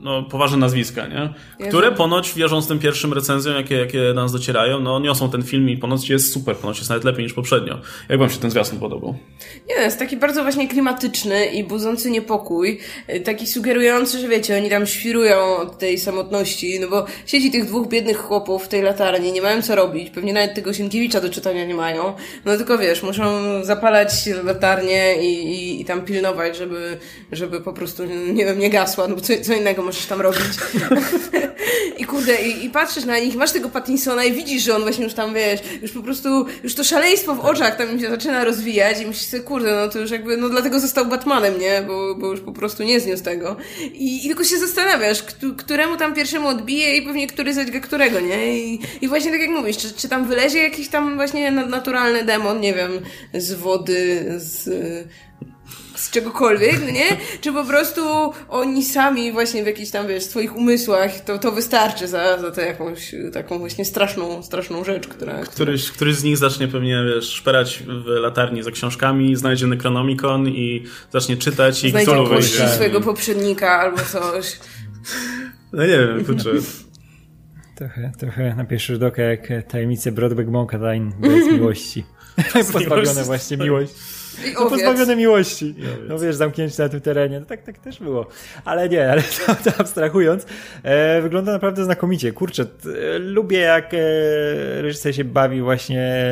no, 0.00 0.22
poważne 0.22 0.56
nazwiska, 0.56 1.06
nie? 1.06 1.34
Które 1.68 1.92
ponoć 1.92 2.34
wierzą 2.34 2.62
z 2.62 2.66
tym 2.66 2.78
pierwszym 2.78 3.12
recenzjom, 3.12 3.54
jakie, 3.54 3.74
jakie 3.74 4.14
do 4.14 4.14
nas 4.14 4.32
docierają, 4.32 4.80
no 4.80 5.00
niosą 5.00 5.30
ten 5.30 5.42
film 5.42 5.68
i 5.68 5.76
ponoć 5.76 6.10
jest 6.10 6.32
super, 6.32 6.56
ponoć 6.56 6.78
jest 6.78 6.90
nawet 6.90 7.04
lepiej 7.04 7.24
niż 7.24 7.32
poprzednio. 7.32 7.78
Jak 8.08 8.18
wam 8.18 8.30
się 8.30 8.38
ten 8.38 8.50
zwiastun 8.50 8.78
podobał? 8.78 9.18
Nie, 9.68 9.74
jest 9.74 9.98
taki 9.98 10.16
bardzo 10.16 10.42
właśnie 10.42 10.68
klimatyczny 10.68 11.46
i 11.46 11.64
budzący 11.64 12.10
niepokój. 12.10 12.80
y, 13.14 13.20
Taki 13.20 13.46
sugerujący, 13.46 14.18
że 14.18 14.28
wiecie, 14.28 14.56
oni 14.56 14.70
tam 14.70 14.86
świrują 14.86 15.56
od 15.56 15.78
tej 15.78 15.98
samotności, 15.98 16.80
no 16.80 16.88
bo 16.88 17.06
siedzi 17.26 17.50
tych 17.50 17.66
dwóch 17.66 17.88
biednych 17.88 18.16
chłopów 18.16 18.64
w 18.64 18.68
tej 18.68 18.82
latarni, 18.82 19.32
nie 19.32 19.42
mają 19.42 19.62
co 19.62 19.74
robić, 19.74 20.10
pewnie 20.10 20.32
nawet 20.32 20.54
tego 20.54 20.72
Sienkiewicza 20.72 21.17
do 21.20 21.30
czytania 21.30 21.64
nie 21.66 21.74
mają. 21.74 22.14
No 22.44 22.56
tylko 22.56 22.78
wiesz, 22.78 23.02
muszą 23.02 23.24
zapalać 23.64 24.10
latarnię 24.44 25.16
i, 25.22 25.34
i, 25.50 25.80
i 25.80 25.84
tam 25.84 26.02
pilnować, 26.04 26.56
żeby, 26.56 26.98
żeby 27.32 27.60
po 27.60 27.72
prostu, 27.72 28.04
nie 28.32 28.44
wiem, 28.44 28.58
nie 28.58 28.70
gasła, 28.70 29.08
no 29.08 29.14
bo 29.14 29.20
co, 29.20 29.32
co 29.42 29.52
innego 29.54 29.82
możesz 29.82 30.06
tam 30.06 30.20
robić. 30.20 30.42
I 31.98 32.04
kurde, 32.04 32.42
i, 32.42 32.64
i 32.64 32.70
patrzysz 32.70 33.04
na 33.04 33.18
nich, 33.18 33.34
masz 33.34 33.52
tego 33.52 33.68
Pattinsona 33.68 34.24
i 34.24 34.32
widzisz, 34.32 34.62
że 34.62 34.76
on 34.76 34.82
właśnie 34.82 35.04
już 35.04 35.14
tam, 35.14 35.34
wiesz, 35.34 35.60
już 35.82 35.92
po 35.92 36.02
prostu, 36.02 36.46
już 36.62 36.74
to 36.74 36.84
szaleństwo 36.84 37.34
w 37.34 37.40
oczach 37.40 37.76
tam 37.76 38.00
się 38.00 38.10
zaczyna 38.10 38.44
rozwijać 38.44 39.00
i 39.00 39.06
myślisz 39.06 39.26
sobie, 39.26 39.42
kurde, 39.42 39.74
no 39.74 39.88
to 39.88 39.98
już 39.98 40.10
jakby, 40.10 40.36
no 40.36 40.48
dlatego 40.48 40.80
został 40.80 41.06
Batmanem, 41.06 41.58
nie? 41.60 41.82
Bo, 41.86 42.14
bo 42.14 42.26
już 42.30 42.40
po 42.40 42.52
prostu 42.52 42.82
nie 42.82 43.00
zniósł 43.00 43.24
tego. 43.24 43.56
I, 43.94 44.24
i 44.24 44.28
tylko 44.28 44.44
się 44.44 44.58
zastanawiasz, 44.58 45.22
któ- 45.22 45.54
któremu 45.56 45.96
tam 45.96 46.14
pierwszemu 46.14 46.48
odbije 46.48 46.96
i 46.96 47.02
pewnie 47.02 47.26
który 47.26 47.54
zadźga 47.54 47.80
którego, 47.80 48.20
nie? 48.20 48.58
I, 48.58 48.80
i 49.00 49.08
właśnie 49.08 49.30
tak 49.30 49.40
jak 49.40 49.50
mówisz, 49.50 49.76
czy, 49.76 49.92
czy 49.92 50.08
tam 50.08 50.28
wylezie 50.28 50.58
jakiś 50.62 50.88
tam 50.88 50.97
właśnie 51.16 51.50
nadnaturalny 51.50 52.24
demon, 52.24 52.60
nie 52.60 52.74
wiem, 52.74 52.92
z 53.34 53.52
wody, 53.52 54.24
z 54.36 54.68
z 55.98 56.10
czegokolwiek, 56.10 56.80
no 56.80 56.90
nie? 56.90 57.16
Czy 57.40 57.52
po 57.52 57.64
prostu 57.64 58.00
oni 58.48 58.84
sami 58.84 59.32
właśnie 59.32 59.62
w 59.64 59.66
jakichś 59.66 59.90
tam, 59.90 60.08
wiesz, 60.08 60.24
swoich 60.24 60.56
umysłach 60.56 61.20
to, 61.20 61.38
to 61.38 61.52
wystarczy 61.52 62.08
za, 62.08 62.38
za 62.38 62.50
tę 62.50 62.66
jakąś 62.66 63.14
taką 63.32 63.58
właśnie 63.58 63.84
straszną, 63.84 64.42
straszną 64.42 64.84
rzecz, 64.84 65.08
która... 65.08 65.40
Któryś, 65.40 65.90
któryś 65.90 66.16
z 66.16 66.24
nich 66.24 66.36
zacznie 66.36 66.68
pewnie, 66.68 67.04
wiesz, 67.14 67.32
szperać 67.32 67.82
w 67.86 68.06
latarni 68.06 68.62
za 68.62 68.70
książkami, 68.70 69.36
znajdzie 69.36 69.66
Necronomicon 69.66 70.48
i 70.48 70.84
zacznie 71.12 71.36
czytać 71.36 71.84
i 71.84 71.90
Znajdzie 71.90 72.12
Cthulhu 72.12 72.34
wyjdzie. 72.34 72.68
swojego 72.68 73.00
poprzednika 73.00 73.70
albo 73.80 73.98
coś. 73.98 74.58
No 75.72 75.82
nie 75.82 75.98
wiem, 75.98 76.24
kurczę. 76.24 76.50
Trochę, 77.78 78.12
trochę 78.18 78.54
na 78.54 78.64
pierwszy 78.64 78.92
rzut 78.92 79.02
oka 79.02 79.22
jak 79.22 79.48
tajemnice 79.68 80.12
Broadback 80.12 80.48
Mountain 80.48 81.12
bez 81.20 81.46
miłości. 81.52 82.04
Pozbawione 82.52 83.02
miłości. 83.02 83.24
właśnie 83.24 83.56
miłość. 83.56 83.92
I 84.46 84.52
No, 84.54 84.60
owiec. 84.60 84.70
pozbawione 84.70 85.16
miłości. 85.16 85.74
No 86.08 86.18
wiesz, 86.18 86.36
zamknięcie 86.36 86.82
na 86.82 86.88
tym 86.88 87.00
terenie. 87.00 87.40
No 87.40 87.46
tak, 87.46 87.62
tak 87.62 87.78
też 87.78 87.98
było. 87.98 88.26
Ale 88.64 88.88
nie, 88.88 89.10
ale 89.12 89.22
to, 89.46 89.70
to 89.70 89.80
abstrahując, 89.80 90.46
e, 90.82 91.22
wygląda 91.22 91.52
naprawdę 91.52 91.84
znakomicie. 91.84 92.32
Kurczę, 92.32 92.66
t, 92.66 92.88
e, 93.14 93.18
lubię 93.18 93.58
jak 93.58 93.94
e, 93.94 93.98
reżyser 94.82 95.14
się 95.16 95.24
bawi 95.24 95.60
właśnie 95.62 96.22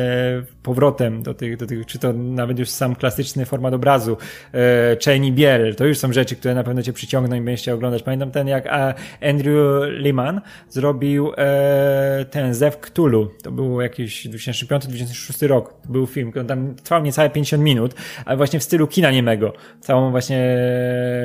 powrotem 0.63 1.23
do 1.23 1.33
tych, 1.33 1.57
do 1.57 1.65
tych, 1.67 1.85
czy 1.85 1.99
to 1.99 2.13
nawet 2.13 2.59
już 2.59 2.69
sam 2.69 2.95
klasyczny 2.95 3.45
format 3.45 3.73
obrazu, 3.73 4.17
e, 4.53 4.97
Chain 5.05 5.23
i 5.25 5.31
Biel, 5.31 5.75
to 5.75 5.85
już 5.85 5.97
są 5.97 6.13
rzeczy, 6.13 6.35
które 6.35 6.55
na 6.55 6.63
pewno 6.63 6.83
cię 6.83 6.93
przyciągną 6.93 7.35
i 7.35 7.41
będziesz 7.41 7.61
chciał 7.61 7.75
oglądać. 7.75 8.03
Pamiętam 8.03 8.31
ten, 8.31 8.47
jak 8.47 8.67
a, 8.67 8.93
Andrew 9.21 9.57
Liman 9.89 10.41
zrobił 10.69 11.31
e, 11.37 12.25
ten 12.31 12.53
Zew 12.53 12.77
Cthulhu. 12.77 13.27
To 13.43 13.51
był 13.51 13.81
jakiś 13.81 14.27
2005-2006 14.27 15.47
rok. 15.47 15.73
To 15.83 15.89
był 15.89 16.07
film, 16.07 16.31
on 16.39 16.47
tam 16.47 16.75
trwał 16.75 17.01
niecałe 17.03 17.29
50 17.29 17.63
minut, 17.63 17.93
ale 18.25 18.37
właśnie 18.37 18.59
w 18.59 18.63
stylu 18.63 18.87
kina 18.87 19.11
niemego. 19.11 19.53
Całą 19.79 20.11
właśnie 20.11 20.57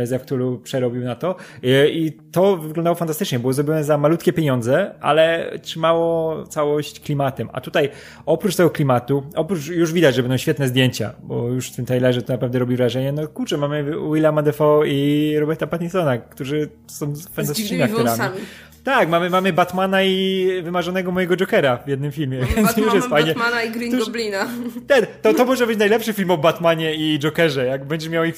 Zew 0.04 0.22
Cthulhu 0.22 0.58
przerobił 0.58 1.04
na 1.04 1.14
to 1.14 1.36
I, 1.62 2.12
to 2.32 2.56
wyglądało 2.56 2.96
fantastycznie. 2.96 3.38
Było 3.38 3.52
zrobione 3.52 3.84
za 3.84 3.98
malutkie 3.98 4.32
pieniądze, 4.32 4.94
ale 5.00 5.52
trzymało 5.62 6.42
całość 6.46 7.00
klimatem. 7.00 7.48
A 7.52 7.60
tutaj 7.60 7.88
oprócz 8.26 8.56
tego 8.56 8.70
klimatu, 8.70 9.22
oprócz 9.34 9.68
już 9.68 9.92
widać, 9.92 10.14
że 10.14 10.22
będą 10.22 10.36
świetne 10.36 10.68
zdjęcia, 10.68 11.14
bo 11.22 11.48
już 11.48 11.70
w 11.70 11.76
tym 11.76 11.86
trailerze 11.86 12.22
to 12.22 12.32
naprawdę 12.32 12.58
robi 12.58 12.76
wrażenie. 12.76 13.12
No 13.12 13.28
kurczę, 13.28 13.56
mamy 13.56 13.84
Willama 14.12 14.42
Dafoe 14.42 14.86
i 14.86 15.34
Roberta 15.38 15.66
Pattinsona, 15.66 16.18
którzy 16.18 16.68
są 16.86 17.14
fantastycznymi 17.32 17.82
aktorami. 17.82 18.08
wąsami. 18.08 18.40
Tak, 18.84 19.08
mamy, 19.08 19.30
mamy 19.30 19.52
Batmana 19.52 20.02
i 20.02 20.48
wymarzonego 20.62 21.12
mojego 21.12 21.36
Jokera 21.36 21.76
w 21.76 21.88
jednym 21.88 22.12
filmie. 22.12 22.38
Więc 22.38 22.56
już 22.56 22.66
Batman, 22.76 22.94
jest 22.96 23.08
fajnie. 23.08 23.34
Batmana 23.34 23.62
i 23.62 23.70
Green 23.70 23.90
To 23.90 23.96
już- 23.96 24.06
Goblina. 24.06 24.48
Ten, 24.86 25.06
to, 25.22 25.34
to 25.34 25.44
może 25.44 25.66
być 25.66 25.78
najlepszy 25.78 26.12
film 26.12 26.30
o 26.30 26.38
Batmanie 26.38 26.94
i 26.94 27.18
Jokerze, 27.18 27.66
jak 27.66 27.84
będziesz 27.84 28.10
miał 28.10 28.24
ich 28.24 28.34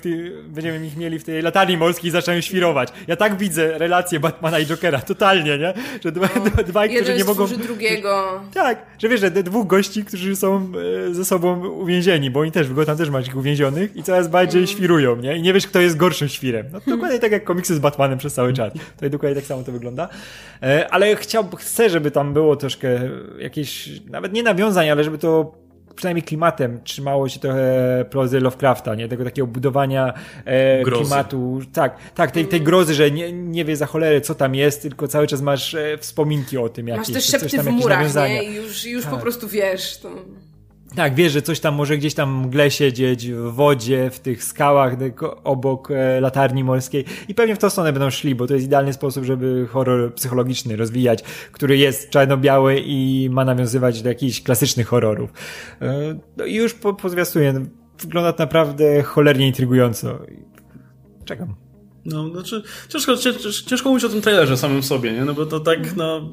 będziemy 0.49 0.87
ich 0.87 0.97
mieli 0.97 1.19
w 1.19 1.25
tej 1.25 1.43
latarni 1.43 1.77
morskiej 1.77 2.09
i 2.09 2.11
zaczynają 2.11 2.41
świrować. 2.41 2.89
Ja 3.07 3.17
tak 3.17 3.37
widzę 3.37 3.79
relację 3.79 4.21
Batmana 4.21 4.59
i 4.59 4.67
Jokera, 4.67 5.01
totalnie, 5.01 5.59
nie? 5.59 5.75
Że 6.05 6.13
dwa, 6.13 6.27
dwa, 6.27 6.63
dwaj, 6.63 6.95
którzy 6.97 7.17
nie 7.17 7.25
mogą... 7.25 7.47
drugiego. 7.47 8.41
Tak, 8.55 8.79
że 8.99 9.09
wiesz, 9.09 9.21
że 9.21 9.31
dwóch 9.31 9.67
gości, 9.67 10.05
którzy 10.05 10.37
są 10.37 10.73
e, 11.11 11.15
ze 11.15 11.25
sobą 11.25 11.67
uwięzieni, 11.69 12.31
bo 12.31 12.41
oni 12.41 12.53
też, 12.53 12.73
go 12.73 12.85
tam 12.87 12.97
też 12.97 13.11
masz 13.11 13.27
ich 13.27 13.37
uwięzionych 13.37 13.97
i 13.97 14.03
coraz 14.03 14.29
bardziej 14.29 14.59
Mm. 14.59 14.67
świrują, 14.69 15.17
nie? 15.17 15.37
I 15.37 15.43
nie 15.43 15.53
wiesz, 15.53 15.67
kto 15.67 15.81
jest 15.81 15.97
gorszym 15.97 16.29
świrem. 16.29 16.67
No 16.73 16.81
dokładnie 16.87 17.19
tak 17.25 17.33
jak 17.33 17.45
komiksy 17.45 17.75
z 17.75 17.79
Batmanem 17.79 18.19
przez 18.19 18.35
cały 18.35 18.53
czas. 18.53 18.73
To 19.01 19.11
dokładnie 19.11 19.37
tak 19.37 19.45
samo 19.45 19.63
to 19.63 19.73
wygląda. 19.73 20.09
E, 20.63 20.89
Ale 20.91 21.17
chciałbym, 21.17 21.57
chcę, 21.57 21.91
żeby 21.91 22.11
tam 22.11 22.33
było 22.33 22.57
troszkę 22.57 23.01
jakieś, 23.39 23.89
nawet 24.11 24.33
nie 24.33 24.43
nawiązań, 24.43 24.91
ale 24.91 25.05
żeby 25.05 25.19
to 25.19 25.55
przynajmniej 25.97 26.23
klimatem 26.23 26.81
trzymało 26.85 27.29
się 27.29 27.41
trochę 27.41 28.05
prozy 28.11 28.41
Lovecrafta, 28.41 28.95
nie? 28.95 29.09
Tego 29.09 29.25
takiego 29.25 29.47
budowania 29.47 30.15
e, 30.45 30.83
Grozy. 30.83 31.03
klimatu. 31.03 31.61
Tak, 31.73 31.97
tak, 32.15 32.31
tej, 32.31 32.47
tej 32.47 32.61
grozy, 32.61 32.95
że 32.95 33.11
nie, 33.11 33.33
nie 33.33 33.65
wie 33.65 33.77
za 33.77 33.87
cholerę, 33.87 34.21
co 34.21 34.35
tam 34.35 34.55
jest, 34.55 34.83
tylko 34.83 35.09
cały 35.09 35.27
czas 35.27 35.41
masz 35.41 35.75
e, 35.75 35.99
wspominki 35.99 36.59
o 36.59 36.69
tym 36.69 36.87
Masz 36.87 36.97
jakieś. 36.97 37.15
te 37.15 37.21
czy 37.21 37.27
coś 37.31 37.41
szepty 37.41 37.57
tam, 37.57 37.67
w 37.67 37.71
murach, 37.71 38.15
nie? 38.15 38.45
I 38.45 38.55
już, 38.55 38.85
już 38.85 39.05
po 39.05 39.11
Tak. 39.11 39.21
prostu 39.21 39.49
wiesz. 39.49 39.99
To... 39.99 40.11
Tak, 40.97 41.15
wiesz, 41.15 41.33
że 41.33 41.43
coś 41.43 41.61
tam 41.61 41.75
może 41.75 41.97
gdzieś 41.97 42.15
tam 42.15 42.41
mgle 42.47 42.71
siedzieć, 42.71 43.31
w 43.31 43.53
wodzie, 43.53 44.11
w 44.11 44.21
tych 44.21 44.45
skałach 44.45 44.97
tylko 44.97 45.43
obok 45.43 45.91
e, 45.91 46.21
latarni 46.21 46.65
morskiej 46.65 47.05
i 47.29 47.35
pewnie 47.35 47.55
w 47.55 47.59
tą 47.59 47.71
stronę 47.71 47.93
będą 47.93 48.11
szli, 48.11 48.35
bo 48.35 48.47
to 48.47 48.55
jest 48.55 48.67
idealny 48.67 48.93
sposób, 48.93 49.25
żeby 49.25 49.67
horror 49.71 50.15
psychologiczny 50.15 50.77
rozwijać, 50.77 51.23
który 51.53 51.79
jest 51.79 52.11
czarno-biały 52.11 52.81
i 52.85 53.29
ma 53.33 53.45
nawiązywać 53.45 54.03
do 54.03 54.09
jakichś 54.09 54.43
klasycznych 54.43 54.87
horrorów. 54.87 55.33
E, 55.83 56.19
No 56.37 56.45
i 56.45 56.55
już 56.55 56.75
po, 56.75 56.97
wygląda 58.03 58.33
to 58.33 58.43
naprawdę 58.43 59.03
cholernie 59.03 59.47
intrygująco. 59.47 60.19
Czekam. 61.25 61.64
No, 62.07 62.29
znaczy, 62.29 62.63
ciężko, 62.89 63.17
ciężko, 63.17 63.41
ciężko 63.67 63.89
mówić 63.89 64.05
o 64.05 64.09
tym 64.09 64.21
trailerze 64.21 64.57
samym 64.57 64.83
sobie, 64.83 65.13
nie? 65.13 65.25
No 65.25 65.35
bo 65.35 65.47
to 65.47 65.61
tak, 65.61 65.97
no... 65.97 66.31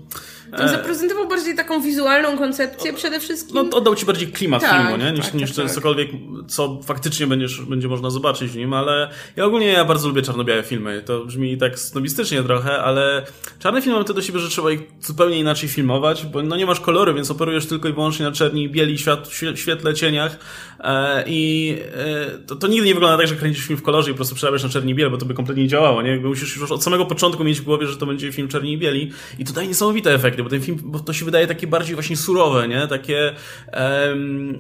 To 0.58 0.68
zaprezentował 0.68 1.28
bardziej 1.28 1.56
taką 1.56 1.82
wizualną 1.82 2.38
koncepcję 2.38 2.94
przede 2.94 3.20
wszystkim. 3.20 3.56
No, 3.56 3.78
oddał 3.78 3.96
ci 3.96 4.06
bardziej 4.06 4.28
klimat 4.28 4.62
tak, 4.62 4.72
filmu, 4.72 5.04
nie? 5.04 5.12
Niż, 5.12 5.26
tak, 5.26 5.34
niż 5.34 5.56
tak, 5.56 5.66
tak. 5.66 5.76
cokolwiek, 5.76 6.10
co 6.48 6.80
faktycznie 6.84 7.28
będziesz, 7.28 7.62
będzie 7.62 7.88
można 7.88 8.10
zobaczyć 8.10 8.52
w 8.52 8.56
nim, 8.56 8.74
ale 8.74 9.10
ja 9.36 9.46
ogólnie 9.46 9.68
ja 9.68 9.86
bardzo 9.86 10.08
lubię 10.08 10.22
czarno-białe 10.22 10.64
filmy. 10.64 11.04
To 11.06 11.26
brzmi 11.26 11.58
tak 11.58 11.80
snobistycznie 11.80 12.44
trochę, 12.44 12.82
ale 12.82 13.26
czarne 13.60 13.82
filmy 13.82 13.94
mają 13.94 14.06
to 14.06 14.14
do 14.14 14.22
siebie, 14.22 14.40
że 14.40 14.50
trzeba 14.50 14.72
ich 14.72 14.82
zupełnie 15.02 15.40
inaczej 15.40 15.70
filmować, 15.70 16.26
bo 16.26 16.44
no 16.44 16.56
nie 16.56 16.66
masz 16.66 16.80
koloru, 16.80 17.14
więc 17.14 17.32
operujesz 17.32 17.66
tylko 17.66 17.90
i 17.90 17.94
wyłącznie 17.94 18.26
na 18.26 18.32
czerni, 18.32 18.70
bieli, 18.70 18.98
świat, 18.98 19.30
świetle, 19.56 19.94
cieniach 19.94 20.38
e, 20.80 21.24
i 21.28 21.76
e, 21.96 22.38
to, 22.48 22.56
to 22.56 22.68
nigdy 22.68 22.88
nie 22.88 22.94
wygląda 22.94 23.18
tak, 23.18 23.28
że 23.28 23.36
kręcisz 23.36 23.66
film 23.66 23.80
w 23.80 23.84
kolorze 23.84 24.10
i 24.10 24.14
po 24.14 24.18
prostu 24.18 24.36
przerabiasz 24.36 24.64
na 24.64 24.70
czerni 24.70 24.96
biel, 24.96 25.12
bo 25.12 25.18
to 25.18 25.26
by 25.26 25.34
kompletnie 25.34 25.61
nie 25.62 25.68
działało, 25.68 26.02
nie? 26.02 26.10
Jakby 26.10 26.28
musisz 26.28 26.58
już 26.58 26.72
od 26.72 26.84
samego 26.84 27.06
początku 27.06 27.44
mieć 27.44 27.62
w 27.62 27.64
głowie, 27.64 27.88
że 27.88 27.98
to 27.98 28.06
będzie 28.06 28.32
film 28.32 28.48
czerni 28.48 28.74
i 28.74 28.78
bieli 28.78 29.12
i 29.40 29.46
to 29.46 29.54
daje 29.54 29.68
niesamowite 29.68 30.14
efekty, 30.14 30.44
bo 30.44 30.50
ten 30.50 30.62
film, 30.62 30.78
bo 30.84 31.00
to 31.00 31.14
się 31.14 31.26
wydaje 31.26 31.48
takie 31.48 31.68
bardziej 31.68 31.96
właśnie 31.96 32.18
surowe, 32.18 32.68
nie? 32.68 32.88
Takie 32.88 33.36
um, 33.74 34.60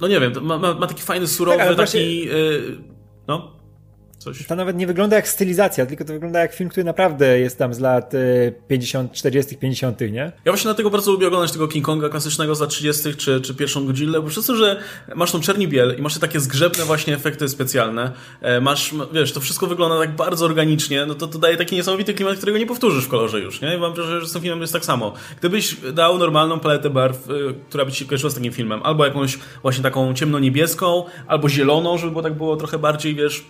no 0.00 0.08
nie 0.08 0.20
wiem, 0.20 0.32
ma, 0.42 0.58
ma, 0.58 0.74
ma 0.74 0.86
taki 0.86 1.02
fajny, 1.02 1.26
surowy, 1.26 1.58
tak, 1.58 1.66
taki... 1.68 1.76
Właśnie... 1.76 2.00
Yy, 2.00 2.78
no? 3.28 3.53
Coś. 4.24 4.46
To 4.46 4.56
nawet 4.56 4.76
nie 4.76 4.86
wygląda 4.86 5.16
jak 5.16 5.28
stylizacja, 5.28 5.86
tylko 5.86 6.04
to 6.04 6.12
wygląda 6.12 6.40
jak 6.40 6.54
film, 6.54 6.70
który 6.70 6.84
naprawdę 6.84 7.38
jest 7.38 7.58
tam 7.58 7.74
z 7.74 7.78
lat 7.78 8.12
50, 8.68 9.12
40, 9.12 9.56
50, 9.56 10.00
nie? 10.00 10.32
Ja 10.44 10.52
właśnie 10.52 10.68
dlatego 10.68 10.90
bardzo 10.90 11.12
lubię 11.12 11.26
oglądać 11.26 11.52
tego 11.52 11.68
King 11.68 11.84
Konga 11.84 12.08
klasycznego 12.08 12.54
z 12.54 12.60
lat 12.60 12.70
30. 12.70 13.14
czy, 13.14 13.40
czy 13.40 13.54
pierwszą 13.54 13.86
Godzillę, 13.86 14.20
bo 14.22 14.28
przez 14.28 14.46
to, 14.46 14.56
że 14.56 14.80
masz 15.14 15.32
tą 15.32 15.40
czerni 15.40 15.68
biel 15.68 15.96
i 15.98 16.02
masz 16.02 16.18
takie 16.18 16.40
zgrzebne 16.40 16.84
właśnie 16.84 17.14
efekty 17.14 17.48
specjalne, 17.48 18.12
e, 18.40 18.60
masz, 18.60 18.94
wiesz, 19.12 19.32
to 19.32 19.40
wszystko 19.40 19.66
wygląda 19.66 19.98
tak 19.98 20.16
bardzo 20.16 20.44
organicznie, 20.44 21.06
no 21.06 21.14
to 21.14 21.26
to 21.26 21.38
daje 21.38 21.56
taki 21.56 21.76
niesamowity 21.76 22.14
klimat, 22.14 22.36
którego 22.36 22.58
nie 22.58 22.66
powtórzysz 22.66 23.04
w 23.04 23.08
kolorze 23.08 23.40
już, 23.40 23.60
nie? 23.60 23.76
I 23.76 23.78
mam 23.78 23.94
wrażenie, 23.94 24.20
że 24.20 24.26
z 24.26 24.32
tym 24.32 24.42
filmem 24.42 24.60
jest 24.60 24.72
tak 24.72 24.84
samo. 24.84 25.12
Gdybyś 25.38 25.76
dał 25.92 26.18
normalną 26.18 26.60
paletę 26.60 26.90
barw, 26.90 27.30
y, 27.30 27.54
która 27.68 27.84
by 27.84 27.92
ci 27.92 28.06
kojarzyła 28.06 28.30
z 28.30 28.34
takim 28.34 28.52
filmem, 28.52 28.80
albo 28.82 29.04
jakąś 29.04 29.38
właśnie 29.62 29.82
taką 29.82 30.14
ciemno-niebieską, 30.14 31.04
albo 31.26 31.48
zieloną, 31.48 31.98
żeby 31.98 32.10
było 32.10 32.22
tak 32.22 32.34
było 32.34 32.56
trochę 32.56 32.78
bardziej, 32.78 33.14
wiesz, 33.14 33.44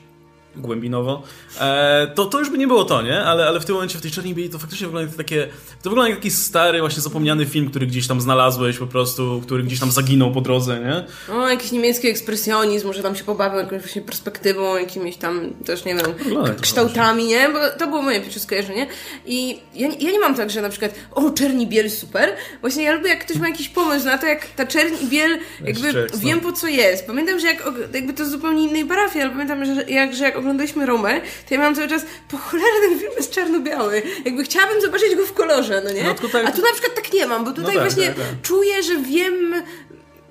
głębinowo, 0.57 1.23
e, 1.61 2.13
to, 2.15 2.27
to 2.27 2.39
już 2.39 2.51
by 2.51 2.59
nie 2.59 2.67
było 2.67 2.85
to, 2.85 3.03
nie? 3.03 3.25
Ale, 3.25 3.47
ale 3.47 3.61
w 3.61 3.65
tym 3.65 3.75
momencie 3.75 3.99
w 3.99 4.03
tej 4.03 4.11
czarnej 4.11 4.35
bieli 4.35 4.51
to 4.51 4.59
faktycznie 4.59 4.87
wygląda 4.87 5.09
jak 5.09 5.17
takie, 5.17 5.49
to 5.83 5.91
wygląda 5.91 6.09
jak 6.09 6.19
taki 6.19 6.31
stary, 6.31 6.81
właśnie 6.81 7.03
zapomniany 7.03 7.47
film, 7.47 7.71
który 7.71 7.87
gdzieś 7.87 8.07
tam 8.07 8.21
znalazłeś 8.21 8.79
po 8.79 8.87
prostu, 8.87 9.41
który 9.43 9.63
gdzieś 9.63 9.81
tam 9.81 9.91
zaginął 9.91 10.33
po 10.33 10.41
drodze, 10.41 10.81
nie? 10.81 11.05
O, 11.35 11.49
jakiś 11.49 11.73
niemiecki 11.73 12.09
ekspresjonizm, 12.09 12.87
może 12.87 13.03
tam 13.03 13.17
się 13.17 13.25
pobawił 13.25 13.59
jakąś 13.59 13.83
właśnie 13.83 14.03
perspektywą, 14.03 14.77
jakimiś 14.77 15.17
tam 15.17 15.51
też, 15.65 15.85
nie 15.85 15.95
wiem, 15.95 16.07
kształtami, 16.61 17.25
nie? 17.25 17.49
Bo 17.49 17.59
to 17.79 17.87
było 17.87 18.03
moje 18.03 18.21
pierwsze 18.21 18.41
skojarzenie. 18.41 18.87
I 19.27 19.61
ja, 19.75 19.89
ja 20.01 20.11
nie 20.11 20.21
mam 20.21 20.35
tak, 20.35 20.51
że 20.51 20.63
na 20.63 20.69
przykład, 20.69 20.95
o, 21.13 21.31
czerni 21.31 21.67
biel, 21.67 21.91
super. 21.91 22.37
Właśnie 22.61 22.83
ja 22.83 22.93
lubię, 22.93 23.09
jak 23.09 23.25
ktoś 23.25 23.37
ma 23.37 23.49
jakiś 23.49 23.69
pomysł 23.69 24.07
na 24.07 24.19
to, 24.19 24.27
jak 24.27 24.47
ta 24.47 24.67
czerni 24.67 25.09
biel, 25.09 25.39
jakby 25.65 26.07
wiem 26.17 26.41
po 26.41 26.53
co 26.53 26.69
jest. 26.69 27.07
Pamiętam, 27.07 27.41
że 27.41 27.47
jak, 27.47 27.63
jakby 27.95 28.13
to 28.13 28.25
z 28.25 28.31
zupełnie 28.31 28.63
innej 28.69 28.85
parafii, 28.85 29.23
ale 29.25 29.33
pamiętam, 29.33 29.65
że 29.65 29.85
jak, 29.85 30.15
że 30.15 30.25
jak 30.25 30.37
oglądaliśmy 30.45 30.87
Romę, 30.87 31.21
to 31.21 31.55
ja 31.55 31.59
miałam 31.59 31.75
cały 31.75 31.89
czas, 31.89 32.03
po 32.29 32.37
cholerę 32.37 32.81
ten 32.89 32.99
film 32.99 33.13
jest 33.17 33.31
czarno-biały. 33.31 34.03
Jakby 34.25 34.45
chciałabym 34.45 34.81
zobaczyć 34.81 35.17
go 35.17 35.27
w 35.27 35.33
kolorze, 35.33 35.83
no 35.85 35.93
nie? 35.93 36.05
No 36.05 36.15
tutaj... 36.15 36.47
A 36.47 36.53
tu 36.53 36.63
na 36.63 36.73
przykład 36.73 36.95
tak 36.95 37.13
nie 37.13 37.27
mam, 37.27 37.45
bo 37.45 37.51
tutaj 37.51 37.75
no 37.75 37.81
tak, 37.81 37.93
właśnie 37.93 38.07
tak, 38.07 38.17
tak. 38.17 38.43
czuję, 38.43 38.83
że 38.83 38.97
wiem, 38.97 39.55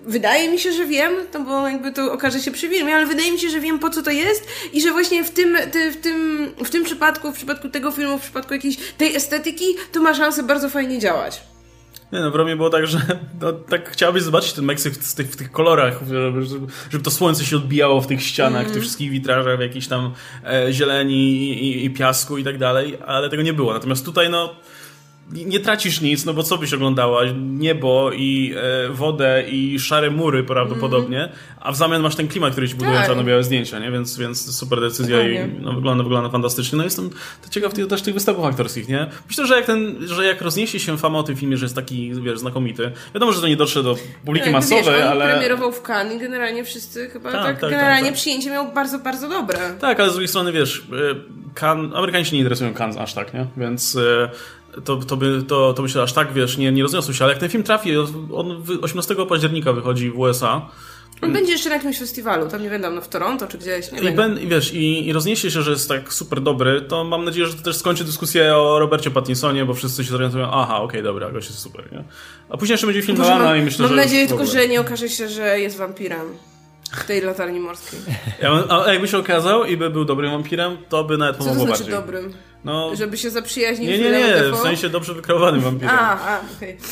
wydaje 0.05 0.49
mi 0.49 0.59
się, 0.59 0.71
że 0.71 0.85
wiem, 0.85 1.13
to 1.31 1.39
bo 1.39 1.67
jakby 1.67 1.91
to 1.91 2.13
okaże 2.13 2.39
się 2.39 2.51
przy 2.51 2.69
filmie, 2.69 2.95
ale 2.95 3.05
wydaje 3.05 3.31
mi 3.31 3.39
się, 3.39 3.49
że 3.49 3.59
wiem 3.59 3.79
po 3.79 3.89
co 3.89 4.03
to 4.03 4.11
jest 4.11 4.47
i 4.73 4.81
że 4.81 4.91
właśnie 4.91 5.23
w 5.23 5.31
tym, 5.31 5.57
ty, 5.71 5.91
w 5.91 5.97
tym, 5.97 6.49
w 6.65 6.69
tym 6.69 6.83
przypadku, 6.83 7.31
w 7.31 7.35
przypadku 7.35 7.69
tego 7.69 7.91
filmu, 7.91 8.17
w 8.17 8.21
przypadku 8.21 8.53
jakiejś 8.53 8.77
tej 8.97 9.15
estetyki, 9.15 9.65
to 9.91 10.01
ma 10.01 10.13
szansę 10.13 10.43
bardzo 10.43 10.69
fajnie 10.69 10.99
działać. 10.99 11.41
Nie 12.13 12.19
no, 12.19 12.31
w 12.31 12.35
Romie 12.35 12.55
było 12.55 12.69
tak, 12.69 12.87
że 12.87 12.97
no, 13.41 13.51
tak 13.51 13.91
chciałabyś 13.91 14.23
zobaczyć 14.23 14.53
ten 14.53 14.65
Meksyk 14.65 14.93
w 14.93 15.15
tych, 15.15 15.31
w 15.31 15.35
tych 15.35 15.51
kolorach, 15.51 15.99
żeby, 16.07 16.45
żeby 16.91 17.03
to 17.03 17.11
słońce 17.11 17.45
się 17.45 17.55
odbijało 17.55 18.01
w 18.01 18.07
tych 18.07 18.23
ścianach, 18.23 18.61
mm. 18.61 18.63
w 18.63 18.67
tych 18.67 18.75
mhm. 18.75 18.81
wszystkich 18.81 19.11
witrażach, 19.11 19.57
w 19.57 19.61
jakiejś 19.61 19.87
tam 19.87 20.13
e, 20.45 20.73
zieleni 20.73 21.39
i, 21.39 21.85
i, 21.85 21.89
piasku 21.89 22.37
i 22.37 22.43
tak 22.43 22.57
dalej, 22.57 22.97
ale 23.05 23.29
tego 23.29 23.43
nie 23.43 23.53
było. 23.53 23.73
Natomiast 23.73 24.05
tutaj 24.05 24.29
no 24.29 24.55
nie 25.31 25.59
tracisz 25.59 26.01
nic, 26.01 26.25
no 26.25 26.33
bo 26.33 26.43
co 26.43 26.57
byś 26.57 26.73
oglądała? 26.73 27.21
Niebo 27.39 28.11
i 28.11 28.53
e, 28.57 28.89
wodę 28.89 29.43
i 29.49 29.79
szare 29.79 30.11
mury 30.11 30.43
prawdopodobnie, 30.43 31.17
mm. 31.17 31.35
a 31.61 31.71
w 31.71 31.75
zamian 31.75 32.01
masz 32.01 32.15
ten 32.15 32.27
klimat, 32.27 32.51
który 32.51 32.69
ci 32.69 32.75
buduje 32.75 32.97
tak. 32.97 33.07
czarno-białe 33.07 33.43
zdjęcia, 33.43 33.79
nie? 33.79 33.91
Więc, 33.91 34.17
więc 34.17 34.57
super 34.57 34.81
decyzja 34.81 35.29
i 35.29 35.49
no, 35.61 35.73
wygląda, 35.73 36.03
wygląda 36.03 36.29
fantastycznie. 36.29 36.77
No 36.77 36.83
jestem 36.83 37.09
ciekaw 37.49 37.73
tych, 37.73 37.87
też 37.87 38.01
tych 38.01 38.13
występów 38.13 38.45
aktorskich, 38.45 38.87
nie? 38.87 39.09
Myślę, 39.27 39.47
że 39.47 39.55
jak 39.55 39.65
ten, 39.65 40.07
że 40.07 40.25
jak 40.25 40.41
rozniesie 40.41 40.79
się 40.79 40.97
fama 40.97 41.19
o 41.19 41.23
tym 41.23 41.35
filmie, 41.35 41.57
że 41.57 41.65
jest 41.65 41.75
taki, 41.75 42.13
wiesz, 42.21 42.39
znakomity, 42.39 42.91
wiadomo, 43.13 43.33
że 43.33 43.41
to 43.41 43.47
nie 43.47 43.57
dotrze 43.57 43.83
do 43.83 43.95
publiki 44.25 44.45
tak, 44.45 44.53
masowej, 44.53 44.83
wiesz, 44.83 45.03
on 45.03 45.07
ale... 45.07 45.31
premierował 45.31 45.71
w 45.71 45.81
Cannes 45.81 46.15
i 46.15 46.19
generalnie 46.19 46.63
wszyscy 46.63 47.09
chyba 47.09 47.31
tak, 47.31 47.43
tak, 47.43 47.59
tak 47.59 47.69
generalnie 47.69 48.09
tak, 48.09 48.17
przyjęcie 48.17 48.49
miał 48.49 48.71
bardzo, 48.71 48.99
bardzo 48.99 49.29
dobre. 49.29 49.57
Tak, 49.79 49.99
ale 49.99 50.09
z 50.09 50.13
drugiej 50.13 50.27
strony, 50.27 50.51
wiesz, 50.51 50.87
e, 50.91 51.59
Cannes, 51.59 51.95
Amerykanie 51.95 52.25
się 52.25 52.31
nie 52.35 52.39
interesują 52.39 52.73
Cannes 52.73 52.97
aż 52.97 53.13
tak, 53.13 53.33
nie? 53.33 53.47
Więc 53.57 53.95
e, 53.95 54.29
to, 54.85 54.95
to, 54.95 55.17
by, 55.17 55.43
to, 55.47 55.73
to 55.73 55.81
myślę, 55.81 56.01
aż 56.01 56.13
tak, 56.13 56.33
wiesz, 56.33 56.57
nie, 56.57 56.71
nie 56.71 56.83
rozniosło 56.83 57.13
się, 57.13 57.23
ale 57.23 57.33
jak 57.33 57.39
ten 57.39 57.49
film 57.49 57.63
trafi, 57.63 57.97
on 58.33 58.63
18 58.81 59.15
października 59.29 59.73
wychodzi 59.73 60.11
w 60.11 60.19
USA, 60.19 60.69
on 61.21 61.33
będzie 61.33 61.51
jeszcze 61.51 61.69
na 61.69 61.75
jakimś 61.75 61.99
festiwalu, 61.99 62.47
tam 62.47 62.63
nie 62.63 62.69
wiem, 62.69 62.81
no 62.95 63.01
w 63.01 63.07
Toronto 63.07 63.47
czy 63.47 63.57
gdzieś. 63.57 63.91
Nie 63.91 64.09
I, 64.11 64.13
ben, 64.13 64.39
I 64.39 64.47
wiesz, 64.47 64.73
i, 64.73 65.07
i 65.07 65.13
rozniesie 65.13 65.51
się, 65.51 65.61
że 65.61 65.71
jest 65.71 65.89
tak 65.89 66.13
super 66.13 66.41
dobry, 66.41 66.81
to 66.81 67.03
mam 67.03 67.25
nadzieję, 67.25 67.47
że 67.47 67.53
to 67.53 67.63
też 67.63 67.77
skończy 67.77 68.03
dyskusję 68.03 68.55
o 68.55 68.79
Robercie 68.79 69.11
Pattinsonie, 69.11 69.65
bo 69.65 69.73
wszyscy 69.73 70.03
się 70.03 70.11
zorientują, 70.11 70.47
aha, 70.51 70.75
okej, 70.75 70.85
okay, 70.85 71.03
dobra, 71.03 71.31
gość 71.31 71.47
jest 71.47 71.59
super, 71.59 71.91
nie? 71.91 72.03
A 72.49 72.57
później 72.57 72.73
jeszcze 72.73 72.87
będzie 72.87 73.01
film 73.01 73.17
Nolana 73.17 73.57
i 73.57 73.61
myślę, 73.61 73.83
mam 73.83 73.89
że... 73.89 73.95
Mam 73.95 74.05
nadzieję 74.05 74.27
tylko, 74.27 74.45
że 74.45 74.67
nie 74.67 74.81
okaże 74.81 75.09
się, 75.09 75.29
że 75.29 75.59
jest 75.59 75.77
wampirem. 75.77 76.27
W 76.91 77.05
tej 77.05 77.21
latarni 77.21 77.59
morskiej. 77.59 77.99
Ja, 78.41 78.63
a 78.69 78.91
jakby 78.91 79.07
się 79.07 79.17
okazał 79.17 79.65
i 79.65 79.77
by 79.77 79.89
był 79.89 80.05
dobrym 80.05 80.31
wampirem, 80.31 80.77
to 80.89 81.03
by 81.03 81.17
nawet 81.17 81.37
pomogło 81.37 81.65
Co 81.65 81.71
to 81.71 81.77
znaczy 81.77 81.91
bardziej. 81.91 82.21
dobrym? 82.21 82.33
No, 82.65 82.95
Żeby 82.95 83.17
się 83.17 83.29
zaprzyjaźnić 83.29 83.89
Nie, 83.89 83.99
nie, 83.99 84.11
nie, 84.11 84.51
w 84.53 84.57
sensie 84.57 84.89
dobrze 84.89 85.13
wykreowanym 85.13 85.61
wampirem. 85.61 85.95
A, 85.95 86.27
a, 86.27 86.41
okej. 86.57 86.77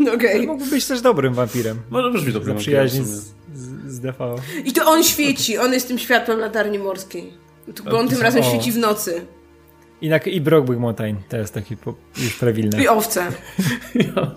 Okay. 0.00 0.14
okay. 0.14 0.46
Mógłby 0.46 0.70
być 0.70 0.86
też 0.86 1.00
dobrym 1.00 1.34
wampirem. 1.34 1.78
Może 1.90 2.10
być 2.10 2.32
dobrym 2.32 2.56
wampirem. 2.56 2.88
z, 2.88 2.94
z, 2.94 3.32
z 3.86 4.00
DV. 4.00 4.34
I 4.64 4.72
to 4.72 4.86
on 4.86 5.04
świeci, 5.04 5.58
on 5.58 5.72
jest 5.72 5.88
tym 5.88 5.98
światłem 5.98 6.38
latarni 6.38 6.78
morskiej. 6.78 7.32
Bo 7.84 7.98
on 7.98 8.08
tym 8.08 8.22
razem 8.22 8.42
o. 8.42 8.44
świeci 8.44 8.72
w 8.72 8.78
nocy. 8.78 9.26
I, 10.00 10.08
na, 10.08 10.16
i 10.16 10.40
Brokeback 10.40 10.80
Mountain 10.80 11.16
to 11.28 11.36
jest 11.36 11.54
taki 11.54 11.76
po, 11.76 11.94
już 12.16 12.34
prawilny. 12.34 12.82
I 12.82 12.88
owce. 12.88 13.32
ja. 13.94 14.34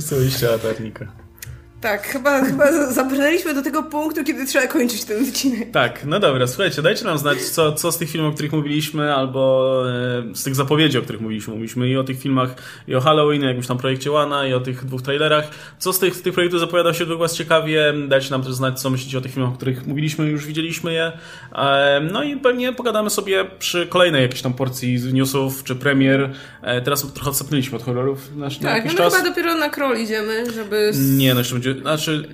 Są 0.00 0.20
liście 0.20 0.46
latarnika. 0.46 1.12
Tak, 1.80 2.06
chyba, 2.06 2.44
chyba 2.44 2.92
zabraliśmy 2.92 3.54
do 3.54 3.62
tego 3.62 3.82
punktu, 3.82 4.24
kiedy 4.24 4.46
trzeba 4.46 4.66
kończyć 4.66 5.04
ten 5.04 5.28
odcinek. 5.28 5.70
Tak, 5.70 6.04
no 6.04 6.20
dobra, 6.20 6.46
słuchajcie, 6.46 6.82
dajcie 6.82 7.04
nam 7.04 7.18
znać, 7.18 7.38
co, 7.38 7.72
co 7.72 7.92
z 7.92 7.98
tych 7.98 8.10
filmów, 8.10 8.30
o 8.30 8.34
których 8.34 8.52
mówiliśmy, 8.52 9.14
albo 9.14 9.82
e, 9.90 10.34
z 10.34 10.44
tych 10.44 10.54
zapowiedzi, 10.54 10.98
o 10.98 11.02
których 11.02 11.20
mówiliśmy. 11.20 11.52
Mówiliśmy 11.52 11.88
i 11.88 11.96
o 11.96 12.04
tych 12.04 12.20
filmach, 12.20 12.54
i 12.88 12.94
o 12.94 13.00
Halloween, 13.00 13.42
jakimś 13.42 13.66
tam 13.66 13.78
projekcie 13.78 14.10
Łana, 14.10 14.46
i 14.46 14.54
o 14.54 14.60
tych 14.60 14.84
dwóch 14.84 15.02
trailerach. 15.02 15.48
Co 15.78 15.92
z 15.92 15.98
tych, 15.98 16.22
tych 16.22 16.34
projektów 16.34 16.60
zapowiadał 16.60 16.94
się 16.94 16.98
według 16.98 17.20
Was 17.20 17.36
ciekawie? 17.36 17.94
Dajcie 18.08 18.30
nam 18.30 18.42
też 18.42 18.54
znać, 18.54 18.80
co 18.80 18.90
myślicie 18.90 19.18
o 19.18 19.20
tych 19.20 19.32
filmach, 19.32 19.52
o 19.52 19.56
których 19.56 19.86
mówiliśmy, 19.86 20.26
już 20.26 20.46
widzieliśmy 20.46 20.92
je. 20.92 21.12
E, 21.54 22.00
no 22.12 22.22
i 22.22 22.36
pewnie 22.36 22.72
pogadamy 22.72 23.10
sobie 23.10 23.44
przy 23.58 23.86
kolejnej 23.86 24.22
jakiejś 24.22 24.42
tam 24.42 24.54
porcji 24.54 25.12
newsów, 25.12 25.64
czy 25.64 25.76
premier. 25.76 26.30
E, 26.62 26.80
teraz 26.80 27.12
trochę 27.12 27.30
odsapnęliśmy 27.30 27.76
od 27.76 27.84
horrorów 27.84 28.36
na, 28.36 28.50
tak, 28.50 28.60
na 28.60 28.76
jakiś 28.76 28.92
no 28.92 28.98
czas. 28.98 29.14
chyba 29.14 29.28
dopiero 29.28 29.54
na 29.54 29.68
Kroll 29.68 29.98
idziemy, 29.98 30.52
żeby... 30.52 30.90
Nie, 30.94 31.34
no 31.34 31.40
jeszcze 31.40 31.54
będzie 31.74 31.82
znaczy, 31.82 32.28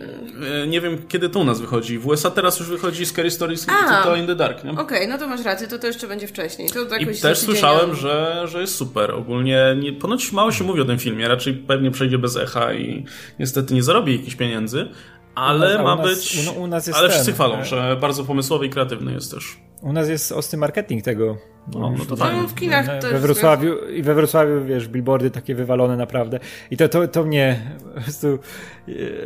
e, 0.63 0.67
nie 0.67 0.81
wiem 0.81 0.99
kiedy 1.09 1.29
to 1.29 1.41
u 1.41 1.45
nas 1.45 1.61
wychodzi. 1.61 1.99
W 1.99 2.07
USA 2.07 2.31
teraz 2.31 2.61
już 2.61 2.69
wychodzi 2.69 3.07
Scary 3.07 3.31
Stories 3.31 3.67
to 4.05 4.17
in 4.17 4.27
the 4.27 4.35
Dark, 4.35 4.65
nie? 4.65 4.71
Okej, 4.71 4.85
okay, 4.85 5.09
no 5.09 5.19
to 5.19 5.29
masz 5.29 5.45
rację, 5.45 5.69
to 5.69 5.79
to 5.79 5.87
jeszcze 5.87 6.09
będzie 6.09 6.27
wcześniej. 6.27 6.69
To 6.71 6.97
I 6.97 7.07
też 7.21 7.39
słyszałem, 7.39 7.95
że, 7.95 8.45
że 8.49 8.61
jest 8.61 8.75
super. 8.75 9.11
Ogólnie 9.11 9.77
nie, 9.81 9.93
ponoć 9.93 10.33
mało 10.33 10.53
się 10.53 10.65
mówi 10.65 10.81
o 10.81 10.85
tym 10.85 10.99
filmie, 10.99 11.29
raczej 11.29 11.55
pewnie 11.55 11.91
przejdzie 11.91 12.19
bez 12.19 12.37
echa 12.37 12.75
i 12.75 13.05
niestety 13.39 13.75
nie 13.75 13.83
zarobi 13.83 14.17
jakichś 14.17 14.37
pieniędzy. 14.37 14.89
Ale 15.35 15.83
ma 15.83 15.97
nas, 15.97 16.07
być. 16.07 16.49
U, 16.57 16.63
u 16.63 16.67
nas 16.67 16.87
jest 16.87 16.99
ale 16.99 17.09
ten, 17.09 17.15
wszyscy 17.15 17.33
chwalą, 17.33 17.65
że 17.65 17.97
bardzo 18.01 18.25
pomysłowy 18.25 18.67
i 18.67 18.71
kreatywny 18.71 19.13
jest 19.13 19.31
też. 19.31 19.57
U 19.81 19.93
nas 19.93 20.09
jest 20.09 20.33
ostry 20.33 20.59
marketing 20.59 21.05
tego. 21.05 21.37
No, 21.75 21.95
no 21.99 22.05
to 22.05 22.17
tak. 22.17 22.37
w 22.37 22.55
kinach 22.55 22.87
we, 22.87 23.11
we 23.11 23.19
Wrocławiu, 23.19 23.89
I 23.89 24.03
we 24.03 24.15
Wrocławiu, 24.15 24.65
wiesz, 24.65 24.89
billboardy 24.89 25.31
takie 25.31 25.55
wywalone 25.55 25.97
naprawdę. 25.97 26.41
I 26.71 26.77
to, 26.77 26.89
to, 26.89 27.09
to 27.09 27.25
mnie 27.25 27.77
po 27.95 28.01
prostu 28.01 28.39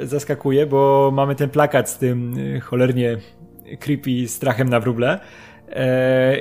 e, 0.03 0.07
zaskakuje, 0.07 0.67
bo 0.67 1.11
mamy 1.15 1.35
ten 1.35 1.51
plakat 1.51 1.91
z 1.91 1.99
tym 1.99 2.35
e, 2.57 2.61
cholernie 2.61 3.19
creepy 3.81 4.29
strachem 4.29 4.69
na 4.69 4.81
wróble 4.81 5.21
E, 5.56 5.56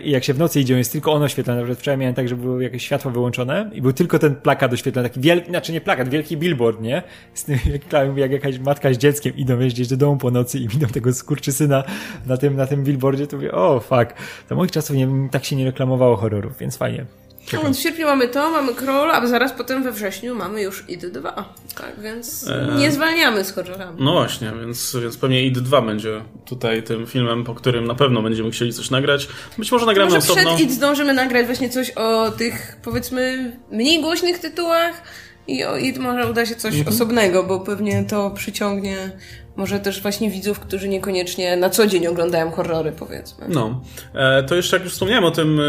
I 0.03 0.11
jak 0.11 0.23
się 0.23 0.33
w 0.33 0.39
nocy 0.39 0.59
idzie, 0.59 0.77
jest 0.77 0.91
tylko 0.91 1.13
ono 1.13 1.25
oświetlone. 1.25 1.61
Nawet 1.61 1.79
wczoraj 1.79 1.97
miałem 1.97 2.15
tak, 2.15 2.27
że 2.27 2.35
było 2.35 2.61
jakieś 2.61 2.83
światło 2.83 3.11
wyłączone 3.11 3.71
i 3.73 3.81
był 3.81 3.93
tylko 3.93 4.19
ten 4.19 4.35
plakat 4.35 4.73
oświetlony, 4.73 5.09
taki 5.09 5.19
wielki, 5.19 5.49
znaczy 5.49 5.71
nie 5.71 5.81
plakat, 5.81 6.09
wielki 6.09 6.37
billboard, 6.37 6.81
nie? 6.81 7.03
Z 7.33 7.43
tym, 7.43 7.59
jak, 7.73 8.17
jak 8.17 8.31
jakaś 8.31 8.59
matka 8.59 8.93
z 8.93 8.97
dzieckiem 8.97 9.37
idą 9.37 9.59
jeździć 9.59 9.87
do 9.87 9.97
domu 9.97 10.17
po 10.17 10.31
nocy 10.31 10.59
i 10.59 10.67
widzą 10.67 10.87
tego 10.87 11.13
skurczysyna 11.13 11.83
na 12.25 12.37
tym, 12.37 12.55
na 12.55 12.67
tym 12.67 12.83
billboardzie, 12.83 13.27
to 13.27 13.35
mówię, 13.35 13.51
o, 13.51 13.79
fuck. 13.79 14.13
Za 14.49 14.55
moich 14.55 14.71
czasów 14.71 14.95
nie, 14.95 15.07
tak 15.31 15.45
się 15.45 15.55
nie 15.55 15.65
reklamowało 15.65 16.15
horrorów, 16.15 16.57
więc 16.57 16.77
fajnie. 16.77 17.05
No, 17.53 17.63
więc 17.63 17.77
w 17.77 17.81
sierpniu 17.81 18.05
mamy 18.07 18.27
to, 18.27 18.49
mamy 18.49 18.73
Kroll, 18.73 19.11
a 19.11 19.27
zaraz 19.27 19.53
potem 19.53 19.83
we 19.83 19.91
wrześniu 19.91 20.35
mamy 20.35 20.61
już 20.61 20.83
ID 20.87 21.05
2. 21.05 21.53
Tak, 21.75 22.01
więc 22.01 22.47
e... 22.47 22.75
nie 22.77 22.91
zwalniamy 22.91 23.43
z 23.43 23.51
horrorami. 23.51 23.97
No 24.03 24.11
właśnie, 24.11 24.51
więc, 24.61 24.95
więc 25.01 25.17
pewnie 25.17 25.45
ID 25.45 25.59
2 25.59 25.81
będzie 25.81 26.21
tutaj 26.45 26.83
tym 26.83 27.07
filmem, 27.07 27.43
po 27.43 27.55
którym 27.55 27.87
na 27.87 27.95
pewno 27.95 28.21
będziemy 28.21 28.51
chcieli 28.51 28.73
coś 28.73 28.89
nagrać. 28.89 29.27
Być 29.57 29.71
może 29.71 29.85
nagramy 29.85 30.11
może 30.11 30.31
osobno. 30.31 30.55
Przed 30.55 30.59
ID 30.59 30.71
zdążymy 30.71 31.13
nagrać 31.13 31.45
właśnie 31.45 31.69
coś 31.69 31.91
o 31.91 32.31
tych, 32.31 32.77
powiedzmy, 32.83 33.51
mniej 33.71 34.01
głośnych 34.01 34.39
tytułach 34.39 35.01
i 35.47 35.63
o 35.63 35.77
ID 35.77 35.97
może 35.97 36.29
uda 36.29 36.45
się 36.45 36.55
coś 36.55 36.75
mhm. 36.75 36.95
osobnego, 36.95 37.43
bo 37.43 37.59
pewnie 37.59 38.03
to 38.03 38.31
przyciągnie 38.31 39.11
może 39.55 39.79
też 39.79 40.01
właśnie 40.01 40.29
widzów, 40.29 40.59
którzy 40.59 40.87
niekoniecznie 40.87 41.57
na 41.57 41.69
co 41.69 41.87
dzień 41.87 42.07
oglądają 42.07 42.51
horrory, 42.51 42.91
powiedzmy. 42.91 43.45
No. 43.49 43.81
E, 44.13 44.43
to 44.43 44.55
jeszcze 44.55 44.75
jak 44.75 44.83
już 44.83 44.93
wspomniałem 44.93 45.23
o 45.23 45.31
tym, 45.31 45.59
e, 45.59 45.63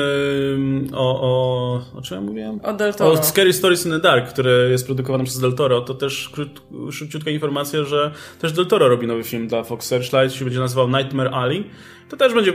o, 0.97 1.22
o, 1.22 1.99
o 1.99 2.03
czym 2.03 2.14
ja 2.16 2.20
mówiłem? 2.20 2.61
O 2.62 2.72
Del 2.72 2.95
Toro. 2.95 3.20
O 3.20 3.24
Scary 3.24 3.53
Stories 3.53 3.87
in 3.87 3.93
the 3.93 4.01
Dark, 4.01 4.28
które 4.28 4.51
jest 4.70 4.87
produkowane 4.87 5.24
przez 5.24 5.41
Del 5.41 5.55
Toro, 5.55 5.80
to 5.80 5.95
też 5.95 6.28
krót, 6.28 6.62
szybciutka 6.91 7.30
informacja, 7.30 7.84
że 7.84 8.12
też 8.41 8.53
Del 8.53 8.66
Toro 8.66 8.89
robi 8.89 9.07
nowy 9.07 9.24
film 9.24 9.49
dla 9.49 9.64
Fox 9.64 9.87
Searchlight, 9.87 10.39
się 10.39 10.45
będzie 10.45 10.61
nazywał 10.61 10.89
Nightmare 10.89 11.34
Alley. 11.34 11.64
To 12.09 12.16
też 12.16 12.34
będzie, 12.34 12.53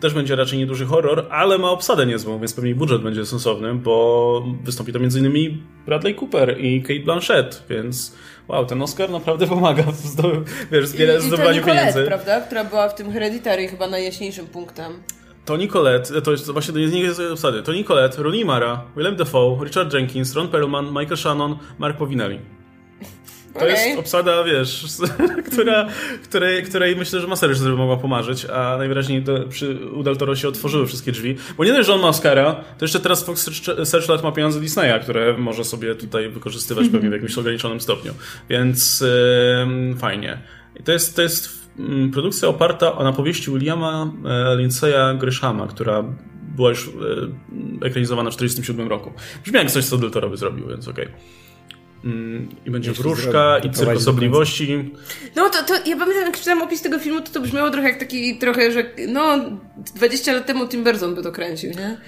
też 0.00 0.14
będzie 0.14 0.36
raczej 0.36 0.58
nieduży 0.58 0.86
horror, 0.86 1.26
ale 1.30 1.58
ma 1.58 1.70
obsadę 1.70 2.06
niezłą, 2.06 2.38
więc 2.38 2.54
pewnie 2.54 2.74
budżet 2.74 3.02
będzie 3.02 3.26
sensowny, 3.26 3.74
bo 3.74 4.44
wystąpi 4.64 4.92
to 4.92 4.98
m.in. 4.98 5.58
Bradley 5.86 6.14
Cooper 6.14 6.60
i 6.60 6.82
Kate 6.82 7.00
Blanchett, 7.00 7.64
więc 7.70 8.16
wow, 8.48 8.66
ten 8.66 8.82
Oscar 8.82 9.10
naprawdę 9.10 9.46
pomaga 9.46 9.82
w 9.82 9.96
zdoby, 9.96 10.44
wiesz, 10.70 10.86
zbiera, 10.86 11.20
zdobywaniu 11.20 11.64
pieniędzy. 11.64 12.04
prawda? 12.04 12.40
Która 12.40 12.64
była 12.64 12.88
w 12.88 12.94
tym 12.94 13.12
Hereditary 13.12 13.68
chyba 13.68 13.86
najjaśniejszym 13.86 14.46
punktem. 14.46 14.92
Toni 15.44 15.68
Collette, 15.68 16.22
to 16.22 16.30
jest 16.30 16.50
właśnie 16.50 16.72
to 16.74 16.78
nie 16.78 17.00
jest 17.00 17.20
obsady. 17.20 17.62
Toni 17.62 17.84
Collette, 17.84 18.22
Rooney 18.22 18.44
Mara, 18.44 18.84
Willem 18.96 19.16
Dafoe, 19.16 19.64
Richard 19.64 19.94
Jenkins, 19.94 20.34
Ron 20.34 20.48
Perlman, 20.48 20.86
Michael 20.86 21.16
Shannon, 21.16 21.58
Mark 21.78 21.96
Powinelli. 21.96 22.57
To 23.58 23.64
okay. 23.64 23.86
jest 23.86 23.98
obsada, 23.98 24.44
wiesz, 24.44 24.86
która, 25.52 25.86
której, 26.24 26.62
której 26.62 26.96
myślę, 26.96 27.20
że 27.20 27.26
masa 27.26 27.46
reżyserów 27.46 27.78
mogła 27.78 27.96
pomarzyć, 27.96 28.44
a 28.44 28.76
najwyraźniej 28.78 29.22
do, 29.22 29.48
przy, 29.48 29.78
u 29.86 30.02
Del 30.02 30.16
Toro 30.16 30.36
się 30.36 30.48
otworzyły 30.48 30.86
wszystkie 30.86 31.12
drzwi. 31.12 31.36
Bo 31.56 31.64
nie 31.64 31.72
dość, 31.72 31.86
że 31.86 31.94
on 31.94 32.00
ma 32.00 32.08
Oscara, 32.08 32.64
to 32.78 32.84
jeszcze 32.84 33.00
teraz 33.00 33.24
Fox 33.24 33.50
Searchlight 33.84 34.24
ma 34.24 34.32
pieniądze 34.32 34.60
Disneya, 34.60 35.00
które 35.02 35.38
może 35.38 35.64
sobie 35.64 35.94
tutaj 35.94 36.28
wykorzystywać 36.28 36.86
-hmm. 36.86 36.92
pewnie 36.92 37.08
w 37.08 37.12
jakimś 37.12 37.38
ograniczonym 37.38 37.80
stopniu. 37.80 38.14
Więc 38.48 39.00
yy, 39.00 39.96
fajnie. 39.96 40.38
I 40.80 40.82
to 40.82 40.92
jest, 40.92 41.16
to 41.16 41.22
jest 41.22 41.70
mm, 41.78 42.10
produkcja 42.10 42.48
oparta 42.48 43.02
na 43.04 43.12
powieści 43.12 43.50
Williama 43.50 44.12
e, 44.24 44.56
Lindsaya 44.56 45.14
Grishama, 45.18 45.66
która 45.66 46.04
była 46.56 46.70
już 46.70 46.88
e, 46.88 47.86
ekranizowana 47.86 48.30
w 48.30 48.36
1947 48.36 48.88
roku. 48.88 49.12
Brzmi 49.44 49.58
jak 49.58 49.70
coś, 49.70 49.84
co 49.84 49.98
Del 49.98 50.10
Toro 50.10 50.30
by 50.30 50.36
zrobił, 50.36 50.68
więc 50.68 50.88
okej. 50.88 51.04
Okay. 51.04 51.47
Mm, 52.04 52.48
I 52.66 52.70
będzie 52.70 52.90
Jeśli 52.90 53.02
wróżka 53.02 53.58
i 53.58 53.70
cyrk 53.70 53.96
osobliwości. 53.96 54.90
No 55.36 55.50
to, 55.50 55.62
to 55.62 55.74
ja 55.74 55.96
pamiętam, 55.96 56.24
jak 56.24 56.36
czytałem 56.38 56.62
opis 56.62 56.82
tego 56.82 56.98
filmu, 56.98 57.20
to 57.20 57.32
to 57.32 57.40
brzmiało 57.40 57.70
trochę 57.70 57.88
jak 57.88 57.98
taki, 57.98 58.38
trochę, 58.38 58.72
że 58.72 58.84
no 59.08 59.38
20 59.96 60.32
lat 60.32 60.46
temu 60.46 60.68
Tim 60.68 60.84
Burton 60.84 61.14
by 61.14 61.22
to 61.22 61.32
kręcił, 61.32 61.70
nie? 61.70 61.98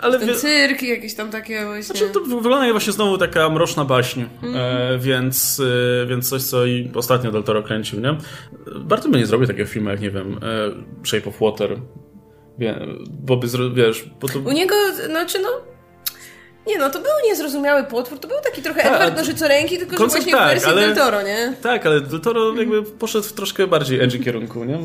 Ale 0.00 0.18
Ten 0.18 0.28
wie... 0.28 0.34
cyrk 0.34 0.82
i 0.82 0.88
jakieś 0.88 1.14
tam 1.14 1.30
takie 1.30 1.64
właśnie... 1.64 1.82
Znaczy 1.82 2.12
to 2.12 2.20
wygląda 2.20 2.64
jak 2.64 2.72
właśnie 2.72 2.92
znowu 2.92 3.18
taka 3.18 3.50
mroczna 3.50 3.84
baśń, 3.84 4.22
mm. 4.42 4.56
e, 4.56 4.98
więc, 4.98 5.62
e, 6.02 6.06
więc 6.06 6.28
coś, 6.28 6.42
co 6.42 6.66
i 6.66 6.90
ostatnio 6.94 7.32
Del 7.32 7.42
Toro 7.42 7.62
kręcił, 7.62 8.00
nie? 8.00 8.16
Bardzo 8.80 9.08
by 9.08 9.18
nie 9.18 9.26
zrobił 9.26 9.46
takiego 9.46 9.68
filmu 9.68 9.90
jak, 9.90 10.00
nie 10.00 10.10
wiem, 10.10 10.40
e, 10.42 11.06
Shape 11.06 11.28
of 11.28 11.40
Water, 11.40 11.78
Wie, 12.58 12.86
bo 13.10 13.36
by, 13.36 13.46
wiesz... 13.74 14.10
Bo 14.20 14.28
to... 14.28 14.38
U 14.38 14.52
niego, 14.52 14.74
znaczy 15.06 15.38
no 15.42 15.73
nie 16.66 16.78
no, 16.78 16.90
to 16.90 16.98
był 16.98 17.12
niezrozumiały 17.24 17.84
potwór, 17.84 18.18
to 18.18 18.28
był 18.28 18.36
taki 18.44 18.62
trochę 18.62 18.82
Ta, 18.82 18.88
Edward 18.88 19.16
Nożycoręki, 19.16 19.78
tylko 19.78 19.96
że 19.98 20.06
właśnie 20.06 20.32
tak, 20.32 20.46
w 20.46 20.50
wersji 20.50 20.70
ale, 20.70 20.80
Del 20.80 20.96
Toro, 20.96 21.22
nie? 21.22 21.54
Tak, 21.62 21.86
ale 21.86 22.00
Del 22.00 22.20
Toro 22.20 22.54
jakby 22.54 22.82
poszedł 22.82 23.24
w 23.24 23.32
troszkę 23.32 23.66
bardziej 23.66 24.00
edgy 24.00 24.18
kierunku, 24.18 24.64
nie? 24.64 24.78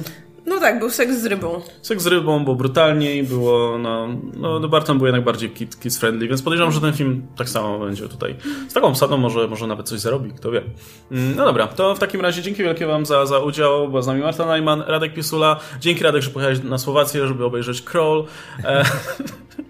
No 0.46 0.60
tak, 0.60 0.80
był 0.80 0.90
seks 0.90 1.16
z 1.16 1.26
rybą. 1.26 1.62
Seks 1.82 2.04
z 2.04 2.08
rybą, 2.08 2.44
było 2.44 2.56
brutalniej, 2.56 3.24
było, 3.24 3.78
no, 3.78 4.08
no 4.34 4.68
Barton 4.68 4.98
był 4.98 5.08
jednak 5.08 5.24
bardziej 5.24 5.50
kids 5.50 6.00
friendly, 6.00 6.28
więc 6.28 6.42
podejrzewam, 6.42 6.74
że 6.74 6.82
ten 6.82 6.94
film 6.94 7.28
tak 7.38 7.50
samo 7.50 7.80
będzie 7.80 8.10
tutaj. 8.10 8.36
Z 8.68 8.74
taką 8.74 8.88
obsadą 8.88 9.18
może, 9.18 9.48
może 9.48 9.68
nawet 9.68 9.90
coś 9.90 10.00
zarobi, 10.00 10.32
kto 10.32 10.52
wie. 10.52 10.62
Mm, 11.12 11.36
no 11.36 11.46
dobra, 11.46 11.68
to 11.68 11.96
w 11.96 12.00
takim 12.00 12.22
razie 12.22 12.42
dzięki 12.42 12.64
wielkie 12.64 12.86
wam 12.86 13.06
za, 13.06 13.26
za 13.26 13.40
udział, 13.40 13.90
była 13.90 14.02
z 14.02 14.08
nami 14.08 14.22
Marta 14.22 14.46
Najman, 14.46 14.84
Radek 14.88 15.14
Pisula. 15.14 15.60
Dzięki 15.80 16.04
Radek, 16.04 16.22
że 16.22 16.30
pojechałeś 16.30 16.64
na 16.64 16.78
Słowację, 16.78 17.28
żeby 17.28 17.46
obejrzeć 17.46 17.82
Crawl. 17.82 18.24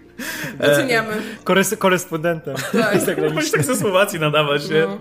E, 0.58 0.68
Doceniamy. 0.70 1.12
Korys 1.44 1.74
korespondentem. 1.78 2.56
Tak. 2.72 3.34
Możesz 3.34 3.50
tak 3.50 3.64
ze 3.64 3.76
Słowacji 3.76 4.20
nadawać, 4.20 4.68
nie? 4.68 4.80
No. 4.80 4.98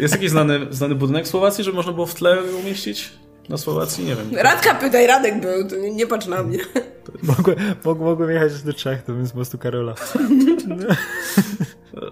Jest 0.00 0.14
jakiś 0.14 0.30
znany, 0.30 0.66
znany 0.70 0.94
budynek 0.94 1.28
Słowacji, 1.28 1.64
żeby 1.64 1.76
można 1.76 1.92
było 1.92 2.06
w 2.06 2.14
tle 2.14 2.42
umieścić? 2.42 3.12
Na 3.52 3.58
Słowacji? 3.58 4.04
Nie 4.04 4.16
wiem. 4.16 4.30
Radka 4.36 4.74
pytaj, 4.74 5.06
Radek 5.06 5.40
był, 5.40 5.68
to 5.68 5.76
nie, 5.76 5.90
nie 5.90 6.06
patrz 6.06 6.26
na 6.26 6.42
mnie. 6.42 6.58
Mogłem, 7.22 7.58
mogłem 7.84 8.30
jechać 8.30 8.62
do 8.62 8.72
Czech, 8.72 9.02
to 9.02 9.12
bym 9.12 9.26
z 9.26 9.34
mostu 9.34 9.58
Karola. 9.58 9.94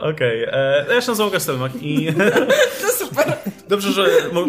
Okej, 0.00 0.46
okay. 0.46 0.52
E, 0.52 0.94
ja 0.94 1.00
się 1.00 1.10
nazywam 1.10 1.30
Kastelmach 1.30 1.82
i... 1.82 2.08
To 2.82 3.04
super. 3.06 3.36
Dobrze, 3.68 3.92
że 3.92 4.06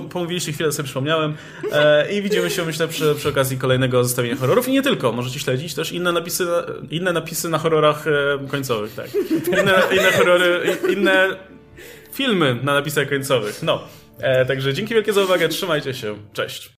pomówiliście 0.09 0.51
chwilę, 0.51 0.71
sobie 0.71 0.85
przypomniałem. 0.85 1.35
E, 1.71 2.11
I 2.11 2.21
widzimy 2.21 2.49
się, 2.49 2.65
myślę, 2.65 2.87
przy, 2.87 3.15
przy 3.15 3.29
okazji 3.29 3.57
kolejnego 3.57 4.03
zestawienia 4.03 4.35
horrorów. 4.35 4.67
I 4.67 4.71
nie 4.71 4.81
tylko, 4.81 5.11
możecie 5.11 5.39
śledzić 5.39 5.73
też 5.75 5.91
inne 5.91 6.11
napisy, 6.11 6.47
inne 6.89 7.13
napisy 7.13 7.49
na 7.49 7.57
horrorach 7.57 8.07
e, 8.07 8.11
końcowych, 8.47 8.93
tak. 8.93 9.07
Inne, 9.47 9.81
inne 9.91 10.11
horrory, 10.11 10.77
inne 10.89 11.27
filmy 12.13 12.59
na 12.63 12.73
napisach 12.73 13.09
końcowych. 13.09 13.63
No, 13.63 13.83
także 14.47 14.73
dzięki 14.73 14.93
wielkie 14.93 15.13
za 15.13 15.23
uwagę, 15.23 15.49
trzymajcie 15.49 15.93
się, 15.93 16.15
cześć. 16.33 16.69